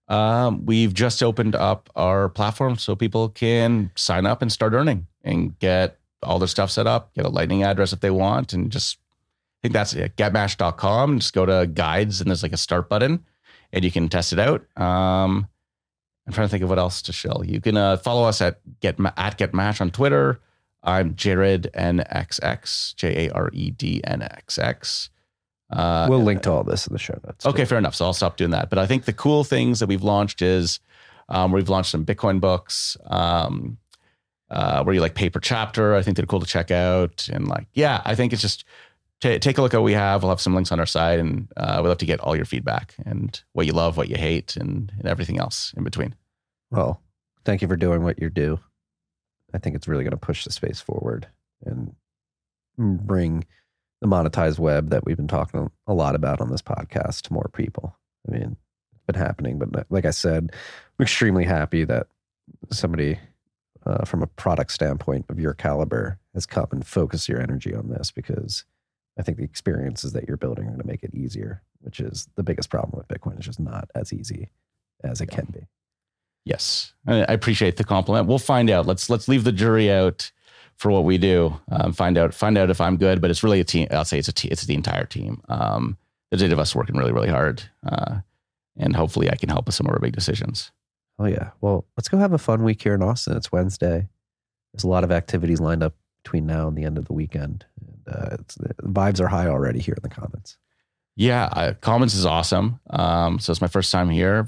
Um, 0.07 0.65
we've 0.65 0.93
just 0.93 1.21
opened 1.21 1.53
up 1.53 1.89
our 1.97 2.29
platform 2.29 2.77
so 2.77 2.95
people 2.95 3.27
can 3.27 3.91
sign 3.95 4.25
up 4.25 4.41
and 4.41 4.49
start 4.49 4.71
earning 4.71 5.05
and 5.21 5.59
get 5.59 5.99
all 6.23 6.39
their 6.39 6.47
stuff 6.47 6.71
set 6.71 6.87
up, 6.87 7.13
get 7.13 7.25
a 7.25 7.29
lightning 7.29 7.63
address 7.63 7.91
if 7.91 7.99
they 7.99 8.09
want, 8.09 8.53
and 8.53 8.71
just 8.71 8.99
I 8.99 9.67
think 9.67 9.73
that's 9.73 9.93
it. 9.93 10.15
Getmash.com. 10.15 11.19
Just 11.19 11.33
go 11.33 11.45
to 11.45 11.67
guides 11.67 12.21
and 12.21 12.29
there's 12.29 12.41
like 12.41 12.53
a 12.53 12.57
start 12.57 12.87
button 12.87 13.25
and 13.73 13.83
you 13.83 13.91
can 13.91 14.07
test 14.07 14.31
it 14.31 14.39
out. 14.39 14.61
Um, 14.79 15.49
I'm 16.25 16.33
trying 16.33 16.47
to 16.47 16.51
think 16.51 16.63
of 16.63 16.69
what 16.69 16.79
else 16.79 17.01
to 17.01 17.11
show. 17.11 17.43
You 17.43 17.59
can 17.59 17.75
uh, 17.75 17.97
follow 17.97 18.23
us 18.23 18.39
at 18.41 18.61
get 18.79 18.97
at 19.17 19.37
getmash 19.37 19.81
on 19.81 19.91
Twitter. 19.91 20.39
I'm 20.83 21.15
Jared 21.15 21.69
NXX, 21.73 22.95
J 22.95 23.27
A 23.27 23.33
R 23.33 23.49
E 23.51 23.71
D 23.71 23.99
N 24.05 24.21
X 24.21 24.57
X. 24.57 25.09
Uh, 25.69 26.07
we'll 26.09 26.23
link 26.23 26.41
to 26.43 26.51
all 26.51 26.63
this 26.63 26.87
in 26.87 26.93
the 26.93 26.99
show 26.99 27.19
notes. 27.25 27.45
Okay, 27.45 27.65
fair 27.65 27.77
enough. 27.77 27.95
So 27.95 28.05
I'll 28.05 28.13
stop 28.13 28.37
doing 28.37 28.51
that. 28.51 28.69
But 28.69 28.79
I 28.79 28.87
think 28.87 29.05
the 29.05 29.13
cool 29.13 29.43
things 29.43 29.79
that 29.79 29.87
we've 29.87 30.03
launched 30.03 30.41
is 30.41 30.79
um, 31.29 31.51
we've 31.51 31.69
launched 31.69 31.91
some 31.91 32.05
Bitcoin 32.05 32.39
books 32.39 32.95
um, 33.07 33.77
uh, 34.49 34.83
where 34.83 34.95
you 34.95 35.01
like 35.01 35.15
paper 35.15 35.39
chapter. 35.39 35.95
I 35.95 36.01
think 36.01 36.15
they're 36.15 36.25
cool 36.25 36.39
to 36.39 36.45
check 36.45 36.71
out. 36.71 37.27
And 37.31 37.47
like, 37.47 37.67
yeah, 37.73 38.01
I 38.05 38.15
think 38.15 38.31
it's 38.31 38.41
just 38.41 38.63
ta 39.19 39.37
take 39.39 39.57
a 39.57 39.61
look 39.61 39.73
at 39.73 39.77
what 39.77 39.83
we 39.85 39.93
have. 39.93 40.23
We'll 40.23 40.29
have 40.29 40.41
some 40.41 40.55
links 40.55 40.71
on 40.71 40.79
our 40.79 40.85
side 40.85 41.19
and 41.19 41.49
uh, 41.57 41.79
we'd 41.81 41.89
love 41.89 41.97
to 41.97 42.05
get 42.05 42.21
all 42.21 42.35
your 42.35 42.45
feedback 42.45 42.95
and 43.05 43.39
what 43.51 43.65
you 43.65 43.73
love, 43.73 43.97
what 43.97 44.07
you 44.07 44.15
hate, 44.15 44.55
and, 44.55 44.91
and 44.97 45.05
everything 45.05 45.37
else 45.37 45.73
in 45.75 45.83
between. 45.83 46.15
Well, 46.71 47.01
thank 47.43 47.61
you 47.61 47.67
for 47.67 47.75
doing 47.75 48.03
what 48.03 48.21
you 48.21 48.29
do. 48.29 48.59
I 49.53 49.57
think 49.57 49.75
it's 49.75 49.87
really 49.87 50.03
going 50.03 50.11
to 50.11 50.17
push 50.17 50.43
the 50.43 50.51
space 50.51 50.79
forward 50.79 51.27
and 51.65 51.95
bring 52.77 53.45
the 54.01 54.07
monetized 54.07 54.59
web 54.59 54.89
that 54.89 55.05
we've 55.05 55.17
been 55.17 55.27
talking 55.27 55.71
a 55.87 55.93
lot 55.93 56.15
about 56.15 56.41
on 56.41 56.51
this 56.51 56.61
podcast 56.61 57.23
to 57.23 57.33
more 57.33 57.49
people. 57.53 57.95
I 58.27 58.31
mean, 58.31 58.57
it's 58.93 59.03
been 59.05 59.15
happening, 59.15 59.57
but 59.59 59.85
like 59.89 60.05
I 60.05 60.11
said, 60.11 60.51
I'm 60.51 61.03
extremely 61.03 61.45
happy 61.45 61.83
that 61.85 62.07
somebody 62.71 63.19
uh, 63.85 64.05
from 64.05 64.21
a 64.21 64.27
product 64.27 64.71
standpoint 64.71 65.25
of 65.29 65.39
your 65.39 65.53
caliber 65.53 66.19
has 66.33 66.45
come 66.45 66.67
and 66.71 66.85
focused 66.85 67.29
your 67.29 67.41
energy 67.41 67.73
on 67.73 67.89
this 67.89 68.11
because 68.11 68.65
I 69.17 69.23
think 69.23 69.37
the 69.37 69.43
experiences 69.43 70.13
that 70.13 70.27
you're 70.27 70.37
building 70.37 70.65
are 70.65 70.69
going 70.69 70.81
to 70.81 70.87
make 70.87 71.03
it 71.03 71.15
easier, 71.15 71.63
which 71.81 71.99
is 71.99 72.27
the 72.35 72.43
biggest 72.43 72.69
problem 72.69 72.97
with 72.97 73.07
Bitcoin. 73.07 73.37
It's 73.37 73.45
just 73.45 73.59
not 73.59 73.89
as 73.95 74.13
easy 74.13 74.49
as 75.03 75.21
it 75.21 75.27
can 75.27 75.47
be. 75.51 75.67
Yes, 76.45 76.93
I 77.05 77.21
I 77.23 77.33
appreciate 77.33 77.77
the 77.77 77.83
compliment. 77.83 78.27
We'll 78.27 78.39
find 78.39 78.69
out. 78.69 78.85
Let's 78.85 79.09
let's 79.09 79.27
leave 79.27 79.43
the 79.43 79.51
jury 79.51 79.91
out 79.91 80.31
for 80.77 80.91
what 80.91 81.03
we 81.03 81.17
do. 81.17 81.59
Um, 81.71 81.91
find 81.91 82.17
out 82.17 82.33
find 82.33 82.57
out 82.57 82.69
if 82.69 82.79
I'm 82.79 82.97
good, 82.97 83.21
but 83.21 83.29
it's 83.29 83.43
really 83.43 83.59
a 83.59 83.63
team. 83.65 83.87
I'll 83.91 84.05
say 84.05 84.19
it's 84.19 84.27
a 84.27 84.33
team. 84.33 84.49
It's 84.51 84.65
the 84.65 84.75
entire 84.75 85.05
team. 85.05 85.41
Um, 85.49 85.97
there's 86.29 86.43
eight 86.43 86.53
of 86.53 86.59
us 86.59 86.75
working 86.75 86.95
really 86.95 87.11
really 87.11 87.29
hard, 87.29 87.63
uh, 87.85 88.19
and 88.77 88.95
hopefully 88.95 89.29
I 89.29 89.35
can 89.35 89.49
help 89.49 89.65
with 89.65 89.75
some 89.75 89.87
of 89.87 89.93
our 89.93 89.99
big 89.99 90.13
decisions. 90.13 90.71
Oh 91.19 91.25
yeah. 91.25 91.51
Well, 91.61 91.85
let's 91.97 92.09
go 92.09 92.17
have 92.17 92.33
a 92.33 92.37
fun 92.37 92.63
week 92.63 92.81
here 92.81 92.93
in 92.93 93.01
Austin. 93.01 93.35
It's 93.35 93.51
Wednesday. 93.51 94.07
There's 94.73 94.83
a 94.83 94.89
lot 94.89 95.03
of 95.03 95.11
activities 95.11 95.59
lined 95.59 95.81
up 95.81 95.95
between 96.23 96.45
now 96.45 96.67
and 96.67 96.77
the 96.77 96.83
end 96.83 96.97
of 96.97 97.05
the 97.05 97.13
weekend. 97.13 97.65
Uh, 98.07 98.37
the 98.57 98.73
vibes 98.83 99.19
are 99.19 99.27
high 99.27 99.47
already 99.47 99.79
here 99.79 99.95
in 99.95 100.03
the 100.03 100.13
Commons. 100.13 100.57
Yeah, 101.15 101.45
uh, 101.45 101.73
Commons 101.81 102.13
is 102.13 102.25
awesome. 102.25 102.79
Um, 102.91 103.39
so 103.39 103.51
it's 103.51 103.61
my 103.61 103.67
first 103.67 103.91
time 103.91 104.09
here. 104.09 104.47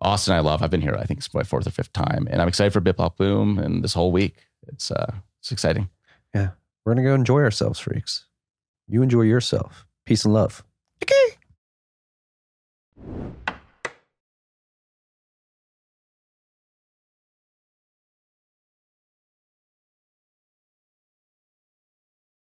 Austin, 0.00 0.34
I 0.34 0.40
love. 0.40 0.62
I've 0.62 0.70
been 0.70 0.82
here, 0.82 0.96
I 0.98 1.04
think 1.04 1.18
it's 1.18 1.32
my 1.34 1.42
fourth 1.42 1.66
or 1.66 1.70
fifth 1.70 1.92
time, 1.92 2.28
and 2.30 2.40
I'm 2.40 2.48
excited 2.48 2.72
for 2.72 2.80
Bip 2.80 2.98
Bop 2.98 3.16
Boom 3.16 3.58
and 3.58 3.82
this 3.82 3.94
whole 3.94 4.12
week. 4.12 4.36
It's 4.68 4.90
uh, 4.90 5.14
it's 5.44 5.52
exciting. 5.52 5.90
Yeah. 6.34 6.52
We're 6.84 6.94
going 6.94 7.04
to 7.04 7.10
go 7.10 7.14
enjoy 7.14 7.42
ourselves, 7.42 7.78
freaks. 7.78 8.24
You 8.88 9.02
enjoy 9.02 9.22
yourself. 9.22 9.84
Peace 10.06 10.24
and 10.24 10.32
love. 10.32 10.64
Okay. 11.02 11.33